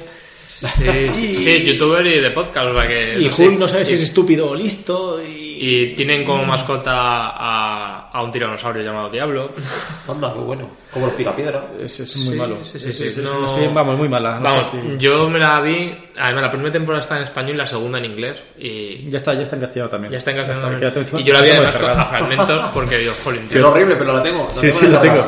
[0.53, 3.19] Sí, sí, sí, youtuber y de podcast, o sea que...
[3.19, 3.43] Y sí.
[3.43, 5.19] Hulk no sabe si es estúpido o listo.
[5.23, 5.43] Y...
[5.65, 9.49] Y tienen como mascota a, a un tiranosaurio llamado Diablo.
[10.09, 10.69] Anda, qué bueno.
[10.91, 11.67] Como los picapiedra.
[11.79, 12.63] Es, es muy Sí, malo.
[12.63, 14.39] sí, sí, Es- sí, es- es no- vamos, muy mala.
[14.39, 15.95] No Vamos, sé si- yo me la vi.
[16.17, 18.43] Además, la primera temporada está en español y la segunda en inglés.
[18.57, 20.11] Y Ya está, ya está en castellano también.
[20.11, 21.07] ya está en castellano también.
[21.19, 23.69] Y yo la vi además a fragmentos porque digo, jolín, Es tío.
[23.69, 24.47] horrible, pero la tengo.
[24.51, 25.25] Sí, sí, la tengo.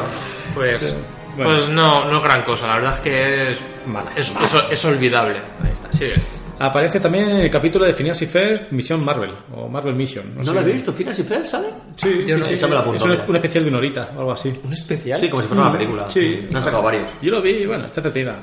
[0.53, 0.95] Pues,
[1.35, 1.51] Bueno.
[1.53, 2.67] pues no, no gran cosa.
[2.67, 4.11] La verdad es que es, Mala.
[4.15, 5.39] es, es- es olvidable.
[5.63, 6.13] Ahí está, sigue.
[6.57, 10.33] Aparece también en el capítulo de Phineas y Ferb, Misión Marvel, o Marvel Mission.
[10.37, 10.53] ¿No sé.
[10.53, 10.93] la habéis visto?
[10.93, 11.67] ¿Finas y Fer sale?
[11.97, 13.25] Sí, Yo sí, no- sí, esa me la Es apunto, un, mira.
[13.27, 14.49] un especial de una horita, o algo así.
[14.63, 15.19] ¿Un especial?
[15.19, 16.09] Sí, como si fuera una película.
[16.09, 16.47] Sí.
[16.49, 17.09] Me han sacado varios.
[17.21, 18.37] Yo lo vi, bueno, está entretenida.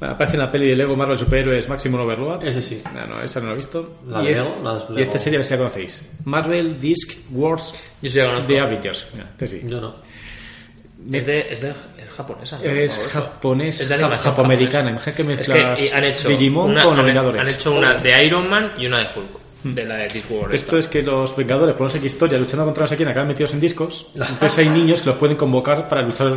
[0.00, 2.44] Aparece en la peli de Lego Marvel Superhéroes Maximum Overload.
[2.46, 2.82] Ese sí.
[2.94, 3.98] No, no, esa no la he visto.
[4.06, 5.00] La y, de es- Lego, la de y Lego.
[5.00, 6.10] esta serie a ver si la conocéis.
[6.24, 7.72] Marvel Disc Wars
[8.02, 8.46] Yo sí la conozco.
[8.46, 9.06] The Avengers.
[9.12, 9.62] Mira, este sí.
[9.66, 9.94] Yo no.
[11.12, 11.76] Es de, es de es
[12.16, 12.58] japonesa.
[12.58, 12.64] ¿no?
[12.70, 14.90] Es japonés, Es de animación japoamericana.
[14.90, 17.40] Imagina que Es mezclas que han hecho Digimon una, con han- Vengadores.
[17.42, 19.38] Han hecho una de Iron Man y una de Hulk.
[19.64, 20.54] De la de Discworld.
[20.54, 23.08] Esto es que los Vengadores, por no sé qué historia, luchando contra no sé quién,
[23.08, 24.08] acaban metidos en discos.
[24.14, 26.32] Entonces hay niños que los pueden convocar para luchar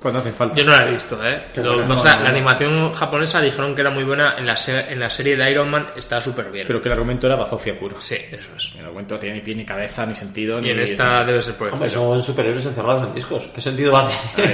[0.00, 0.54] cuando hacen falta.
[0.56, 1.44] Yo no la he visto, ¿eh?
[1.56, 1.94] Lo- buena.
[1.94, 2.36] o sea, No, la no.
[2.36, 4.34] animación japonesa dijeron que era muy buena.
[4.38, 6.66] En la, se- en la serie de Iron Man está súper bien.
[6.66, 8.00] Pero que el argumento era bazofia puro.
[8.00, 8.72] Sí, eso es.
[8.78, 10.58] El argumento no tenía ni pie ni cabeza, ni sentido.
[10.58, 13.48] Y ni en esta debe ser por Hombre, son superhéroes encerrados en discos.
[13.54, 14.50] ¿Qué sentido va a tener?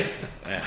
[0.49, 0.59] Eh.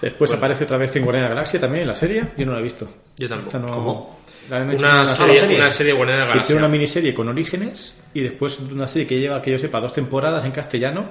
[0.00, 2.24] Después aparece otra vez en de la Galaxia también en la serie.
[2.36, 2.88] Yo no la he visto.
[3.16, 3.58] Yo tampoco.
[3.58, 4.20] No- ¿Cómo?
[4.50, 5.56] La han hecho Una una serie, serie.
[5.60, 6.56] una serie de la Hicieron galaxia.
[6.56, 10.44] una miniserie con Orígenes y después una serie que lleva, que yo sepa, dos temporadas
[10.44, 11.10] en castellano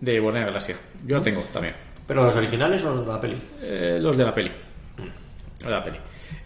[0.00, 0.76] de la Galaxia.
[1.06, 1.74] Yo la tengo también.
[2.06, 3.36] ¿Pero los originales o los de la peli?
[3.62, 4.50] Eh, los de la peli.
[4.98, 5.98] Los de la peli.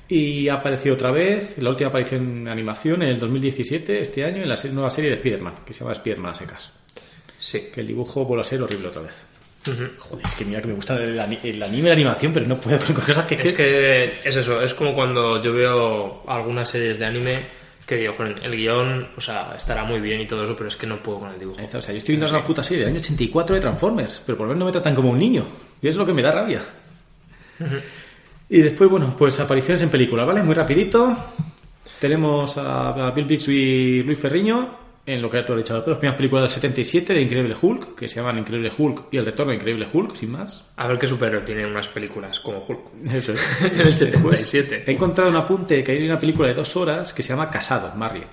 [0.08, 4.42] Y ha aparecido otra vez, la última aparición en animación en el 2017, este año,
[4.42, 6.72] en la nueva serie de Spider-Man, que se llama Spider-Man a secas.
[7.38, 7.68] Sí.
[7.72, 9.24] Que el dibujo vuelve a ser horrible otra vez.
[9.98, 12.56] Joder, es que mira que me gusta el, el anime y la animación, pero no
[12.60, 13.34] puedo con cosas que...
[13.34, 17.38] Es que es eso, es como cuando yo veo algunas series de anime
[17.86, 20.76] que digo, joder, el guion, o sea, estará muy bien y todo eso, pero es
[20.76, 21.60] que no puedo con el dibujo.
[21.62, 24.46] O sea, yo estoy viendo una puta serie del año 84 de Transformers, pero por
[24.46, 25.46] lo menos no me tratan como un niño.
[25.80, 26.62] Y es lo que me da rabia.
[28.48, 30.42] Y después, bueno, pues apariciones en películas, ¿vale?
[30.42, 31.16] Muy rapidito.
[32.00, 35.84] Tenemos a, a Bill Bixby y Luis Ferriño en lo que tú has dicho, las
[35.84, 39.50] primeras películas del 77 de Increíble Hulk, que se llaman Increíble Hulk y El Retorno
[39.52, 40.64] de Increíble Hulk, sin más.
[40.76, 42.80] A ver qué superhéroe tiene unas películas como Hulk.
[43.12, 43.58] Eso es.
[43.72, 44.84] En el 77.
[44.86, 47.92] He encontrado un apunte que hay una película de dos horas que se llama Casado,
[47.96, 48.28] Marriott.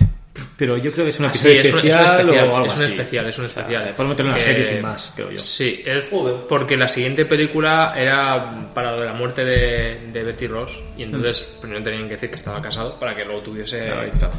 [0.58, 2.56] Pero yo creo que es un Ah, sí, es un, es un especial, especial, o
[2.56, 2.91] algo es un así.
[2.94, 3.94] especial, es un especial.
[3.95, 5.38] Podemos en una serie sin más, creo yo.
[5.38, 6.06] Sí, es
[6.50, 11.04] porque la siguiente película era para lo de la muerte de, de Betty Ross y
[11.04, 14.32] entonces primero tenían que decir que estaba casado para que luego tuviese Ahí está.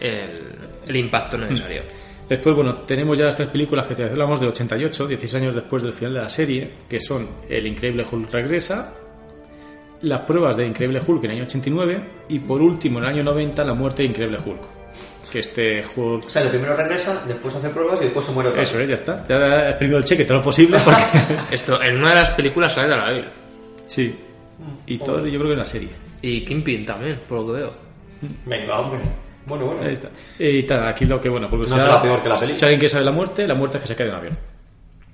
[0.00, 0.42] el,
[0.86, 1.82] el impacto necesario.
[2.28, 5.82] Después, bueno, tenemos ya las tres películas que te hablamos del 88, 16 años después
[5.82, 8.94] del final de la serie, que son El Increíble Hulk regresa,
[10.02, 13.24] las pruebas de Increíble Hulk en el año 89 y por último en el año
[13.24, 14.62] 90 la muerte de Increíble Hulk.
[15.30, 16.26] Que este Hulk...
[16.26, 18.70] O sea, que primero regresa, después hace pruebas y después se muere otra vez.
[18.70, 18.86] Eso, ¿eh?
[18.86, 19.26] ya está.
[19.28, 21.00] Ya he exprimido el cheque todo lo posible porque...
[21.54, 23.24] Esto, en una de las películas sale de la Bill.
[23.86, 24.14] sí.
[24.86, 25.88] Y todo yo creo que en la serie.
[26.22, 27.74] Y Kingpin también, por lo que veo.
[28.46, 29.00] Venga, hombre.
[29.46, 29.82] Bueno, bueno.
[29.82, 30.08] Ahí está.
[30.38, 32.52] Y tal, aquí lo que, bueno, pues No será peor que la peli.
[32.52, 34.38] Si alguien quiere saber la muerte, la muerte es que se cae de un avión.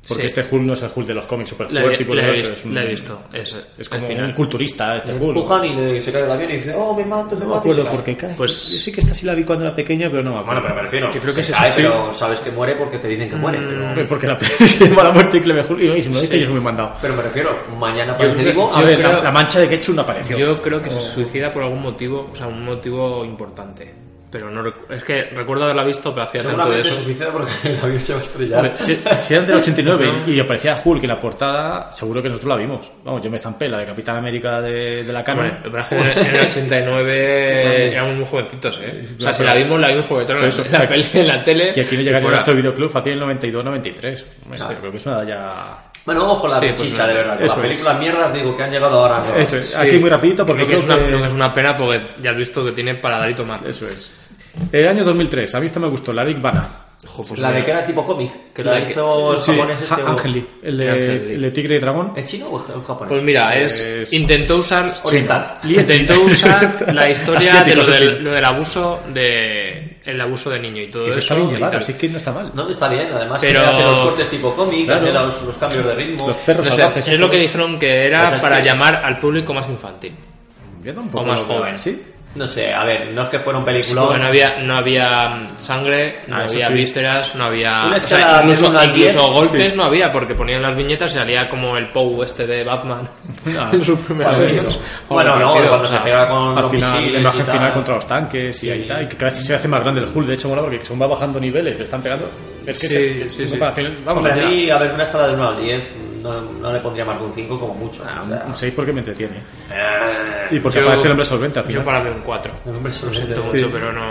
[0.09, 0.27] Porque Sí.
[0.41, 2.33] este Hulk no es el Hulk de los cómics super fuerte y poderoso.
[2.41, 3.23] visto, Es, un- la he visto.
[3.35, 4.29] Es, es como final.
[4.31, 5.29] un culturista este Le Hulk.
[5.37, 7.55] empujan y le, se cae del avión y dice, oh, me mato, me No me
[7.57, 7.69] mato.
[7.69, 8.35] y acuerdo por qué cae.
[8.35, 10.63] Pues- Yo sí que esta sí la vi cuando era pequeña, pero no me acuerdo.
[10.63, 11.13] Bueno, pero me refiero.
[11.13, 13.59] Yo creo que se es cae, pero sabes que muere porque te dicen que muere.
[13.95, 16.21] Pero, Porque la peli se llama La muerte de Cleve Hulk y si me lo
[16.23, 16.95] dice yo soy muy mandado.
[17.03, 18.75] pero me refiero, mañana aparece vivo.
[18.75, 20.39] A ver, creo- la, la mancha de ketchup no apareció.
[20.39, 23.93] Yo creo que se suicida por algún motivo, o sea, un motivo importante.
[24.31, 26.95] Pero no recu- es que recuerdo haberla visto, pero hacía tanto de eso.
[27.03, 28.75] suicida porque el avión se va a estrellar.
[28.79, 28.97] Si,
[29.27, 32.93] si era del 89 y aparecía Hulk en la portada, seguro que nosotros la vimos.
[33.05, 35.51] Vamos, yo me zampé la de Capitán América de, de la Canon.
[35.69, 39.05] Bueno, en el- en el 89 éramos muy jovencitos, ¿eh?
[39.19, 40.65] O sea, si la vimos, la vimos porque echaron Eso.
[40.71, 41.73] la, peli en la tele.
[41.73, 44.25] que aquí no y llegaría nuestro videoclub fácil en el 92-93.
[44.81, 45.90] Creo que es una ya...
[46.07, 47.39] Bueno, vamos con la Sí, de pues chicha, de verdad.
[47.41, 47.59] Las es.
[47.59, 49.19] películas mierdas, digo, que han llegado ahora.
[49.19, 49.37] ¿no?
[49.37, 49.67] Eso es.
[49.67, 49.77] Sí.
[49.79, 52.01] Aquí muy rapidito porque Creo que, es una, que- creo que es una pena porque
[52.23, 53.67] ya has visto que tiene para dar y tomar.
[53.67, 54.13] Eso es.
[54.73, 56.87] El año 2003, a mí esta me gustó, la Rick Bana.
[57.03, 57.65] Ojo, pues la de mira.
[57.65, 60.29] que era tipo cómic, que la, La que- hizo el Sí, japonés este.
[60.29, 62.13] Lee, el de, el de Tigre y Dragón.
[62.15, 63.11] ¿En chino o en japonés?
[63.11, 65.55] Pues mira, es, Es- intentó usar Oriental.
[65.65, 69.70] intentó usar la historia de lo del, lo del abuso de
[70.05, 71.19] el abuso de niño y todo eso eso.
[71.21, 72.51] está bien y llevado, así que no está mal.
[72.55, 75.03] No, está bien, además Pero- que hace los cortes tipo cómic, Claro.
[75.03, 76.29] hace los, los cambios de ritmo.
[76.29, 77.09] Los perros No sé, salvajes.
[77.09, 80.15] es lo que dijeron que era Pues para llamar al público más infantil.
[80.83, 81.75] Yo tampoco o más joven.
[81.75, 82.03] así.
[82.33, 84.03] No sé, a ver, no es que fuera un película.
[84.17, 86.73] no había, no había mm, sangre, no Ah, había sí.
[86.75, 87.87] vísceras, no había.
[87.93, 91.89] O sea, incluso, incluso golpes no había, porque ponían las viñetas y salía como el
[91.89, 93.09] Poe este de Batman
[93.59, 94.79] Ah, en sus años.
[95.09, 97.41] O Bueno, no, parecido, cuando o sea, se pega con Al los final, la imagen
[97.41, 97.57] y tal.
[97.59, 99.03] final contra los tanques y ahí está.
[99.03, 100.27] Y que cada vez se hace más grande el Hulk.
[100.29, 102.31] De hecho, mola porque según va bajando niveles, le están pegando.
[102.65, 103.57] Es que Sí, se- que- sí, sí.
[103.57, 105.85] para hacer- Vamos, Hombre, a mí, a ver, una escala de 1 al 10,
[106.23, 108.03] no, no le pondría más de un 5 como mucho.
[108.07, 109.37] Ah, o sea, un 6 porque me entretiene.
[109.71, 111.85] eh, Y porque Yo- aparece el hombre solvente al Yo final.
[111.85, 112.53] para mí un 4.
[112.67, 113.41] el hombre Lo sorprendente.
[113.41, 113.65] siento Sí.
[113.65, 114.07] mucho, pero no.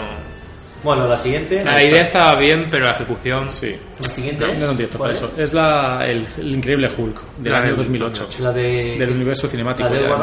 [0.82, 1.62] Bueno, la siguiente.
[1.66, 3.50] La idea estaba bien, pero la ejecución.
[3.50, 3.76] Sí.
[4.02, 4.60] La siguiente No, es.
[4.60, 5.32] no lo entiendo por ¿cuál eso.
[5.38, 8.28] Es la, el, el increíble Hulk del La año del 2008.
[8.30, 8.40] es?
[8.40, 8.96] La de.
[8.98, 9.90] Del universo cinemático.
[9.90, 10.20] La de Edward.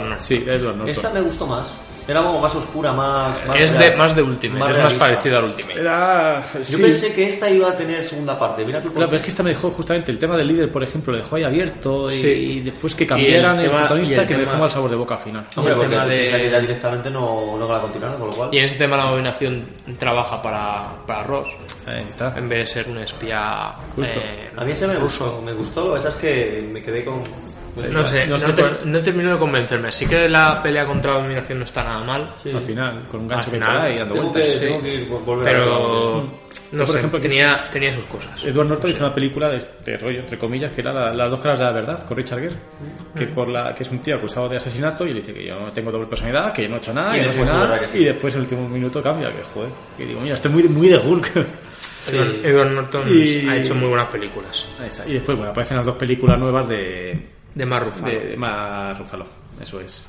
[0.00, 0.14] Norton.
[0.20, 0.88] Sí, Edward Norton.
[0.88, 1.68] Esta me gustó más.
[2.08, 3.46] Era como más oscura, más...
[3.46, 5.78] más Es real- de, más de Ultimate, es más parecido al Ultimate.
[5.80, 6.40] Era.
[6.66, 8.64] Yo pensé que esta iba a tener segunda parte.
[8.64, 10.72] Mira tú por Claro, pero es que esta me dejó justamente el tema del líder,
[10.72, 12.28] por ejemplo, lo dejó ahí abierto y, Sí.
[12.28, 14.60] y después que cambiaran Y el, el tema- protagonista y el que me tema- dejó
[14.62, 15.46] mal sabor de boca al final.
[15.54, 18.48] Hombre, el porque tema de- directamente no, no la continuaron, con lo cual...
[18.52, 21.48] Y en ese tema la abominación trabaja para, para Ross,
[21.86, 22.32] Ahí está.
[22.38, 24.18] en vez de ser un espía Justo.
[24.18, 27.04] eh, A mí ese me gustó, me gustó, lo que pasa es que me quedé
[27.04, 27.20] con...
[27.92, 29.92] No sé, No no, sé, por- no termino de convencerme.
[29.92, 32.50] Sí que la pelea contra la dominación no está nada mal, Sí.
[32.54, 34.60] Al final, con un gancho Al que final, ahí dando Tengo que, vueltas.
[34.60, 36.30] tengo que ir, volver a pero
[36.72, 38.44] no por sé, ejemplo, tenía, tenía sus cosas.
[38.44, 41.40] Edward Norton hizo una película de este rollo, entre comillas, que era la- Las dos
[41.40, 42.54] caras de la verdad, con Richard Gere,
[43.16, 43.34] que, Mm.
[43.34, 45.70] por la, que es un tío acusado de asesinato y le dice que yo no
[45.72, 47.98] tengo doble personalidad, que yo no he hecho nada, Y que no es nada, sí.
[47.98, 50.88] y después en el último minuto cambia, que joder, que digo, mira, estoy muy, muy
[50.88, 51.30] de Hulk.
[52.10, 54.66] Edward, Edward Norton Y- ha hecho muy buenas películas.
[54.80, 55.06] Ahí está.
[55.06, 57.18] Y después, bueno, aparecen las dos películas nuevas de,
[57.58, 58.06] De más Ruffalo.
[58.12, 59.26] de, de más Ruffalo,
[59.60, 60.04] eso es.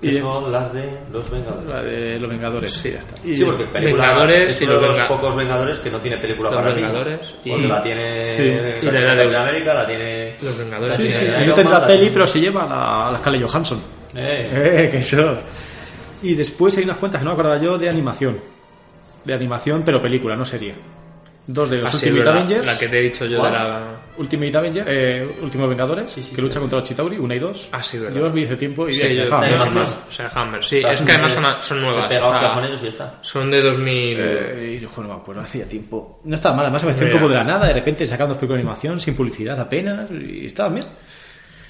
[0.00, 1.66] Que Y son las de Los Vengadores.
[1.66, 3.14] la de Los Vengadores, sí, ya está.
[3.26, 6.18] Y- Sí, porque película Vengadores es y uno de los pocos Vengadores que no tiene
[6.18, 6.82] película Los para mí.
[6.82, 8.42] Vengadores y- Porque la tiene Sí.
[8.42, 10.36] la Y la tiene de- América, la tiene...
[10.42, 13.12] Los Vengadores Sí, Sí, sí, sí, y Iron no tendrá peli, pero se lleva la,
[13.12, 13.78] la Scarlett Johansson.
[14.14, 14.50] Eh,
[14.84, 15.38] Eh, que eso.
[16.22, 18.40] Y después hay unas cuentas que no me acordaba yo de animación.
[19.24, 20.74] De animación, pero película, no serie.
[21.46, 22.30] Dos de los Ah, Ultimate.
[22.30, 22.64] Avengers.
[22.66, 23.52] La que te he dicho yo ¿Cuál?
[23.52, 23.80] de la...
[24.16, 27.68] Ultimate Avengers, eh, Últimos Vengadores, Sí, sí, que lucha contra los Chitauri, una y dos.
[27.72, 28.14] Ah, sí, verdad.
[28.16, 29.74] Yo los vi hace tiempo y Sí, dije, yo- "Ja, de no, Hammer.
[29.88, 29.94] no".
[30.08, 30.64] o sea, Hammer.
[30.64, 32.08] Sí, o sea, es que además son, son nuevas.
[32.08, 33.18] Se o sea, con ellos y está.
[33.20, 34.16] son de 2000...
[34.20, 36.20] Eh, y joder, no me acuerdo, hacía tiempo.
[36.24, 38.62] No estaba mal, además aparecieron como de la nada, de repente sacando dos películas de
[38.62, 40.86] animación, sin publicidad apenas, y estaban bien.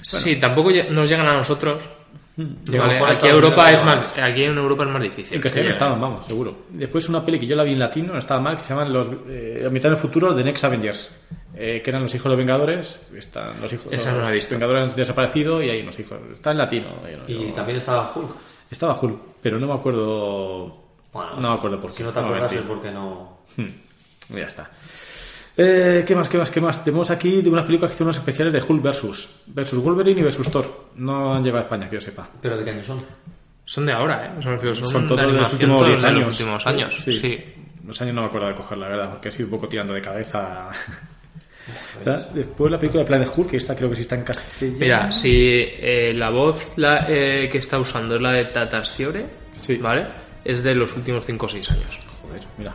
[0.01, 1.89] Sí, tampoco nos llegan a nosotros.
[2.37, 2.41] A
[2.71, 5.35] lo Vale, aquí, Europa es más, aquí en Europa es más difícil.
[5.37, 6.65] En castellano estaban, vamos, seguro.
[6.69, 8.91] Después una peli que yo la vi en latino, no estaba mal, que se llaman
[8.91, 11.11] Los eh, La mitad del futuro de Next Avengers.
[11.57, 13.07] eh, que eran los hijos de los Vengadores.
[13.15, 14.55] Están los hijos Esa no los la he visto.
[14.55, 16.17] Vengadores han desaparecido y hay unos hijos.
[16.33, 16.89] Está en latino.
[17.01, 18.29] no- Y no- también estaba Hulk.
[18.69, 20.83] Estaba Hulk, pero no me acuerdo.
[21.13, 21.97] Bueno, no me acuerdo por qué.
[21.97, 23.37] Si no te no a acuerdas es porque no...
[23.55, 24.69] Hmm, Ya está.
[25.57, 26.83] Eh, ¿Qué más, qué más, qué más?
[26.83, 29.29] Tenemos aquí de unas películas que hicieron unos especiales de Hulk versus.
[29.47, 30.89] Versus Wolverine y versus Thor.
[30.95, 32.27] No han llegado a España, que yo sepa.
[32.41, 32.97] ¿Pero de qué año son?
[33.63, 34.31] Son de ahora, ¿eh?
[34.37, 36.25] O sea, me refiero, son, Son todos de los últimos todos 10 de años.
[36.27, 36.95] los últimos años.
[37.03, 37.13] Sí.
[37.13, 37.43] Sí.
[37.87, 39.93] Los años no me acuerdo de coger, la verdad, porque he sido un poco tirando
[39.93, 40.69] de cabeza.
[42.33, 44.77] Después la película de Planet Hulk, que esta creo que sí está en castellano.
[44.79, 49.25] Mira, si eh, la voz la, eh, que está usando es la de Tatas Fiore,
[49.55, 49.77] Sí.
[49.77, 50.05] ¿vale?
[50.43, 51.99] Es de los últimos 5 o 6 años.
[52.21, 52.73] Joder, mira.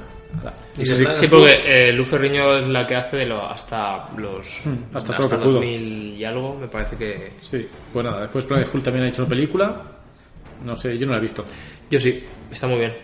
[0.78, 4.97] Y Sí, porque eh, Lu Ferriño es la que hace de lo, hasta los Hmm,
[4.97, 5.28] hasta pudo.
[5.39, 7.33] 2000 y algo, me parece que...
[7.41, 7.67] sí.
[7.92, 9.83] Pues nada, después Planet Hulk también ha hecho una película.
[10.65, 11.44] No sé, yo no la he visto.
[11.91, 12.94] Yo sí, está muy bien.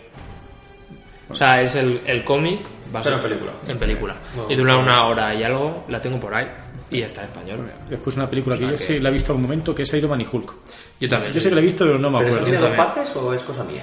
[1.29, 2.61] O sea, es el, el cómic...
[2.95, 3.53] va a Pero ser- en película.
[3.67, 4.17] En película.
[4.37, 6.47] No, y dura una hora y algo, la tengo por ahí.
[6.91, 7.71] Y está en español.
[7.91, 9.93] Después una película que sea yo que- sí la he visto algún momento, que es
[9.95, 10.55] Iron Man y Hulk.
[11.01, 11.33] Yo también.
[11.33, 12.59] Yo sé que la he visto, pero no me ¿Pero eso acuerdo.
[12.61, 13.83] tiene dos partes o es cosa mía?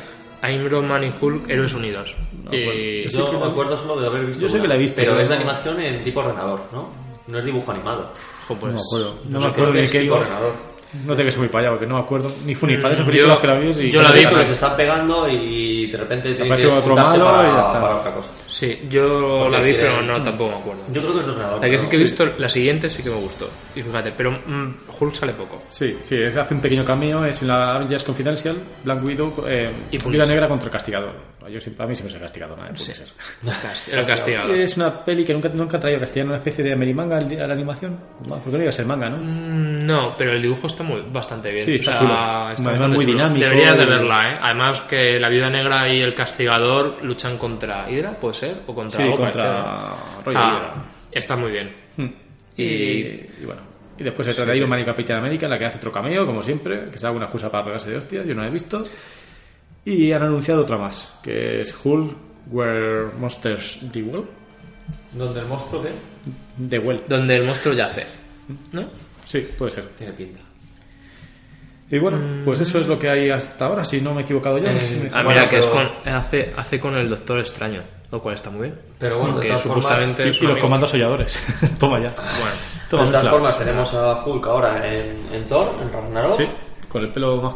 [0.51, 2.15] Iron Man y Hulk, Héroes Unidos.
[2.51, 4.75] Y- Yo sé Yo que me acuerdo solo de haber visto Yo sé que la
[4.75, 6.89] he visto, Pero pero es de no- animación en tipo ordenador, ¿no?
[7.27, 8.11] No es dibujo animado.
[8.47, 9.19] jo, pues, No me acuerdo.
[9.25, 10.53] No, No me acuerdo ni es qué tipo ordenador.
[11.05, 12.31] No tengo que ser muy para allá, porque no me acuerdo.
[12.45, 13.69] Ni Funifal, Mm, esas películas yo- que la vi.
[13.69, 17.25] y- yo la vi, pero- se están pegando y de repente tienen que otro malo
[17.25, 17.81] para, y ya está.
[17.81, 18.29] para otra cosa.
[18.53, 20.83] Sí, yo Porque la vi, pero no tampoco me acuerdo.
[20.91, 21.33] Yo creo que es de.
[21.33, 23.49] La que sí pero- que he visto, la siguiente sí que me gustó.
[23.75, 25.57] Y fíjate, pero mm, Hulk sale poco.
[25.67, 29.71] Sí, sí, es- hace un pequeño cameo, es en la Avengers Confidential, Black Widow, eh,
[29.89, 30.25] Y Viuda.
[30.25, 31.33] Negra contra el Castigador.
[31.51, 32.63] Yo siempre, a mí siempre se ha castigado, ¿no?
[32.77, 32.93] Sí.
[32.93, 33.13] Punisher.
[33.99, 34.53] El castigado.
[34.53, 37.53] Es una peli que nunca, nunca ha traído castellano, una especie de amerimanga a la
[37.53, 37.99] animación.
[38.29, 39.17] No, porque no iba a ser manga, ¿no?
[39.17, 41.65] Mm, No, pero el dibujo está muy bastante bien.
[41.65, 42.51] Sí, está O sea, chulo.
[42.51, 43.17] está Además, muy chulo.
[43.17, 44.37] dinámico Deberías de verla, ¿eh?
[44.41, 48.61] Además que la Viuda Negra y el Castigador luchan contra Hydra, ¿puede ser?
[48.67, 49.93] O contra Sí, contra.
[50.25, 51.69] Roger Ah, está muy bien.
[51.97, 52.07] Hmm.
[52.57, 53.61] Y, Y- y bueno.
[53.97, 55.91] Y después se trata de Iron Man y Capitán América, en la que hace otro
[55.91, 58.47] cameo, como siempre, que se da una excusa para pegarse de hostias, yo no la
[58.47, 58.83] he visto.
[59.85, 62.15] Y han anunciado otra más, que es Hulk
[62.51, 64.23] Where Monsters Dwell.
[65.13, 65.89] ¿Donde el monstruo qué?
[66.69, 67.01] The Well.
[67.07, 68.05] Donde el monstruo yace.
[68.71, 68.85] ¿No?
[69.23, 69.83] Sí, puede ser.
[69.97, 70.39] Tiene pinta.
[71.91, 74.57] Y bueno, pues eso es lo que hay hasta ahora, si no me he equivocado
[74.57, 74.67] yo.
[74.69, 77.39] Eh, no sé si me- Ah, mira, que es con, hace, hace con el Doctor
[77.39, 78.79] Extraño, lo cual está muy bien.
[78.99, 81.37] Pero bueno, de todas supuestamente Y, y son los comandos holladores.
[81.79, 82.09] Toma ya.
[82.11, 82.25] Bueno,
[82.89, 83.31] Toma de todas mezcla.
[83.31, 86.33] formas, tenemos a Hulk ahora en, en Thor, en Ragnarok.
[86.37, 86.47] Sí,
[86.87, 87.55] con el pelo más.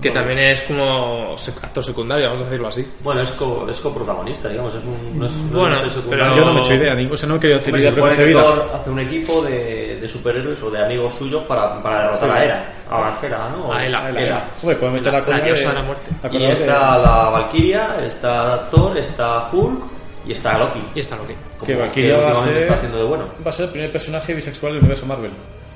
[0.00, 2.88] que también es como actor secundario, vamos a decirlo así.
[3.02, 4.72] Bueno, es, co, es coprotagonista, digamos.
[4.76, 6.24] Es un, no es, no Bueno, es el secundario.
[6.26, 8.42] pero- Yo no me he hecho idea, o sea, no he querido decir idea preconcebida.
[8.42, 12.44] Thor hace un equipo de, de superhéroes o de amigos suyos para, para derrotar a
[12.44, 12.72] Hera.
[12.88, 13.72] A Hera, ¿no?
[13.72, 14.50] A Hela, Hela.
[14.62, 16.06] Hombre, puedes meter la, La- la diosa de- la muerte.
[16.30, 19.95] Y está la Valkyria, está Thor, está Hulk
[20.26, 20.80] y está Loki.
[20.94, 21.34] Y está Loki.
[21.58, 23.28] Como Que Valkyria va a ser- está haciendo de bueno.
[23.44, 25.30] Va a ser el primer personaje bisexual del universo Marvel.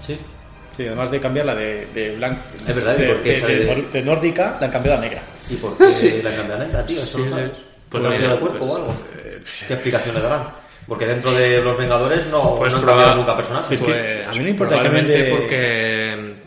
[0.06, 0.18] Sí.
[0.76, 2.42] Sí, además de cambiarla de, de blanca.
[2.66, 4.72] Es verdad, ¿y de, por qué de- sale de de- nor- de nórdica, la han
[4.72, 5.22] cambiado a negra.
[5.50, 6.20] ¿Y por qué Sí.
[6.22, 6.96] la cambian negra, tío?
[6.96, 7.50] Eso Sí, no sabes.
[7.50, 8.94] Pues ¿Por no, cambio de cuerpo pues, o algo?
[9.66, 10.44] ¿Qué explicación le darán?
[10.86, 13.70] Porque dentro de los Vengadores no, Pues no han cambiado nunca personajes.
[13.72, 15.89] Es que Pues, a mí no importa que de- porque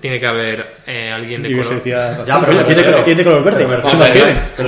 [0.03, 1.64] tiene que haber eh, alguien de color.
[2.25, 3.65] Ya, pero tiene, refiero- tiene color verde.
[3.69, 4.19] pero que-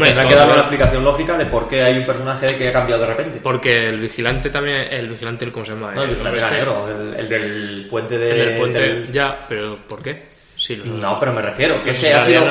[0.06, 2.72] tendrá que a dar una explicación lógica de por qué hay un personaje que ha
[2.72, 3.40] cambiado de repente.
[3.44, 5.92] Porque el vigilante también, el vigilante, ¿cómo se llama?
[5.94, 8.32] No, el vigilante era este, negro, el, el del puente de...
[8.32, 10.24] El del puente, del- ya, pero ¿por qué?
[10.56, 12.46] Sí, los No, pero me refiero que ese ha sido...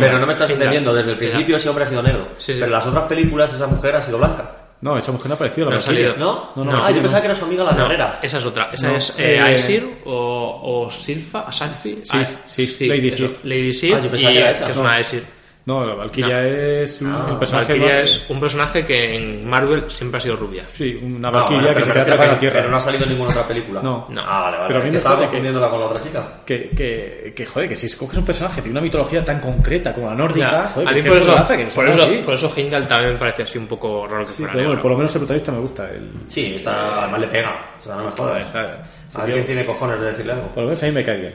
[0.00, 2.28] pero, no- me estás entendiendo, desde el principio ese hombre ha sido negro.
[2.38, 2.60] Sí, sí.
[2.60, 4.48] Pero en las otras películas esa mujer ha sido blanca.
[4.80, 5.66] No, esa mujer no ha aparecido.
[5.66, 6.16] La No ha salido.
[6.16, 6.52] ¿No?
[6.54, 8.20] No, no, ah, yo pensaba que era su amiga la No, guerrera.
[8.22, 8.70] esa es otra.
[8.72, 11.98] Esa No, es eh, eh, Aesir o, o Silfa, Asalfi.
[12.02, 13.44] Sif, Ah, Sif, Lady Sif.
[13.44, 14.64] Lady Sif, Ah, yo pensaba y, que era esa.
[14.66, 15.24] que es una Aesir.
[15.68, 16.42] No, la Valkyria
[16.82, 17.72] es un, un personaje.
[17.74, 20.64] Valkyria es un personaje que en Marvel siempre ha sido rubia.
[20.64, 22.56] Sí, una Valkyria bueno, que se queda atrapada en la tierra.
[22.60, 23.82] Pero no ha salido en ninguna otra película.
[23.82, 24.06] No.
[24.08, 24.22] No.
[24.24, 24.68] Ah, vale, vale.
[24.68, 26.32] Pero a mí me estaba confundiéndola con la otra chica.
[26.46, 30.06] Que, que, que, joder, que si escoges un personaje de una mitología tan concreta como
[30.08, 31.88] la nórdica, Ya, joder, a que mí es que por es eso, raza, que por,
[31.88, 32.16] eso, así.
[32.24, 34.68] por eso Heimdall también me parece así un poco raro que Sí, fuera pero bueno,
[34.70, 34.82] negro.
[34.82, 35.90] por lo menos el protagonista me gusta.
[35.90, 37.52] El, Sí, está mal le pega.
[37.78, 38.40] O sea, no me jodas.
[38.42, 40.46] está, A ver quién tiene cojones de decirle algo.
[40.48, 41.34] por lo menos a mí me cae bien.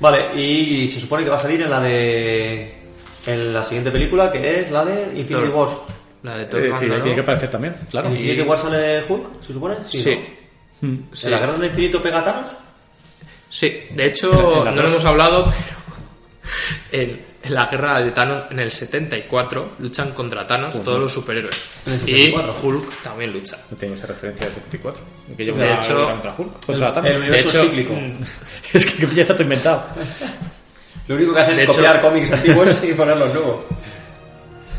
[0.00, 2.77] Vale, y se supone que va a salir en la de...
[3.32, 5.48] En la siguiente película, que es la de Infinity Thor.
[5.50, 5.72] Wars.
[6.22, 8.08] La de Thor Eh, sí, tiene que aparecer también, claro.
[8.08, 9.76] ¿En Infinity Wars sale Hulk, se supone?
[9.90, 10.18] Sí.
[10.80, 10.88] ¿no?
[10.88, 11.02] Mm.
[11.12, 11.26] Sí.
[11.26, 12.48] ¿En la Guerra del Infinito pega a Thanos?
[13.50, 15.76] Sí, de hecho, no lo hemos hablado, pero
[16.92, 21.56] en, en la guerra de Thanos, en el 74, luchan contra Thanos todos los superhéroes.
[21.86, 22.56] Y 74.
[22.62, 23.56] Hulk también lucha.
[23.70, 25.02] No tengo esa referencia del 74.
[25.36, 27.10] Que yo De hecho- contra Hulk, contra El- Thanos.
[27.10, 27.94] el universo de hecho, cíclico.
[27.94, 28.22] mm,
[28.74, 29.84] Es que ya está todo inventado.
[31.08, 33.56] Lo único que hacen De es hecho- copiar cómics antiguos y ponerlos nuevos.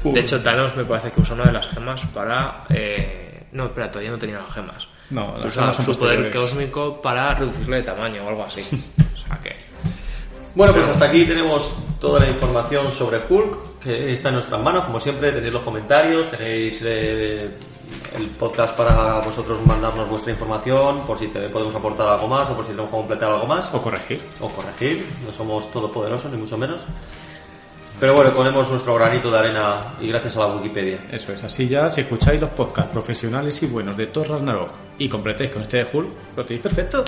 [0.04, 2.64] De hecho, Thanos me parece que usa una de las gemas para...
[2.70, 4.88] eh, no, espera, todavía no tenía las gemas.
[5.10, 8.62] No, las usa gemas son su poder cósmico para reducirle de tamaño o algo así.
[9.14, 9.56] O sea que...
[10.56, 14.86] Bueno, pues hasta aquí tenemos toda la información sobre Hulk, que está en nuestras manos.
[14.86, 17.50] Como siempre, tenéis los comentarios, tenéis eh,
[18.16, 22.56] el podcast para vosotros mandarnos vuestra información, por si te podemos aportar algo más o
[22.56, 23.74] por si tenemos que completar algo más.
[23.74, 24.22] O corregir.
[24.40, 26.82] o corregir, no somos todopoderosos ni mucho menos.
[28.00, 31.00] Pero bueno, ponemos nuestro granito de arena y gracias a la Wikipedia.
[31.12, 35.10] Eso es, así ya, si escucháis los podcasts profesionales y buenos de Thor Ragnarok y
[35.10, 37.04] completáis con este de Hulk, lo tenéis perfecto.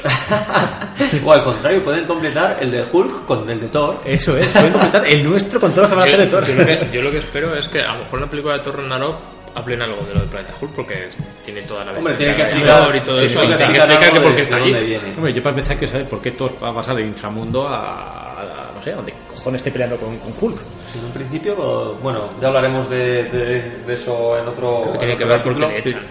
[1.25, 4.01] o al contrario, pueden completar el de Hulk con el de Thor.
[4.03, 6.45] Eso es, pueden completar el nuestro con todo lo que van a hacer de Thor.
[6.45, 8.57] yo, lo que, yo lo que espero es que a lo mejor en la película
[8.57, 9.15] de Thor Ragnarok
[9.55, 11.09] hablen algo de lo del planeta Hulk porque
[11.45, 13.39] tiene toda la Hombre, vestimenta tienen que explicar, y todo eso.
[13.39, 14.97] tienen que explicar que por qué está allí.
[15.17, 18.67] Hombre, yo para empezar quiero saber por qué Thor va a pasar de inframundo a,
[18.69, 20.57] a- no sé, a donde cojones esté peleando con, con Hulk.
[20.97, 25.13] En un principio, bueno, ya hablaremos de, de- de eso en otro, Creo que tiene
[25.13, 25.65] en que ver porque le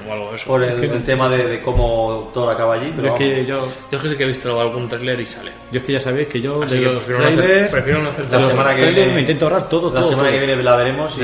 [0.09, 0.47] o algo de eso.
[0.47, 2.93] Por el, el tema de, de cómo Thor acaba allí.
[2.97, 3.59] Pero es que yo,
[3.91, 5.51] Yo es que sí que he visto algún trailer y sale.
[5.71, 8.03] yo es que ya sabéis que yo Así de que los prefiero no hacer- prefiero
[8.03, 10.39] no hacer La semana que viene- me intento ahorrar todo, La todo, semana todo.
[10.41, 11.23] que viene la veremos y,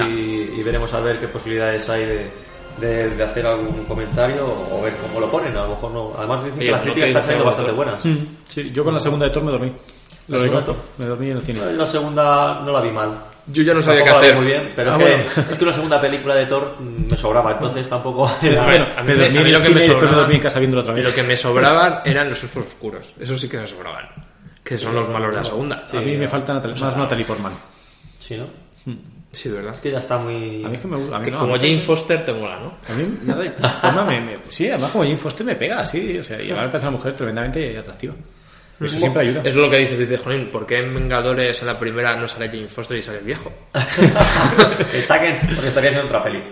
[0.58, 2.30] y veremos a ver qué posibilidades hay de,
[2.78, 5.56] de, de hacer algún comentario o ver cómo lo ponen.
[5.56, 6.12] A lo mejor no.
[6.18, 8.04] Además dicen Oye, que las ¿no críticas están saliendo bastante buenas.
[8.04, 9.72] Mm, Sí, yo con la segunda de Thor me dormí.
[10.28, 11.60] Lo ¿La segunda reconozco, me dormí en el cine.
[11.74, 13.16] La segunda no la vi mal.
[13.48, 14.34] Yo ya no sabía qué hacer.
[14.36, 15.50] muy bien, pero Ah, es, que, bueno.
[15.52, 18.64] es que una segunda película de Thor mm, me sobraba, entonces tampoco era...
[18.64, 20.40] Bueno, a mí, me me- dormí a en mí el lo que me sobraba, en
[20.40, 21.04] casa viéndolo otra vez.
[21.06, 23.14] lo que me sobraban eran los elfos oscuros.
[23.20, 24.08] Eso sí que me sobraban.
[24.64, 25.84] Que son los malos de la segunda.
[25.92, 27.52] a mí me falta Natalie, más Natalie Portman.
[28.18, 28.46] Sí, ¿no?
[29.32, 29.72] Sí, de verdad.
[29.74, 30.64] Es que ya está muy...
[30.64, 31.16] A mí es que me gusta.
[31.16, 32.74] a mí Que no, como Jane Foster te mola, ¿no?
[32.88, 33.50] A mí
[33.82, 36.18] Portman me, me- Sí, además como Jane Foster me pega, sí.
[36.18, 38.14] O sea, y además me parece una mujer tremendamente atractiva.
[38.80, 39.42] Eso siempre ayuda.
[39.44, 42.48] Es lo que dices, dices, Jolín, ¿por qué en Vengadores en la primera no sale
[42.48, 43.52] Jane Foster y sale el viejo?
[44.92, 46.42] que saquen, porque estaría haciendo otra peli.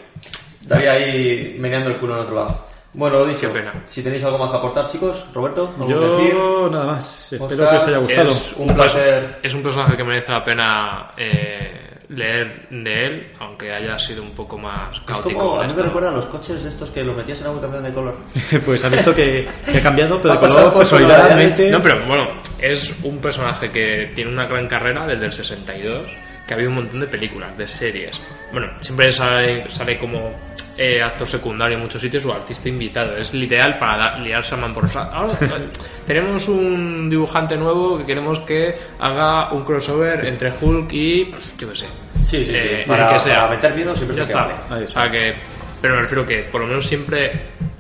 [0.61, 2.67] Estaría ahí meneando el culo en otro lado.
[2.95, 3.73] Bueno, lo dicho, pena.
[3.87, 6.33] si tenéis algo más que aportar, chicos, Roberto, ¿algo que decir?
[6.33, 7.33] Yo nada más.
[7.33, 8.31] Espero Oscar, que os haya gustado.
[8.31, 9.39] Es Un placer.
[9.43, 14.33] es un personaje que merece la pena eh, leer de él, aunque haya sido un
[14.33, 15.39] poco más Es caótico.
[15.39, 17.63] como, a mí me recuerda a los coches estos que los metías en agua y
[17.63, 18.19] cambiaban de color.
[18.65, 21.71] pues has visto que, que ha cambiado, pero Ha de color por personalidadmente.
[21.71, 22.29] No, pero bueno,
[22.61, 26.11] es un personaje que tiene una gran carrera desde el 62,
[26.47, 28.21] que ha habido un montón de películas, de series.
[28.53, 30.31] Bueno, siempre sale, sale como
[30.77, 33.17] eh, actor secundario en muchos sitios o artista invitado.
[33.17, 35.33] Es literal para dar- liarse a man por Ahora,
[36.07, 41.31] tenemos un dibujante nuevo que queremos que haga un crossover entre Hulk y.
[41.59, 41.87] yo qué sé.
[42.23, 42.53] Sí, sí, sí.
[42.55, 43.35] Eh, Para- que sea.
[43.43, 44.65] para meter miedo siempre ya se está.
[44.69, 44.85] vale.
[44.85, 45.11] Está.
[45.11, 45.35] que,
[45.81, 47.33] pero me refiero que por lo menos siempre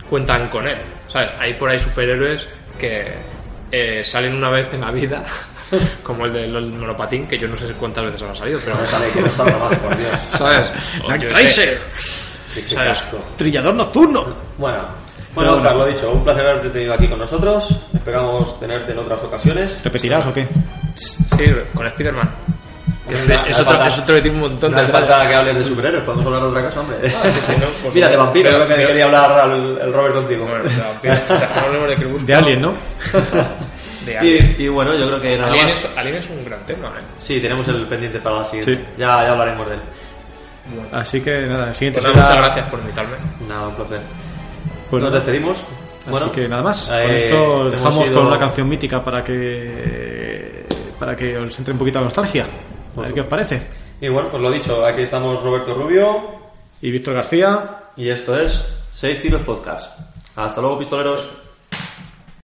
[0.08, 0.78] cuentan con él.
[1.08, 1.30] ¿Sabes?
[1.38, 2.46] Hay por ahí superhéroes
[2.78, 3.12] que
[3.70, 5.24] eh, salen una vez en la vida,
[6.02, 8.76] como el del monopatín, que yo no sé cuántas veces habrá salido, pero.
[9.14, 10.10] Que no salga más, por Dios.
[10.32, 10.72] ¿Sabes?
[12.62, 13.18] Qué- casco.
[13.36, 14.24] Trillador nocturno.
[14.58, 14.88] Bueno,
[15.34, 17.74] bueno, Oscar, lo dicho, un placer haberte tenido aquí con nosotros.
[17.94, 19.78] Esperamos tenerte en otras ocasiones.
[19.82, 20.46] ¿Repetirás o qué?
[20.96, 22.30] Sí, con Spider-Man.
[23.08, 24.92] Que Es, no hace otro, falta- es otro que tiene un montón no de hace
[24.92, 26.96] falta que hables de superhéroes, podemos hablar de otra cosa, hombre.
[27.04, 29.92] Ah, sí, sí, no, pues Mira, de bueno, vampiro, creo que quería hablar al- el
[29.92, 30.46] Robert contigo.
[30.46, 30.68] Bueno, de
[31.78, 32.18] no de.
[32.24, 32.72] De Alien, ¿no?
[34.06, 34.56] De Alien.
[34.58, 35.74] Y, y bueno, yo creo que nada Alien, más.
[35.74, 37.02] es, Alien es un gran tema, ¿eh?
[37.18, 38.74] Sí, tenemos el pendiente para la siguiente.
[38.74, 38.80] Sí.
[38.98, 39.80] Ya, ya hablaremos de él.
[40.72, 40.88] Bueno.
[40.92, 43.16] Así que nada, el siguiente Pues nada, será- muchas gracias por invitarme.
[43.48, 44.00] Nada, un placer.
[44.90, 45.24] Pues Nos nada.
[45.24, 45.58] despedimos.
[45.58, 46.90] Así bueno, que nada más.
[46.92, 50.64] eh, con esto dejamos ido- con una canción mítica para que
[50.98, 52.46] para que os entre un poquito de nostalgia.
[52.96, 53.66] A ver qué os parece.
[54.00, 56.34] Y bueno, pues lo dicho, aquí estamos Roberto Rubio
[56.82, 57.78] Y Víctor García.
[57.96, 59.98] y esto es Seis Tiros Podcast.
[60.36, 61.30] Hasta luego, pistoleros.